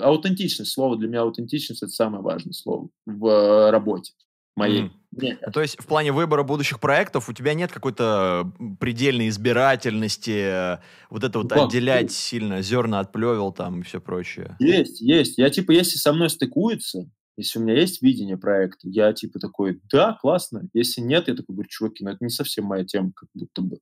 [0.00, 0.72] Аутентичность.
[0.72, 4.12] Слово для меня аутентичность– это самое важное слово в э, работе
[4.58, 4.90] моей.
[5.10, 10.76] Мне Ну, То есть в плане выбора будущих проектов у тебя нет какой-то предельной избирательности,
[10.76, 10.78] э,
[11.08, 11.64] вот это вот как?
[11.66, 14.56] отделять сильно зерна от плевел там и все прочее.
[14.58, 15.38] Есть, есть.
[15.38, 19.80] Я типа, если со мной стыкуется, если у меня есть видение проекта, я типа такой,
[19.90, 20.68] да, классно.
[20.74, 23.78] Если нет, я такой говорю, чуваки, ну это не совсем моя тема, как будто бы.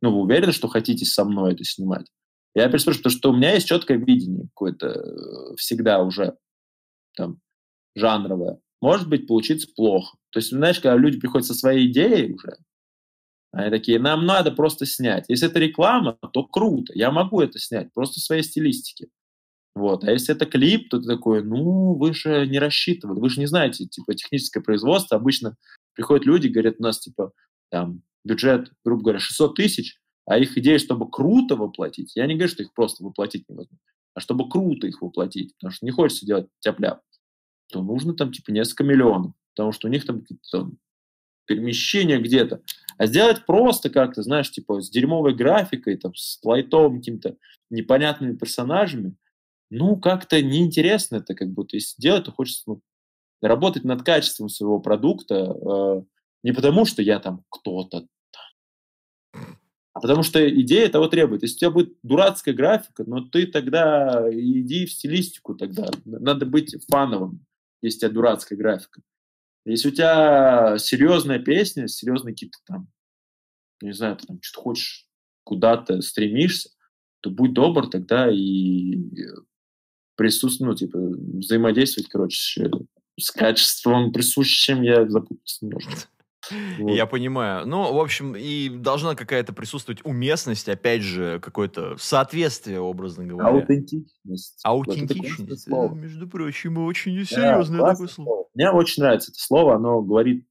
[0.00, 2.06] Ну, вы уверены, что хотите со мной это снимать?
[2.54, 6.36] Я переспрашиваю, потому что у меня есть четкое видение какое-то э, всегда уже
[7.16, 7.40] там
[7.94, 8.60] жанровое.
[8.80, 10.16] Может быть, получится плохо.
[10.30, 12.58] То есть, знаешь, когда люди приходят со своей идеей уже,
[13.52, 15.24] они такие, нам надо просто снять.
[15.28, 19.08] Если это реклама, то круто, я могу это снять, просто в своей стилистике.
[19.74, 20.04] Вот.
[20.04, 23.46] А если это клип, то ты такой, ну, вы же не рассчитывали, вы же не
[23.46, 25.16] знаете, типа, техническое производство.
[25.16, 25.56] Обычно
[25.94, 27.32] приходят люди, говорят, у нас, типа,
[27.70, 32.50] там, бюджет, грубо говоря, 600 тысяч, а их идея, чтобы круто воплотить, я не говорю,
[32.50, 33.78] что их просто воплотить невозможно,
[34.14, 36.80] а чтобы круто их воплотить, потому что не хочется делать тяп
[37.68, 40.78] то нужно там, типа, несколько миллионов, потому что у них там там
[41.46, 42.62] перемещения где-то.
[42.98, 47.36] А сделать просто как-то, знаешь, типа, с дерьмовой графикой, там, с лайтовым какими-то
[47.70, 49.16] непонятными персонажами,
[49.70, 51.76] ну, как-то неинтересно это, как будто.
[51.76, 52.82] Если делать, то хочется ну,
[53.40, 56.02] работать над качеством своего продукта, э,
[56.42, 58.06] не потому, что я там кто-то,
[59.98, 61.42] а потому что идея того требует.
[61.42, 65.90] Если у тебя будет дурацкая графика, но ты тогда иди в стилистику тогда.
[66.04, 67.44] Надо быть фановым,
[67.82, 69.02] если у тебя дурацкая графика.
[69.64, 72.88] Если у тебя серьезная песня, серьезные какие-то там,
[73.82, 75.06] не знаю, ты там что-то хочешь,
[75.44, 76.70] куда-то стремишься,
[77.20, 78.96] то будь добр тогда и
[80.16, 80.98] присутствовать, ну, типа,
[81.38, 82.70] взаимодействовать, короче,
[83.18, 86.08] с качеством присущим, я запутался немножко.
[86.50, 86.90] Вот.
[86.90, 87.66] Я понимаю.
[87.66, 93.48] Ну, в общем, и должна какая-то присутствовать уместность, опять же, какое-то соответствие, образно говоря.
[93.48, 94.60] Аутентичность.
[94.66, 95.68] Вот это Аутентичность.
[95.68, 98.26] э, между прочим, очень Да, серьезное классное такое слово.
[98.26, 98.48] слово.
[98.54, 100.46] Мне очень нравится это слово, оно говорит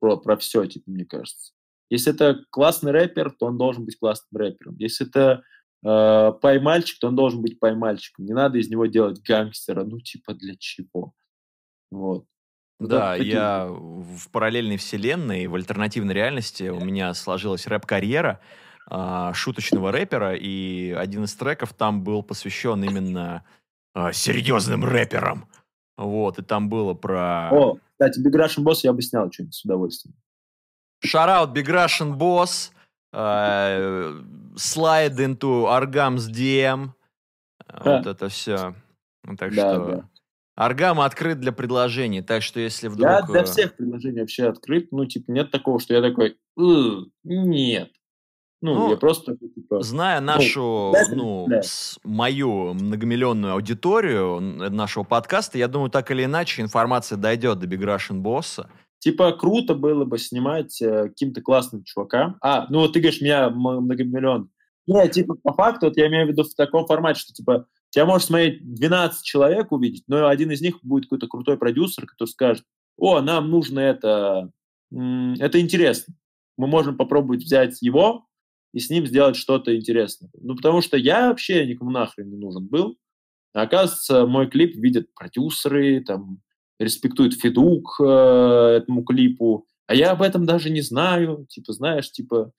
[0.00, 1.52] про, про все, типа, мне кажется.
[1.90, 4.76] Если это классный рэпер, то он должен быть классным рэпером.
[4.78, 5.42] Если это
[5.84, 8.26] э, пай-мальчик, то он должен быть пай-мальчиком.
[8.26, 9.84] Не надо из него делать гангстера.
[9.84, 11.14] Ну, типа, для чего?
[11.90, 12.26] Вот.
[12.80, 18.40] Ну, Да, такие- я в параллельной вселенной, в альтернативной реальности у меня сложилась рэп-карьера
[18.90, 23.44] а, шуточного рэпера, и один из треков там был посвящен именно
[23.94, 25.46] а, серьезным рэперам.
[25.96, 27.50] Вот, и там было про...
[27.52, 30.14] О, кстати, Big Russian Boss я бы снял что-нибудь с удовольствием.
[31.04, 32.70] Shoutout Big Russian Boss,
[33.12, 34.22] э,
[34.54, 36.90] Slide into Argam's DM,
[37.84, 38.74] вот это все.
[39.36, 39.86] Так Да, что...
[39.86, 40.08] да.
[40.58, 43.08] Аргам открыт для предложений, так что если вдруг...
[43.08, 44.88] Я для э, всех предложений вообще открыт.
[44.90, 46.62] Ну, типа, нет такого, что я такой, «Э,
[47.22, 47.90] нет.
[48.60, 51.62] Ну, Ну, я просто такой, типа, Зная нашу, да, ну, да.
[51.62, 57.78] с- мою многомиллионную аудиторию нашего подкаста, я думаю, так или иначе информация дойдет до Big
[57.84, 58.68] Russian Босса.
[58.98, 62.36] Типа, круто было бы снимать э, каким-то классным чувакам.
[62.40, 64.50] А, ну вот ты говоришь, меня многомиллион.
[64.88, 68.06] Не, типа, по факту, вот я имею в виду в таком формате, что, типа, тебя
[68.06, 72.64] может смотреть 12 человек увидеть, но один из них будет какой-то крутой продюсер, который скажет,
[72.96, 74.50] о, нам нужно это,
[74.90, 76.14] это интересно.
[76.56, 78.26] Мы можем попробовать взять его
[78.72, 80.30] и с ним сделать что-то интересное.
[80.34, 82.98] Ну, потому что я вообще никому нахрен не нужен был.
[83.54, 86.42] А оказывается, мой клип видят продюсеры, там,
[86.78, 92.52] респектует Федук э, этому клипу, а я об этом даже не знаю, типа, знаешь, типа,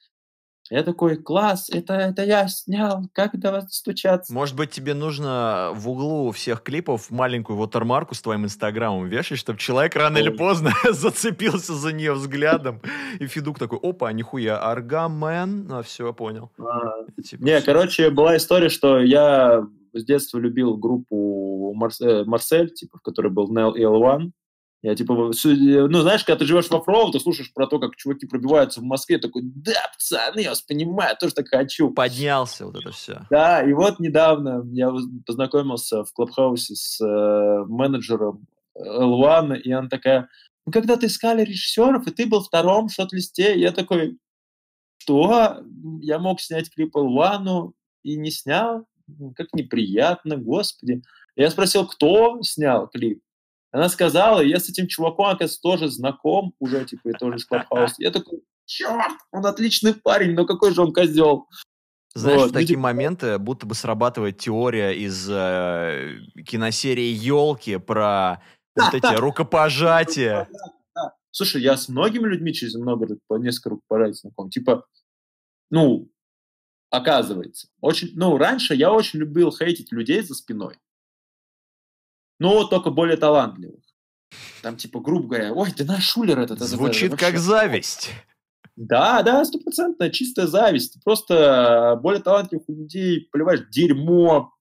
[0.69, 4.33] я такой, класс, это, это я снял, как до вас стучаться?
[4.33, 9.59] Может быть, тебе нужно в углу всех клипов маленькую вотермарку с твоим инстаграмом вешать, чтобы
[9.59, 10.37] человек рано или Ой.
[10.37, 12.81] поздно зацепился за нее взглядом.
[13.19, 15.71] И Федук такой, опа, нихуя, Аргамен.
[15.71, 16.51] А, все, понял.
[16.59, 17.65] А, Типа, Не, всё.
[17.65, 23.51] короче, была история, что я с детства любил группу э, Марсель, типа, в которой был
[23.51, 24.31] Нел и L1.
[24.81, 27.97] Я, типа, э, ну, знаешь, когда ты живешь во Фроу, ты слушаешь про то, как
[27.97, 31.91] чуваки пробиваются в Москве, такой, да, пацаны, я вас понимаю, тоже так хочу.
[31.91, 33.25] Поднялся вот это все.
[33.29, 34.93] Да, и вот недавно я
[35.25, 40.29] познакомился в Клабхаусе с э, менеджером L1, и она такая,
[40.65, 44.17] Мы когда-то искали режиссеров, и ты был втором шот-листе, я такой,
[44.99, 45.61] что?
[46.01, 48.85] Я мог снять клип Луану и не снял?
[49.35, 51.01] Как неприятно, господи.
[51.35, 53.21] Я спросил, кто снял клип?
[53.71, 57.95] Она сказала, я с этим чуваком, оказывается, тоже знаком уже, типа, и тоже из Клабхауса.
[57.99, 61.47] Я такой, черт, он отличный парень, но какой же он козел.
[62.15, 62.83] Знаешь, вот, в такие видимо...
[62.83, 68.41] моменты будто бы срабатывает теория из э, киносерии «Елки» про
[68.75, 70.49] вот эти рукопожатия.
[71.31, 74.49] Слушай, я с многими людьми через много, по несколько рукопожатий знаком.
[74.49, 74.85] Типа,
[75.69, 76.09] ну,
[76.89, 77.67] оказывается.
[77.81, 80.77] Очень, ну, раньше я очень любил хейтить людей за спиной.
[82.39, 83.83] Но только более талантливых.
[84.61, 86.59] Там, типа, грубо говоря, ой, ты наш шулер этот.
[86.59, 88.11] Звучит это, как зависть.
[88.75, 90.93] Да, да, стопроцентная чистая зависть.
[90.93, 94.53] Ты просто более талантливых людей поливаешь дерьмо,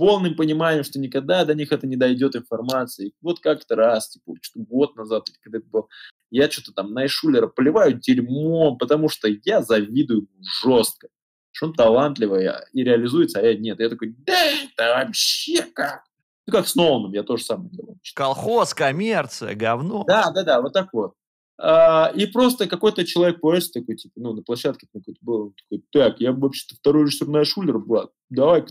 [0.00, 3.08] полным пониманием, что никогда до них это не дойдет информация.
[3.08, 5.88] И вот как-то раз, типа, что год назад, когда это был,
[6.30, 10.26] я что-то там на Шулера поливаю дерьмом, потому что я завидую
[10.62, 11.08] жестко.
[11.52, 13.78] Что он талантливый а, и реализуется, а я нет.
[13.78, 16.04] Я такой, да это вообще как?
[16.50, 17.98] Ну, как с Ноланом, я тоже самое делаю.
[18.14, 20.04] Колхоз, коммерция, говно.
[20.06, 21.14] Да, да, да, вот так вот.
[21.58, 26.20] А, и просто какой-то человек поезд такой, типа, ну, на площадке какой-то был, такой, так,
[26.20, 28.64] я вообще-то второй режиссер на Шулер, брат, давай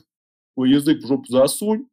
[0.56, 1.88] твой язык в жопу засунь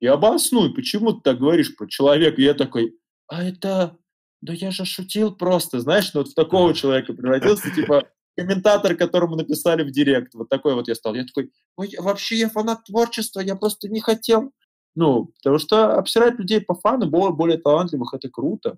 [0.00, 2.40] и обоснуй, почему ты так говоришь про человека.
[2.40, 2.98] И я такой,
[3.28, 3.96] а это,
[4.40, 9.36] да я же шутил просто, знаешь, ну вот в такого человека превратился, типа, комментатор, которому
[9.36, 10.34] написали в директ.
[10.34, 11.14] Вот такой вот я стал.
[11.14, 14.52] Я такой, ой, вообще я фанат творчества, я просто не хотел.
[15.00, 18.76] Ну, потому что обсирать людей по фану, более, более талантливых, это круто.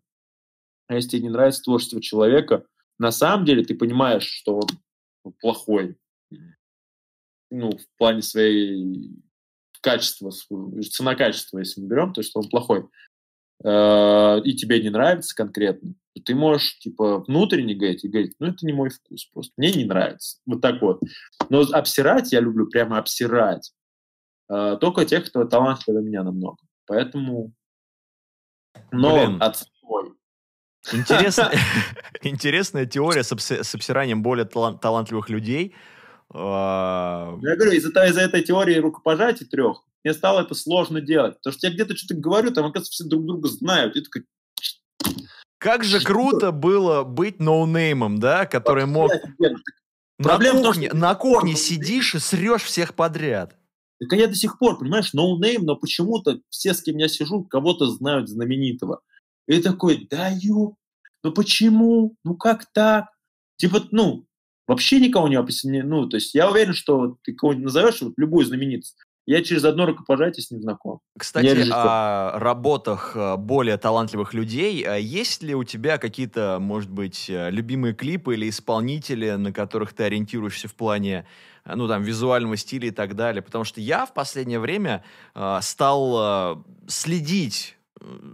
[0.86, 2.65] А если тебе не нравится творчество человека,
[2.97, 4.60] на самом деле ты понимаешь, что
[5.25, 5.97] он плохой.
[7.51, 9.20] Ну, в плане своей
[9.81, 12.86] качества, цена-качество, если мы берем, то, что он плохой,
[13.65, 15.94] э, и тебе не нравится конкретно,
[16.25, 19.86] ты можешь, типа, внутренне говорить и говорить, ну, это не мой вкус, просто мне не
[19.86, 20.39] нравится.
[20.47, 21.01] Вот так вот.
[21.49, 23.73] Но обсирать я люблю прямо обсирать.
[24.49, 26.59] Э, только тех, кто талантливее меня намного.
[26.87, 27.53] Поэтому...
[28.91, 29.43] Но Блин.
[29.43, 30.15] отстой.
[30.93, 31.53] Интересно,
[32.23, 35.75] интересная теория с, с обсиранием более талантливых людей.
[36.35, 41.37] А, я говорю, из-за из этой теории рукопожатий трех мне стало это сложно делать.
[41.37, 43.97] Потому что я где-то что-то говорю, там, оказывается, все друг друга знают.
[43.97, 44.25] И такой...
[45.59, 49.12] Как же круто было быть noname ом, да, который мог...
[50.19, 53.57] На кухне, на кухне сидишь и срешь всех подряд.
[54.08, 57.86] Так я до сих пор, понимаешь, noname, но почему-то все, с кем я сижу, кого-то
[57.86, 59.00] знают знаменитого.
[59.47, 60.74] И такой, да ё,
[61.22, 62.14] ну почему?
[62.24, 63.06] Ну как так?
[63.56, 64.26] Типа, ну,
[64.66, 65.82] вообще никого не описано.
[65.84, 69.86] Ну, то есть я уверен, что ты кого-нибудь назовешь, вот любую знаменитость, я через одно
[69.86, 71.00] рукопожатие с ним знаком.
[71.16, 74.84] Кстати, о работах э, более талантливых людей.
[74.84, 79.92] Э, есть ли у тебя какие-то, может быть, э, любимые клипы или исполнители, на которых
[79.92, 81.24] ты ориентируешься в плане
[81.65, 83.42] ну, там, визуального стиля и так далее?
[83.42, 87.76] Потому что я в последнее время э, стал э, следить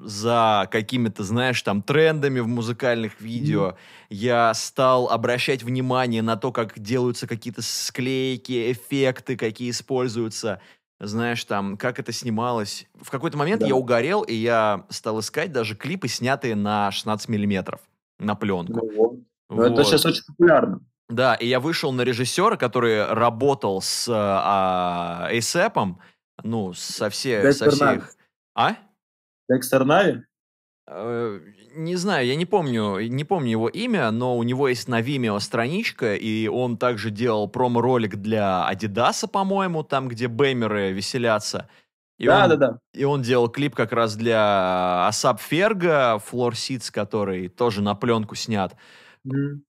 [0.04, 3.70] за какими-то, знаешь, там трендами в музыкальных видео.
[3.70, 3.76] Mm.
[4.10, 10.60] Я стал обращать внимание на то, как делаются какие-то склейки, эффекты, какие используются.
[11.00, 12.86] Знаешь, там, как это снималось.
[13.00, 13.68] В какой-то момент да.
[13.68, 17.80] я угорел, и я стал искать даже клипы, снятые на 16 миллиметров,
[18.18, 18.72] на пленку.
[18.72, 19.18] Ну, вот.
[19.48, 19.72] вот.
[19.72, 20.80] Это сейчас очень популярно.
[21.08, 25.96] Да, и я вышел на режиссера, который работал с а, ASAP,
[26.42, 28.14] ну, со, все, со всех...
[28.54, 28.76] А?
[29.48, 30.22] Декстер Нави?
[30.86, 31.40] Э,
[31.74, 35.38] не знаю, я не помню, не помню его имя, но у него есть на Vimeo
[35.40, 41.68] страничка, и он также делал промо-ролик для Адидаса, по-моему, там, где бэмеры веселятся.
[42.18, 42.78] И да, он, да, да.
[42.94, 48.34] И он делал клип как раз для Асап Ферга, Floor Seats, который тоже на пленку
[48.34, 48.74] снят.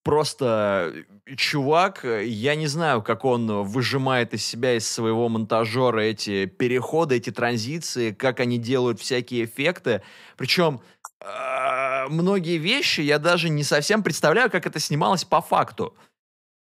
[0.04, 0.94] Просто
[1.26, 6.46] э, чувак, э, я не знаю, как он выжимает из себя, из своего монтажера эти
[6.46, 10.02] переходы, эти транзиции, как они делают всякие эффекты.
[10.38, 10.82] Причем
[11.22, 15.96] э, многие вещи я даже не совсем представляю, как это снималось по факту.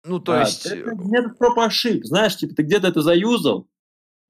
[0.05, 0.67] Ну, то а, есть...
[0.67, 2.05] Это где-то проб ошиб.
[2.05, 3.69] Знаешь, типа, ты где-то это заюзал,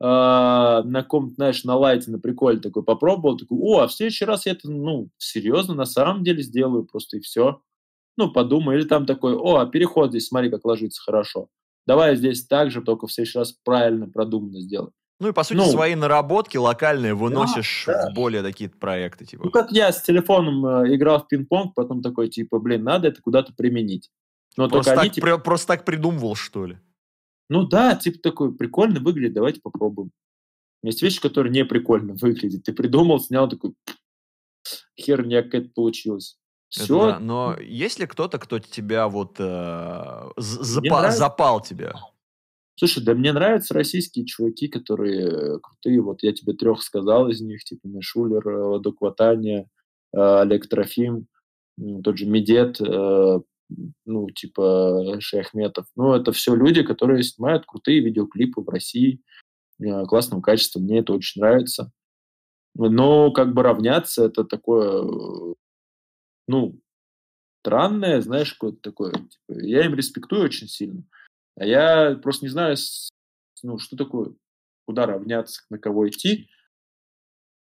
[0.01, 4.25] э, на ком знаешь, на лайте, на приколе такой попробовал, такой, о, а в следующий
[4.25, 7.61] раз я это, ну, серьезно, на самом деле сделаю просто и все
[8.21, 11.49] ну, подумай, или там такой, о, а переход здесь, смотри, как ложится хорошо.
[11.87, 14.93] Давай здесь так же, только в следующий раз правильно, продуманно сделать.
[15.21, 18.11] Ну и, по сути, ну, свои наработки локальные выносишь да, да.
[18.11, 19.25] в более такие проекты.
[19.25, 19.45] Типа.
[19.45, 23.21] Ну, как я с телефоном э, играл в пинг-понг, потом такой, типа, блин, надо это
[23.21, 24.11] куда-то применить.
[24.57, 25.39] Но просто, так, они, типа...
[25.39, 26.79] просто так придумывал, что ли?
[27.49, 30.11] Ну да, типа такой, прикольно выглядит, давайте попробуем.
[30.83, 32.65] Есть вещи, которые не прикольно выглядят.
[32.65, 33.75] Ты придумал, снял такой,
[34.99, 36.39] херня какая-то получилась.
[36.75, 37.07] Это Все.
[37.07, 37.19] да.
[37.19, 39.43] Но есть ли кто-то, кто тебя вот э,
[40.37, 41.95] запа- запал тебя?
[42.77, 46.01] Слушай, да мне нравятся российские чуваки, которые э, крутые.
[46.01, 49.69] Вот я тебе трех сказал из них, типа Мишулер, э, Докватания,
[50.15, 51.27] э, Олег Трофим,
[52.05, 53.41] тот же Медет, э,
[54.07, 55.87] ну, типа Шейхметов.
[55.97, 59.21] Ну, это все люди, которые снимают крутые видеоклипы в России
[59.81, 60.81] э, классного качества.
[60.81, 61.93] Мне это очень нравится.
[62.75, 65.55] Но как бы равняться, это такое, э,
[66.51, 66.81] ну,
[67.63, 69.13] странное, знаешь, какое-то такое.
[69.13, 71.05] Типа, я им респектую очень сильно.
[71.57, 72.77] А я просто не знаю,
[73.63, 74.35] ну, что такое,
[74.87, 76.49] куда равняться, на кого идти.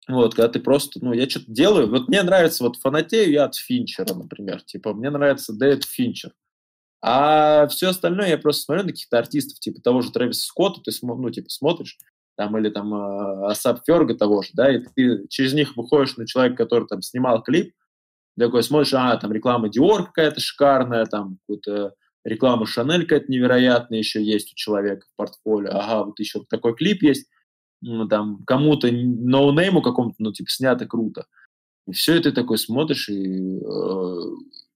[0.08, 1.90] Вот, когда ты просто, ну, я что-то делаю.
[1.90, 4.62] Вот мне нравится, вот фанатею я от Финчера, например.
[4.62, 6.32] Типа, мне нравится Дэвид Финчер.
[7.02, 10.92] А все остальное я просто смотрю на каких-то артистов, типа того же Трэвиса Скотта, ты
[11.02, 11.98] ну, типа, смотришь,
[12.36, 16.26] там, или там э, Асап Ферга того же, да, и ты через них выходишь на
[16.26, 17.74] человека, который там снимал клип,
[18.38, 24.22] такой смотришь, а, там реклама Dior какая-то шикарная, там какая-то реклама Шанель какая-то невероятная еще
[24.22, 27.28] есть у человека в портфолио, ага, вот еще такой клип есть,
[27.80, 31.26] ну, там кому-то, ноунейму какому-то, ну, типа, снято круто.
[31.86, 34.20] И все это ты такой смотришь и э,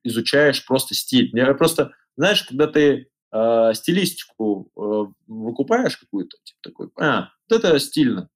[0.05, 1.31] изучаешь просто стиль.
[1.33, 7.79] Я просто, знаешь, когда ты э, стилистику э, выкупаешь какую-то, типа такой, а, вот это
[7.81, 8.29] стильно.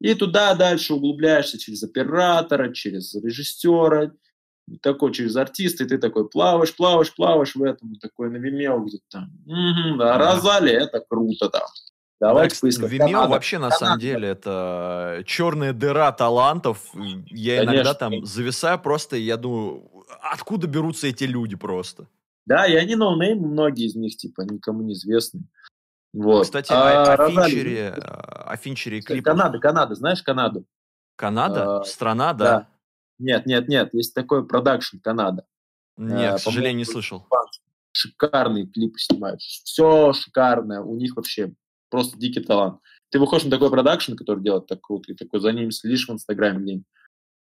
[0.00, 4.12] И туда дальше углубляешься через оператора, через режиссера,
[4.80, 9.04] такой через артиста, и ты такой плаваешь, плаваешь, плаваешь в этом, такой на Vimeo где-то
[9.10, 9.30] там.
[9.46, 10.34] Мгм, да, Да.
[10.34, 11.62] Розали, это круто там.
[12.20, 12.90] Да, Давайте поискать.
[12.90, 13.28] Vimeo Канада.
[13.30, 14.00] вообще на самом Канада.
[14.00, 16.78] деле это черная дыра талантов.
[17.26, 17.94] Я иногда Конечно.
[17.94, 19.82] там зависаю просто, и я думаю,
[20.22, 22.06] откуда берутся эти люди просто?
[22.46, 25.42] Да, и они noname, многие из них, типа, никому не известны.
[26.12, 26.42] Вот.
[26.44, 29.24] Кстати, о, о Финчере, о Финчере клипах.
[29.32, 30.64] Канада, Канада, знаешь Канаду?
[31.16, 31.78] Канада?
[31.80, 32.44] а, Страна, да?
[32.44, 32.68] да.
[33.22, 35.46] Нет, нет, нет, есть такой продакшн Канада.
[35.96, 37.26] Нет, Э, к сожалению, не слышал.
[37.92, 39.40] Шикарные клипы снимают.
[39.40, 40.80] Все шикарное.
[40.80, 41.52] У них вообще
[41.90, 42.80] просто дикий талант.
[43.10, 46.12] Ты выходишь на такой продакшн, который делает так круто, и такой за ним следишь в
[46.12, 46.86] Инстаграме где-нибудь.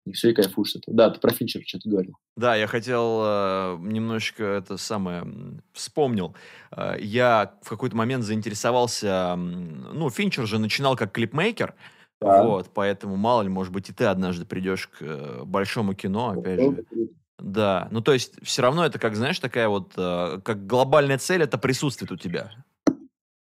[0.06, 0.98] И все, и кайфуешь с этого.
[0.98, 2.17] Да, ты про Финчера что-то говорил.
[2.35, 5.25] Да, я хотел э, немножечко это самое
[5.72, 6.35] вспомнил.
[6.72, 9.35] Э, я в какой-то момент заинтересовался.
[9.38, 11.75] Ну, Финчер же начинал как клипмейкер.
[12.24, 12.43] Да.
[12.43, 16.60] Вот, поэтому мало ли, может быть, и ты однажды придешь к э, большому кино, опять
[16.60, 17.10] Было же.
[17.40, 21.43] Да, ну то есть все равно это как, знаешь, такая вот, э, как глобальная цель,
[21.43, 22.52] это присутствует у тебя.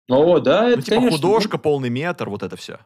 [0.08, 2.80] О, да, это, Ну типа конечно, художка, полный метр, вот это все.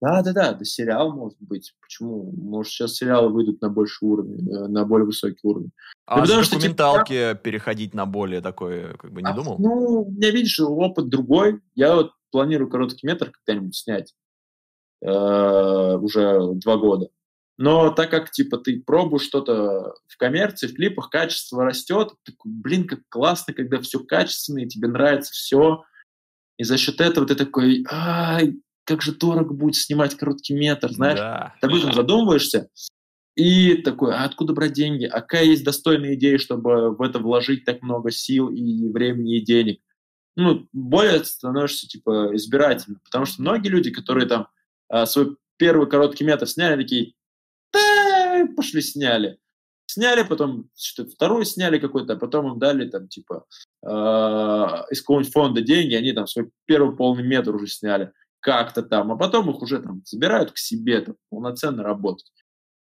[0.00, 1.74] Да, да, да, да, сериал может быть.
[1.80, 2.32] Почему?
[2.32, 5.70] Может, сейчас сериалы выйдут на больший уровень, э, на более высокий уровень.
[6.06, 9.32] А Ну, с потому что, типа, документалки переходить на более такой, как бы не А,
[9.32, 9.56] думал?
[9.58, 11.60] Ну, у меня, видишь, опыт другой.
[11.74, 14.12] Я вот планирую короткий метр когда-нибудь снять
[15.02, 17.08] э, уже два года.
[17.58, 22.86] Но так как, типа, ты пробуешь что-то в коммерции, в клипах, качество растет, ты блин,
[22.86, 25.84] как классно, когда все качественно, и тебе нравится все.
[26.56, 31.18] И за счет этого ты такой, ай, как же дорого будет снимать короткий метр, знаешь?
[31.18, 31.54] Да.
[31.60, 32.68] Ты об этом задумываешься,
[33.34, 35.04] и такой, а откуда брать деньги?
[35.04, 39.44] А какая есть достойная идея, чтобы в это вложить так много сил и времени, и
[39.44, 39.80] денег?
[40.36, 43.00] Ну, более становишься, типа, избирательным.
[43.04, 44.48] Потому что многие люди, которые там
[45.06, 47.14] свой первый короткий метр сняли, такие,
[47.72, 49.38] да, пошли сняли.
[49.86, 53.44] Сняли, потом что-то второй сняли какой-то, а потом им дали там, типа,
[53.82, 53.88] э,
[54.90, 59.16] из какого-нибудь фонда деньги, они там свой первый полный метр уже сняли как-то там, а
[59.16, 62.30] потом их уже там забирают к себе, там, полноценно работать.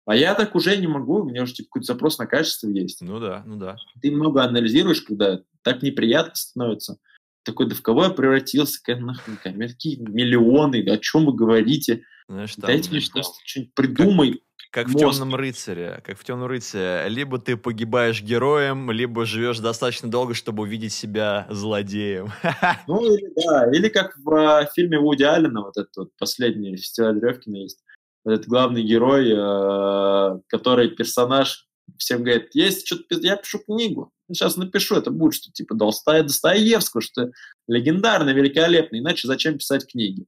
[0.05, 3.01] А я так уже не могу, у меня уже типа, какой-то запрос на качество есть.
[3.01, 3.77] Ну да, ну да.
[4.01, 6.99] Ты много анализируешь, когда так неприятно становится.
[7.45, 12.05] Такой, да в кого я превратился, какая нахрен камера, какие миллионы, о чем вы говорите?
[12.29, 14.43] Знаешь, там, Дайте мне что-нибудь придумай.
[14.71, 15.19] как в мозг.
[15.19, 20.63] темном рыцаре, как в темном рыцаре, либо ты погибаешь героем, либо живешь достаточно долго, чтобы
[20.63, 22.31] увидеть себя злодеем.
[22.87, 27.21] Ну, или, да, или как в а, фильме Вуди Аллена, вот этот вот последний фестиваль
[27.21, 27.83] Ревкина есть,
[28.25, 31.67] вот этот главный герой, э, который персонаж,
[31.99, 37.03] всем говорит, есть что-то, я пишу книгу, сейчас напишу, это будет что типа Долста- Достоевского,
[37.03, 37.31] что
[37.69, 40.23] легендарно, великолепно, иначе зачем писать книги?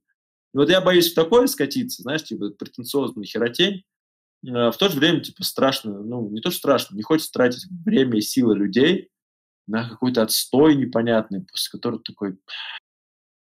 [0.53, 3.83] И вот я боюсь в такое скатиться, знаешь, типа претенциозную херотень,
[4.47, 7.65] Э, в то же время, типа, страшно, ну, не то что страшно, не хочется тратить
[7.85, 9.09] время и силы людей
[9.67, 12.37] на какой-то отстой непонятный, после которого такой,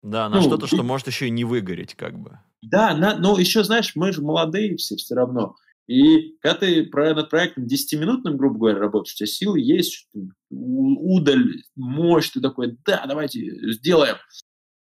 [0.04, 2.40] Да, на Ну, что-то, что и- может еще и не выгореть, как бы.
[2.62, 5.56] Да, на, ну еще, знаешь, мы же молодые все все равно.
[5.88, 10.10] И когда ты про, над проектом 10-минутным, грубо говоря, работаешь, у тебя силы есть,
[10.50, 14.18] удаль, мощь, ты такой, да, давайте сделаем.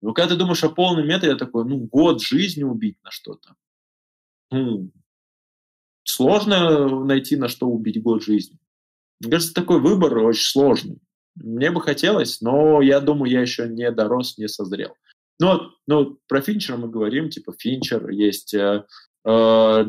[0.02, 3.56] Но когда ты думаешь о полном метре, я такой, ну, год жизни убить на что-то.
[4.52, 4.92] Ну,
[6.04, 8.60] сложно найти, на что убить год жизни.
[9.20, 11.00] Мне кажется, такой выбор очень сложный.
[11.36, 14.96] Мне бы хотелось, но я думаю, я еще не дорос, не созрел.
[15.40, 18.86] Ну, ну про Финчера мы говорим, типа Финчер, есть э,
[19.26, 19.86] э,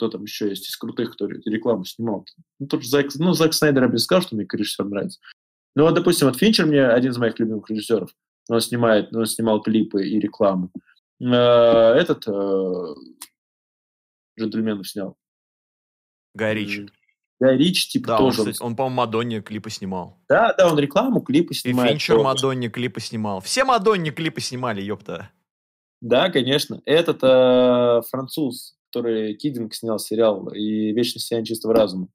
[0.00, 2.24] кто там еще есть из крутых, кто рекламу снимал.
[2.58, 5.20] Ну, тот же Зак, ну, Зак Снайдер я бы сказал, что мне режиссер нравится.
[5.76, 8.10] Ну, вот, допустим, вот Финчер мне один из моих любимых режиссеров.
[8.48, 10.70] Он снимает, он снимал клипы и рекламу.
[11.20, 12.94] Э, этот э,
[14.38, 15.18] джентльменов снял.
[16.34, 16.88] Гай Ричи.
[17.38, 18.40] Гай Ричи, типа, да, тоже.
[18.40, 20.18] Он, кстати, он, по-моему, Мадонне клипы снимал.
[20.30, 21.90] Да, да, он рекламу, клипы снимает.
[21.90, 22.24] И Финчер тоже.
[22.24, 23.42] Мадонне клипы снимал.
[23.42, 25.30] Все Мадонне клипы снимали, ёпта.
[26.00, 26.80] Да, конечно.
[26.86, 32.08] Этот э, француз, который Кидинг снял сериал и «Вечное сияние чистого разума».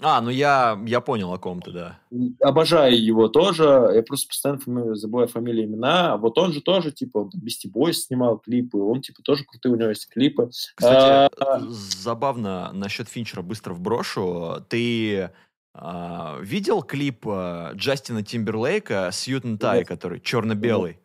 [0.00, 1.98] А, ну я, я понял о ком-то, да.
[2.40, 3.90] Обожаю его тоже.
[3.94, 6.16] Я просто постоянно фами- забываю фамилии, имена.
[6.16, 8.78] Вот он же тоже, типа, он Бисти Бойс снимал клипы.
[8.78, 10.50] Он, типа, тоже крутые у него есть клипы.
[10.76, 14.64] Кстати, а- забавно насчет Финчера быстро вброшу.
[14.68, 15.32] Ты
[15.74, 21.00] а, видел клип а, Джастина Тимберлейка с Ютен Тай, который черно-белый?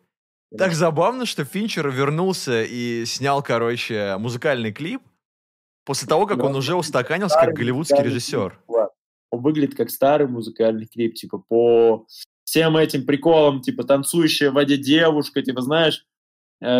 [0.56, 5.02] Так забавно, что Финчер вернулся и снял, короче, музыкальный клип
[5.84, 8.58] после того, как он уже устаканился как голливудский режиссер.
[9.30, 12.06] Он выглядит как старый музыкальный клип, типа по
[12.44, 16.06] всем этим приколам, типа танцующая в воде девушка, типа, знаешь,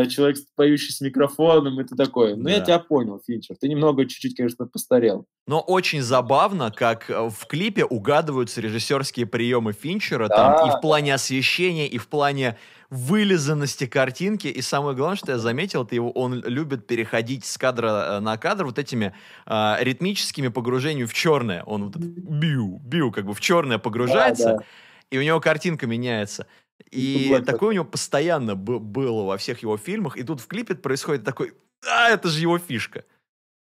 [0.09, 2.51] человек, поющий с микрофоном, и ты такой, ну, да.
[2.51, 5.27] я тебя понял, Финчер, ты немного, чуть-чуть, конечно, постарел.
[5.47, 10.37] Но очень забавно, как э, в клипе угадываются режиссерские приемы Финчера, да.
[10.37, 12.57] там и в плане освещения, и в плане
[12.89, 14.47] вылизанности картинки.
[14.47, 18.39] И самое главное, что я заметил, это его, он любит переходить с кадра э, на
[18.39, 19.15] кадр вот этими
[19.47, 21.63] э, ритмическими погружениями в черное.
[21.65, 24.65] Он вот бью, бью, как бы в черное погружается, да, да.
[25.11, 26.47] и у него картинка меняется.
[26.91, 30.17] И Black такое у него постоянно было во всех его фильмах.
[30.17, 31.55] И тут в клипе происходит такой,
[31.87, 33.05] а, это же его фишка.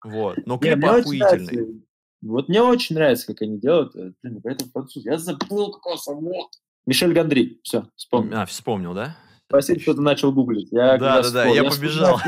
[0.04, 0.38] Вот.
[0.46, 1.86] Но клип Не, охуительный.
[2.22, 3.96] Вот мне очень нравится, как они делают.
[3.96, 5.06] Э, блин, поэтому француз.
[5.06, 6.52] Я забыл, какой самот.
[6.86, 7.60] Мишель Гандри.
[7.64, 8.38] Все, вспомнил.
[8.38, 9.18] А, вспомнил, да?
[9.48, 10.70] Спасибо, что ты начал гуглить.
[10.72, 12.20] Я да, да, да, я, я побежал.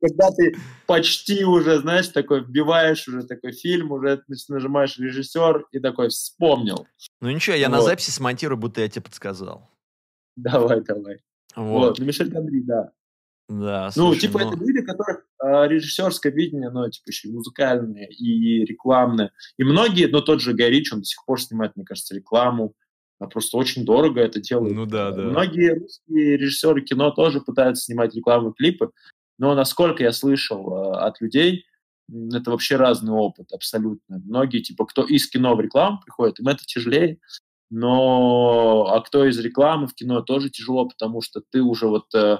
[0.00, 6.08] Когда ты почти уже, знаешь, такой вбиваешь уже такой фильм, уже нажимаешь режиссер и такой
[6.08, 6.86] вспомнил.
[7.20, 7.76] Ну ничего, я вот.
[7.76, 9.70] на записи смонтирую, будто я тебе подсказал.
[10.36, 11.18] Давай, давай.
[11.54, 11.88] Вот.
[11.88, 11.98] вот.
[11.98, 12.92] Ну, Мишель Гандри, да.
[13.48, 14.48] Да, Ну, слушай, типа, ну...
[14.48, 19.30] это люди, которые э, режиссерское видение, ну, типа, еще и музыкальное, и рекламное.
[19.56, 22.74] И многие, ну, тот же Горич, он до сих пор снимает, мне кажется, рекламу
[23.18, 24.74] а просто очень дорого это делают.
[24.74, 25.22] Ну да, да.
[25.22, 28.90] Многие русские режиссеры кино тоже пытаются снимать рекламные клипы,
[29.38, 31.64] но насколько я слышал э, от людей,
[32.32, 34.18] это вообще разный опыт, абсолютно.
[34.24, 37.18] Многие, типа, кто из кино в рекламу приходит, им это тяжелее,
[37.68, 42.38] но а кто из рекламы в кино тоже тяжело, потому что ты уже вот э,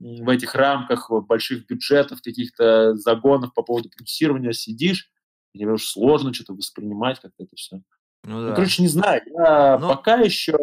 [0.00, 5.10] в этих рамках больших бюджетов, каких-то загонов по поводу продюсирования сидишь,
[5.54, 7.82] и тебе уже сложно что-то воспринимать как-то это все.
[8.24, 8.48] Ну, да.
[8.48, 9.22] ну, короче, не знаю.
[9.26, 9.88] Я ну...
[9.88, 10.56] пока еще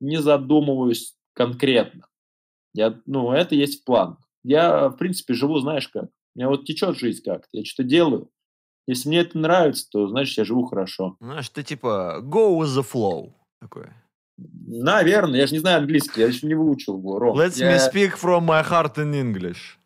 [0.00, 2.06] не задумываюсь конкретно.
[2.74, 4.18] Я, ну, это есть в планах.
[4.46, 6.04] Я, в принципе, живу, знаешь как.
[6.04, 7.48] У меня вот течет жизнь как-то.
[7.50, 8.30] Я что-то делаю.
[8.86, 11.16] Если мне это нравится, то, значит, я живу хорошо.
[11.20, 13.88] Знаешь, ты типа go with the flow такой.
[14.38, 15.40] Наверное.
[15.40, 16.20] Я же не знаю английский.
[16.20, 17.36] Я еще не выучил его, Ром.
[17.36, 17.74] Let я...
[17.74, 19.78] me speak from my heart in English.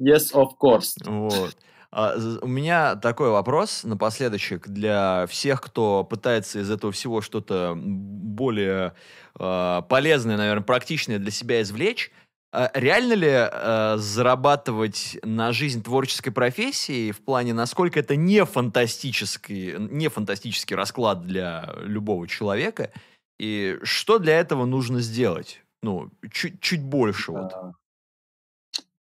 [0.00, 0.94] Yes, of course.
[1.04, 1.56] Вот.
[1.92, 8.94] А, у меня такой вопрос напоследочек для всех, кто пытается из этого всего что-то более
[9.38, 12.10] э, полезное, наверное, практичное для себя извлечь.
[12.50, 19.74] А реально ли э, зарабатывать на жизнь творческой профессии в плане, насколько это не фантастический,
[19.78, 22.90] не фантастический расклад для любого человека?
[23.38, 25.62] И что для этого нужно сделать?
[25.82, 27.52] Ну, чуть, чуть больше вот.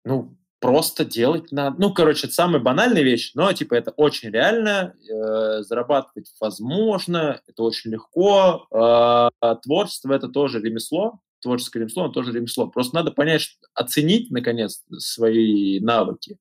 [0.04, 1.80] Ну, просто делать надо.
[1.80, 7.62] Ну, короче, это самая банальная вещь, но, типа, это очень реально, э, зарабатывать возможно, это
[7.62, 8.66] очень легко.
[8.70, 12.68] Э, творчество— это тоже ремесло, творческое ремесло, оно тоже ремесло.
[12.68, 16.38] Просто надо понять, что, оценить, наконец, свои навыки,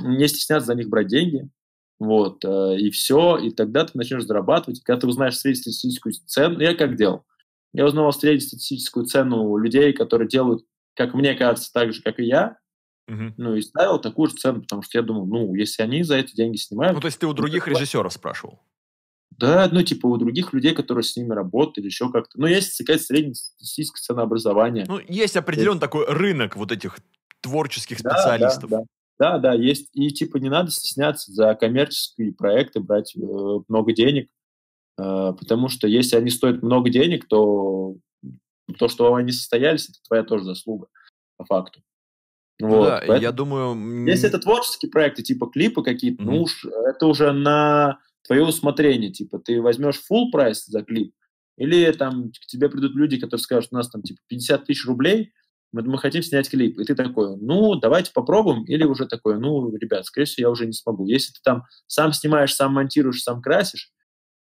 [0.00, 1.48] не стесняться за них брать деньги,
[1.98, 4.82] вот, э, и все, и тогда ты начнешь зарабатывать.
[4.82, 7.24] Когда ты узнаешь среднестатистическую цену, я как делал?
[7.72, 12.56] Я узнал среднестатистическую цену людей, которые делают, как мне кажется, так же, как и я,
[13.10, 13.34] Угу.
[13.38, 16.34] Ну, и ставил такую же цену, потому что я думал, ну, если они за эти
[16.34, 16.94] деньги снимают...
[16.94, 18.60] Ну, то есть ты у других ну, режиссеров спрашивал?
[19.40, 22.38] Да, ну, типа у других людей, которые с ними работали, еще как-то.
[22.38, 24.84] Ну, есть какая-то среднестатистическое ценообразование.
[24.86, 25.80] Ну, есть определенный есть.
[25.80, 26.98] такой рынок вот этих
[27.40, 28.70] творческих да, специалистов.
[28.70, 28.84] Да, да.
[29.18, 29.88] Да, да, есть.
[29.94, 33.20] И типа не надо стесняться за коммерческие проекты брать э,
[33.68, 34.30] много денег,
[34.98, 37.96] э, потому что если они стоят много денег, то
[38.78, 40.86] то, что они состоялись, это твоя тоже заслуга,
[41.36, 41.82] по факту.
[42.60, 44.06] Ну вот, да, поэтому, я думаю...
[44.06, 46.26] Если это творческие проекты, типа клипы какие-то, mm-hmm.
[46.26, 49.10] ну уж это уже на твое усмотрение.
[49.10, 51.14] Типа ты возьмешь full прайс за клип,
[51.56, 55.32] или там к тебе придут люди, которые скажут, у нас там типа 50 тысяч рублей,
[55.72, 56.78] мы, мы хотим снять клип.
[56.78, 58.64] И ты такой, ну, давайте попробуем.
[58.64, 61.06] Или уже такой, ну, ребят, скорее всего, я уже не смогу.
[61.06, 63.92] Если ты там сам снимаешь, сам монтируешь, сам красишь,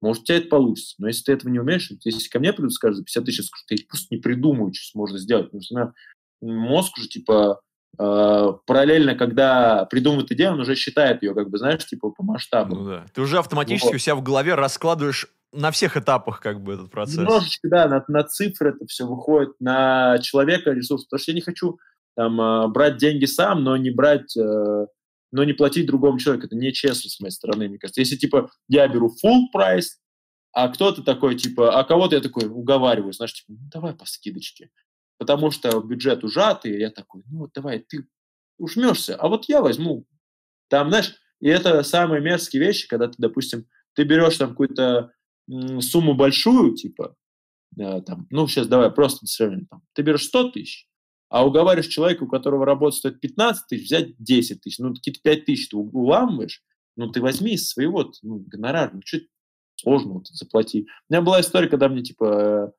[0.00, 0.96] может, у тебя это получится.
[0.98, 3.44] Но если ты этого не умеешь, если ко мне придут скажут за 50 тысяч, я
[3.44, 5.46] скажу, ты просто не придумаю, что можно сделать.
[5.46, 5.94] Потому что
[6.42, 7.60] мозг уже, типа,
[7.96, 12.76] параллельно, когда придумывает идею, он уже считает ее, как бы, знаешь, типа, по масштабу.
[12.76, 13.06] Ну да.
[13.12, 13.94] Ты уже автоматически вот.
[13.94, 17.18] у себя в голове раскладываешь на всех этапах как бы этот процесс.
[17.18, 21.04] Немножечко, да, на, на цифры это все выходит, на человека ресурс.
[21.04, 21.78] Потому что я не хочу
[22.16, 24.86] там э, брать деньги сам, но не брать, э,
[25.32, 26.46] но не платить другому человеку.
[26.46, 28.00] Это нечестно с моей стороны, мне кажется.
[28.00, 29.98] Если, типа, я беру full прайс,
[30.52, 34.70] а кто-то такой, типа, а кого-то я такой уговариваю, знаешь, типа, ну, давай по скидочке.
[35.18, 38.06] Потому что бюджет ужатый, я такой, ну, давай, ты
[38.58, 40.06] ушмешься, а вот я возьму.
[40.68, 45.12] Там, знаешь, и это самые мерзкие вещи, когда ты, допустим, ты берешь там какую-то
[45.80, 47.16] сумму большую, типа,
[47.78, 50.88] э, там, ну, сейчас давай просто сравним, там, ты берешь 100 тысяч,
[51.28, 55.44] а уговариваешь человека, у которого работа стоит 15 тысяч, взять 10 тысяч, ну, какие-то 5
[55.44, 56.62] тысяч ты уламываешь,
[56.96, 59.18] ну, ты возьми из своего ну, гонорара, ну, что
[59.76, 60.86] сложно вот, заплати.
[61.08, 62.72] У меня была история, когда мне, типа,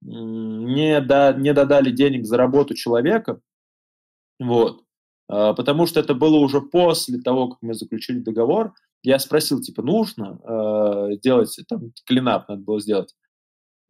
[0.00, 3.40] не, до, не додали денег за работу человека,
[4.38, 4.84] вот,
[5.28, 9.82] а, потому что это было уже после того, как мы заключили договор, я спросил, типа,
[9.82, 13.14] нужно э, делать, там, клинап надо было сделать.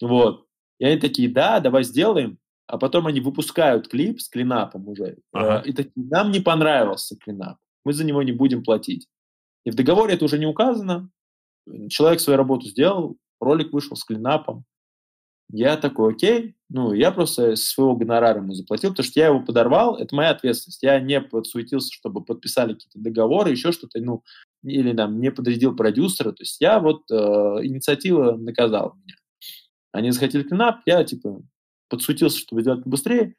[0.03, 0.45] Вот.
[0.79, 2.39] И они такие, да, давай сделаем.
[2.67, 5.05] А потом они выпускают клип с клинапом уже.
[5.05, 5.63] Э, ага.
[5.65, 7.57] Э, и такие, нам не понравился клинап.
[7.85, 9.09] Мы за него не будем платить.
[9.65, 11.11] И в договоре это уже не указано.
[11.89, 14.65] Человек свою работу сделал, ролик вышел с клинапом.
[15.51, 19.97] Я такой, окей, ну, я просто своего гонорара ему заплатил, потому что я его подорвал,
[19.97, 20.83] это моя ответственность.
[20.83, 24.23] Я не подсуетился, чтобы подписали какие-то договоры, еще что-то, ну,
[24.63, 26.33] или там не подрядил продюсера.
[26.33, 29.15] То есть я вот, э, инициатива наказала меня.
[29.93, 31.41] Они захотели клинап, я, типа,
[31.89, 33.35] подсуетился, чтобы сделать быстрее.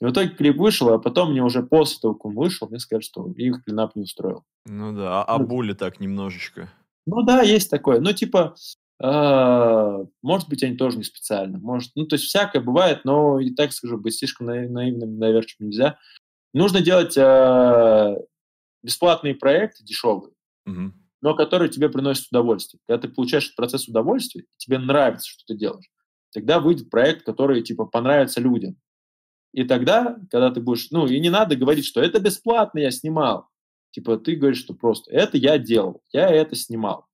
[0.00, 2.78] И в итоге клип вышел, а потом мне уже после того, как он вышел, мне
[2.78, 4.44] сказали, что их клинап не устроил.
[4.66, 6.70] Ну да, а, а боли так немножечко.
[7.06, 8.00] Ну да, есть такое.
[8.00, 8.54] Ну, типа,
[9.02, 11.58] может быть, они тоже не специально.
[11.58, 15.98] Может, ну, то есть всякое бывает, но и так скажу, быть слишком наивным, наверчивым нельзя.
[16.52, 18.16] Нужно делать э,
[18.82, 20.34] бесплатные проекты, дешевые,
[20.66, 20.92] угу.
[21.22, 22.80] но которые тебе приносят удовольствие.
[22.86, 25.90] Когда ты получаешь процесс удовольствия, тебе нравится, что ты делаешь,
[26.32, 28.76] тогда выйдет проект, который, типа, понравится людям.
[29.52, 30.90] И тогда, когда ты будешь...
[30.90, 33.48] Ну, и не надо говорить, что это бесплатно я снимал.
[33.90, 37.06] Типа, ты говоришь, что просто это я делал, я это снимал.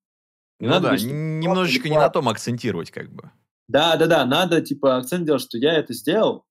[0.58, 3.30] Не ну надо да, говорить, немножечко не на том акцентировать как бы.
[3.68, 6.44] Да, да, да, надо типа акцент делать, что я это сделал.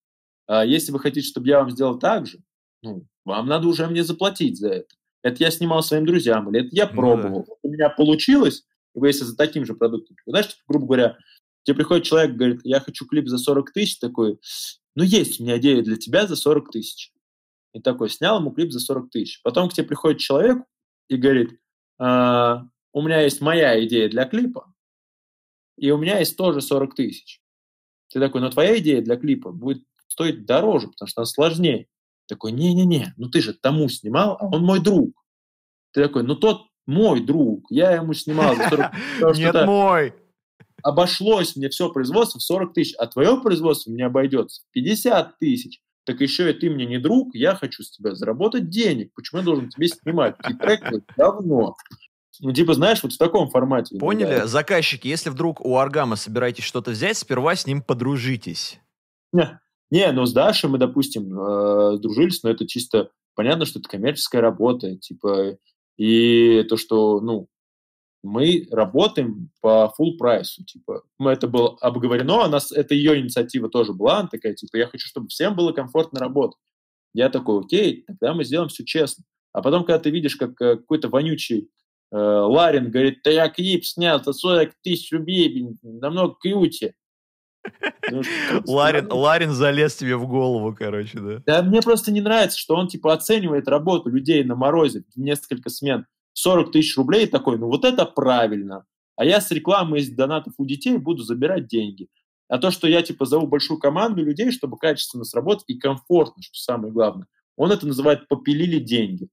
[0.48, 2.40] А если вы хотите, чтобы я вам сделал так же,
[2.84, 4.96] ну, вам надо уже мне заплатить за это.
[5.24, 7.40] Это я снимал своим друзьям, или это я пробовал.
[7.40, 7.54] Ну, да.
[7.64, 11.18] У меня получилось, и вы если за таким же продуктом, знаешь, типа, грубо говоря,
[11.64, 14.40] тебе приходит человек, говорит, я хочу клип за 40 тысяч, такой,
[14.94, 17.12] ну, есть у меня идея для тебя за 40 тысяч.
[17.74, 19.42] И такой, снял ему клип за 40 тысяч.
[19.42, 20.60] Потом к тебе приходит человек
[21.10, 21.60] и говорит,
[21.98, 24.74] а, у меня есть моя идея для клипа,
[25.78, 27.42] и у меня есть тоже 40 тысяч.
[28.10, 31.88] Ты такой, но твоя идея для клипа будет стоить дороже, потому что она сложнее.
[32.28, 35.12] Такой, не-не-не, ну ты же тому снимал, а он мой друг.
[35.92, 39.38] Ты такой, ну тот мой друг, я ему снимал за 40 тысяч.
[39.40, 40.14] Нет, мой.
[40.82, 45.82] Обошлось мне все производство в 40 тысяч, а твое производство мне обойдется в 50 тысяч.
[46.06, 49.12] Так еще и ты мне не друг, я хочу с тебя заработать денег.
[49.16, 50.38] Почему я должен тебе снимать?
[50.38, 51.76] Такие треки давно.
[52.40, 53.98] Ну, типа, знаешь, вот в таком формате.
[53.98, 54.40] Поняли?
[54.40, 54.48] Да.
[54.48, 58.80] Заказчики, если вдруг у Аргама собираетесь что-то взять, сперва с ним подружитесь.
[59.32, 59.60] Не,
[59.92, 64.42] не ну с Дашей мы, допустим, э, дружились, но это чисто понятно, что это коммерческая
[64.42, 65.58] работа, типа,
[65.98, 67.48] и то, что, ну,
[68.24, 73.70] мы работаем по full прайсу, типа, мы это было обговорено, у нас, это ее инициатива
[73.70, 76.60] тоже была, она такая, типа, я хочу, чтобы всем было комфортно работать.
[77.14, 79.24] Я такой, окей, тогда мы сделаем все честно.
[79.54, 81.70] А потом, когда ты видишь, как э, какой-то вонючий
[82.18, 86.94] Ларин говорит, да я клип снял за 40 тысяч рублей, намного круче.
[88.66, 91.42] Ларин, Ларин залез тебе в голову, короче, да?
[91.46, 96.06] Да, мне просто не нравится, что он, типа, оценивает работу людей на морозе несколько смен.
[96.34, 98.86] 40 тысяч рублей такой, ну вот это правильно.
[99.16, 102.08] А я с рекламы из донатов у детей буду забирать деньги.
[102.48, 106.56] А то, что я, типа, зову большую команду людей, чтобы качественно сработать и комфортно, что
[106.56, 109.30] самое главное, он это называет «попилили деньги».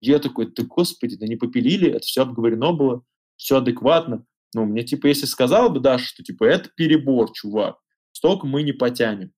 [0.00, 3.02] Я такой, ты, господи, да не попилили, это все обговорено было,
[3.36, 4.24] все адекватно.
[4.54, 7.76] Ну, мне, типа, если сказал бы Даша, что, типа, это перебор, чувак,
[8.12, 9.32] столько мы не потянем.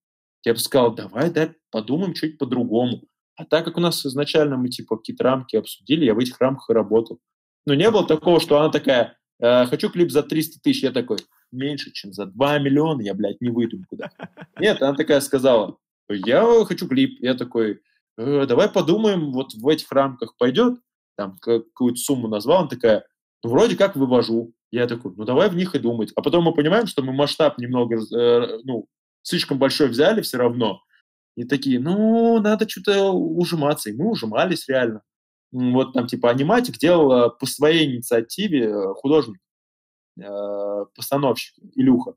[0.45, 3.03] Я бы сказал, давай, да, подумаем чуть по-другому.
[3.37, 6.71] А так как у нас изначально мы типа какие-то рамки обсудили, я в этих рамках
[6.71, 7.21] и работал.
[7.65, 10.83] Но не было такого, что она такая, э, хочу клип за 300 тысяч.
[10.83, 11.19] Я такой,
[11.51, 14.11] меньше, чем за 2 миллиона, я, блядь, не выйду никуда.
[14.59, 17.19] Нет, она такая сказала, я хочу клип.
[17.21, 17.81] Я такой,
[18.19, 20.79] э, давай подумаем, вот в этих рамках пойдет,
[21.17, 23.07] там какую-то сумму назвал, она такая,
[23.43, 24.53] ну, вроде как вывожу.
[24.71, 26.13] Я такой, ну, давай в них и думать.
[26.17, 28.87] А потом мы понимаем, что мы масштаб немного, э, ну,
[29.23, 30.83] слишком большой взяли все равно.
[31.37, 33.91] И такие, ну, надо что-то ужиматься.
[33.91, 35.03] И мы ужимались реально.
[35.53, 39.39] Вот там типа аниматик делал по своей инициативе э, художник,
[40.19, 42.15] э, постановщик Илюха.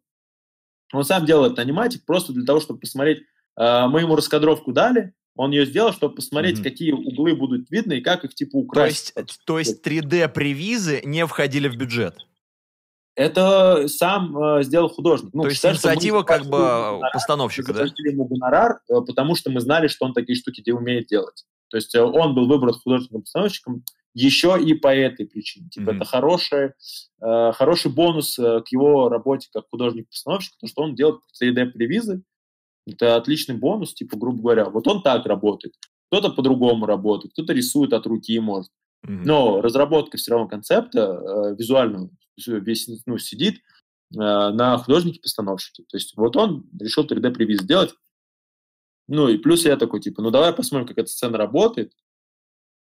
[0.94, 3.24] Он сам делал этот аниматик просто для того, чтобы посмотреть.
[3.60, 6.64] Э, мы ему раскадровку дали, он ее сделал, чтобы посмотреть, mm-hmm.
[6.64, 9.14] какие углы будут видны и как их типа украсть.
[9.14, 12.16] То есть, то есть 3D-привизы не входили в бюджет?
[13.16, 15.34] Это сам э, сделал художник.
[15.34, 17.86] Ну, То есть считаю, инициатива как бы гонорар, постановщика, да?
[18.06, 21.46] ему гонорар, э, потому что мы знали, что он такие штуки умеет делать.
[21.70, 23.84] То есть э, он был выбран художником-постановщиком
[24.14, 25.70] еще и по этой причине.
[25.70, 25.96] Типа mm-hmm.
[25.98, 26.72] это хороший,
[27.22, 32.22] э, хороший бонус э, к его работе как художник-постановщик, потому что он делает 3D-превизы.
[32.86, 34.70] Это отличный бонус, типа, грубо говоря.
[34.70, 35.76] Вот он так работает.
[36.08, 38.72] Кто-то по-другому работает, кто-то рисует от руки, может.
[39.06, 39.22] Mm-hmm.
[39.26, 42.10] Но разработка все равно концепта э, визуального
[42.48, 43.60] весь ну, сидит э,
[44.18, 45.84] на художнике-постановщике.
[45.90, 47.94] То есть вот он решил 3D-превиз сделать.
[49.08, 51.94] Ну и плюс я такой, типа, ну давай посмотрим, как эта сцена работает.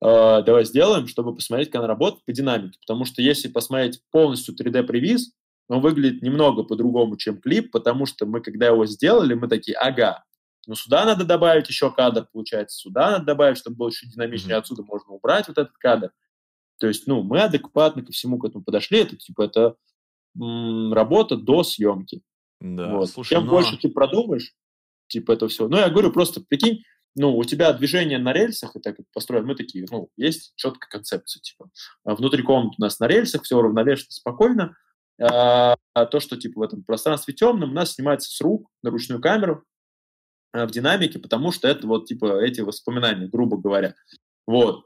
[0.02, 2.80] Э, давай сделаем, чтобы посмотреть, как она работает по динамике.
[2.80, 5.32] Потому что если посмотреть полностью 3D-превиз,
[5.68, 10.24] он выглядит немного по-другому, чем клип, потому что мы, когда его сделали, мы такие, ага,
[10.68, 14.84] ну сюда надо добавить еще кадр, получается, сюда надо добавить, чтобы было еще динамичнее, отсюда
[14.84, 16.12] можно убрать вот этот кадр.
[16.80, 19.00] То есть, ну, мы адекватно ко всему к этому подошли.
[19.00, 19.76] Это, типа, это
[20.40, 22.22] м- работа до съемки.
[22.60, 23.10] Да, вот.
[23.10, 23.52] слушай, Чем но...
[23.52, 24.54] больше ты продумаешь,
[25.08, 25.68] типа, это все.
[25.68, 26.84] Ну, я говорю, просто прикинь,
[27.16, 30.90] ну, у тебя движение на рельсах, и так как построено, мы такие, ну, есть четкая
[30.90, 31.70] концепция, типа,
[32.04, 34.76] а внутри комнаты у нас на рельсах, все уравновешено, спокойно,
[35.22, 39.22] а, а то, что, типа, в этом пространстве темном, нас снимается с рук на ручную
[39.22, 39.64] камеру
[40.54, 43.96] а, в динамике, потому что это вот, типа, эти воспоминания, грубо говоря.
[44.48, 44.86] Вот.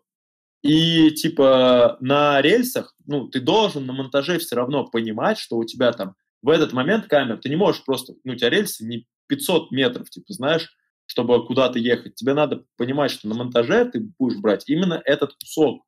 [0.61, 5.93] И типа на рельсах, ну, ты должен на монтаже все равно понимать, что у тебя
[5.93, 9.71] там в этот момент камера, ты не можешь просто, ну, у тебя рельсы не 500
[9.71, 10.69] метров, типа, знаешь,
[11.05, 12.15] чтобы куда-то ехать.
[12.15, 15.83] Тебе надо понимать, что на монтаже ты будешь брать именно этот кусок.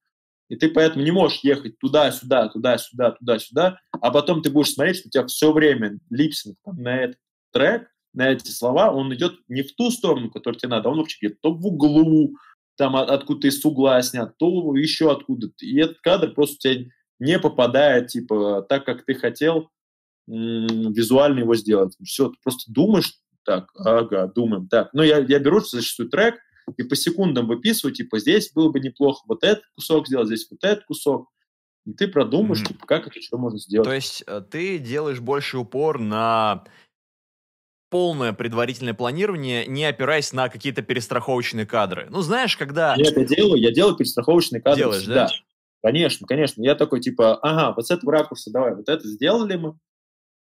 [0.52, 5.08] И ты поэтому не можешь ехать туда-сюда, туда-сюда, туда-сюда, а потом ты будешь смотреть, что
[5.08, 7.20] у тебя все время липсинг на этот
[7.54, 11.26] трек, на эти слова, он идет не в ту сторону, которую тебе надо, он вообще
[11.26, 12.36] где-то то в углу,
[12.76, 15.66] там откуда-то из угла снят, то еще откуда-то.
[15.66, 16.86] И этот кадр просто у тебя
[17.20, 19.70] не попадает, типа, так, как ты хотел
[20.28, 21.96] визуально его сделать.
[22.04, 23.14] Все, ты просто думаешь,
[23.46, 24.94] так, ага, думаем, так.
[24.94, 26.36] Но я, я беру зачастую трек
[26.77, 30.64] и по секундам выписываю, типа, здесь было бы неплохо вот этот кусок сделать, здесь вот
[30.64, 31.30] этот кусок.
[31.85, 32.67] И ты продумаешь, mm-hmm.
[32.67, 33.88] типа, как это что можно сделать.
[33.88, 36.64] То есть э, ты делаешь больше упор на
[37.90, 42.07] полное предварительное планирование, не опираясь на какие-то перестраховочные кадры.
[42.09, 42.95] Ну, знаешь, когда...
[42.95, 45.27] Я это делаю, я делаю перестраховочные кадры Делаешь, всегда.
[45.27, 45.33] Да?
[45.83, 46.61] Конечно, конечно.
[46.61, 49.77] Я такой, типа, ага, вот с этого ракурса давай, вот это сделали мы,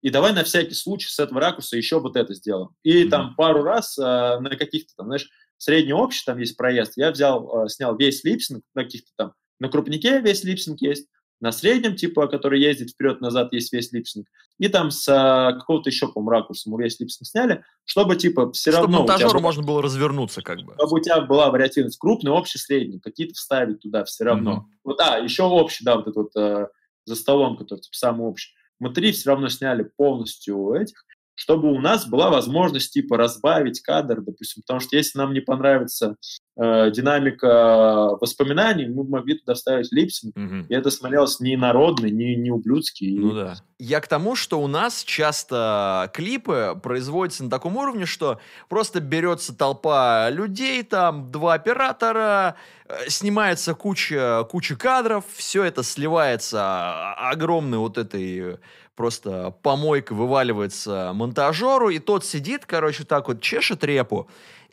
[0.02, 2.70] и давай на всякий случай с этого ракурса еще вот это сделаем.
[2.82, 3.08] И mm-hmm.
[3.10, 5.28] там пару раз э, на каких-то, там, знаешь,
[5.58, 9.32] средний общий там есть проезд, я взял, э, снял весь lip sync, на каких-то там,
[9.58, 11.06] на крупнике весь lip sync есть,
[11.40, 14.26] на среднем, типа, который ездит вперед-назад, есть весь lip sync,
[14.58, 18.52] и там с а, какого-то еще, по-моему, ракурса мы весь lip sync сняли, чтобы, типа,
[18.52, 18.98] все чтобы равно...
[18.98, 20.74] Чтобы монтажеру можно было развернуться, как бы.
[20.74, 24.52] Чтобы у тебя была вариативность крупный, общий, средний, какие-то вставить туда все равно.
[24.52, 24.78] Mm-hmm.
[24.84, 26.68] Вот, а, еще общий, да, вот этот вот а,
[27.04, 28.54] за столом, который, типа, самый общий.
[28.78, 31.04] Мы три все равно сняли полностью этих,
[31.36, 36.16] чтобы у нас была возможность, типа, разбавить кадр, допустим, потому что если нам не понравится
[36.56, 40.66] э, динамика воспоминаний, мы могли туда вставить липсинг, угу.
[40.68, 43.16] и это смотрелось не народно, не, не ублюдски.
[43.18, 43.54] Ну да.
[43.78, 48.40] Я к тому, что у нас часто клипы производятся на таком уровне, что
[48.70, 52.56] просто берется толпа людей, там, два оператора,
[52.88, 58.56] э, снимается куча, куча кадров, все это сливается а, огромной вот этой
[58.96, 64.28] просто помойка вываливается монтажеру, и тот сидит, короче, так вот чешет репу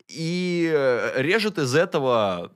[0.07, 2.51] и э, режет из этого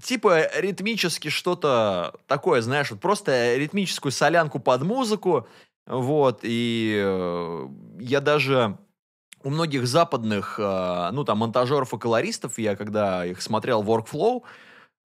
[0.00, 5.46] типа ритмически что-то такое, знаешь, вот просто ритмическую солянку под музыку,
[5.86, 7.68] вот, и э,
[8.00, 8.78] я даже
[9.42, 14.42] у многих западных, э, ну, там, монтажеров и колористов, я когда их смотрел Workflow,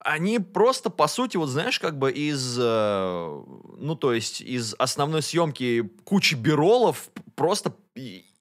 [0.00, 3.42] они просто, по сути, вот знаешь, как бы из, э,
[3.78, 7.74] ну, то есть из основной съемки кучи биролов просто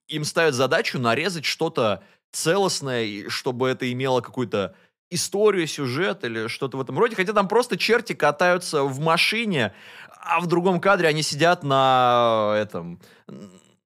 [0.08, 4.76] им ставят задачу нарезать что-то целостное, чтобы это имело какую-то
[5.10, 7.16] историю, сюжет или что-то в этом роде.
[7.16, 9.74] Хотя там просто черти катаются в машине,
[10.22, 13.00] а в другом кадре они сидят на этом,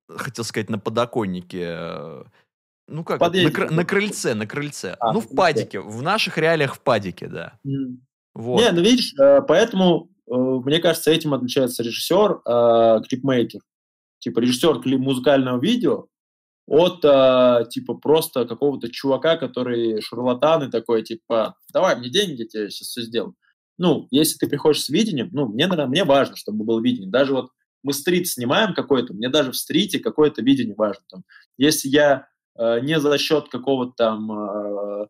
[0.09, 1.77] хотел сказать, на подоконнике.
[2.88, 3.30] Ну как, на,
[3.69, 4.95] на крыльце, на крыльце.
[5.00, 7.60] А, ну в падике, в наших реалиях в падике, да.
[7.66, 7.98] Mm.
[8.34, 8.61] Вот.
[8.61, 13.61] Не, ну видишь, э, поэтому, э, мне кажется, этим отличается режиссер, э, клипмейкер.
[14.19, 16.08] Типа режиссер клип музыкального видео,
[16.68, 17.01] от
[17.69, 22.90] типа просто какого-то чувака, который шарлатан и такой, типа, давай мне деньги, я тебе сейчас
[22.90, 23.35] все сделаю.
[23.77, 27.10] Ну, если ты приходишь с видением, ну, мне, наверное, мне важно, чтобы было видение.
[27.10, 27.50] Даже вот
[27.84, 31.03] мы стрит снимаем какой-то, мне даже в стрите какое-то видение важно.
[31.10, 31.24] Там.
[31.58, 35.07] Если я не за счет какого-то там, э,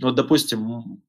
[0.00, 1.02] вот, допустим,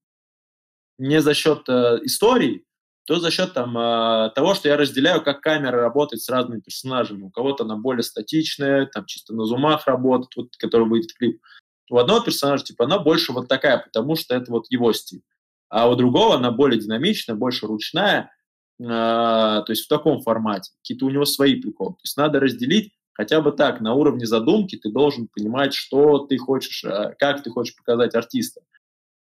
[0.98, 2.66] не за счет э, истории,
[3.06, 7.24] то за счет там, э, того, что я разделяю, как камера работает с разными персонажами.
[7.24, 11.42] У кого-то она более статичная, там чисто на зумах работает, вот, который выйдет клип.
[11.90, 15.22] У одного персонажа, типа, она больше вот такая, потому что это вот его стиль.
[15.70, 18.32] А у другого она более динамичная, больше ручная,
[18.80, 20.72] э, то есть в таком формате.
[20.82, 21.94] Какие-то у него свои приколы.
[21.94, 26.38] То есть надо разделить хотя бы так, на уровне задумки ты должен понимать, что ты
[26.38, 28.62] хочешь, э, как ты хочешь показать артиста.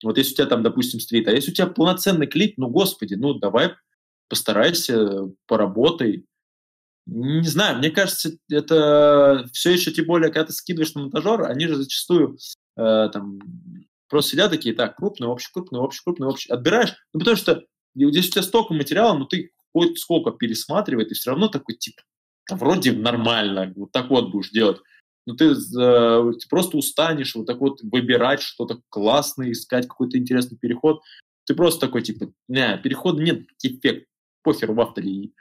[0.04, 3.14] Вот если у тебя там, допустим, стрит, а если у тебя полноценный клип, ну, господи,
[3.14, 3.74] ну, давай
[4.28, 6.26] постарайся, поработай.
[7.06, 11.66] Не знаю, мне кажется, это все еще, тем более, когда ты скидываешь на монтажер, они
[11.66, 12.36] же зачастую
[12.76, 13.40] э, там
[14.08, 16.50] просто сидят такие, так, крупный, общий, крупный, общий, крупный, общий.
[16.50, 21.14] Отбираешь, ну, потому что здесь у тебя столько материала, но ты хоть сколько пересматривай, ты
[21.14, 22.02] все равно такой, типа,
[22.50, 24.78] вроде нормально, вот так вот будешь делать
[25.28, 30.16] но ну, ты, э, ты просто устанешь вот так вот выбирать что-то классное, искать какой-то
[30.16, 31.02] интересный переход.
[31.44, 34.08] Ты просто такой, типа, не, перехода нет, эффект,
[34.42, 35.32] похер в авторе.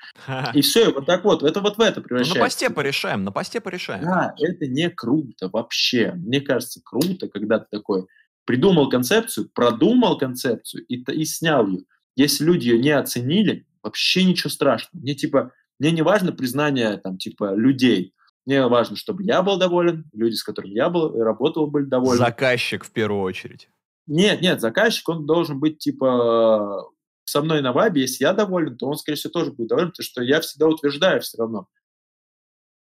[0.53, 2.34] И все, вот так вот, это вот в это превращается.
[2.34, 4.03] Ну, на посте порешаем, на посте порешаем.
[4.03, 6.11] Да, это не круто вообще.
[6.18, 8.08] Мне кажется, круто, когда ты такой
[8.44, 11.84] придумал концепцию, продумал концепцию и, и снял ее.
[12.18, 15.02] Если люди ее не оценили, вообще ничего страшного.
[15.02, 18.14] Мне типа, мне не важно признание там типа людей.
[18.46, 22.18] Мне важно, чтобы я был доволен, люди, с которыми я был, работал, были довольны.
[22.18, 23.70] Заказчик в первую очередь.
[24.08, 26.90] Нет, нет, заказчик, он должен быть типа
[27.26, 30.06] со мной на вайбе, если я доволен, то он, скорее всего, тоже будет доволен, потому
[30.06, 31.68] что я всегда утверждаю все равно.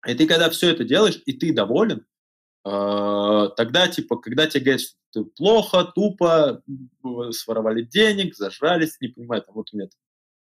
[0.06, 2.06] И ты, когда все это делаешь, и ты доволен,
[2.64, 6.62] э, тогда, типа, когда тебе говорят, что ты плохо, тупо,
[7.32, 9.88] своровали денег, зажрались, не понимаю, там вот у меня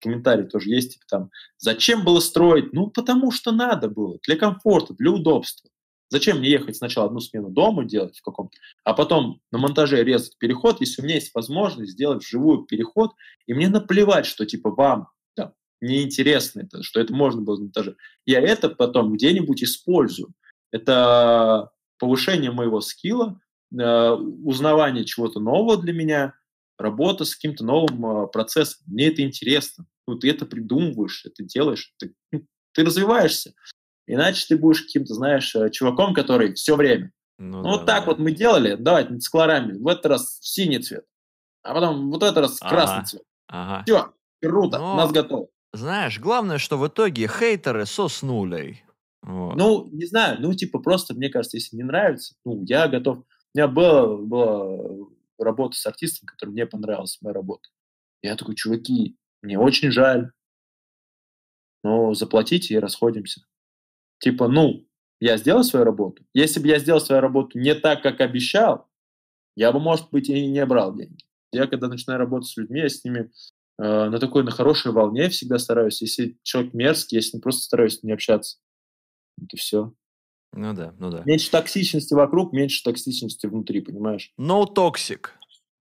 [0.00, 2.72] комментарий тоже есть, типа там, зачем было строить?
[2.72, 5.70] Ну, потому что надо было, для комфорта, для удобства.
[6.10, 10.36] Зачем мне ехать сначала одну смену дома делать в каком-то, а потом на монтаже резать
[10.38, 13.12] переход, если у меня есть возможность сделать вживую переход,
[13.46, 17.96] и мне наплевать, что типа вам да, неинтересно это, что это можно было на монтаже.
[18.26, 20.34] Я это потом где-нибудь использую.
[20.72, 23.40] Это повышение моего скилла,
[23.72, 26.34] э, узнавание чего-то нового для меня,
[26.80, 28.84] работа с каким-то новым э, процессом.
[28.86, 32.42] Мне это интересно ну, ты это придумываешь, это делаешь, ты, ну,
[32.74, 33.54] ты развиваешься.
[34.06, 37.12] Иначе ты будешь каким-то, знаешь, э, чуваком, который все время.
[37.38, 38.06] Ну, ну да, вот так да.
[38.06, 39.78] вот мы делали, давайте с колорами.
[39.78, 41.04] В этот раз синий цвет,
[41.62, 43.22] а потом вот этот раз ага, красный цвет.
[43.48, 43.84] Ага.
[43.84, 45.48] Все, круто, Но, нас готово.
[45.72, 48.82] Знаешь, главное, что в итоге хейтеры соснули.
[49.22, 49.54] Вот.
[49.54, 53.18] Ну, не знаю, ну, типа, просто, мне кажется, если не нравится, ну, я готов.
[53.18, 55.06] У меня была, была
[55.44, 57.68] работа с артистом, который мне понравилась моя работа.
[58.22, 60.32] Я такой, чуваки, мне очень жаль,
[61.82, 63.42] но заплатите и расходимся.
[64.18, 64.86] Типа, ну,
[65.20, 66.24] я сделал свою работу.
[66.34, 68.88] Если бы я сделал свою работу не так, как обещал,
[69.56, 71.24] я бы, может быть, и не брал деньги.
[71.52, 73.30] Я, когда начинаю работать с людьми, я с ними
[73.78, 76.00] э, на такой, на хорошей волне всегда стараюсь.
[76.00, 78.58] Если человек мерзкий, я с ним просто стараюсь не общаться.
[79.42, 79.92] Это все.
[80.52, 81.22] Ну да, ну да.
[81.24, 84.32] Меньше токсичности вокруг, меньше токсичности внутри, понимаешь?
[84.38, 85.28] No toxic.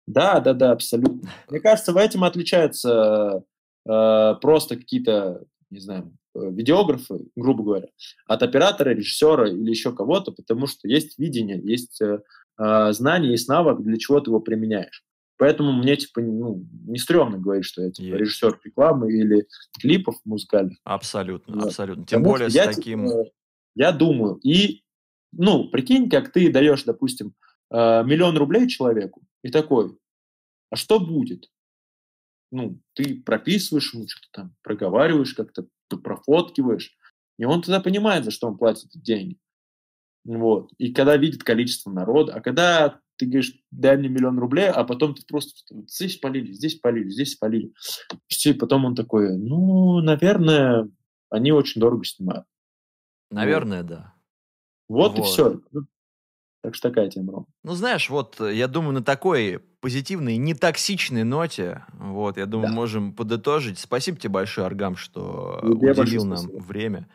[0.07, 1.31] Да, да, да, абсолютно.
[1.49, 3.45] Мне кажется, в этом отличаются
[3.89, 7.89] э, просто какие-то, не знаю, э, видеографы, грубо говоря,
[8.27, 12.21] от оператора, режиссера или еще кого-то, потому что есть видение, есть э,
[12.59, 15.05] э, знание, есть навык, для чего ты его применяешь.
[15.39, 19.47] Поэтому мне, типа, ну, не стрёмно говорить, что я, типа, режиссер рекламы или
[19.81, 20.77] клипов музыкальных.
[20.85, 21.65] Абсолютно, вот.
[21.69, 22.05] абсолютно.
[22.05, 23.07] Тем Потому более с я, таким...
[23.09, 23.25] Типа,
[23.75, 24.83] я думаю, и,
[25.33, 27.35] ну, прикинь, как ты даешь, допустим,
[27.71, 29.97] э, миллион рублей человеку, и такой,
[30.71, 31.51] а что будет?
[32.53, 36.97] Ну, ты прописываешь ему что-то там, проговариваешь как-то, профоткиваешь,
[37.39, 39.39] и он тогда понимает, за что он платит эти деньги.
[40.25, 40.71] Вот.
[40.79, 45.15] И когда видит количество народа, а когда ты говоришь, дай мне миллион рублей, а потом
[45.15, 45.53] ты просто
[45.87, 47.73] здесь полили, здесь полили, здесь полили.
[48.45, 50.89] И потом он такой, ну, наверное,
[51.31, 52.47] они очень дорого снимают.
[53.31, 54.15] Наверное, да.
[54.89, 55.61] Вот, вот и все.
[56.63, 57.47] Так что такая тема, Ром.
[57.63, 62.75] Ну, знаешь, вот э, я думаю, на такой позитивной, нетоксичной ноте, вот, я думаю, да.
[62.75, 63.79] можем подытожить.
[63.79, 66.63] Спасибо тебе большое, Аргам, что Тебе уделил нам спасибо.
[66.63, 67.09] время.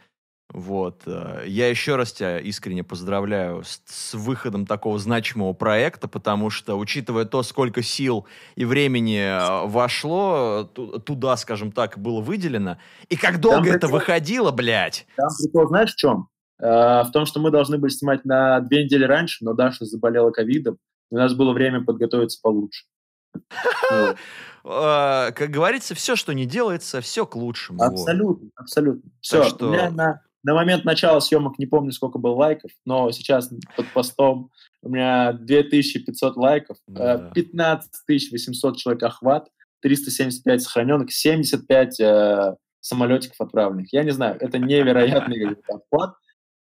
[0.54, 1.04] Вот.
[1.06, 6.78] Э, я еще раз тебя искренне поздравляю с, с выходом такого значимого проекта, потому что,
[6.78, 8.26] учитывая то, сколько сил
[8.56, 12.78] и времени э, вошло туда, скажем так, было выделено,
[13.10, 14.00] и как долго Там это прикол...
[14.00, 15.08] выходило, блядь.
[15.18, 16.30] Там прикол, знаешь, в чем?
[16.60, 20.32] Э, в том, что мы должны были снимать на две недели раньше, но Даша заболела
[20.32, 20.78] ковидом,
[21.10, 22.86] у нас было время подготовиться получше.
[24.64, 27.84] Как говорится, все, что не делается, все к лучшему.
[27.84, 29.12] Абсолютно, абсолютно.
[29.22, 33.50] Все, у меня на на момент начала съемок не помню, сколько было лайков, но сейчас
[33.76, 34.52] под постом
[34.84, 37.32] у меня 2500 лайков, да.
[37.34, 37.92] 15
[38.32, 39.50] 800 человек охват,
[39.82, 43.92] 375 сохраненных, 75 э, самолетиков отправленных.
[43.92, 46.14] Я не знаю, это невероятный охват.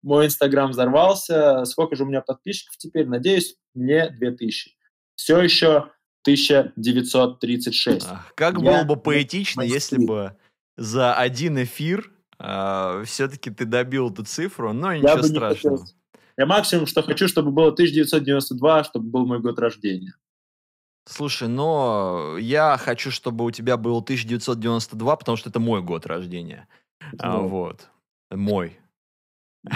[0.02, 1.64] Мой инстаграм взорвался.
[1.64, 3.06] Сколько же у меня подписчиков теперь?
[3.06, 4.76] Надеюсь, не 2000.
[5.14, 5.90] Все еще
[6.24, 8.06] 1936.
[8.10, 10.36] Ах, как Я было бы поэтично, если бы
[10.76, 12.12] за один эфир
[12.42, 15.76] а, все-таки ты добил эту цифру, но ничего я страшного.
[15.78, 15.84] Не
[16.38, 20.14] я максимум, что хочу, чтобы было 1992, чтобы был мой год рождения.
[21.04, 26.66] Слушай, но я хочу, чтобы у тебя был 1992, потому что это мой год рождения.
[27.18, 27.88] А, вот.
[28.30, 28.78] Мой.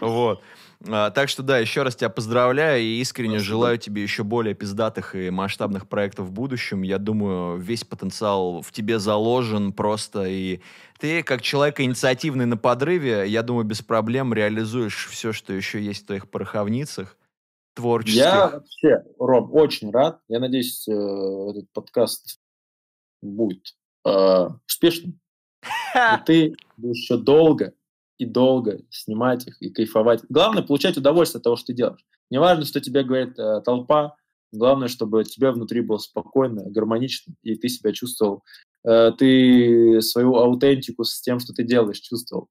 [0.00, 0.42] Вот.
[0.88, 3.48] А, так что да, еще раз тебя поздравляю и искренне Спасибо.
[3.48, 6.82] желаю тебе еще более пиздатых и масштабных проектов в будущем.
[6.82, 10.60] Я думаю, весь потенциал в тебе заложен просто, и
[10.98, 16.04] ты, как человек инициативный на подрыве, я думаю, без проблем реализуешь все, что еще есть
[16.04, 17.16] в твоих пороховницах
[17.74, 18.22] творческих.
[18.22, 20.20] Я вообще, Ром, очень рад.
[20.28, 22.40] Я надеюсь, э, этот подкаст
[23.22, 25.20] будет э, успешным.
[25.94, 27.74] И ты будешь еще долго
[28.18, 30.22] и долго снимать их и кайфовать.
[30.28, 32.04] Главное получать удовольствие от того, что ты делаешь.
[32.30, 34.16] Не важно, что тебе говорит э, толпа,
[34.52, 38.42] главное, чтобы тебе внутри было спокойно, гармонично, и ты себя чувствовал,
[38.84, 42.48] э, ты свою аутентику с тем, что ты делаешь, чувствовал.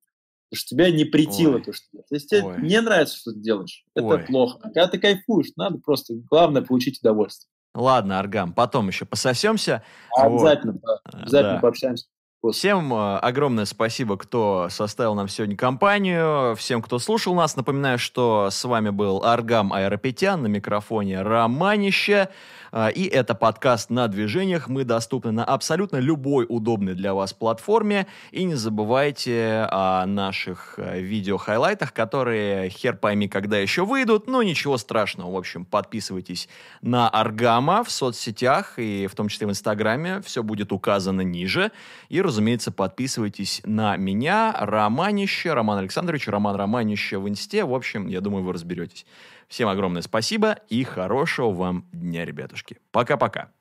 [0.50, 1.64] Потому что тебе не притило Ой.
[1.64, 2.08] то, что делаешь.
[2.12, 2.62] Если тебе Ой.
[2.62, 4.24] не нравится, что ты делаешь, это Ой.
[4.26, 4.60] плохо.
[4.62, 7.50] А когда ты кайфуешь, надо просто, главное, получить удовольствие.
[7.74, 9.84] Ладно, Аргам, потом еще пососемся.
[10.18, 11.00] Обязательно, вот.
[11.14, 11.60] обязательно да.
[11.60, 12.06] пообщаемся.
[12.52, 16.56] Всем э, огромное спасибо, кто составил нам сегодня компанию.
[16.56, 17.56] Всем, кто слушал нас.
[17.56, 22.30] Напоминаю, что с вами был Аргам Аэропетян на микрофоне Романище.
[22.78, 24.68] А, и это подкаст на движениях.
[24.68, 28.06] Мы доступны на абсолютно любой удобной для вас платформе.
[28.32, 34.28] И не забывайте о наших э, видео-хайлайтах, которые хер пойми, когда еще выйдут.
[34.28, 35.32] Но ничего страшного.
[35.32, 36.50] В общем, подписывайтесь
[36.82, 40.20] на Аргама в соцсетях и в том числе в Инстаграме.
[40.20, 41.72] Все будет указано ниже.
[42.10, 47.64] И, разумеется, подписывайтесь на меня, Романище, Роман Александрович, Роман Романище в Инсте.
[47.64, 49.06] В общем, я думаю, вы разберетесь.
[49.48, 52.80] Всем огромное спасибо и хорошего вам дня, ребятушки.
[52.92, 53.52] Пока-пока.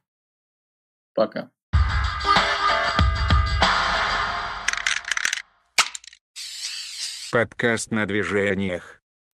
[1.15, 1.51] Пока.
[7.33, 9.04] Подкаст на движениях.